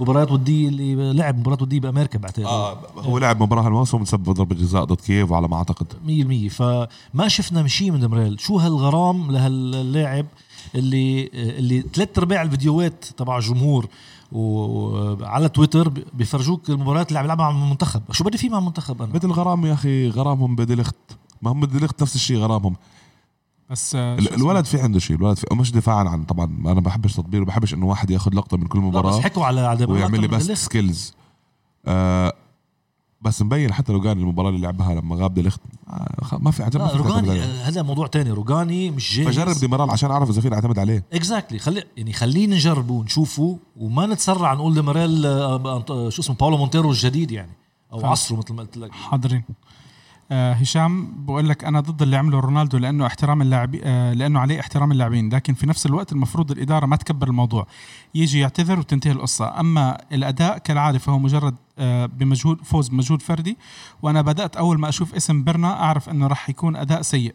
مباريات 0.00 0.32
ودية 0.32 0.68
اللي 0.68 1.12
لعب 1.12 1.38
مباراة 1.38 1.58
ودية 1.62 1.80
بأمريكا 1.80 2.18
بعتقد 2.18 2.44
آه 2.44 2.78
هو 2.98 3.18
لعب 3.18 3.42
مباراة 3.42 3.62
هالموسم 3.62 4.04
سبب 4.04 4.30
ضربة 4.30 4.54
جزاء 4.54 4.84
ضد 4.84 5.00
كييف 5.00 5.32
على 5.32 5.48
ما 5.48 5.56
أعتقد. 5.56 5.86
100% 6.48 6.52
فما 6.52 7.28
شفنا 7.28 7.68
شيء 7.68 7.90
من 7.90 8.00
دمريل. 8.00 8.40
شو 8.40 8.58
هالغرام 8.58 9.30
لهاللاعب 9.30 10.26
اللي 10.74 11.30
اللي 11.34 11.84
ثلاث 11.94 12.18
ارباع 12.18 12.42
الفيديوهات 12.42 13.04
تبع 13.16 13.38
الجمهور 13.38 13.86
وعلى 14.32 15.48
تويتر 15.48 15.92
بيفرجوك 16.14 16.70
المباريات 16.70 17.08
اللي 17.08 17.18
عم 17.18 17.24
يلعبها 17.24 17.50
مع 17.52 17.64
المنتخب. 17.64 18.02
شو 18.10 18.24
بدي 18.24 18.38
فيه 18.38 18.48
مع 18.50 18.58
المنتخب 18.58 19.02
أنا؟ 19.02 19.12
مثل 19.14 19.30
غرام 19.30 19.66
يا 19.66 19.72
أخي 19.72 20.08
غرامهم 20.08 20.56
بديليخت 20.56 20.96
ما 21.42 21.52
هم 21.52 21.60
بديليخت 21.60 22.02
نفس 22.02 22.14
الشيء 22.14 22.36
غرامهم. 22.36 22.76
بس؟ 23.70 23.94
الولد 23.94 24.64
في 24.64 24.80
عنده 24.80 24.98
شيء 24.98 25.16
الولد 25.16 25.38
في 25.38 25.46
مش 25.52 25.72
دفاعا 25.72 26.08
عن 26.08 26.24
طبعا 26.24 26.44
أنا 26.46 26.80
بحبش 26.80 27.14
تطبيل 27.14 27.42
وبحبش 27.42 27.74
إنه 27.74 27.86
واحد 27.86 28.10
ياخذ 28.10 28.34
لقطة 28.34 28.56
من 28.56 28.66
كل 28.66 28.78
لا 28.78 28.84
بس 28.84 28.94
مباراة 28.96 29.20
حكوا 29.20 29.44
على 29.44 29.86
ويعمل 29.88 30.20
لي 30.20 30.28
بس. 30.28 30.50
skills 30.50 31.14
آه 31.86 32.32
بس 33.20 33.42
مبين 33.42 33.72
حتى 33.72 33.92
لو 33.92 34.00
كان 34.00 34.18
المباراة 34.18 34.48
اللي 34.48 34.60
لعبها 34.60 34.94
لما 34.94 35.16
غاب 35.16 35.34
ديليخت 35.34 35.60
آه 35.88 36.38
ما 36.38 36.50
في 36.50 36.62
عجب 36.62 36.80
ما 36.80 36.92
روجاني. 36.92 37.40
هذا 37.40 37.82
موضوع 37.82 38.06
تاني 38.06 38.30
روجاني 38.30 38.90
مش 38.90 39.16
جاهز 39.16 39.28
فجرب 39.28 39.56
ديمارال 39.56 39.90
عشان 39.90 40.10
أعرف 40.10 40.30
إذا 40.30 40.40
فينا 40.40 40.54
اعتمد 40.54 40.78
عليه 40.78 41.04
exactly 41.12 41.58
خلي 41.58 41.84
يعني 41.96 42.12
خلينا 42.12 42.54
نجربه 42.56 42.94
ونشوفه 42.94 43.58
وما 43.76 44.06
نتسرع 44.06 44.54
نقول 44.54 44.74
ديمارال 44.74 45.26
آه، 45.26 45.84
آه، 45.90 46.08
شو 46.08 46.22
اسمه 46.22 46.36
باولو 46.36 46.56
مونتيرو 46.56 46.90
الجديد 46.90 47.30
يعني 47.30 47.52
أو. 47.92 48.06
عصره 48.06 48.36
مثل 48.36 48.54
ما 48.54 48.62
قلت 48.62 48.76
لك 48.76 48.92
حاضرين 48.92 49.42
هشام 50.32 51.24
بقول 51.24 51.48
لك 51.48 51.64
أنا 51.64 51.80
ضد 51.80 52.02
اللي 52.02 52.16
عمله 52.16 52.40
رونالدو 52.40 52.78
لأنه 52.78 53.06
احترام 53.06 53.42
اللاعبين 53.42 53.80
آه 53.84 54.12
لأنه 54.12 54.40
عليه 54.40 54.60
احترام 54.60 54.92
اللاعبين 54.92 55.34
لكن 55.34 55.54
في 55.54 55.66
نفس 55.66 55.86
الوقت 55.86 56.12
المفروض 56.12 56.50
الإدارة 56.50 56.86
ما 56.86 56.96
تكبر 56.96 57.28
الموضوع 57.28 57.66
يجي 58.14 58.38
يعتذر 58.40 58.78
وتنتهي 58.78 59.12
القصة. 59.12 59.60
أما 59.60 59.98
الأداء 60.12 60.58
كالعادة 60.58 60.98
فهو 60.98 61.18
مجرد 61.18 61.54
آه 61.78 62.06
بمجهود 62.06 62.64
فوز 62.64 62.88
بمجهود 62.88 63.22
فردي 63.22 63.58
وأنا 64.02 64.22
بدأت 64.22 64.56
أول 64.56 64.80
ما 64.80 64.88
أشوف 64.88 65.14
اسم 65.14 65.44
برنا 65.44 65.82
أعرف 65.82 66.08
إنه 66.08 66.26
راح 66.26 66.50
يكون 66.50 66.76
أداء 66.76 67.02
سيء. 67.02 67.34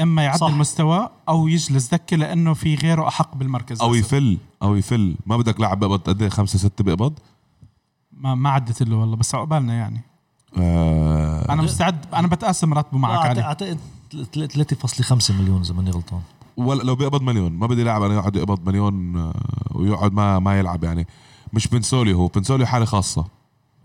إما 0.00 0.22
يعدل 0.22 0.38
صح. 0.38 0.50
مستواه 0.54 1.10
أو 1.28 1.48
يجلس 1.48 1.94
دكه 1.94 2.16
لأنه 2.16 2.54
في 2.54 2.74
غيره 2.74 3.08
أحق 3.08 3.36
بالمركز. 3.36 3.80
أو. 3.80 3.94
يفل 3.94 4.38
أو 4.62 4.76
يفل. 4.76 5.16
ما 5.26 5.36
بدك 5.36 5.60
لاعب 5.60 5.80
بيقبض 5.80 5.98
قد 5.98 6.22
إيه؟ 6.22 6.28
خمسة 6.28 6.58
ستة 6.58 6.84
بيقبض 6.84 7.18
ما, 8.12 8.34
ما 8.34 8.50
عدت 8.50 8.82
له 8.82 8.96
والله 8.96 9.16
بس 9.16 9.34
عقبالنا 9.34 9.74
يعني. 9.74 10.09
آه 10.58 11.52
أنا 11.52 11.62
مستعد 11.62 11.96
أنا 12.14 12.26
بتقاسم 12.26 12.74
راتبه 12.74 12.98
معك 12.98 13.12
لا، 13.24 13.28
عليه 13.30 13.42
اعتقد 13.42 13.78
3.5 14.36 15.30
مليون 15.30 15.60
إذا 15.60 15.74
ماني 15.74 15.90
غلطان. 15.90 16.20
ولا 16.56 16.82
لو 16.82 16.94
بيقبض 16.94 17.22
مليون 17.22 17.52
ما 17.52 17.66
بدي 17.66 17.82
لاعب 17.84 18.02
أنا 18.02 18.14
يقعد 18.14 18.36
يقبض 18.36 18.66
مليون 18.68 19.16
آه، 19.16 19.32
ويقعد 19.74 20.12
ما 20.12 20.38
ما 20.38 20.58
يلعب 20.58 20.84
يعني. 20.84 21.06
مش 21.52 21.68
بنسولي 21.68 22.14
هو 22.14 22.26
بنسولي 22.26 22.66
حالة 22.66 22.84
خاصة. 22.84 23.24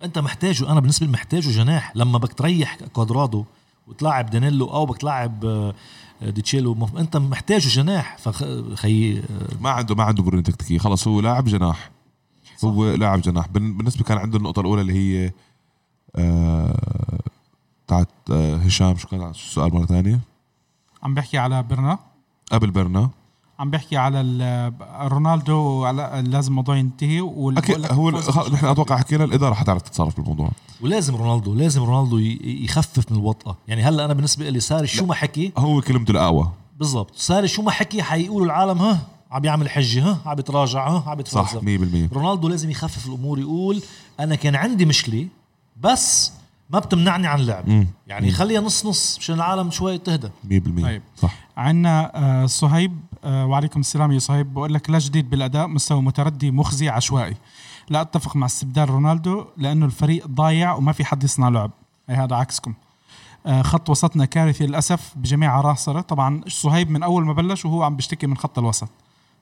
أنت 0.03 0.19
محتاجه 0.19 0.71
أنا 0.71 0.79
بالنسبة 0.79 1.05
لي 1.05 1.11
محتاجه 1.11 1.49
جناح. 1.49 1.91
لما 1.95 2.17
بدك 2.17 2.33
تريح 2.33 2.77
كوادرادو 2.93 3.45
وتلاعب 3.87 4.29
دانيلو 4.29 4.65
أو 4.65 4.85
بدك 4.85 4.97
تلاعب 4.97 5.45
آه، 5.45 5.73
ديتشيلو 6.21 6.73
مف- 6.75 6.97
أنت 6.97 7.17
محتاجه 7.17 7.67
جناح. 7.67 8.17
فخي 8.17 9.21
ما 9.61 9.69
عنده 9.69 9.95
ما 9.95 10.03
عنده 10.03 10.23
بنيه 10.23 10.41
تكتيكية. 10.43 10.77
خلص 10.77 11.07
هو 11.07 11.19
لاعب 11.21 11.45
جناح. 11.45 11.89
هو 12.63 12.85
لاعب 12.93 13.21
جناح. 13.21 13.47
بن- 13.47 13.77
بالنسبة 13.77 14.03
كان 14.03 14.17
عنده 14.17 14.37
النقطة 14.37 14.59
الأولى 14.59 14.81
اللي 14.81 14.93
هي 14.93 15.31
تاعت 17.87 18.07
آه 18.31 18.55
هشام 18.57 18.97
شو 18.97 19.07
كان 19.07 19.29
السؤال 19.29 19.73
مرة 19.73 19.85
ثانية. 19.85 20.19
عم 21.03 21.13
بحكي 21.13 21.37
على 21.37 21.63
برنا 21.63 21.99
قبل 22.51 22.71
برنا 22.71 23.09
عم 23.59 23.69
بحكي 23.71 23.97
على 23.97 24.21
ال- 24.21 24.73
رونالدو 25.11 25.85
على 25.85 26.23
لازم 26.27 26.49
الموضوع 26.51 26.77
ينتهي 26.77 27.19
أكيد 27.57 27.91
هو 27.91 28.09
نحن 28.11 28.65
أتوقع 28.65 28.97
حكينا 28.97 29.23
الإدارة 29.23 29.53
حتعرف 29.53 29.81
تتصرف 29.81 30.15
بالموضوع. 30.17 30.49
ولازم 30.81 31.15
رونالدو 31.15 31.53
لازم 31.53 31.83
رونالدو 31.83 32.17
ي- 32.17 32.39
يخفف 32.63 33.11
من 33.11 33.17
الوطأة. 33.17 33.55
يعني 33.67 33.83
هلأ 33.83 34.05
أنا 34.05 34.13
بالنسبة 34.13 34.49
لي 34.49 34.59
ساري 34.59 34.87
شو 34.87 35.05
ما 35.05 35.13
حكي؟ 35.13 35.51
هو 35.57 35.81
كلمته 35.81 36.11
الاقوى 36.11 36.51
بالضبط. 36.79 37.15
ساري 37.15 37.47
شو 37.47 37.61
ما 37.61 37.71
حكي 37.71 38.03
حيقولوا 38.03 38.45
العالم 38.45 38.77
ها 38.77 38.99
عم 39.31 39.45
يعمل 39.45 39.69
حجة 39.69 40.03
ها 40.03 40.17
عم 40.25 40.35
بيتراجع 40.35 40.87
ها 40.87 41.03
عم 41.09 41.23
صح 41.25 41.53
100% 41.53 41.57
بيتفلسف 41.57 42.13
رونالدو 42.13 42.47
لازم 42.47 42.69
يخفف 42.69 43.07
الأمور 43.07 43.39
يقول 43.39 43.81
أنا 44.19 44.35
كان 44.35 44.55
عندي 44.55 44.85
مشكلة 44.85 45.27
بس 45.75 46.31
ما 46.69 46.79
بتمنعني 46.79 47.27
عن 47.27 47.39
اللعب 47.39 47.69
مم. 47.69 47.87
يعني 48.07 48.31
خليها 48.31 48.61
نص 48.61 48.85
نص 48.85 49.17
مشان 49.19 49.35
العالم 49.35 49.71
شوي 49.71 49.97
تهدى 49.97 50.27
100% 50.27 50.81
طيب. 50.83 51.01
صح. 51.17 51.33
عندنا 51.57 52.11
آه، 52.15 52.45
صهيب 52.45 52.99
آه، 53.23 53.45
وعليكم 53.45 53.79
السلام 53.79 54.11
يا 54.11 54.19
صهيب. 54.19 54.53
بقول 54.53 54.73
لك 54.73 54.89
لا 54.89 54.99
جديد 54.99 55.29
بالأداء 55.29 55.67
مستوى 55.67 56.01
متردي 56.01 56.51
مخزي 56.51 56.89
عشوائي. 56.89 57.35
لا 57.89 58.01
أتفق 58.01 58.35
مع 58.35 58.45
استبدال 58.45 58.89
رونالدو 58.89 59.45
لأنه 59.57 59.85
الفريق 59.85 60.27
ضايع 60.27 60.75
وما 60.75 60.91
في 60.91 61.05
حد 61.05 61.23
يصنع 61.23 61.49
لعب. 61.49 61.71
هي 62.09 62.15
هذا 62.15 62.35
عكسكم. 62.35 62.73
آه، 63.45 63.61
خط 63.61 63.89
وسطنا 63.89 64.25
كارثي 64.25 64.67
للأسف 64.67 65.13
بجميع 65.15 65.57
عناصره 65.57 66.01
طبعا 66.01 66.41
صهيب 66.47 66.89
من 66.91 67.03
أول 67.03 67.25
ما 67.25 67.33
بلش 67.33 67.65
وهو 67.65 67.83
عم 67.83 67.95
بيشتكي 67.95 68.27
من 68.27 68.37
خط 68.37 68.59
الوسط 68.59 68.89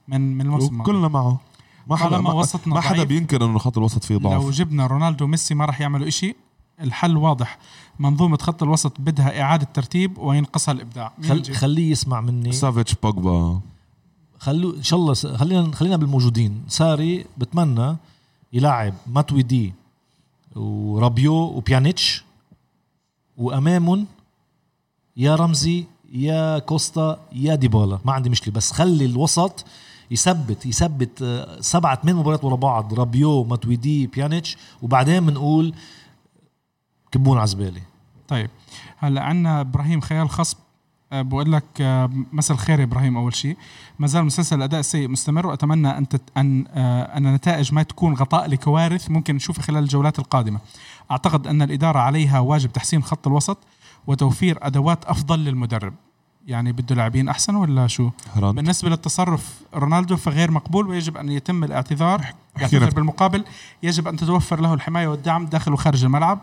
من 0.08 0.20
من 0.38 0.40
الموسم. 0.40 0.82
كلنا 0.82 1.08
معه. 1.08 1.40
ما 1.86 1.96
حدا 1.96 2.10
طالما 2.10 2.30
ما, 2.30 2.34
وسطنا 2.34 2.74
ما 2.74 2.80
حدا 2.80 2.96
ضعيف. 2.96 3.08
بينكر 3.08 3.44
إنه 3.44 3.58
خط 3.58 3.78
الوسط 3.78 4.04
فيه 4.04 4.14
لو 4.14 4.20
ضعف 4.20 4.50
جبنا 4.50 4.86
رونالدو 4.86 5.24
وميسي 5.24 5.54
ما 5.54 5.64
راح 5.64 5.80
يعملوا 5.80 6.08
إشي 6.08 6.34
الحل 6.80 7.16
واضح. 7.16 7.58
منظومة 7.98 8.38
خط 8.38 8.62
الوسط 8.62 8.92
بدها 8.98 9.40
إعادة 9.42 9.68
ترتيب 9.74 10.18
وينقصها 10.18 10.72
الإبداع. 10.72 11.12
مين 11.18 11.28
خل... 11.28 11.54
خليه 11.54 11.90
يسمع 11.90 12.20
مني. 12.20 12.52
سافيتش 12.52 12.94
بوجبا. 13.02 13.60
خلو 14.38 14.76
إن 14.76 14.82
شاء 14.82 15.00
الله 15.00 15.14
س... 15.14 15.26
خلينا 15.26 15.72
خلينا 15.72 15.96
بالموجودين. 15.96 16.62
ساري 16.68 17.26
بتمنى 17.38 17.96
يلعب 18.52 18.94
ماتويدي 19.06 19.72
ورابيو 20.56 21.34
وبيانيتش 21.34 22.24
وأمامهم 23.36 24.06
يا 25.16 25.34
رمزي 25.34 25.84
يا 26.12 26.58
كوستا 26.58 27.20
يا 27.32 27.54
ديبالا. 27.54 27.98
ما 28.04 28.12
عندي 28.12 28.30
مشكلة 28.30 28.54
بس 28.54 28.72
خلي 28.72 29.04
الوسط 29.04 29.64
يثبت 30.10 30.66
يثبت 30.66 31.22
آه، 31.22 31.60
سبعة 31.60 32.00
ثمان 32.02 32.16
مباريات 32.16 32.44
ورا 32.44 32.56
بعض 32.56 32.94
رابيو 32.94 33.44
ماتويدي 33.44 34.06
بيانيتش 34.06 34.56
وبعدين 34.82 35.26
بنقول 35.26 35.74
كبون 37.12 37.38
على 37.38 37.46
زباله 37.46 37.80
طيب. 38.28 38.50
هلا 38.98 39.22
عندنا 39.22 39.60
إبراهيم 39.60 40.00
خيال 40.00 40.30
خصب 40.30 40.56
آه، 41.12 41.22
بقول 41.22 41.52
لك 41.52 41.64
آه، 41.80 42.10
مساء 42.32 42.56
الخير 42.56 42.78
يا 42.78 42.84
إبراهيم 42.84 43.16
أول 43.16 43.34
شيء. 43.34 43.56
ما 43.98 44.06
زال 44.06 44.24
مسلسل 44.24 44.56
الأداء 44.56 44.80
السيء 44.80 45.08
مستمر 45.08 45.46
وأتمنى 45.46 45.98
أن 45.98 46.08
تت... 46.08 46.22
أن 46.36 46.66
أن 47.16 47.26
النتائج 47.26 47.74
ما 47.74 47.82
تكون 47.82 48.14
غطاء 48.14 48.46
لكوارث 48.46 49.10
ممكن 49.10 49.34
نشوفها 49.34 49.62
خلال 49.62 49.82
الجولات 49.82 50.18
القادمة. 50.18 50.60
أعتقد 51.10 51.46
أن 51.46 51.62
الإدارة 51.62 51.98
عليها 51.98 52.40
واجب 52.40 52.72
تحسين 52.72 53.02
خط 53.02 53.26
الوسط 53.26 53.58
وتوفير 54.06 54.58
أدوات 54.62 55.04
أفضل 55.04 55.38
للمدرب. 55.38 55.94
يعني 56.46 56.72
بده 56.72 56.94
لاعبين 56.94 57.28
أحسن 57.28 57.54
ولا 57.54 57.86
شو؟ 57.86 58.10
هراند 58.34 58.54
بالنسبة 58.54 58.88
للتصرف 58.88 59.60
رونالدو 59.74 60.16
فغير 60.16 60.50
مقبول 60.50 60.88
ويجب 60.88 61.16
أن 61.16 61.28
يتم 61.28 61.64
الاعتذار 61.64 62.26
يعتذر 62.56 62.90
بالمقابل 62.90 63.44
يجب 63.82 64.08
أن 64.08 64.16
تتوفر 64.16 64.60
له 64.60 64.74
الحماية 64.74 65.08
والدعم 65.08 65.46
داخل 65.46 65.72
وخارج 65.72 66.04
الملعب. 66.04 66.38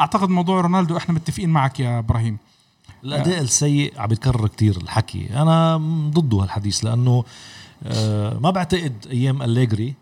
أعتقد 0.00 0.28
موضوع 0.28 0.60
رونالدو 0.60 0.96
إحنا 0.96 1.14
متفقين 1.14 1.50
معك 1.50 1.80
يا 1.80 1.98
إبراهيم. 1.98 2.38
الأداء 3.04 3.40
السيء 3.40 4.00
عم 4.00 4.06
بيتكرر 4.06 4.48
كتير 4.48 4.76
الحكي. 4.76 5.42
أنا 5.42 5.76
ضده 6.10 6.42
هالحديث 6.42 6.84
لأنه 6.84 7.24
آه، 7.84 8.38
ما 8.38 8.50
بعتقد 8.50 9.06
أيام 9.10 9.42
أليجري 9.42 9.94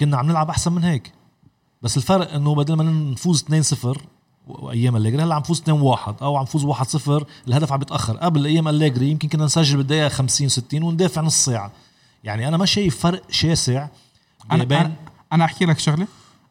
كنا 0.00 0.16
عم 0.16 0.26
نلعب 0.26 0.50
أحسن 0.50 0.72
من 0.72 0.84
هيك. 0.84 1.12
بس 1.82 1.96
الفرق 1.96 2.34
إنه 2.34 2.54
بدل 2.54 2.74
ما 2.74 2.84
نفوز 2.84 3.44
2-0 3.84 3.98
وأيام 4.46 4.96
أليجري. 4.96 5.22
هلأ 5.22 5.34
عم 5.34 5.40
نفوز 5.40 5.60
2-1 5.60 5.68
أو 6.22 6.36
عم 6.36 6.42
نفوز 6.42 6.66
1-0 6.66 7.24
الهدف 7.48 7.72
عم 7.72 7.78
بيتاخر 7.78 8.16
قبل 8.16 8.46
أيام 8.46 8.68
أليجري 8.68 9.10
يمكن 9.10 9.28
كنا 9.28 9.44
نسجل 9.44 9.76
بالدقيقة 9.76 10.08
50 10.08 10.48
60 10.48 10.82
وندافع 10.82 11.20
نص 11.22 11.44
ساعة. 11.44 11.72
يعني 12.24 12.48
أنا 12.48 12.56
ما 12.56 12.66
شايف 12.66 13.00
فرق 13.00 13.22
شاسع 13.30 13.88
أنا 14.52 14.64
بين 14.64 14.78
أنا, 14.78 14.92
أنا 15.32 15.44
أحكي 15.44 15.64
لك 15.64 15.78
شغلة. 15.78 16.06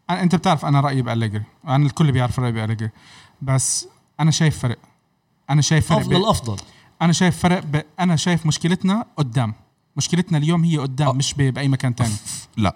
أنا 0.10 0.22
أنت 0.24 0.36
بتعرف 0.36 0.66
أنا 0.66 0.80
رأيي 0.80 1.02
بأليجري. 1.02 1.44
أنا 1.68 1.86
الكل 1.86 2.12
بيعرف 2.12 2.40
رأيي 2.40 2.52
بأليجري. 2.52 2.90
بس 3.42 3.88
أنا 4.20 4.32
شايف 4.32 4.60
فرق. 4.60 4.78
أنا 5.50 5.62
شايف 5.62 5.88
فرق 5.88 5.98
افضل 6.00 6.22
ب... 6.22 6.24
أفضل. 6.26 6.58
أنا 7.02 7.14
شايف 7.14 7.38
فرق 7.38 7.60
ب... 7.60 7.82
أنا 8.00 8.16
شايف 8.16 8.46
مشكلتنا 8.46 9.06
قدام. 9.18 9.54
مشكلتنا 9.98 10.38
اليوم 10.38 10.64
هي 10.64 10.78
قدام 10.78 11.08
أه. 11.08 11.14
مش 11.14 11.34
ب... 11.34 11.42
بأي 11.42 11.68
مكان 11.68 11.96
تاني. 11.96 12.14
لا. 12.58 12.76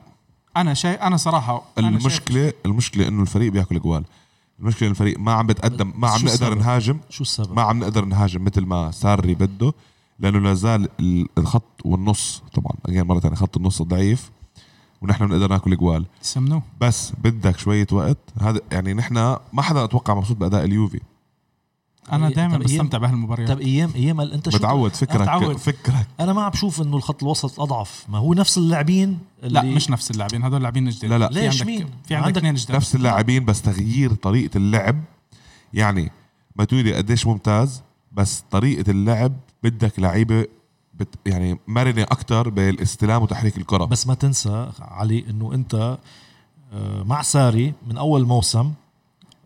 أنا 0.58 0.74
شايف 0.74 1.02
أنا 1.02 1.18
صراحة 1.18 1.64
أنا 1.78 1.90
شايف- 1.92 2.02
المشكلة 2.02 2.54
المشكلة 2.66 3.08
إنه 3.08 3.22
الفريق 3.22 3.52
بياكل 3.52 3.80
جوال. 3.80 4.06
المشكلة 4.60 4.90
الفريق 4.90 5.20
ما 5.20 5.32
عم 5.34 5.48
بتقدم 5.48 5.94
ما 5.96 6.08
عم 6.08 6.20
نقدر؟ 6.26 6.56
نهاجم. 6.56 7.00
شو 7.10 7.22
السبب؟ 7.24 7.56
ما 7.56 7.62
عم 7.62 7.80
نقدر 7.80 8.06
نهاجم 8.06 8.44
مثل 8.46 8.62
ما 8.66 8.92
ساري 8.92 9.36
بده 9.36 9.74
لأنه 10.20 10.40
لا 10.40 10.54
زال 10.54 10.90
ال- 11.00 11.28
الخط 11.38 11.82
والنص 11.86 12.44
طبعا 12.54 12.74
اجين 12.86 13.04
مرة 13.04 13.20
ثانية 13.20 13.36
خط 13.36 13.58
النص 13.58 13.82
ضعيف 13.82 14.32
ونحن 15.02 15.28
بنقدر 15.28 15.48
ناكل 15.50 15.78
جوال. 15.78 16.06
بس 16.82 17.14
بدك 17.24 17.58
شوية 17.58 17.88
وقت. 17.92 18.18
هذا 18.42 18.60
يعني 18.72 18.94
نحن 18.94 19.14
ما 19.54 19.62
حدا 19.62 19.84
أتوقع 19.84 20.14
مبسوط 20.16 20.38
بأداء 20.38 20.66
اليوفي. 20.66 21.00
أنا 22.12 22.30
طب 22.30 22.36
دائما 22.36 22.58
بستمتع 22.58 22.98
بهالمباريات. 22.98 23.50
طب 23.50 23.62
أيام 23.62 23.92
أيام 23.96 24.22
أنت 24.22 24.50
شو 24.50 24.58
متعود 24.58 24.92
متعود. 25.02 25.58
فكرك 25.58 25.58
فكرك. 25.58 26.08
أنا 26.20 26.34
ما 26.34 26.44
عم 26.44 26.50
بشوف 26.50 26.82
إنه 26.82 26.98
الخط 26.98 27.24
الوسط 27.24 27.60
أضعف. 27.60 28.06
ما 28.10 28.18
هو 28.18 28.34
نفس 28.34 28.58
اللاعبين 28.58 29.20
لا 29.44 29.62
مش 29.62 29.90
نفس 29.90 30.12
اللاعبين. 30.12 30.44
هذول 30.44 30.62
لاعبين 30.62 30.90
جديد 30.90 31.10
لا، 31.10 31.18
لا. 31.18 31.28
في 31.28 31.34
ليش 31.34 31.62
عندك 31.62 31.66
مين؟ 31.66 31.90
في 32.08 32.16
عندك 32.16 32.26
عندك 32.26 32.38
اثنين 32.38 32.56
جداد. 32.56 32.76
نفس 32.76 32.96
اللاعبين 32.96 33.46
بس 33.46 33.62
تغيير 33.62 34.14
طريقة 34.14 34.58
اللعب. 34.58 35.04
يعني 35.74 36.12
ماتويدي 36.56 36.94
قديش 36.94 37.28
ممتاز 37.28 37.82
بس 38.12 38.44
طريقة 38.52 38.92
اللعب 38.92 39.34
بدك 39.64 40.00
لعيبة 40.00 40.46
بت 40.94 41.16
يعني 41.26 41.60
مرنة 41.68 42.04
أكثر 42.04 42.50
بالاستلام 42.50 43.24
وتحريك 43.24 43.58
الكرة. 43.58 43.86
بس 43.86 44.08
ما 44.08 44.14
تنسى 44.14 44.70
علي 44.80 45.26
إنه 45.30 45.54
أنت 45.54 45.98
آه، 46.74 47.04
مع 47.04 47.22
ساري 47.22 47.74
من 47.88 47.98
أول 47.98 48.26
موسم 48.26 48.74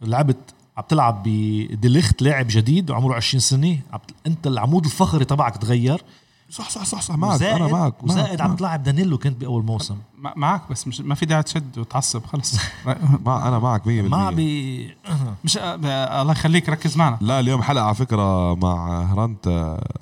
لعبت 0.01 0.37
عم 0.79 0.85
تلعب 0.89 1.23
بديليخت 1.25 2.21
لاعب 2.21 2.45
جديد 2.49 2.91
وعمره 2.91 3.15
20 3.15 3.39
سنة. 3.39 3.77
عم 3.93 3.99
أنت 4.27 4.47
العمود 4.47 4.85
الفقري 4.85 5.25
تبعك 5.25 5.57
تغير. 5.57 6.03
صح 6.49 6.69
صح 6.69 6.83
صح 6.85 7.01
صح. 7.01 7.15
معك 7.15 7.41
أنا 7.41 7.59
معك 7.59 7.73
معك, 7.73 8.03
وزائد 8.03 8.41
عم. 8.41 8.55
تلعب 8.55 8.83
دانيلو 8.83 9.17
كنت 9.17 9.41
بأول 9.41 9.63
موسم. 9.65 9.97
مع- 10.17 10.33
معك 10.35 10.61
بس 10.71 10.87
مش 10.87 11.01
ما 11.01 11.15
في 11.15 11.25
داعي 11.25 11.43
تشد 11.43 11.77
وتعصب 11.77 12.25
خلص. 12.25 12.55
مع 13.25 13.47
أنا 13.47 13.59
معك 13.59 13.81
100% 13.83 13.87
ما 13.87 14.31
بي 14.31 14.95
مش 15.45 15.57
الله 15.57 16.31
يخليك 16.31 16.69
ركز 16.69 16.97
معنا. 16.97 17.17
لا 17.21 17.39
اليوم 17.39 17.61
حلقة 17.61 17.85
على 17.85 17.95
فكرة 17.95 18.55
مع 18.55 19.03
هرنت. 19.03 19.47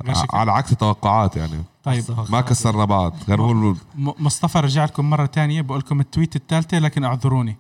غير 0.06 0.16
شكل. 0.16 0.38
على 0.38 0.52
عكس 0.52 0.72
التوقعات 0.72 1.36
يعني. 1.38 1.64
طيب. 1.84 2.04
ما 2.30 2.42
كسرنا 2.42 2.86
بعض. 2.86 3.14
نقول 3.30 3.56
م- 3.96 4.12
مصطفى 4.26 4.60
رجع 4.60 4.86
لكم 4.86 5.10
مرة 5.10 5.26
تانية. 5.26 5.62
بقول 5.62 5.80
لكم 5.80 6.00
التويت 6.00 6.36
الثالثة 6.36 6.80
لكن 6.80 7.04
اعذروني. 7.04 7.58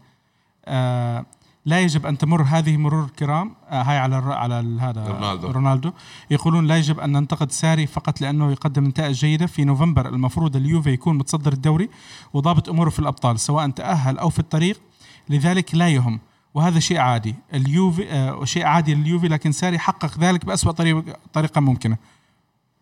آه 0.65 1.25
لا 1.67 1.79
يجب 1.81 2.05
أن 2.05 2.17
تمر 2.17 2.41
هذه 2.41 2.77
مرور 2.77 3.09
كرام 3.19 3.55
آه 3.69 3.81
هاي 3.81 3.97
على 3.97 4.17
الر- 4.17 4.31
على 4.33 4.59
ال- 4.59 4.79
هذا 4.81 5.07
رونالدو. 5.07 5.47
رونالدو. 5.51 5.91
يقولون 6.31 6.67
لا 6.67 6.77
يجب 6.77 6.99
أن 6.99 7.11
ننتقد 7.11 7.51
ساري 7.51 7.87
فقط 7.87 8.21
لأنه 8.21 8.51
يقدم 8.51 8.85
نتائج 8.85 9.15
جيدة. 9.15 9.45
في 9.47 9.63
نوفمبر 9.65 10.09
المفروض 10.09 10.55
اليوفي 10.55 10.89
يكون 10.91 11.17
متصدر 11.17 11.53
الدوري 11.53 11.89
وضابط 12.33 12.69
أموره 12.69 12.89
في 12.89 12.99
الأبطال 12.99 13.39
سواء 13.39 13.69
تأهل 13.69 14.17
أو 14.17 14.29
في 14.29 14.39
الطريق 14.39 14.81
لذلك 15.29 15.75
لا 15.75 15.89
يهم 15.89 16.19
وهذا 16.53 16.79
شيء 16.79 16.97
عادي. 16.97 17.35
اليوفي 17.53 18.11
آه 18.11 18.45
شيء 18.45 18.63
عادي 18.65 18.95
لليوفي 18.95 19.27
لكن 19.27 19.51
ساري 19.51 19.79
حقق 19.79 20.17
ذلك 20.19 20.45
بأسوأ 20.45 20.71
طريقه 20.71 21.03
طريقة 21.33 21.61
ممكنة. 21.61 21.97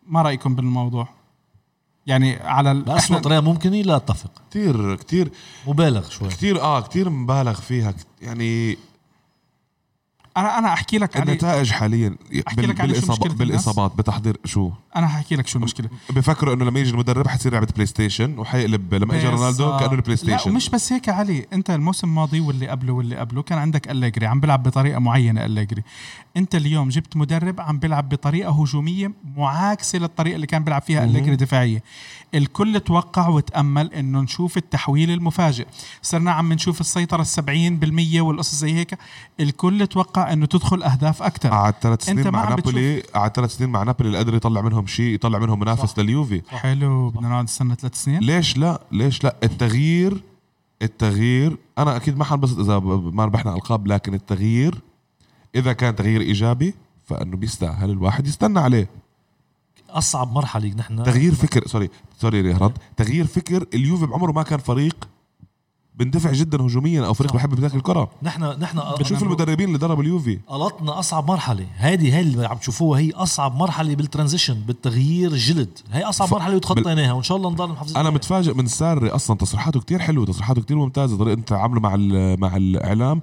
ما 0.08 0.22
رأيكم 0.22 0.56
بالموضوع؟ 0.56 1.08
يعني 2.06 2.36
على 2.36 2.74
بأسوأ 2.74 3.20
طريقة 3.20 3.42
ممكنه 3.42 3.82
لا 3.82 3.96
أتفق. 3.96 4.32
كثير 4.52 4.96
كثير 4.96 5.32
مبالغ 5.68 6.10
شوي. 6.10 6.28
كثير 6.30 6.62
آه 6.62 6.82
كثير 6.82 7.10
مبالغ 7.10 7.54
فيها. 7.54 7.94
يعني 8.22 8.78
أنا 10.38 10.58
أنا 10.60 10.74
أحكي 10.74 10.98
لك 10.98 11.18
علي 11.18 11.32
النتائج 11.32 11.72
حاليا 11.72 12.16
أحكي 12.48 12.62
بال- 12.62 12.70
لك 12.70 12.82
على 12.82 12.94
شو 12.94 13.00
بالاصابات 13.02 13.22
مشكلة 13.32 13.38
بالإصابات 13.38 13.96
بتحضير 13.98 14.38
شو؟ 14.46 14.72
أنا 14.96 15.08
حاحكي 15.08 15.36
لك 15.36 15.48
شو 15.48 15.60
المشكلة. 15.60 15.90
بفكروا 16.10 16.54
إنه 16.54 16.66
لما 16.66 16.80
يجي 16.80 16.90
المدرب 16.92 17.28
حتصير 17.28 17.54
لعبه 17.54 17.68
PlayStation 17.76 18.40
وحيقلب 18.40 18.94
لما 18.94 19.16
اجى 19.16 19.24
رونالدو 19.26 19.46
بالظبط. 19.46 19.80
كأنه 19.80 19.92
البلاي 19.94 20.16
لا 20.16 20.16
ستيشن 20.16 20.52
ومش 20.52 20.70
بس 20.70 20.94
هيك 20.94 21.10
علي 21.10 21.46
أنت 21.54 21.70
الموسم 21.70 22.08
الماضي 22.08 22.40
واللي 22.40 22.68
قبله 22.68 22.94
واللي 22.94 23.16
قبله 23.16 23.42
كان 23.42 23.58
عندك 23.58 23.92
أليجري 23.92 24.26
عم 24.26 24.40
بيلعب 24.40 24.64
بطريقة 24.64 25.00
معينة 25.00 25.46
أليجري. 25.46 25.84
أنت 26.38 26.56
اليوم 26.56 26.90
جبت 26.90 27.18
مدرب 27.18 27.62
عم 27.62 27.80
بيلعب 27.80 28.10
بطريقة 28.10 28.62
هجومية 28.62 29.12
معاكسة 29.38 30.00
للطريقة 30.00 30.36
اللي 30.36 30.48
كان 30.48 30.64
بيلعب 30.64 30.82
فيها 30.82 31.04
أليجري 31.04 31.36
دفاعية. 31.36 31.84
الكل 32.36 32.80
توقع 32.80 33.28
وتامل 33.28 33.94
إنه 33.94 34.22
نشوف 34.22 34.58
التحويل 34.58 35.12
المفاجئ. 35.12 35.68
صرنا 36.02 36.32
عم 36.32 36.54
نشوف 36.54 36.82
السيطرة 36.82 37.22
السبعين 37.22 37.80
بالمية 37.80 38.22
والقصص 38.22 38.56
زي 38.56 38.74
هيك. 38.74 38.98
الكل 39.40 39.88
توقع 39.88 40.34
إنه 40.34 40.46
تدخل 40.46 40.84
أهداف 40.84 41.24
أكثر. 41.24 41.50
قعد 41.50 41.74
ثلاث 41.82 42.06
سنين 42.06 42.32
مع 42.32 42.50
نابولي 42.50 43.00
قعد 43.00 43.36
ثلاث 43.36 43.58
سنين 43.58 43.70
مع 43.70 43.84
نابولي 43.84 44.08
اللي 44.08 44.20
قدر 44.20 44.36
يطلع 44.36 44.62
منهم 44.62 44.88
شيء 44.88 45.14
يطلع 45.14 45.40
منهم 45.40 45.60
منافس 45.60 46.00
لليوفي. 46.00 46.42
حلو 46.48 47.10
بدنا 47.10 47.30
نقعد 47.30 47.44
نستنى 47.44 47.76
ثلاث 47.76 48.04
سنين. 48.04 48.20
ليش 48.20 48.58
لا؟ 48.58 48.82
ليش 48.92 49.24
لا؟ 49.24 49.36
التغيير 49.44 50.24
التغيير 50.82 51.58
أنا 51.78 51.96
أكيد 51.96 52.18
ما 52.18 52.24
حنبسط 52.24 52.60
إذا 52.60 52.80
ما 52.80 53.26
ربحنا 53.26 53.56
ألقاب 53.56 53.88
لكن 53.88 54.14
التغيير 54.14 54.82
إذا 55.56 55.74
كان 55.74 55.96
تغيير 55.96 56.22
إيجابي 56.22 56.74
فإنه 57.06 57.38
بيستاهل 57.38 57.90
الواحد 57.90 58.28
يستنى 58.28 58.60
عليه. 58.60 58.90
أصعب 59.98 60.32
مرحلة 60.34 60.68
نحن 60.78 61.04
تغيير 61.04 61.36
فكر 61.36 61.68
sorry 61.68 61.90
sorry 62.22 62.50
يا 62.52 62.58
رد 62.58 62.78
تغيير 62.98 63.26
فكر 63.28 63.66
اليوفي 63.74 64.06
بعمره 64.06 64.32
ما 64.32 64.44
كان 64.44 64.60
فريق 64.60 65.08
بندفع 65.96 66.32
جدا 66.32 66.62
هجوميا 66.62 67.06
أو 67.06 67.14
فريق 67.14 67.30
صح. 67.32 67.36
بحب 67.36 67.52
يمتلك 67.54 67.76
الكرة. 67.76 68.10
نحن 68.24 68.44
نحن 68.44 68.80
بتشوف 69.00 69.24
المدربين 69.24 69.68
اللي 69.68 69.78
دربوا 69.78 70.04
اليوفي. 70.04 70.40
قطعنا 70.48 71.00
أصعب 71.00 71.28
مرحلة. 71.32 71.68
هذه 71.78 72.16
هي 72.16 72.20
اللي 72.22 72.48
عم 72.48 72.58
تشوفوها 72.58 73.00
هي 73.00 73.12
أصعب 73.12 73.56
مرحلة 73.56 73.96
بال 73.96 74.06
transition 74.06 74.54
بالتغيير 74.54 75.32
الجلد 75.32 75.80
هي 75.92 76.04
أصعب 76.04 76.28
ف- 76.28 76.34
مرحلة 76.34 76.56
وتخطيناها 76.56 77.14
وإن 77.14 77.24
شاء 77.24 77.38
الله 77.38 77.50
نضل 77.52 77.68
محافظين 77.70 77.98
أنا. 77.98 78.10
متفاجئ 78.10 78.54
من 78.54 78.68
ساري 78.68 79.10
أصلا 79.10 79.38
تصريحاته 79.38 79.80
كتير 79.80 80.00
حلوة 80.00 80.26
تصريحاته 80.26 80.62
كتير 80.62 80.78
ممتازة 80.78 81.18
طريقة 81.18 81.42
تعامله 81.42 81.80
مع 81.80 81.96
مع 82.50 82.58
الاعلام 82.58 83.22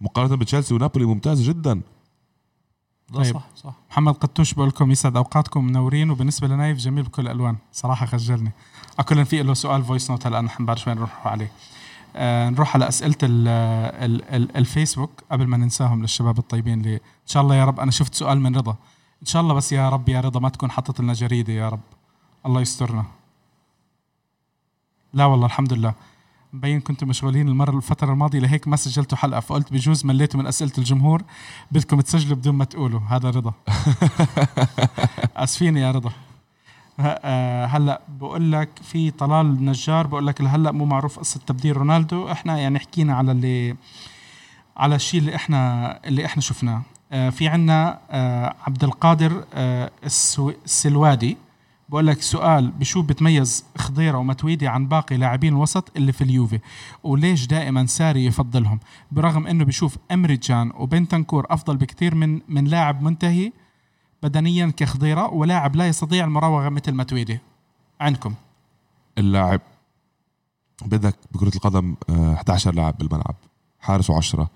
مقارنة 0.00 0.36
بتشيلسي 0.36 0.74
ونابولي 0.74 1.04
ممتازه 1.06 1.48
جدا. 1.52 1.80
طيب. 3.14 3.34
صح 3.34 3.42
صح. 3.56 3.72
محمد 3.90 4.14
قطوش 4.14 4.54
بقول 4.54 4.68
لكم 4.68 4.90
يسعد 4.90 5.16
أوقاتكم 5.16 5.64
منورين 5.64 6.10
وبالنسبة 6.10 6.48
لنايف 6.48 6.78
جميل 6.78 7.02
بكل 7.04 7.22
الالوان 7.22 7.56
صراحة 7.72 8.06
خجلني. 8.06 8.52
اكل 8.98 9.26
في 9.26 9.42
له 9.42 9.54
سؤال 9.54 9.84
voice 9.84 10.10
note 10.10 10.26
هلا 10.26 10.40
نحن 10.40 10.64
بعد 10.64 10.78
شوي 10.78 10.94
نروح 10.94 11.26
عليه. 11.26 11.52
آه 12.16 12.50
نروح 12.50 12.74
على 12.74 12.88
أسئلة 12.88 13.16
ال 13.22 13.48
ال 13.48 14.34
ال 14.34 14.56
الفيسبوك 14.56 15.10
قبل 15.32 15.46
ما 15.46 15.56
ننساهم 15.56 16.02
للشباب 16.02 16.38
الطيبين 16.38 16.80
اللي 16.80 16.94
إن 16.94 17.00
شاء 17.26 17.42
الله 17.42 17.54
يا 17.54 17.64
رب 17.64 17.80
أنا 17.80 17.90
شفت 17.90 18.14
سؤال 18.14 18.40
من 18.40 18.56
رضا. 18.56 18.76
إن 19.22 19.26
شاء 19.26 19.42
الله 19.42 19.54
بس 19.54 19.72
يا 19.72 19.88
رب 19.88 20.08
يا 20.08 20.20
رضا 20.20 20.40
ما 20.40 20.48
تكون 20.48 20.70
حطت 20.70 21.00
لنا 21.00 21.12
جريدة 21.12 21.52
يا 21.52 21.68
رب. 21.68 21.80
الله 22.46 22.60
يسترنا. 22.60 23.04
لا 25.12 25.24
والله 25.24 25.46
الحمد 25.46 25.72
لله. 25.72 25.94
مبين 26.52 26.80
كنتوا 26.80 27.08
مشغولين 27.08 27.48
المرة 27.48 27.76
الفترة 27.76 28.12
الماضية 28.12 28.38
لهيك 28.38 28.68
ما 28.68 28.76
سجلتوا 28.76 29.18
حلقة 29.18 29.40
فقلت 29.40 29.72
بجوز 29.72 30.06
مليتوا 30.06 30.40
من 30.40 30.46
أسئلة 30.46 30.72
الجمهور 30.78 31.22
بدكم 31.72 32.00
تسجلوا 32.00 32.36
بدون 32.36 32.54
ما 32.54 32.64
تقولوا. 32.64 33.00
هذا 33.08 33.30
رضا. 33.30 33.52
اسفين 35.36 35.76
يا 35.76 35.90
رضا. 35.90 36.10
آه، 37.00 37.66
هلأ 37.66 38.00
بقول 38.08 38.52
لك 38.52 38.68
في 38.82 39.10
طلال 39.10 39.64
نجار 39.64 40.06
بقول 40.06 40.26
لك 40.26 40.40
لهلا 40.40 40.72
مو 40.72 40.84
معروف 40.84 41.18
قصة 41.18 41.40
تبديل 41.46 41.76
رونالدو. 41.76 42.30
إحنا 42.32 42.58
يعني 42.58 42.78
حكينا 42.78 43.14
على 43.14 43.32
اللي 43.32 43.76
على 44.76 44.94
الشيء 44.94 45.20
اللي 45.20 45.34
إحنا 45.34 45.98
اللي 46.04 46.24
إحنا 46.26 46.42
شفناه. 46.42 46.82
آه، 47.12 47.30
في 47.30 47.48
عنا 47.48 47.98
آه، 48.10 48.54
عبد 48.66 48.84
القادر 48.84 49.44
السو- 50.06 50.52
السلوادي. 50.64 51.36
بقول 51.90 52.06
لك 52.06 52.22
سؤال 52.22 52.70
بشو 52.70 53.02
بتميز 53.02 53.64
خضيرة 53.78 54.18
ومتويدي 54.18 54.68
عن 54.68 54.88
باقي 54.88 55.16
لاعبين 55.16 55.52
الوسط 55.52 55.96
اللي 55.96 56.12
في 56.12 56.24
اليوفي؟ 56.24 56.60
وليش 57.02 57.46
دائما 57.46 57.86
ساري 57.86 58.24
يفضلهم؟ 58.24 58.80
برغم 59.12 59.46
إنه 59.46 59.64
بشوف 59.64 59.96
امريجان 60.12 60.72
وبنتنكور 60.74 61.46
أفضل 61.50 61.76
بكثير 61.76 62.14
من 62.14 62.40
من 62.48 62.64
لاعب 62.64 63.02
منتهي 63.02 63.52
بدنيا 64.22 64.72
كخضيرة 64.76 65.34
ولاعب 65.34 65.76
لا 65.76 65.88
يستطيع 65.88 66.24
المراوغة 66.24 66.68
مثل 66.68 66.92
متويدي 66.92 67.38
عندكم. 68.00 68.34
اللاعب 69.18 69.60
بدك 70.86 71.16
بكرة 71.32 71.56
القدم 71.56 71.94
آه، 72.10 72.34
11 72.34 72.74
لاعب 72.74 72.98
بالملعب 72.98 73.34
حارس 73.80 74.10
وعشرة. 74.10 74.50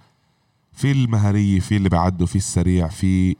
في 0.72 0.92
المهارية 0.92 1.60
في 1.60 1.76
اللي 1.76 1.88
بعده 1.88 2.26
في 2.26 2.36
السريع 2.36 2.88
في 2.88 3.36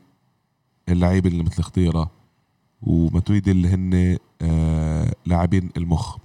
اللعيبة 0.89 1.29
اللي 1.29 1.43
مثل 1.43 1.63
خطيرة 1.63 2.24
ومتويدي 2.85 3.51
اللي 3.51 3.69
هن 3.69 4.19
آه، 4.43 5.15
لاعبين 5.27 5.71
المخ. 5.77 6.17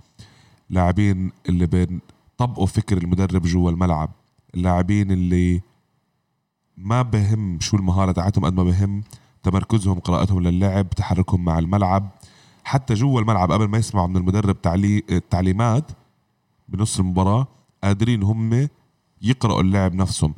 لاعبين 0.69 1.31
اللي 1.49 1.67
بيطبقوا 1.67 2.65
فكر 2.65 2.97
المدرب 2.97 3.41
جوا 3.41 3.71
الملعب. 3.71 4.09
اللاعبين 4.55 5.11
اللي 5.11 5.61
ما 6.77 7.01
بهم 7.01 7.59
شو 7.59 7.77
المهارة 7.77 8.11
تاعتهم 8.11 8.45
قد 8.45 8.53
ما 8.53 8.63
بهم 8.63 9.03
تمركزهم 9.43 9.99
قراءتهم 9.99 10.39
للعب 10.43 10.89
تحركهم 10.89 11.45
مع 11.45 11.59
الملعب. 11.59 12.09
حتى 12.63 12.93
جوا 12.93 13.21
الملعب 13.21 13.51
قبل 13.51 13.67
ما 13.67 13.77
يسمعوا 13.77 14.07
من 14.07 14.17
المدرب 14.17 14.61
تعلي... 14.61 15.03
التعليمات 15.09 15.91
بنص 16.69 16.99
المباراة 16.99 17.47
قادرين 17.83 18.23
هم 18.23 18.67
يقرأوا 19.21 19.61
اللعب 19.61 19.93
نفسهم. 19.93 20.33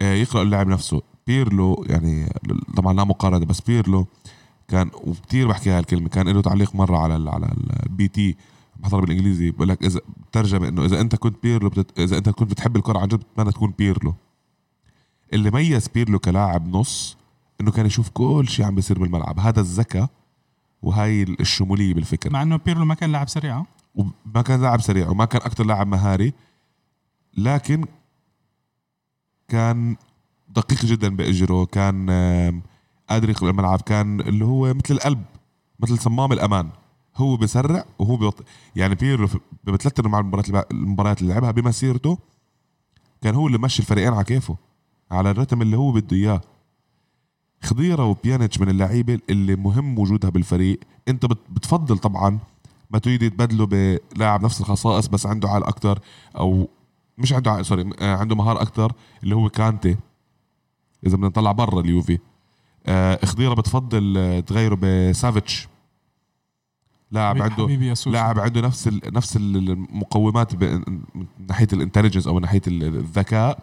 آه، 0.00 0.14
يقرأوا 0.14 0.44
اللعب 0.44 0.68
نفسه. 0.68 1.02
بيرلو 1.26 1.84
يعني 1.88 2.32
طبعا 2.76 2.92
لا 2.92 3.04
مقارنة 3.04 3.44
بس 3.44 3.60
بيرلو 3.60 4.06
كان 4.72 4.90
وكتير 4.94 5.48
بحكي 5.48 5.70
هاي 5.70 5.78
الكلمة 5.78 6.08
كان 6.08 6.28
له 6.28 6.42
تعليق 6.42 6.74
مرة 6.74 6.96
على 6.98 7.16
ال 7.16 7.28
على 7.28 7.54
ال 7.86 8.08
BT 8.08 8.36
بحضر 8.76 9.00
بالإنجليزي 9.00 9.50
بقول 9.50 9.68
لك 9.68 9.84
إذا 9.84 10.00
ترجمة 10.32 10.68
إنه 10.68 10.84
إذا 10.84 11.00
أنت 11.00 11.16
كنت 11.16 11.42
بيرلو 11.42 11.68
بتت... 11.68 11.98
إذا 11.98 12.18
أنت 12.18 12.28
كنت 12.28 12.50
بتحب 12.50 12.76
الكرة 12.76 12.98
عن 12.98 13.08
جد 13.08 13.18
بتتمنى 13.18 13.52
تكون 13.52 13.74
بيرلو 13.78 14.14
اللي 15.32 15.50
ميز 15.50 15.88
بيرلو 15.88 16.18
كلاعب 16.18 16.76
نص 16.76 17.16
إنه 17.60 17.70
كان 17.70 17.86
يشوف 17.86 18.08
كل 18.08 18.48
شيء 18.48 18.66
عم 18.66 18.74
بيصير 18.74 18.98
بالملعب. 18.98 19.40
هذا 19.40 19.60
الذكاء 19.60 20.08
وهاي 20.82 21.22
الشمولية 21.22 21.94
بالفكر. 21.94 22.32
مع 22.32 22.42
إنه 22.42 22.56
بيرلو 22.56 22.84
ما 22.84 22.94
كان 22.94 23.12
لاعب 23.12 23.28
سريع؟ 23.28 23.64
وما 23.94 24.42
كان 24.42 24.62
لاعب 24.62 24.80
سريع 24.80 25.08
وما 25.08 25.24
كان 25.24 25.40
أكثر 25.42 25.64
لاعب 25.64 25.86
مهاري 25.86 26.32
لكن 27.36 27.84
كان 29.48 29.96
دقيق 30.48 30.84
جدا 30.84 31.16
بإجره 31.16 31.64
كان 31.64 32.10
قادر 33.10 33.30
يقلب 33.30 33.50
الملعب 33.50 33.80
كان 33.80 34.20
اللي 34.20 34.44
هو 34.44 34.74
مثل 34.74 34.94
القلب 34.94 35.22
مثل 35.80 35.98
صمام 35.98 36.32
الأمان. 36.32 36.68
هو 37.16 37.36
بسرع 37.36 37.84
وهو 37.98 38.16
بيط... 38.16 38.44
يعني 38.76 38.94
بيرلو 38.94 39.26
في- 39.26 39.40
بثلاث 39.64 40.00
ارباع 40.00 40.20
المباريات 40.20 40.70
المباريات 40.72 41.22
اللي 41.22 41.32
لعبها 41.32 41.50
بمسيرته. 41.50 42.18
كان 43.22 43.34
هو 43.34 43.46
اللي 43.46 43.58
مشي 43.58 43.82
الفريقين 43.82 44.12
على 44.12 44.24
كيفه 44.24 44.56
على 45.10 45.30
الرتم 45.30 45.62
اللي 45.62 45.76
هو 45.76 45.92
بده 45.92 46.16
إياه. 46.16 46.40
خضيرة 47.62 48.04
وبيانيتش 48.04 48.60
من 48.60 48.68
اللعيبة 48.68 49.18
اللي 49.30 49.56
مهم 49.56 49.98
وجودها 49.98 50.30
بالفريق. 50.30 50.80
أنت 51.08 51.26
بت- 51.26 51.50
بتفضل 51.50 51.98
طبعا 51.98 52.38
ما 52.90 52.98
تريد 52.98 53.30
تبدله 53.30 53.66
بلاعب 53.66 54.44
نفس 54.44 54.60
الخصائص 54.60 55.06
بس 55.06 55.26
عنده 55.26 55.48
عقل 55.48 55.62
أكتر 55.64 56.00
أو 56.36 56.68
مش 57.18 57.32
عنده 57.32 57.50
عقل 57.50 57.64
sorry 57.64 57.90
آه، 58.00 58.16
عنده 58.16 58.36
مهارة 58.36 58.62
أكتر 58.62 58.92
اللي 59.22 59.34
هو 59.34 59.48
كانتي. 59.48 59.96
إذا 61.06 61.16
بدنا 61.16 61.28
نطلع 61.28 61.52
برا 61.52 61.80
اليوفي. 61.80 62.18
خضيره 63.24 63.54
بتفضل 63.54 64.14
آه، 64.18 64.40
تغيره 64.40 64.78
بسافيتش. 64.82 65.68
لاعب 67.10 67.42
عنده 67.42 67.66
لاعب 68.06 68.40
عنده 68.40 68.60
نفس. 68.60 68.88
نفس 68.88 69.36
المقومات. 69.36 70.62
من 70.62 71.26
ناحية 71.48 71.68
ال 71.72 71.76
intelligence 71.76 72.26
أو 72.26 72.34
من 72.34 72.40
ناحية 72.40 72.60
الذكاء 72.66 73.58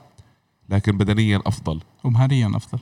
لكن 0.70 0.98
بدنيا 0.98 1.42
أفضل. 1.46 1.80
ومهاريا 2.04 2.52
أفضل. 2.56 2.80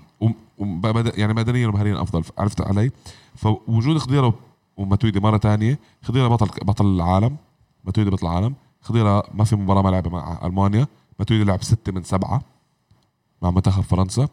يعني 1.19 1.33
بدنيا 1.33 1.67
ومهاريا 1.67 2.01
أفضل. 2.01 2.23
عرفت 2.37 2.61
علي؟ 2.61 2.91
فوجود 3.35 3.97
خضيره 3.97 4.33
وماتويدي 4.77 5.19
مرة 5.19 5.37
تانية 5.37 5.79
خضيره 6.03 6.27
بطل 6.27 6.65
بطل 6.65 6.85
العالم. 6.85 7.37
ماتويدي 7.85 8.09
بطل 8.09 8.27
العالم. 8.27 8.55
خضيره 8.81 9.23
ما 9.33 9.43
في 9.43 9.55
مباراة 9.55 9.81
ما 9.81 9.89
لعبها 9.89 10.11
مع 10.11 10.45
ألمانيا. 10.47 10.87
ماتويدي 11.19 11.43
لعب 11.43 11.63
ستة 11.63 11.91
من 11.91 12.03
سبعة 12.03 12.41
مع 13.41 13.51
منتخب 13.51 13.83
فرنسا. 13.83 14.23
آه، 14.23 14.29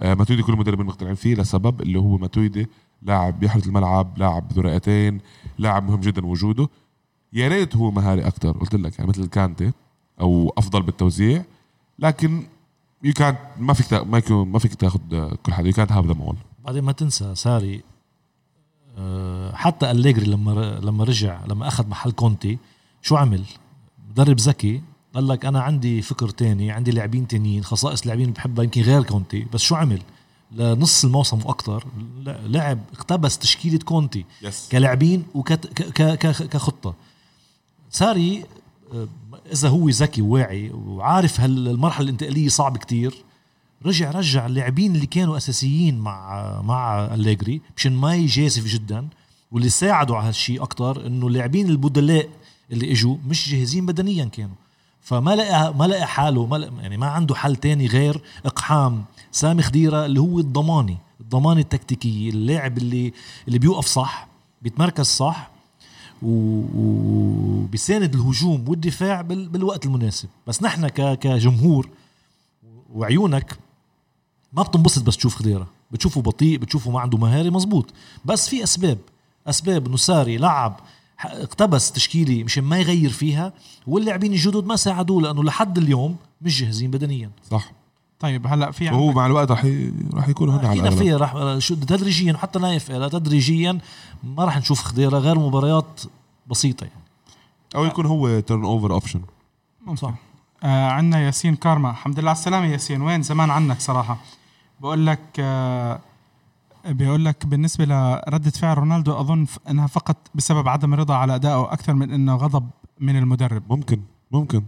ماتويدي 0.00 0.42
كل 0.42 0.52
المدربين 0.52 0.86
مقتنعين 0.86 1.14
فيه 1.14 1.34
لسبب 1.34 1.82
اللي 1.82 1.98
هو 1.98 2.18
ماتويدي 2.18 2.66
لاعب 3.02 3.40
بيحرث 3.40 3.66
الملعب 3.66 4.18
لاعب 4.18 4.52
ذو 4.52 4.62
رئتين 4.62 5.20
لاعب 5.58 5.88
مهم 5.88 6.00
جدا 6.00 6.26
وجوده 6.26 6.68
يا 7.32 7.48
ريت 7.48 7.76
هو 7.76 7.90
مهاري 7.90 8.26
أكثر 8.26 8.52
قلت 8.52 8.74
لك 8.74 8.98
يعني 8.98 9.10
مثل 9.10 9.26
كانتي 9.26 9.72
أو 10.20 10.52
أفضل 10.58 10.82
بالتوزيع. 10.82 11.44
لكن 11.98 12.46
يو 13.02 13.12
كانت 13.12 13.38
ما 13.58 13.72
فيك 13.72 13.92
ما 13.92 14.22
ما 14.30 14.58
فيك 14.58 14.74
تأخذ 14.74 15.00
كل 15.34 15.52
حدا 15.52 15.68
يو 15.68 15.72
كانت 15.74 15.92
هاف 15.92 16.06
ذا 16.06 16.14
مول 16.14 16.36
بعدين 16.64 16.84
ما 16.84 16.92
تنسى 16.92 17.34
ساري 17.34 17.82
آه، 18.98 19.52
حتى 19.54 19.90
أليجري 19.90 20.26
لما 20.26 20.80
لما 20.82 21.04
رجع 21.04 21.44
لما 21.46 21.68
أخذ 21.68 21.88
محل 21.88 22.12
كونتي 22.12 22.58
شو 23.02 23.16
عمل؟ 23.16 23.44
مدرب 24.10 24.36
ذكي 24.36 24.82
قال 25.16 25.28
لك 25.28 25.44
أنا 25.44 25.60
عندي 25.60 26.02
فكر 26.02 26.28
تاني 26.28 26.70
عندي 26.70 26.90
لاعبين 26.90 27.28
تانيين 27.28 27.64
خصائص 27.64 28.06
لاعبين 28.06 28.30
بحبها 28.30 28.64
يمكن 28.64 28.82
غير 28.82 29.02
كونتي 29.02 29.46
بس 29.52 29.60
شو 29.60 29.74
عمل؟ 29.74 30.02
لنص 30.52 31.04
الموسم 31.04 31.38
وأكثر 31.44 31.84
لعب 32.24 32.78
اقتبس 32.94 33.38
تشكيلة 33.38 33.78
كونتي 33.78 34.24
yes 34.42 34.68
كلاعبين 34.72 35.24
وكخطه 35.34 36.94
ساري 37.90 38.44
آه، 38.94 39.08
إذا 39.52 39.68
هو 39.68 39.88
ذكي 39.88 40.22
وواعي 40.22 40.70
وعارف 40.70 41.40
هالمرحله 41.40 42.04
الانتقالية 42.04 42.48
صعب 42.48 42.76
كتير 42.76 43.14
رجع 43.86 44.10
رجع 44.10 44.46
اللاعبين 44.46 44.94
اللي 44.94 45.06
كانوا 45.06 45.36
أساسيين 45.36 45.98
مع 45.98 46.60
مع 46.62 47.04
أليجري 47.14 47.60
مشان 47.76 47.92
ما 47.92 48.14
يجازف 48.14 48.66
جدا 48.66 49.08
واللي 49.52 49.68
ساعدوا 49.68 50.16
على 50.16 50.28
هالشيء 50.28 50.62
أكثر 50.62 51.06
إنه 51.06 51.26
اللاعبين 51.26 51.68
البدلاء 51.68 52.28
اللي 52.72 52.92
إجوا 52.92 53.16
مش 53.26 53.50
جاهزين 53.50 53.86
بدنيا 53.86 54.24
كانوا. 54.24 54.65
فما 55.06 55.36
لقى 55.36 55.74
ما 55.74 55.84
لقى 55.84 56.06
حاله 56.06 56.46
ما 56.46 56.56
لقى 56.56 56.72
يعني 56.82 56.96
ما 56.96 57.06
عنده 57.06 57.34
حل 57.34 57.56
تاني 57.56 57.86
غير 57.86 58.20
إقحام 58.46 59.04
سامي 59.32 59.62
خديرة 59.62 60.06
اللي 60.06 60.20
هو 60.20 60.38
الضماني 60.38 60.96
الضمانه 61.20 61.60
التكتيكيه 61.60 62.30
اللاعب 62.30 62.78
اللي 62.78 63.12
اللي 63.48 63.58
بيوقف 63.58 63.86
صح 63.86 64.28
بيتمركز 64.62 65.06
صح 65.06 65.50
وبيساند 66.22 68.14
الهجوم 68.14 68.64
والدفاع 68.68 69.20
بال- 69.22 69.48
بالوقت 69.48 69.86
المناسب. 69.86 70.28
بس 70.46 70.62
نحن 70.62 70.88
كجمهور 71.14 71.88
وعيونك 72.94 73.58
ما 74.52 74.62
بتنبسط 74.62 75.02
بس 75.02 75.16
تشوف 75.16 75.34
خضيره 75.34 75.66
بتشوفه 75.90 76.20
بطيء 76.22 76.58
بتشوفه 76.58 76.90
ما 76.90 77.00
عنده 77.00 77.18
مهاري 77.18 77.50
مزبوط. 77.50 77.90
بس 78.24 78.48
في 78.48 78.62
أسباب. 78.62 78.98
أسباب 79.46 79.86
إنه 79.86 79.96
ساري 79.96 80.36
لعب 80.36 80.80
اقتبس 81.20 81.92
تشكيلي 81.92 82.44
مشان 82.44 82.64
ما 82.64 82.78
يغير 82.78 83.10
فيها 83.10 83.52
واللاعبين 83.86 84.32
الجدد 84.32 84.66
ما 84.66 84.76
ساعدوه 84.76 85.22
لأنه 85.22 85.44
لحد 85.44 85.78
اليوم 85.78 86.16
مش 86.42 86.60
جاهزين 86.60 86.90
بدنيا. 86.90 87.30
صح. 87.50 87.72
طيب 88.20 88.46
هلأ 88.46 88.70
في 88.70 88.90
وهو 88.90 89.12
مع 89.12 89.26
الوقت 89.26 89.50
رح 89.50 89.64
ي... 89.64 89.92
رح 90.14 90.28
يكونوا 90.28 90.54
هن 90.54 90.66
على 90.66 90.90
فيها 90.90 91.16
راح 91.16 91.58
شو 91.58 91.74
تدريجيا 91.74 92.32
وحتى 92.32 92.58
نايف 92.58 92.92
تدريجيا 92.92 93.78
ما 94.24 94.44
راح 94.44 94.58
نشوف 94.58 94.82
خضيرة 94.82 95.18
غير 95.18 95.38
مباريات 95.38 96.00
بسيطة 96.46 96.84
يعني. 96.84 97.02
أو 97.76 97.84
يكون 97.84 98.06
هو 98.06 98.40
turnover 98.40 98.92
option 98.92 99.20
صح 99.94 100.14
آه 100.62 100.88
عندنا 100.88 101.20
ياسين 101.20 101.56
كارما. 101.56 101.90
الحمد 101.90 102.20
لله 102.20 102.30
على 102.30 102.38
السلامة 102.38 102.66
ياسين. 102.66 103.02
وين؟ 103.02 103.22
زمان 103.22 103.50
عنك 103.50 103.80
صراحة. 103.80 104.18
بقول 104.80 105.06
لك 105.06 105.20
آه 105.38 106.00
بيقول 106.88 107.24
لك 107.24 107.46
بالنسبة 107.46 107.84
لردة 107.84 108.50
فعل 108.50 108.78
رونالدو 108.78 109.20
أظن 109.20 109.44
ف- 109.44 109.58
أنها 109.70 109.86
فقط 109.86 110.16
بسبب 110.34 110.68
عدم 110.68 110.94
الرضا 110.94 111.14
على 111.14 111.34
أدائه 111.34 111.72
أكثر 111.72 111.94
من 111.94 112.10
أنه 112.12 112.36
غضب 112.36 112.68
من 113.00 113.16
المدرب. 113.16 113.62
ممكن 113.70 114.00
ممكن 114.32 114.62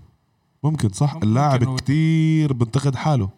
ممكن 0.64 0.88
صح؟ 0.88 1.14
ممكن 1.14 1.26
اللاعب 1.28 1.66
و- 1.68 1.76
كتير 1.76 2.52
بنتقد 2.52 2.96
حاله. 2.96 3.28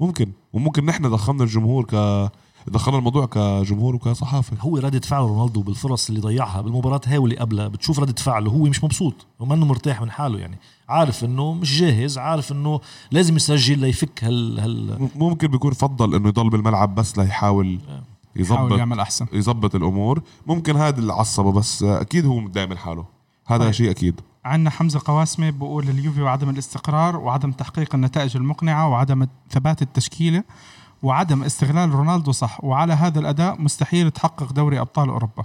ممكن 0.00 0.32
وممكن 0.52 0.84
نحن 0.86 1.08
ضخمنا 1.08 1.42
الجمهور 1.44 1.84
ك 1.84 2.30
دخلنا 2.68 2.98
الموضوع 2.98 3.26
كجمهور 3.26 3.94
وكصحافة. 3.94 4.56
هو 4.60 4.76
ردة 4.78 5.00
فعل 5.00 5.22
رونالدو 5.22 5.62
بالفرص 5.62 6.08
اللي 6.08 6.20
ضيعها 6.20 6.60
بالمباراة 6.60 7.00
هاي 7.06 7.18
واللي 7.18 7.36
قبلها 7.36 7.68
بتشوف 7.68 7.98
ردة 8.00 8.14
فعله 8.22 8.50
هو 8.50 8.58
مش 8.64 8.84
مبسوط 8.84 9.26
وما 9.40 9.54
انه 9.54 9.66
مرتاح 9.66 10.02
من 10.02 10.10
حاله 10.10 10.38
يعني. 10.38 10.58
عارف 10.88 11.24
إنه 11.24 11.52
مش 11.54 11.80
جاهز 11.80 12.18
عارف 12.18 12.52
إنه 12.52 12.80
لازم 13.10 13.36
يسجل 13.36 13.78
ليفك 13.78 14.24
هال 14.24 14.60
هال 14.60 15.08
ممكن 15.16 15.48
بيكون 15.48 15.72
فضل 15.72 16.14
إنه 16.14 16.28
يضل 16.28 16.50
بالملعب 16.50 16.94
بس 16.94 17.18
ليحاول 17.18 17.78
حاول 17.88 18.02
يظبط 18.36 18.78
يعمل 18.78 19.00
أحسن. 19.00 19.26
يظبط 19.32 19.74
الأمور. 19.74 20.22
ممكن 20.46 20.76
هذا 20.76 21.00
اللي 21.00 21.12
عصبه 21.12 21.52
بس 21.52 21.82
أكيد 21.82 22.26
هو 22.26 22.40
من 22.40 22.78
حاله 22.78 23.04
هذا 23.46 23.64
طيب. 23.64 23.72
شيء 23.72 23.90
أكيد. 23.90 24.20
عندنا 24.44 24.70
حمزة 24.70 25.00
قواسمة 25.04 25.50
بقول 25.50 25.88
اليوفي 25.88 26.22
وعدم 26.22 26.50
الاستقرار 26.50 27.16
وعدم 27.16 27.52
تحقيق 27.52 27.94
النتائج 27.94 28.36
المقنعة 28.36 28.88
وعدم 28.88 29.26
ثبات 29.50 29.82
التشكيلة 29.82 30.44
وعدم 31.02 31.42
استغلال 31.42 31.90
رونالدو 31.90 32.32
صح. 32.32 32.64
وعلى 32.64 32.92
هذا 32.92 33.20
الأداء 33.20 33.60
مستحيل 33.60 34.10
تحقق 34.10 34.52
دوري 34.52 34.80
أبطال 34.80 35.08
أوروبا. 35.08 35.44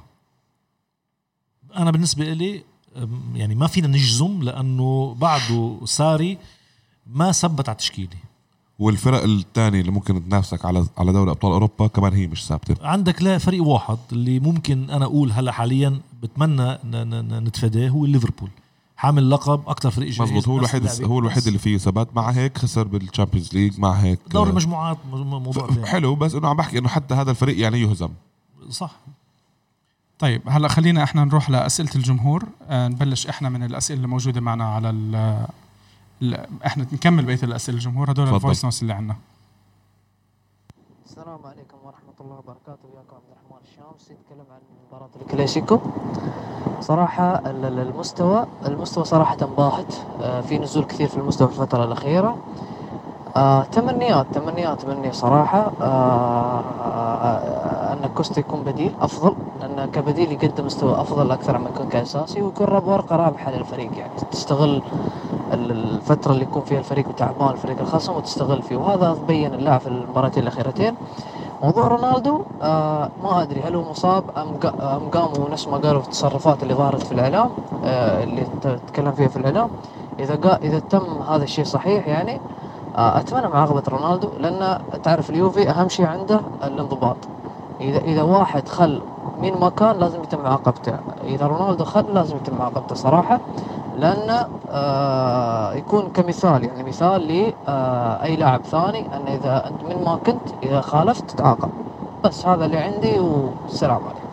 أنا 1.77 1.91
بالنسبة 1.91 2.33
لي 2.33 2.63
يعني 3.35 3.55
ما 3.55 3.67
فينا 3.67 3.87
نجزم 3.87 4.43
لأنه 4.43 5.15
بعده 5.19 5.79
ساري 5.85 6.37
ما 7.07 7.31
ثبت 7.31 7.69
على 7.69 7.77
تشكيلي 7.77 8.17
والفرق 8.79 9.23
الثانية 9.23 9.81
اللي 9.81 9.91
ممكن 9.91 10.29
تنافسك 10.29 10.65
على 10.65 10.87
على 10.97 11.13
دوري 11.13 11.31
أبطال 11.31 11.51
أوروبا 11.51 11.87
كمان 11.87 12.13
هي 12.13 12.27
مش 12.27 12.45
ثابتة. 12.47 12.87
عندك 12.87 13.21
لا 13.21 13.37
فريق 13.37 13.63
واحد 13.63 13.97
اللي 14.11 14.39
ممكن 14.39 14.89
أنا 14.89 15.05
أقول 15.05 15.31
هلأ 15.31 15.51
حاليا 15.51 15.99
بتمنى 16.23 16.77
نتفاداه 17.39 17.89
هو 17.89 18.05
ليفربول. 18.05 18.49
حامل 18.97 19.29
لقب 19.29 19.61
أكثر 19.67 19.91
فريق 19.91 20.09
جاهز 20.09 20.31
مزبوط 20.31 20.47
هو 20.47 20.57
الوحيد. 20.57 21.03
هو 21.03 21.19
الوحيد 21.19 21.47
اللي 21.47 21.59
فيه 21.59 21.77
ثبات 21.77 22.15
مع 22.15 22.29
هيك 22.29 22.57
خسر 22.57 22.83
بال 22.87 22.99
Champions 22.99 23.53
League 23.53 23.79
مع 23.79 23.91
هيك 23.91 24.19
دوري 24.31 24.49
المجموعات 24.49 24.97
موضوع 25.13 25.67
ثاني. 25.67 25.85
حلو 25.85 26.15
بس 26.15 26.35
إنه 26.35 26.47
عم 26.47 26.57
بحكي 26.57 26.77
إنه 26.77 26.87
حتى 26.87 27.15
هذا 27.15 27.31
الفريق 27.31 27.59
يعني 27.59 27.81
يهزم. 27.81 28.09
صح. 28.69 28.95
طيب 30.19 30.41
هلأ 30.47 30.67
خلينا 30.67 31.03
إحنا 31.03 31.25
نروح 31.25 31.49
لأسئلة 31.49 31.89
الجمهور. 31.95 32.43
آه 32.69 32.87
نبلش 32.87 33.27
إحنا 33.27 33.49
من 33.49 33.63
الأسئلة 33.63 33.97
اللي 33.97 34.07
موجودة 34.07 34.41
معنا 34.41 34.65
على 34.65 34.89
ال- 36.21 36.47
إحنا 36.65 36.83
نكمل 36.93 37.25
بقية 37.25 37.39
الأسئلة. 37.43 37.77
الجمهور 37.77 38.11
هدول. 38.11 38.33
ال 38.35 38.40
voice 38.40 38.65
notes 38.65 38.81
اللي 38.81 38.93
عندنا. 38.93 39.15
السلام 41.05 41.39
عليكم 41.45 41.77
ورحمة 41.83 42.13
الله 42.21 42.35
وبركاته. 42.35 42.85
وياكم 42.93 43.15
عبد 43.15 43.29
الرحمن 43.31 43.57
الشامسي 43.63 44.13
يتكلم 44.13 44.45
عن 44.51 44.59
مباراة 44.87 45.09
الكلاسيكو. 45.21 45.79
ال- 47.65 47.79
المستوى 47.79 48.47
المستوى 48.65 49.05
صراحة 49.05 49.35
باهت 49.35 49.93
آه، 50.21 50.41
في 50.41 50.59
نزول 50.59 50.83
كثير 50.85 51.07
في 51.07 51.17
المستوى 51.17 51.47
في 51.47 51.53
الفترة 51.61 51.83
الأخيرة. 51.83 52.43
آه، 53.37 53.63
تمنيات 53.65 54.27
تمنيات 54.33 54.85
مني 54.85 55.11
صراحة. 55.13 55.73
آه، 55.81 56.59
آه، 56.61 57.93
أن 57.93 58.07
كوستا 58.07 58.39
يكون 58.41 58.63
بديل 58.63 58.95
أفضل 59.01 59.35
لأن 59.55 59.85
كبديل 59.85 60.31
يقدم 60.31 60.65
مستوى 60.65 61.01
أفضل 61.01 61.31
أكثر 61.31 61.57
من 61.59 61.67
يكون 61.67 61.87
كأساسي 61.87 62.41
ويكون 62.41 62.67
رب 62.67 62.87
ورقة 62.87 63.15
رابحة 63.15 63.51
للفريق. 63.51 63.97
يعني 63.99 64.15
تستغل 64.31 64.83
ال- 65.51 65.71
الفترة 65.71 66.31
اللي 66.33 66.43
يكون 66.43 66.63
فيها 66.63 66.79
الفريق 66.79 67.07
تعبان 67.17 67.49
الفريق 67.51 67.81
الخصم 67.81 68.13
وتستغل 68.15 68.61
فيه. 68.63 68.75
وهذا 68.77 69.13
بين 69.13 69.53
اللاعب 69.53 69.79
في 69.81 69.87
المباراتين 69.87 70.43
الأخيرتين 70.43 70.97
موضوع 71.61 71.87
رونالدو 71.87 72.45
آه 72.61 73.11
ما 73.19 73.41
أدري 73.43 73.61
هل 73.61 73.75
هو 73.75 73.83
مصاب 73.91 74.23
أم 74.37 74.59
أم 74.81 75.09
قاموا 75.09 75.49
نفس 75.49 75.67
ما 75.67 75.77
قالوا 75.77 76.01
في 76.01 76.07
التصرفات 76.07 76.63
اللي 76.63 76.73
ظهرت 76.73 77.03
في 77.03 77.11
الإعلام 77.11 77.51
آه 77.83 78.23
اللي 78.23 78.45
تكلم 78.87 79.13
فيها 79.13 79.27
في 79.27 79.37
الإعلام. 79.37 79.71
إذا 80.19 80.35
قا 80.35 80.55
إذا 80.63 80.79
تم 80.79 81.21
هذا 81.21 81.43
الشيء 81.43 81.65
صحيح 81.65 82.07
يعني 82.07 82.33
آه، 82.35 82.41
أتمنى 82.97 83.47
معاقبه 83.47 83.83
رونالدو 83.89 84.29
لأن 84.39 84.81
تعرف 85.03 85.29
اليوفي 85.29 85.69
أهم 85.69 85.89
شيء 85.89 86.05
عنده 86.05 86.41
الانضباط. 86.63 87.17
اذا 87.81 87.97
إذا 87.97 88.21
واحد 88.21 88.67
خل 88.67 89.01
من 89.41 89.53
مكان 89.59 89.97
لازم 89.97 90.23
يتم 90.23 90.41
معاقبته 90.41 90.99
إذا 91.23 91.47
رونالدو 91.47 91.83
خل 91.85 92.05
لازم 92.13 92.35
يتم 92.35 92.57
معاقبته 92.57 92.95
صراحة 92.95 93.39
لأن 93.95 94.45
آه 94.69 95.73
يكون 95.73 96.09
كمثال 96.09 96.63
يعني 96.63 96.83
مثال 96.83 97.27
لاي 97.27 97.53
آه 97.67 98.35
لاعب 98.35 98.61
ثاني 98.61 99.15
أن 99.15 99.27
إذا 99.27 99.67
أنت 99.67 99.83
من 99.83 100.03
ما 100.05 100.15
كنت 100.15 100.63
إذا 100.63 100.81
خالفت 100.81 101.31
تتعاقب. 101.31 101.69
بس 102.23 102.45
هذا 102.45 102.65
اللي 102.65 102.77
عندي 102.77 103.19
والسلام 103.19 104.01
عليكم. 104.03 104.27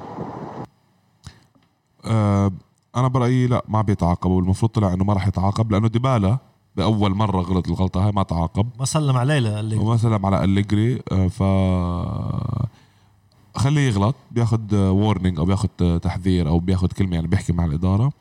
آه 2.07 2.51
أنا 2.97 3.09
برأيي 3.09 3.47
لا 3.47 3.63
ما 3.69 3.83
بيتعاقب 3.83 4.31
والمفروض 4.31 4.73
طلع 4.73 4.93
إنه 4.93 5.05
ما 5.05 5.13
راح 5.13 5.27
يتعاقب 5.27 5.73
لأنه 5.73 5.89
ديبالا 5.89 6.39
بأول 6.77 7.15
مرة 7.15 7.41
غلط 7.41 7.69
الغلطة 7.69 8.07
هاي 8.07 8.13
ما 8.13 8.23
تعاقب. 8.23 8.69
ما 8.79 8.85
سلم 8.85 9.17
عليه 9.17 9.39
لأليجري. 9.39 9.85
وما 9.85 9.97
سلم 9.97 10.27
على 10.27 10.45
أليجري 10.45 11.03
آه، 11.13 11.29
ف 11.29 11.43
خليه 13.59 13.81
يغلط 13.81 14.15
بياخد 14.31 14.75
warning 14.75 15.39
أو 15.39 15.45
بياخد 15.45 16.01
تحذير 16.03 16.49
أو 16.49 16.59
بياخد 16.59 16.93
كلمة 16.93 17.15
يعني 17.15 17.27
بيحكي 17.27 17.53
مع 17.53 17.65
الإدارة. 17.65 18.13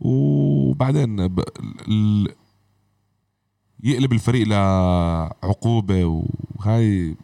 وبعدين 0.00 1.28
ب... 1.28 1.40
ال... 1.88 2.28
يقلب 3.82 4.12
الفريق 4.12 4.48
لعقوبة 4.48 6.04
وهاي 6.04 7.16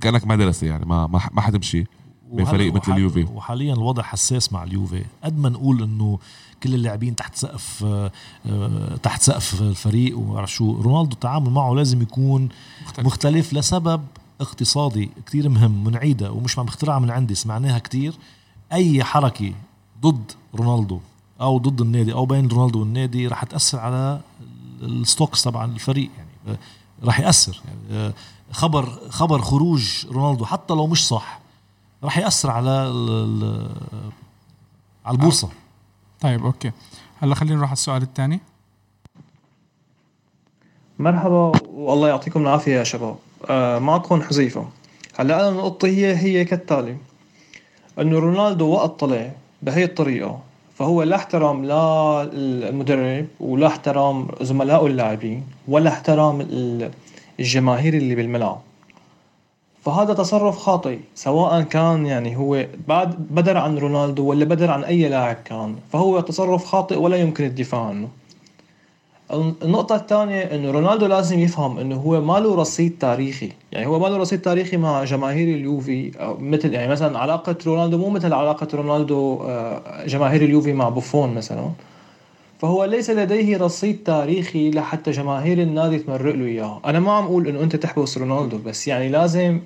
كأنك 0.00 0.26
مدرسه 0.26 0.66
يعني 0.66 0.86
ما 0.86 1.06
ما 1.06 1.20
ما 1.32 1.40
حتمشي 1.40 1.84
بفريق 2.32 2.74
مثل 2.74 2.92
اليوفي. 2.92 3.24
وحاليا 3.24 3.74
الوضع 3.74 4.02
حساس 4.02 4.52
مع 4.52 4.62
اليوفي. 4.62 5.04
قد 5.24 5.38
ما 5.38 5.48
نقول 5.48 5.82
إنه 5.82 6.18
كل 6.62 6.74
اللاعبين 6.74 7.16
تحت 7.16 7.36
سقف 7.36 7.84
آه، 7.84 8.96
تحت 9.02 9.22
سقف 9.22 9.60
الفريق 9.60 10.18
وعرف 10.18 10.52
شو. 10.52 10.80
رونالدو 10.80 11.12
التعامل 11.12 11.50
معه 11.50 11.74
لازم 11.74 12.02
يكون 12.02 12.48
مختلف, 12.84 13.06
مختلف 13.06 13.52
لسبب 13.54 14.04
اقتصادي 14.40 15.10
كتير 15.26 15.48
مهم 15.48 15.86
ونعيدها 15.86 16.30
ومش 16.30 16.58
عم 16.58 16.66
بخترعها 16.66 16.98
من 16.98 17.10
عندي 17.10 17.34
سمعناها 17.34 17.78
كتير. 17.78 18.14
أي 18.72 19.04
حركة 19.04 19.52
ضد 20.00 20.32
رونالدو 20.54 21.00
أو 21.40 21.58
ضد 21.58 21.80
النادي 21.80 22.12
أو 22.12 22.26
بين 22.26 22.48
رونالدو 22.48 22.80
والنادي 22.80 23.26
راح 23.26 23.44
تأثر 23.44 23.78
على 23.78 24.20
ال 24.82 24.91
stocks 24.91 25.42
تبع 25.42 25.64
الفريق 25.64 26.10
يعني 26.16 26.58
راح 27.02 27.20
يأثر 27.20 27.62
يعني 27.90 28.12
خبر 28.52 28.98
خبر 29.10 29.42
خروج 29.42 30.06
رونالدو 30.06 30.44
حتى 30.44 30.74
لو 30.74 30.86
مش 30.86 31.08
صح 31.08 31.40
راح 32.04 32.18
يأثر 32.18 32.50
على 32.50 32.70
على 35.04 35.14
البورصة. 35.14 35.48
طيب 36.20 36.44
okay. 36.44 36.72
هلا 37.22 37.34
خلينا 37.34 37.56
نروح 37.56 37.68
على 37.68 37.76
السؤال 37.76 38.02
الثاني. 38.02 38.40
مرحبا 40.98 41.52
والله 41.72 42.08
يعطيكم 42.08 42.42
العافية 42.42 42.78
يا 42.78 42.84
شباب. 42.84 43.16
آه 43.50 43.78
معكم 43.78 44.22
حذيفة. 44.22 44.68
هلا 45.18 45.48
أنا 45.48 45.56
نقطتي 45.56 45.86
هي 45.86 46.16
هي 46.16 46.44
كالتالي. 46.44 46.96
انه 47.98 48.18
رونالدو 48.18 48.68
وقت 48.68 49.00
طلع 49.00 49.32
بهي 49.62 49.84
الطريقة 49.84 50.40
فهو 50.74 51.02
لا 51.02 51.16
احترام 51.16 51.64
لا 51.64 52.22
المدرب 52.32 53.26
ولا 53.40 53.66
احترام 53.66 54.28
زملائه 54.40 54.86
اللاعبين 54.86 55.46
ولا 55.68 55.90
احترام 55.90 56.48
الجماهير 57.40 57.94
اللي 57.94 58.14
بالملعب. 58.14 58.60
فهذا 59.84 60.14
تصرف 60.14 60.58
خاطئ 60.58 60.98
سواء 61.14 61.62
كان 61.62 62.06
يعني 62.06 62.36
هو 62.36 62.66
بعد 62.88 63.14
بدر 63.30 63.56
عن 63.56 63.78
رونالدو 63.78 64.26
ولا 64.26 64.44
بدر 64.44 64.70
عن 64.70 64.84
أي 64.84 65.08
لاعب 65.08 65.36
كان 65.44 65.76
فهو 65.92 66.20
تصرف 66.20 66.64
خاطئ 66.64 66.98
ولا 66.98 67.16
يمكن 67.16 67.44
الدفاع 67.44 67.80
عنه. 67.80 68.08
النقطة 69.62 69.96
الثانية 69.96 70.42
إنه 70.42 70.70
رونالدو 70.70 71.06
لازم 71.06 71.38
يفهم 71.38 71.78
إنه 71.78 71.96
هو 71.96 72.20
ما 72.20 72.40
له 72.40 72.54
رصيد 72.54 72.96
تاريخي، 73.00 73.52
يعني 73.72 73.86
هو 73.86 73.98
ما 73.98 74.06
له 74.06 74.16
رصيد 74.16 74.40
تاريخي 74.40 74.76
مع 74.76 75.04
جماهير 75.04 75.56
اليوفي 75.56 76.10
مثل 76.38 76.74
يعني 76.74 76.88
مثلا 76.92 77.18
علاقة 77.18 77.56
رونالدو 77.66 77.98
مو 77.98 78.10
مثل 78.10 78.32
علاقة 78.32 78.68
رونالدو 78.74 79.42
آه، 79.42 80.06
جماهير 80.06 80.42
اليوفي 80.42 80.72
مع 80.72 80.88
بوفون 80.88 81.34
مثلا. 81.34 81.70
فهو 82.58 82.84
ليس 82.84 83.10
لديه 83.10 83.56
رصيد 83.56 84.02
تاريخي 84.04 84.70
لحتى 84.70 85.10
جماهير 85.10 85.62
النادي 85.62 85.98
تمرق 85.98 86.34
له 86.34 86.44
إياه، 86.46 86.80
أنا 86.84 87.00
ما 87.00 87.12
عم 87.12 87.24
أقول 87.24 87.48
إنه 87.48 87.62
أنت 87.62 87.76
تحبس 87.76 88.18
رونالدو 88.18 88.58
بس 88.66 88.88
يعني 88.88 89.08
لازم 89.08 89.60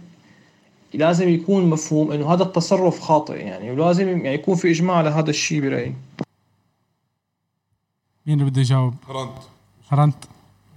لازم 0.95 1.29
يكون 1.29 1.65
مفهوم 1.65 2.13
إنه 2.13 2.33
هذا 2.33 2.43
التصرف 2.43 3.01
خاطئ 3.01 3.35
يعني 3.35 3.71
ولازم 3.71 4.09
يعني 4.09 4.35
يكون 4.35 4.55
في 4.55 4.71
إجماع 4.71 4.97
على 4.97 5.11
هذا 5.11 5.31
الشيء 5.31 5.61
برأيي. 5.61 5.95
مين 8.27 8.41
اللي 8.41 8.51
بده 8.51 8.61
يجاوب؟ 8.61 8.95
هرنت 9.09 9.39
هرنت 9.89 10.25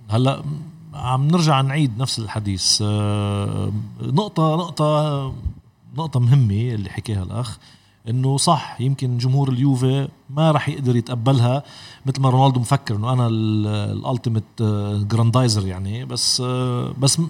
هلأ 0.10 0.44
عم 0.94 1.28
نرجع 1.28 1.62
نعيد 1.62 1.98
نفس 1.98 2.20
الحديث 2.20 2.84
آه، 2.86 3.72
نقطة 4.02 4.56
نقطة 4.56 5.34
نقطة 5.98 6.20
مهمة 6.20 6.74
اللي 6.74 6.90
حكيها 6.90 7.24
الأخ 7.24 7.58
إنه 8.10 8.38
صح 8.38 8.82
يمكن 8.82 9.18
جمهور 9.18 9.50
اليوفي 9.50 10.08
ما 10.30 10.52
راح 10.52 10.70
يقدر 10.70 10.96
يتقبلها 10.96 11.64
مثل 12.06 12.22
ما 12.22 12.30
رونالدو 12.30 12.60
مفكر 12.60 12.96
إنه 12.96 13.14
أنا 13.14 13.28
ال 13.28 13.41
ultimate 13.41 14.44
جراندايزر 15.08 15.68
يعني 15.68 16.06
بس 16.06 16.42
آه، 16.46 16.94
بس 17.00 17.22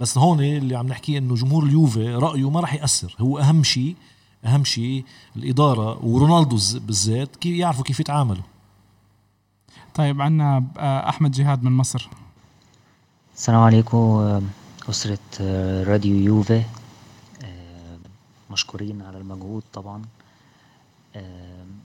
بس 0.00 0.18
هون 0.18 0.40
اللي 0.40 0.76
عم 0.76 0.86
نحكيه 0.86 1.18
إنه 1.18 1.34
جمهور 1.34 1.64
اليوفي 1.64 2.14
رأيه 2.14 2.50
ما 2.50 2.60
راح 2.60 2.74
يأثر. 2.74 3.16
هو 3.20 3.38
أهم 3.38 3.64
شيء 3.64 3.96
أهم 4.44 4.64
شيء 4.64 5.04
الإدارة 5.36 6.04
ورونالدو 6.04 6.58
بالذات 6.74 7.36
كيف 7.36 7.56
يعرفوا 7.56 7.84
كيف 7.84 8.00
يتعاملوا. 8.00 8.42
طيب 9.94 10.20
عندنا 10.20 10.64
آه، 10.78 11.08
أحمد 11.08 11.30
جهاد 11.30 11.62
من 11.62 11.72
مصر. 11.72 12.08
السلام 13.36 13.60
عليكم 13.60 13.96
آه، 13.96 14.42
أسرة 14.90 15.18
آه، 15.40 15.84
راديو 15.84 16.16
يوفي. 16.16 16.62
مشكورين 18.50 19.02
على 19.02 19.18
المجهود 19.18 19.62
طبعا. 19.72 20.02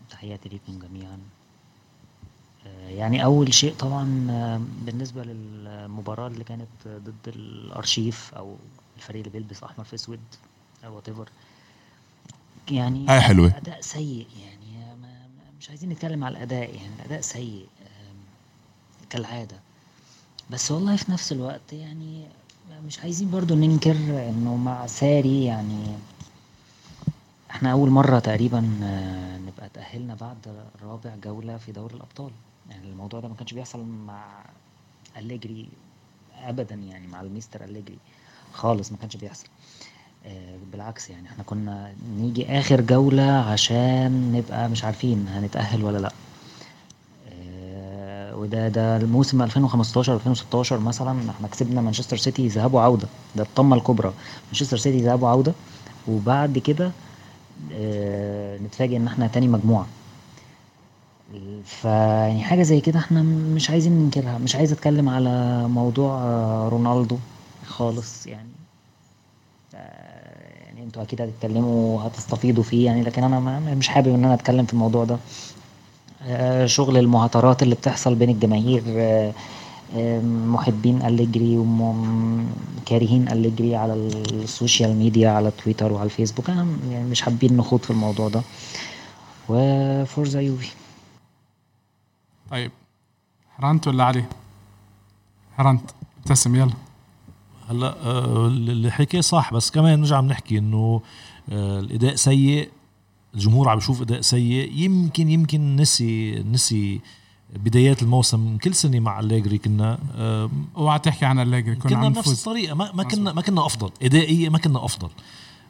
تحياتي 0.09 0.49
ليكم 0.49 0.79
جميعا. 0.79 1.19
يعني 2.87 3.23
أول 3.23 3.53
شيء 3.53 3.73
طبعا 3.73 4.05
بالنسبة 4.85 5.23
للمباراة 5.23 6.27
اللي 6.27 6.43
كانت 6.43 6.67
ضد 6.87 7.27
الأرشيف 7.27 8.33
أو 8.33 8.55
الفريق 8.97 9.25
اللي 9.25 9.39
بيلبس 9.39 9.63
أحمر 9.63 9.85
في 9.85 9.95
أسود 9.95 10.19
أو 10.85 11.01
whatever 11.01 11.27
يعني 12.71 13.05
هاي 13.09 13.21
حلوة. 13.21 13.53
أداء 13.57 13.81
سيء 13.81 14.27
يعني 14.41 14.95
مش 15.59 15.69
عايزين 15.69 15.89
نتكلم 15.89 16.23
على 16.23 16.37
الأداء 16.37 16.75
يعني 16.75 16.95
الأداء 16.99 17.21
سيء 17.21 17.67
كالعادة. 19.09 19.55
بس 20.49 20.71
والله 20.71 20.95
في 20.95 21.11
نفس 21.11 21.31
الوقت 21.31 21.73
يعني 21.73 22.25
مش 22.85 22.99
عايزين 22.99 23.31
برضو 23.31 23.55
ننكر 23.55 23.95
إنه 24.29 24.55
مع 24.55 24.87
ساري 24.87 25.45
يعني 25.45 25.85
إحنا 27.51 27.71
أول 27.71 27.89
مرة 27.89 28.19
تقريبا 28.19 28.79
آه، 28.83 29.37
نبقى 29.37 29.69
تأهلنا 29.73 30.15
بعد 30.15 30.65
رابع 30.83 31.15
جولة 31.23 31.57
في 31.57 31.71
دوري 31.71 31.95
الأبطال. 31.95 32.31
يعني 32.69 32.89
الموضوع 32.91 33.19
ده 33.19 33.27
ما 33.27 33.35
كانش 33.35 33.53
بيحصل 33.53 33.85
مع 33.85 34.25
أليجري 35.17 35.67
ابدا 36.43 36.75
يعني 36.75 37.07
مع 37.07 37.21
الميستر 37.21 37.63
أليجري 37.63 37.97
خالص 38.53 38.91
ما 38.91 38.97
كانش 38.97 39.17
بيحصل. 39.17 39.47
آه، 40.25 40.57
بالعكس 40.71 41.09
يعني 41.09 41.27
إحنا 41.27 41.43
كنا 41.43 41.93
نيجي 42.17 42.45
آخر 42.59 42.81
جولة 42.81 43.31
عشان 43.31 44.31
نبقى 44.31 44.69
مش 44.69 44.83
عارفين 44.83 45.27
هنتأهل 45.27 45.83
ولا 45.83 45.97
لأ. 45.97 46.11
وده 48.35 48.67
ده 48.67 48.97
الموسم 48.97 49.41
2015 49.41 50.13
2016 50.15 50.79
مثلا 50.79 51.29
إحنا 51.31 51.47
كسبنا 51.47 51.81
مانشستر 51.81 52.17
سيتي 52.17 52.47
ذهاب 52.47 52.73
وعودة. 52.73 53.07
ده 53.35 53.43
الطمة 53.43 53.75
الكبرى. 53.75 54.13
مانشستر 54.47 54.77
سيتي 54.77 54.97
ذهاب 55.01 55.21
وعودة 55.23 55.53
وبعد 56.07 56.57
كده 56.57 56.91
آه 57.73 58.57
نتفاجئ 58.57 58.97
إن 58.97 59.07
إحنا 59.07 59.27
تاني 59.27 59.47
مجموعة. 59.47 59.87
فيعني 61.65 62.43
حاجة 62.43 62.63
زي 62.63 62.81
كده 62.81 62.99
إحنا 62.99 63.21
مش 63.23 63.69
عايزين 63.69 63.91
ننكرها 63.93 64.37
مش 64.37 64.55
عايز 64.55 64.71
اتكلم 64.71 65.09
على 65.09 65.67
موضوع 65.67 66.17
رونالدو 66.67 67.17
خالص 67.65 68.27
يعني. 68.27 68.49
يعني 70.65 70.83
أنتوا 70.83 71.03
أكيد 71.03 71.21
هتتكلموا 71.21 71.97
وهتستفيضوا 71.97 72.63
فيه 72.63 72.85
يعني 72.85 73.03
لكن 73.03 73.23
أنا 73.23 73.59
مش 73.75 73.87
حابب 73.87 74.07
ان 74.07 74.25
أنا 74.25 74.33
اتكلم 74.33 74.65
في 74.65 74.73
الموضوع 74.73 75.05
ده. 75.05 75.17
آه، 76.27 76.65
شغل 76.65 76.97
المهاترات 76.97 77.63
اللي 77.63 77.75
بتحصل 77.75 78.15
بين 78.15 78.29
الجماهير 78.29 78.83
آه، 78.87 79.33
آه، 79.97 80.19
محبين 80.21 81.01
أليجري 81.01 81.57
وكارهين 81.57 83.27
أليجري 83.31 83.75
على 83.75 83.93
ال 83.93 84.08
social 84.08 84.95
media 84.95 85.29
على 85.29 85.51
تويتر 85.63 85.93
وعلى 85.93 86.05
الفيسبوك. 86.05 86.49
أنا 86.49 86.67
يعني 86.91 87.09
مش 87.09 87.21
حابين 87.21 87.57
نخوض 87.57 87.79
في 87.79 87.91
الموضوع 87.91 88.29
ده. 88.29 88.41
و 89.49 89.65
Forza 89.65 90.41
Juve. 90.41 90.71
طيب. 92.53 92.71
هرنت 93.55 93.87
ولا 93.87 94.03
علي؟ 94.03 94.25
هرنت. 95.57 95.91
ابتسم 96.19 96.55
يلا. 96.55 96.73
هلا 97.69 97.95
اللي 98.47 98.91
حكي 98.91 99.21
صح 99.21 99.53
بس 99.53 99.71
كمان 99.71 99.99
نرجع 99.99 100.21
بنحكي 100.21 100.57
إنه 100.57 101.01
الإداء 101.51 102.15
سيء 102.15 102.69
الجمهور 103.35 103.69
عم 103.69 103.77
يشوف 103.77 104.01
إداء 104.01 104.21
سيء. 104.21 104.71
يمكن 104.71 105.29
يمكن 105.29 105.75
نسي 105.75 106.43
نسي 106.43 107.01
بدايات 107.55 108.03
الموسم. 108.03 108.57
كل 108.57 108.75
سنة 108.75 108.99
مع 108.99 109.19
أليجري 109.19 109.57
كنا 109.57 109.99
آه، 110.15 110.49
اوعى 110.77 110.99
تحكي 110.99 111.25
عن 111.25 111.39
أليجري 111.39 111.75
كنا 111.75 111.89
كنا 111.89 112.07
بنفس 112.07 112.19
نفوز. 112.19 112.39
الطريقة. 112.39 112.75
ما, 112.75 112.91
ما 112.93 113.03
كنا. 113.03 113.33
ما 113.33 113.41
كنا 113.41 113.65
أفضل. 113.65 113.91
ادائيا 114.01 114.49
ما 114.49 114.57
كنا 114.57 114.85
أفضل. 114.85 115.09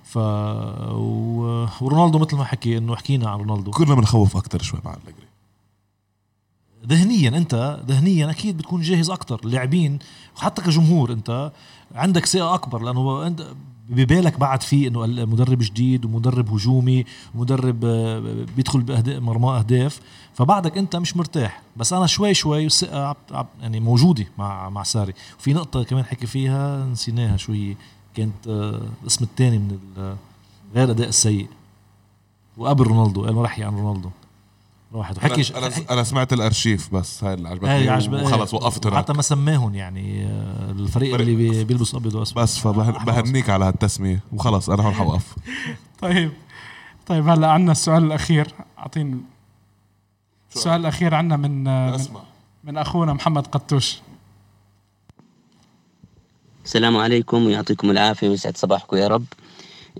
ف 0.03 0.17
و... 0.17 1.67
ورونالدو 1.81 2.19
مثل 2.19 2.35
ما 2.35 2.43
حكي 2.43 2.77
إنه 2.77 2.95
حكينا 2.95 3.29
عن 3.29 3.39
رونالدو. 3.39 3.71
كنا 3.71 3.95
بنخوف 3.95 4.37
أكثر 4.37 4.61
شوي 4.61 4.79
مع 4.85 4.93
أليجري. 4.93 5.22
ذهنيا 6.87 7.29
أنت 7.29 7.79
ذهنيا 7.87 8.29
أكيد 8.29 8.57
بتكون 8.57 8.81
جاهز 8.81 9.09
أكتر 9.09 9.39
اللاعبين 9.45 9.99
وحتى 10.37 10.61
كجمهور 10.61 11.11
أنت. 11.11 11.51
عندك 11.95 12.25
ثقة 12.25 12.53
أكبر 12.53 12.83
لأنه 12.83 13.27
أنت 13.27 13.47
ببالك 13.89 14.39
بعد 14.39 14.63
في 14.63 14.87
إنه 14.87 15.05
المدرب 15.05 15.57
جديد 15.59 16.05
ومدرب 16.05 16.53
هجومي 16.53 17.05
ومدرب 17.35 17.85
آه، 17.85 18.45
بيدخل 18.55 19.03
مرمى 19.21 19.49
أهداف. 19.49 19.99
فبعدك 20.33 20.77
أنت 20.77 20.95
مش 20.95 21.17
مرتاح. 21.17 21.61
بس 21.77 21.93
أنا 21.93 22.07
شوي 22.07 22.33
شوي 22.33 22.65
الثقة 22.65 23.15
يعني 23.61 23.79
موجودة 23.79 24.25
مع 24.37 24.69
مع 24.69 24.83
ساري. 24.83 25.13
وفي 25.39 25.53
نقطة 25.53 25.83
كمان 25.83 26.05
حكي 26.05 26.27
فيها 26.27 26.85
نسيناها 26.85 27.37
شو 27.37 27.53
هي 27.53 27.75
كانت 28.15 28.47
آه، 28.47 28.81
الاسم 29.01 29.23
الثاني 29.25 29.57
من 29.57 29.77
غير 30.75 30.91
أداء 30.91 31.09
السيء. 31.09 31.47
وقبل 32.57 32.83
رونالدو 32.83 33.25
قال 33.25 33.35
ما 33.35 33.41
راح 33.41 33.59
عن 33.59 33.75
رونالدو. 33.75 34.09
واحد. 34.93 35.17
وحكي 35.17 35.57
أنا 35.57 35.67
أنا, 35.67 35.75
أنا 35.91 36.03
سمعت 36.03 36.33
الأرشيف 36.33 36.93
بس 36.93 37.23
هاي 37.23 37.33
اللي 37.33 37.49
عجبتني 37.49 37.89
عجبتني 37.89 38.21
وخلص 38.23 38.53
وقفت 38.53 38.87
هناك. 38.87 38.97
حتى 38.97 39.13
ما 39.13 39.21
سماهم 39.21 39.75
يعني 39.75 40.25
آه، 40.25 40.71
الفريق 40.71 41.15
اللي 41.15 41.35
بي- 41.35 41.63
بيلبس 41.63 41.95
أبيض 41.95 42.15
وأسود. 42.15 42.37
بس 42.43 42.57
فبهنيك 42.59 43.49
على 43.55 43.65
هالتسمية. 43.65 44.19
وخلص 44.33 44.69
أنا 44.69 44.83
هون 44.83 44.93
حوقف. 44.93 45.35
طيب. 46.01 46.31
طيب 47.07 47.27
هلا 47.29 47.51
عندنا 47.51 47.71
السؤال 47.71 48.03
الأخير. 48.03 48.47
أعطيني 48.79 49.17
السؤال 50.55 50.81
الأخير 50.81 51.15
عندنا 51.15 51.37
من 51.37 51.63
من, 51.63 51.67
اسمع. 51.67 52.21
من 52.63 52.77
أخونا 52.77 53.13
محمد 53.13 53.47
قطوش. 53.47 54.01
السلام 56.65 56.97
عليكم 56.97 57.45
ويعطيكم 57.45 57.91
العافية 57.91 58.29
ويسعد 58.29 58.57
صباحكم 58.57 58.97
يا 58.97 59.07
رب. 59.07 59.25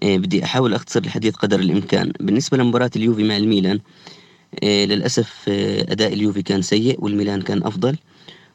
إيه 0.03 0.17
بدي 0.19 0.43
أحاول 0.45 0.73
أختصر 0.73 0.99
الحديث 0.99 1.35
قدر 1.35 1.59
الإمكان. 1.59 2.11
بالنسبة 2.19 2.57
لمباراة 2.57 2.91
اليوفي 2.95 3.23
مع 3.23 3.37
الميلان 3.37 3.79
للأسف 4.63 5.33
إيه 5.47 5.91
أداء 5.91 6.13
اليوفي 6.13 6.41
كان 6.41 6.61
سيء 6.61 6.97
والميلان 7.03 7.41
كان 7.41 7.63
أفضل. 7.63 7.97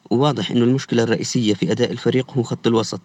وواضح 0.09 0.51
أنه 0.51 0.63
المشكلة 0.63 1.03
الرئيسية 1.03 1.53
في 1.53 1.71
أداء 1.71 1.91
الفريق 1.91 2.31
هو 2.31 2.43
خط 2.43 2.67
الوسط. 2.67 3.01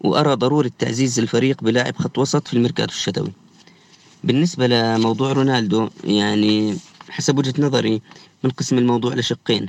وأرى 0.00 0.34
ضرورة 0.34 0.70
تعزيز 0.78 1.18
الفريق 1.18 1.62
بلاعب 1.64 1.96
خط 1.96 2.18
وسط 2.18 2.48
في 2.48 2.54
الميركاتو 2.54 2.92
الشتوي. 2.94 3.32
بالنسبة 4.24 4.66
لموضوع 4.66 5.32
رونالدو 5.32 5.88
يعني 6.04 6.76
حسب 7.10 7.38
وجهة 7.38 7.54
نظري 7.58 8.02
بنقسم 8.44 8.78
الموضوع 8.78 9.14
لشقين. 9.14 9.66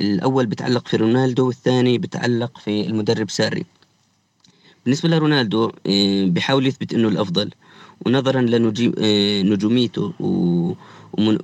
الأول 0.00 0.46
بتعلق 0.46 0.88
في 0.88 0.96
رونالدو 0.96 1.46
والثاني 1.46 1.98
بتعلق 1.98 2.58
في 2.58 2.86
المدرب 2.86 3.30
ساري. 3.30 3.64
بالنسبة 4.84 5.08
لرونالدو 5.08 5.72
آه، 5.86 6.24
بيحاول 6.24 6.66
يثبت 6.66 6.94
إنه 6.94 7.08
الأفضل. 7.08 7.50
ونظرا 8.06 8.40
لنجوميته 8.40 10.12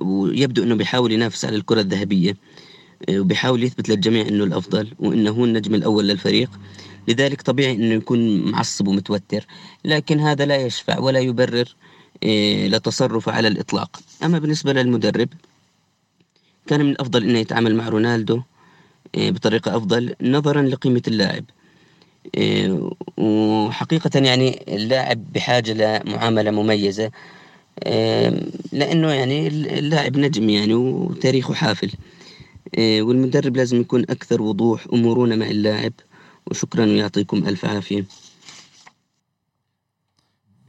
ويبدو 0.01 0.63
إنه 0.63 0.75
بيحاول 0.75 1.11
ينافس 1.11 1.45
على 1.45 1.55
الكرة 1.55 1.81
الذهبية 1.81 2.37
آه، 3.09 3.19
وبيحاول 3.19 3.63
يثبت 3.63 3.89
للجميع 3.89 4.27
إنه 4.27 4.43
الأفضل 4.43 4.91
وإنه 4.99 5.31
هو 5.31 5.45
النجم 5.45 5.75
الأول 5.75 6.07
للفريق. 6.07 6.49
لذلك 7.07 7.41
طبيعي 7.41 7.71
إنه 7.75 7.93
يكون 7.93 8.51
معصب 8.51 8.87
ومتوتر 8.87 9.45
لكن 9.85 10.19
هذا 10.19 10.45
لا 10.45 10.55
يشفع 10.55 10.99
ولا 10.99 11.19
يبرر 11.19 11.75
آه، 12.23 12.67
لتصرفه 12.67 13.31
على 13.31 13.47
الإطلاق. 13.47 13.99
أما 14.23 14.39
بالنسبة 14.39 14.73
للمدرب 14.73 15.29
كان 16.67 16.85
من 16.85 16.91
الأفضل 16.91 17.23
إنه 17.23 17.39
يتعامل 17.39 17.75
مع 17.75 17.89
رونالدو 17.89 18.41
آه، 19.15 19.29
بطريقة 19.29 19.77
أفضل 19.77 20.15
نظرا 20.21 20.61
لقيمة 20.61 21.01
اللاعب. 21.07 21.45
وحقيقة 23.17 24.19
يعني 24.19 24.75
اللاعب 24.75 25.33
بحاجة 25.33 25.73
لمعاملة 25.73 26.51
مميزة. 26.51 27.11
لأنه 28.71 29.11
يعني 29.11 29.47
اللاعب 29.47 30.17
نجم 30.17 30.49
يعني 30.49 30.73
وتاريخه 30.73 31.53
حافل. 31.53 31.91
إيه، 32.77 33.01
والمدرب 33.01 33.57
لازم 33.57 33.81
يكون 33.81 34.01
أكثر 34.01 34.41
وضوح 34.41 34.93
ومرونة 34.93 35.35
مع 35.35 35.45
اللاعب. 35.45 35.93
وشكرا 36.47 36.85
ويعطيكم 36.85 37.37
ألف 37.37 37.65
عافية. 37.65 38.05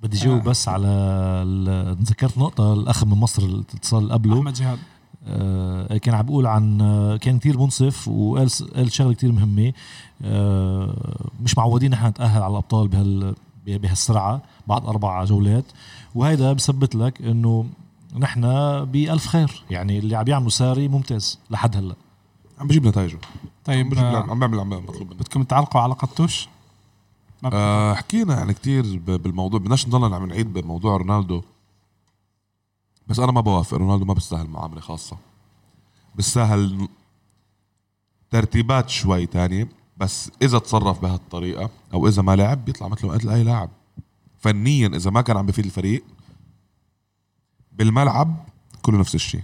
بدي 0.02 0.16
جاوب 0.16 0.42
بس 0.42 0.68
على 0.68 1.96
تذكرت 2.00 2.38
نقطة 2.38 2.72
الأخ 2.74 3.04
من 3.04 3.12
مصر 3.12 3.42
الاتصال 3.42 4.12
قبله. 4.12 4.38
أحمد 4.38 4.52
جهاد. 4.52 4.78
آه، 5.26 5.96
كان 5.96 6.14
عم 6.14 6.26
بيقول 6.26 6.46
عن 6.46 6.80
آه، 6.80 7.16
كان 7.16 7.38
كتير 7.38 7.58
منصف 7.58 8.08
وقال 8.08 8.48
قال 8.76 8.92
شغلة 8.92 9.14
كتير 9.14 9.32
مهمة. 9.32 9.72
آه، 10.22 11.30
مش 11.42 11.58
معودين 11.58 11.90
نحن 11.90 12.06
نتأهل 12.06 12.42
على 12.42 12.50
الأبطال 12.50 12.88
بهال 12.88 13.34
بهالسرعة 13.66 14.42
بعد 14.66 14.86
أربع 14.86 15.24
جولات. 15.24 15.64
وهيدا 16.14 16.52
بثبت 16.52 16.94
لك 16.94 17.22
إنه 17.22 17.66
نحن 18.18 18.40
بألف 18.84 19.26
خير. 19.26 19.64
يعني 19.70 19.98
اللي 19.98 20.16
عم 20.16 20.28
يعملوا 20.28 20.50
ساري 20.50 20.88
ممتاز 20.88 21.38
لحد 21.50 21.76
هلأ. 21.76 21.94
عم 22.58 22.66
بجيب 22.66 22.86
نتائجه. 22.86 23.14
عم 23.14 23.20
طيب 23.64 23.90
بجيب 23.90 24.04
آه، 24.04 24.30
عم 24.30 24.40
بعمل 24.40 24.60
عم 24.60 24.68
مطلوب 24.68 25.02
منه 25.06 25.14
بدكم 25.14 25.42
تعلقوا 25.42 25.80
على 25.80 25.94
قطوش؟ 25.94 26.48
آه 27.52 27.94
حكينا 27.94 28.34
يعني 28.38 28.54
كتير 28.54 28.82
ب- 28.98 29.22
بالموضوع. 29.22 29.60
بدناش 29.60 29.86
نضلنا 29.88 30.16
عم 30.16 30.26
نعيد 30.26 30.52
بموضوع 30.52 30.96
رونالدو. 30.96 31.42
بس 33.06 33.18
أنا 33.18 33.32
ما 33.32 33.40
بوافق. 33.40 33.76
رونالدو 33.76 34.04
ما 34.04 34.14
بيستاهل 34.14 34.46
معاملة 34.46 34.80
خاصة. 34.80 35.16
بيستاهل 36.14 36.88
ترتيبات 38.30 38.88
شوي 38.90 39.26
تانية. 39.26 39.68
بس 39.96 40.30
إذا 40.42 40.58
تصرف 40.58 41.02
بهالطريقة 41.02 41.70
أو 41.94 42.08
إذا 42.08 42.22
ما 42.22 42.36
لعب 42.36 42.64
بيطلع 42.64 42.88
مثله 42.88 43.14
مثل 43.14 43.30
أي 43.30 43.44
لاعب. 43.44 43.70
فنيا 44.38 44.88
إذا 44.88 45.10
ما 45.10 45.20
كان 45.20 45.36
عم 45.36 45.46
بفيد 45.46 45.64
الفريق 45.64 46.04
بالملعب 47.72 48.36
كله 48.82 48.98
نفس 48.98 49.14
الشيء. 49.14 49.42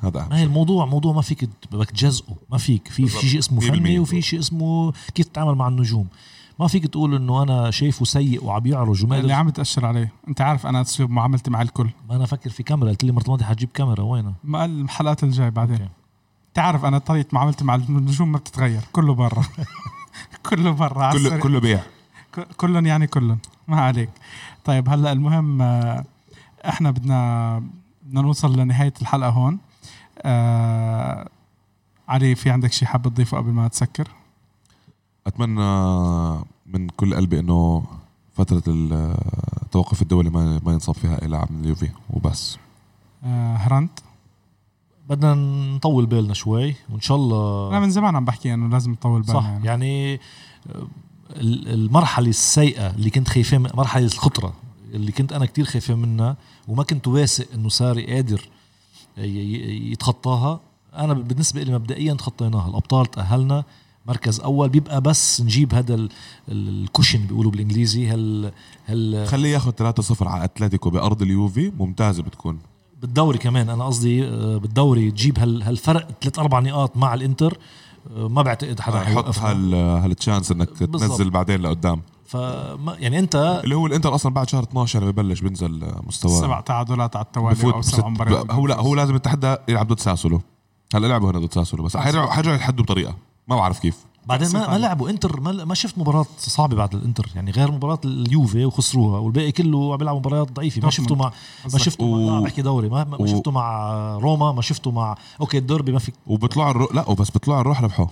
هذا 0.00 0.26
ما 0.30 0.38
هي 0.38 0.44
الموضوع 0.44 0.86
موضوع 0.86 1.12
ما 1.12 1.22
فيك 1.22 1.48
بدك 1.72 1.90
تجزئه 1.90 2.36
ما 2.50 2.58
فيك. 2.58 2.88
في 2.88 3.08
شيء 3.08 3.38
اسمه 3.38 3.60
100% 3.60 3.64
فني 3.64 3.98
وفي 3.98 4.22
شيء 4.22 4.38
اسمه 4.38 4.92
كيف 4.92 5.26
تتعامل 5.26 5.54
مع 5.54 5.68
النجوم. 5.68 6.06
ما 6.60 6.68
فيك 6.68 6.86
تقول 6.86 7.14
إنه 7.14 7.42
أنا 7.42 7.70
شايفه 7.70 8.04
سيء 8.04 8.44
وعم 8.44 8.66
يعرج 8.66 9.04
وما 9.04 9.18
اللي 9.18 9.32
عم 9.32 9.50
تأشر 9.50 9.86
عليه. 9.86 10.12
أنت 10.28 10.40
عارف 10.40 10.66
أنا 10.66 10.80
اسلوب 10.80 11.10
معاملتي 11.10 11.50
مع 11.50 11.62
الكل. 11.62 11.90
ما 12.08 12.16
أنا 12.16 12.26
فكر 12.26 12.50
في 12.50 12.62
كاميرا. 12.62 12.90
قلت 12.90 13.04
لي 13.04 13.12
مرة 13.12 13.24
الماضية 13.24 13.44
حتجيب 13.44 13.68
كاميرا. 13.74 14.02
وينها 14.02 14.34
ما 14.44 14.64
الحلقات 14.64 15.24
الجاي 15.24 15.50
بعدين. 15.50 15.80
أوكي. 15.80 15.99
انت 16.50 16.58
عارف 16.58 16.84
أنا 16.84 16.98
طريقة 16.98 17.28
معاملتي 17.32 17.64
مع 17.64 17.74
النجوم 17.74 18.32
ما 18.32 18.38
بتتغير. 18.38 18.80
كله 18.92 19.14
برا. 19.14 19.42
كله 20.50 20.70
برا. 20.70 21.12
كله. 21.12 21.36
كله 21.38 21.60
بيع. 21.60 21.82
ك- 22.34 22.48
كلن 22.56 22.86
يعني 22.86 23.06
كلن 23.06 23.38
ما 23.68 23.80
عليك. 23.80 24.10
طيب 24.64 24.88
هلأ 24.88 25.12
المهم 25.12 25.62
آه، 25.62 26.04
إحنا 26.68 26.90
بدنا 26.90 27.58
بدنا 28.02 28.22
نوصل 28.22 28.58
لنهاية 28.58 28.92
الحلقة 29.02 29.30
هون. 29.30 29.58
آه 30.22 31.28
علي 32.08 32.34
في 32.34 32.50
عندك 32.50 32.72
شيء 32.72 32.88
حاب 32.88 33.02
تضيفه 33.02 33.36
قبل 33.36 33.50
ما 33.50 33.68
تسكر؟ 33.68 34.08
أتمنى 35.26 35.60
من 36.66 36.88
كل 36.88 37.14
قلبي 37.14 37.38
إنه 37.40 37.84
فترة 38.36 38.62
التوقف 38.68 40.02
الدولي 40.02 40.30
ما 40.30 40.60
ما 40.64 40.72
ينصاب 40.72 40.94
فيها 40.94 41.22
اي 41.22 41.26
لاعب 41.28 41.52
من 41.52 41.60
اليوفي 41.60 41.90
وبس. 42.10 42.58
آه 43.24 43.56
هرنت؟ 43.56 43.90
بدنا 45.10 45.34
نطول 45.74 46.06
بالنا 46.06 46.34
شوي 46.34 46.74
وإن 46.90 47.00
شاء 47.00 47.16
الله 47.16 47.68
أنا 47.70 47.80
من 47.80 47.90
زمان 47.90 48.16
عم 48.16 48.24
بحكي 48.24 48.54
إنه 48.54 48.68
لازم 48.68 48.90
نطول 48.92 49.20
بالنا 49.22 49.34
صح 49.40 49.44
يعني. 49.46 49.66
يعني 49.66 50.14
ال- 51.36 51.68
المرحلة 51.68 52.28
السيئة 52.28 52.90
اللي 52.90 53.10
كنت 53.10 53.28
خايفة 53.28 53.58
من- 53.58 53.70
مرحلة 53.74 54.06
الخطرة 54.06 54.52
اللي 54.94 55.12
كنت 55.12 55.32
أنا 55.32 55.46
كتير 55.46 55.64
خايفة 55.64 55.94
منها 55.94 56.36
وما 56.68 56.82
كنت 56.82 57.08
واثق 57.08 57.46
إنه 57.54 57.68
ساري 57.68 58.14
قادر 58.14 58.48
ي- 59.18 59.22
ي- 59.22 59.92
يتخطاها 59.92 60.60
أنا 60.94 61.12
بالنسبة 61.12 61.62
لي 61.62 61.72
مبدئيا 61.72 62.14
تخطيناها. 62.14 62.68
الأبطال 62.68 63.06
تأهلنا 63.06 63.64
مركز 64.06 64.40
أول 64.40 64.68
بيبقى 64.68 65.00
بس 65.00 65.40
نجيب 65.40 65.74
هذا 65.74 65.94
ال- 65.94 66.08
ال- 66.48 66.82
الكوشن 66.84 67.26
بيقولوا 67.26 67.50
بالإنجليزي 67.50 68.06
هال 68.06 68.52
هال 68.86 69.28
خليه 69.28 69.48
ياخذ 69.52 69.70
3-0 69.72 70.28
على 70.28 70.44
أتلتيكو 70.44 70.90
بأرض 70.90 71.22
اليوفي. 71.22 71.72
ممتازة 71.78 72.22
بتكون. 72.22 72.58
بالدوري 73.00 73.38
كمان 73.38 73.68
أنا 73.68 73.86
قصدي 73.86 74.24
آه، 74.28 74.56
بالدوري 74.56 75.10
تجيب 75.10 75.38
هال 75.38 75.62
هالفرق 75.62 76.08
ثلاث 76.20 76.38
أربع 76.38 76.60
نقاط 76.60 76.96
مع 76.96 77.14
الإنتر 77.14 77.58
آه، 78.16 78.28
ما 78.28 78.42
بعتقد 78.42 78.80
حدا 78.80 78.98
حط 78.98 79.04
حيوقفنا. 79.04 79.50
هال 79.50 79.74
هالتشانس 79.74 80.52
إنك 80.52 80.68
بالضبط. 80.80 81.00
تنزل 81.00 81.30
بعدين 81.30 81.60
لقدام. 81.60 82.02
فما 82.26 82.96
يعني 82.98 83.18
أنت 83.18 83.60
اللي 83.64 83.74
هو 83.74 83.86
الإنتر 83.86 84.14
أصلا 84.14 84.34
بعد 84.34 84.48
شهر 84.48 84.62
12 84.62 85.10
ببلش 85.10 85.40
بينزل 85.40 85.92
مستواه 86.06 86.40
سبع 86.40 86.60
تعادلات 86.60 87.16
على 87.16 87.24
التوالي 87.24 87.74
أو 87.74 87.82
سبع 87.82 88.08
مباريات. 88.08 88.50
هو 88.50 88.66
لا 88.66 88.80
هو 88.80 88.94
لازم 88.94 89.14
التحدى 89.14 89.56
يلعب 89.68 89.88
ضد 89.88 90.00
ساسولو. 90.00 90.40
هلا 90.94 91.06
لعبوا 91.06 91.30
هنا 91.30 91.38
ضد 91.38 91.52
ساسولو 91.52 91.84
بس 91.84 91.96
حيرجعوا 91.96 92.30
حيرجعوا 92.30 92.56
يتحدوا 92.56 92.84
بطريقة. 92.84 93.14
ما 93.48 93.56
بعرف 93.56 93.78
كيف. 93.78 93.96
بعدين 94.26 94.48
ما, 94.52 94.70
ما. 94.70 94.78
لعبوا 94.78 95.10
إنتر 95.10 95.40
ما, 95.40 95.64
ما 95.64 95.74
شفت 95.74 95.98
مباراة 95.98 96.26
صعبة 96.38 96.76
بعد 96.76 96.94
الإنتر 96.94 97.26
يعني 97.34 97.50
غير 97.50 97.70
مباراة 97.70 97.98
اليوفي 98.04 98.64
وخسروها 98.64 99.18
والباقي 99.20 99.52
كله 99.52 99.92
عم 99.92 99.96
بيلعبوا 99.98 100.20
مباريات 100.20 100.52
ضعيفة 100.52 100.82
ما 100.82 100.90
شفته 100.90 101.14
مع 101.14 101.32
ما. 101.72 101.78
شفته 101.78 102.04
و- 102.04 102.30
مع 102.30 102.40
بحكي 102.40 102.62
دوري 102.62 102.88
ما, 102.88 103.04
ما 103.04 103.16
و- 103.20 103.26
شفته 103.26 103.50
مع 103.50 103.90
روما 104.22 104.52
ما 104.52 104.62
شفته 104.62 104.90
مع 104.90 105.14
okay 105.40 105.58
الدوربي 105.58 105.92
ما 105.92 105.98
في 105.98 106.12
وبيطلعوا 106.26 106.70
الرو... 106.70 106.88
لا 106.94 107.08
وبس 107.10 107.30
بيطلعوا 107.30 107.60
الروح 107.60 107.82
ربحوا 107.82 108.06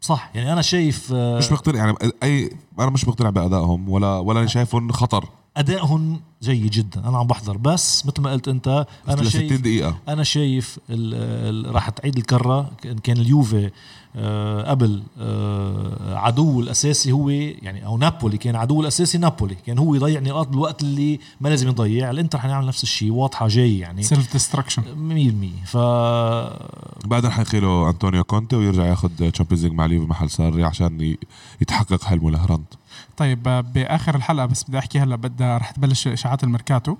صح 0.00 0.30
يعني 0.34 0.52
أنا 0.52 0.62
شايف 0.62 1.12
آه، 1.14 1.38
مش 1.38 1.52
مقتنع 1.52 1.78
يعني 1.78 1.94
اي 2.22 2.50
أنا 2.78 2.90
مش 2.90 3.08
مقتنع 3.08 3.30
بأدائهم 3.30 3.88
ولا 3.88 4.18
ولا 4.18 4.46
شايفهم 4.46 4.92
خطر 4.92 5.24
أدائهم 5.56 6.20
جيد 6.42 6.70
جدا 6.70 7.08
أنا 7.08 7.18
عم 7.18 7.26
بحضر 7.26 7.56
بس 7.56 8.06
مثل 8.06 8.20
ما 8.22 8.32
قلت 8.32 8.48
أنت 8.48 8.86
أنا 9.08 9.20
ل 9.20 9.26
60 9.26 9.30
شايف 9.48 9.60
دقيقة 9.60 9.96
أنا 10.08 10.22
شايف 10.24 10.78
راح 11.66 11.88
تعيد 11.90 12.16
الكرة 12.16 12.70
كان 12.82 12.98
كان 12.98 13.16
اليوفي 13.16 13.70
قبل 14.62 15.02
آه، 15.20 16.14
عدوه 16.16 16.62
الأساسي 16.62 17.12
هو 17.12 17.28
يعني 17.30 17.86
أو 17.86 17.98
نابولي 17.98 18.38
كان 18.38 18.56
عدوه 18.56 18.80
الأساسي 18.80 19.18
نابولي 19.18 19.54
كان 19.54 19.78
هو 19.78 19.94
يضيع 19.94 20.20
نقاط 20.20 20.48
بالوقت 20.48 20.82
اللي 20.82 21.20
ما 21.40 21.48
لازم 21.48 21.68
يضيع 21.68 22.10
الإنتر 22.10 22.38
حنعمل 22.38 22.66
نفس 22.66 22.82
الشيء 22.82 23.12
واضحة 23.12 23.48
جاي 23.48 23.78
يعني. 23.78 24.02
100% 24.02 24.04
self 24.04 24.32
destruction 24.32 24.82
ف 25.64 25.76
بعدين 27.06 27.30
حيحكي 27.30 27.60
له 27.60 27.88
أنطونيو 27.90 28.24
كونتي 28.24 28.56
ويرجع 28.56 28.86
ياخذ 28.86 29.30
Champions 29.30 29.64
League 29.64 29.72
مع 29.72 29.84
اليوفي 29.84 30.06
محل 30.06 30.30
ساري 30.30 30.64
عشان 30.64 31.16
يتحقق 31.60 32.04
حلمه 32.04 32.30
لهرند 32.30 32.64
طيب 33.16 33.48
آه، 33.48 33.60
بآخر 33.60 34.14
الحلقة 34.14 34.46
بس 34.46 34.64
بدي 34.64 34.78
أحكي 34.78 34.98
هلأ 34.98 35.16
بدها 35.16 35.58
رح 35.58 35.70
تبلش 35.70 36.08
إشاعات 36.08 36.44
الميركاتو. 36.44 36.96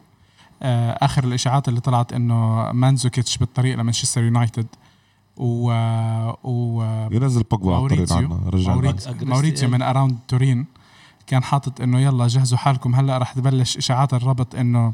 آه، 0.63 0.91
آخر 0.91 1.25
الإشاعات 1.25 1.69
اللي 1.69 1.81
طلعت 1.81 2.13
إنه 2.13 2.73
مانزوكيتش 2.73 3.39
بالطريق 3.39 3.79
لمانشستر 3.79 4.23
يونايتد. 4.23 4.67
و 5.37 5.73
و 6.45 6.83
ينزل 7.13 7.43
بوجبا 7.43 7.77
على 7.77 7.85
الطريق 7.85 8.13
عنا 8.13 8.41
رجع 8.47 8.75
قال. 8.75 9.71
من 9.71 9.83
Around 9.83 10.19
Turin 10.29 10.67
كان 11.27 11.43
حاطط 11.43 11.81
إنه 11.81 12.01
يلا 12.01 12.27
جهزوا 12.27 12.59
حالكم 12.59 12.95
هلأ 12.95 13.19
رح 13.19 13.33
تبلش 13.33 13.77
إشاعات 13.77 14.15
الربط 14.15 14.55
إنه 14.55 14.93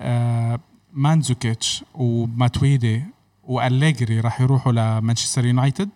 آه 0.00 0.60
مانزوكيتش 0.94 1.84
وماتويدي 1.94 3.04
وأليجري 3.44 4.20
رح 4.20 4.40
يروحوا 4.40 4.72
لمانشستر 4.72 5.44
يونايتد 5.44 5.88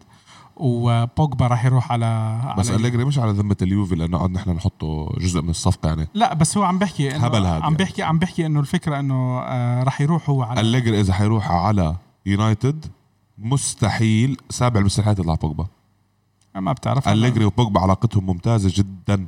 وبوجبا 0.56 1.46
رح 1.46 1.64
يروح 1.64 1.92
على 1.92 2.40
بس 2.58 2.70
على 2.70 2.80
أليجري 2.80 3.04
مش 3.04 3.18
على 3.18 3.32
ذمة 3.32 3.56
اليوفي 3.62 3.94
لأنه 3.94 4.18
قعد 4.18 4.30
نحن 4.30 4.50
نحطه 4.50 5.12
جزء 5.18 5.42
من 5.42 5.50
الصفقة 5.50 5.88
يعني 5.88 6.08
لا 6.14 6.34
بس 6.34 6.56
هو 6.56 6.64
عم 6.64 6.78
بحكي 6.78 7.16
إنه 7.16 7.26
هبل 7.26 7.44
هاد 7.44 7.62
عم 7.62 7.62
يعني. 7.62 7.76
بحكي 7.76 8.02
عم 8.02 8.18
بحكي 8.18 8.46
إنه 8.46 8.60
الفكرة 8.60 9.00
إنه 9.00 9.40
آه 9.40 9.82
رح 9.82 10.00
يروح 10.00 10.30
هو 10.30 10.42
على 10.42 10.60
أليجري 10.60 11.00
إذا 11.00 11.12
حيروح 11.12 11.50
على 11.50 11.96
يونايتد 12.26 12.86
مستحيل. 13.40 14.36
سابع 14.50 14.80
المستحيلات 14.80 15.18
يطلع 15.18 15.34
بوجبا. 15.34 15.66
ما 16.54 16.72
بتعرف. 16.72 17.08
أليجري 17.08 17.44
وبوجبا 17.44 17.80
علاقتهم 17.80 18.26
ممتازة 18.26 18.70
جدا. 18.74 19.26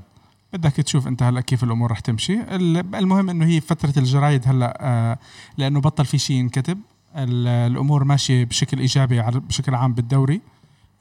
بدك 0.53 0.73
تشوف 0.73 1.09
أنت 1.09 1.23
هلأ 1.23 1.41
كيف 1.41 1.65
الأمور 1.65 1.91
رح 1.91 2.01
تمشي. 2.01 2.41
ال- 2.41 2.95
المهم 2.95 3.31
إنه 3.31 3.47
هي 3.47 3.61
فترة 3.61 3.93
الجرايد 3.97 4.49
هلأ 4.49 4.79
آه 4.81 5.19
لأنه 5.59 5.81
بطل 5.81 6.05
في 6.05 6.19
شيء 6.19 6.37
ينكتب. 6.37 6.79
ال- 7.17 7.49
الأمور 7.73 8.05
ماشية 8.05 8.45
بشكل 8.45 8.79
إيجابي 8.79 9.23
بشكل 9.23 9.75
عام 9.75 9.93
بالدوري 9.95 10.41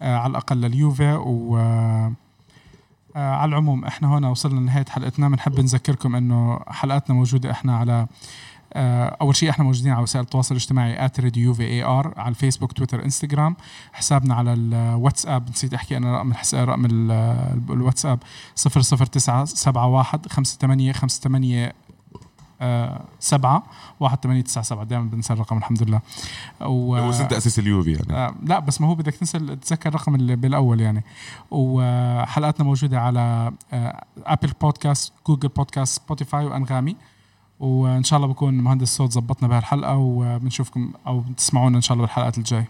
آه 0.01 0.17
على 0.17 0.31
الأقل 0.31 0.57
لليوفي 0.61 1.13
و 1.13 1.57
آه 1.57 2.13
على 3.15 3.49
العموم 3.49 3.85
إحنا 3.85 4.07
هنا 4.17 4.29
وصلنا 4.29 4.59
لنهاية 4.59 4.85
حلقتنا. 4.89 5.29
بنحب 5.29 5.59
نذكركم 5.59 6.15
إنه 6.15 6.59
حلقاتنا 6.67 7.15
موجودة 7.15 7.51
إحنا 7.51 7.77
على 7.77 8.07
أول 8.76 9.35
شيء 9.35 9.49
إحنا 9.49 9.65
موجودين 9.65 9.91
على 9.91 10.03
وسائل 10.03 10.26
التواصل 10.26 10.56
الاجتماعي 10.56 11.06
ار 11.85 12.14
على 12.18 12.30
الفيسبوك 12.30 12.72
تويتر 12.72 13.06
انستغرام 13.06 13.56
حسابنا 13.93 14.35
على 14.35 14.53
الواتساب 14.53 15.49
نسيت 15.49 15.73
أحكي 15.73 15.98
أنا 15.98 16.18
رقم 16.18 16.31
الحساب 16.31 16.69
رقم 16.69 16.85
ال- 16.85 17.11
الواتساب. 17.69 18.19
00971 18.56 20.26
58 20.27 20.93
58 20.93 21.72
7 23.19 23.64
1897 24.02 24.88
دائما 24.88 25.06
بنسى 25.10 25.34
الرقم 25.34 25.57
الحمد 25.57 25.84
لله. 25.84 26.02
و 26.61 26.95
هو 26.98 27.11
سنه 27.11 27.27
تاسيس 27.27 27.60
اليوفي 27.60 27.91
يعني. 27.91 28.14
آه 28.14 28.35
لا 28.43 28.60
بس 28.60 28.81
ما 28.81 28.88
هو 28.88 28.95
بدك 28.95 29.15
تنسى 29.15 29.39
تتذكر 29.39 29.89
الرقم 29.89 30.15
اللي 30.15 30.35
بالأول 30.35 30.81
يعني. 30.81 31.03
وحلقاتنا 31.52 32.65
موجودة 32.65 33.02
على 33.02 33.52
آه 33.73 34.03
Apple 34.25 34.51
Podcast 34.61 35.13
Google 35.27 35.47
Podcast 35.49 36.01
Spotify 36.03 36.45
وأنغامي. 36.45 36.95
وإن 37.61 38.03
شاء 38.03 38.17
الله 38.17 38.27
بكون 38.27 38.53
مهندس 38.53 38.88
صوت 38.88 39.11
زبطنا 39.11 39.49
بهالحلقة 39.49 39.97
وبنشوفكم 39.97 40.91
أو 41.07 41.19
بتسمعونا 41.19 41.77
إن 41.77 41.81
شاء 41.81 41.93
الله 41.93 42.05
بالحلقات 42.05 42.38
الجاي. 42.38 42.65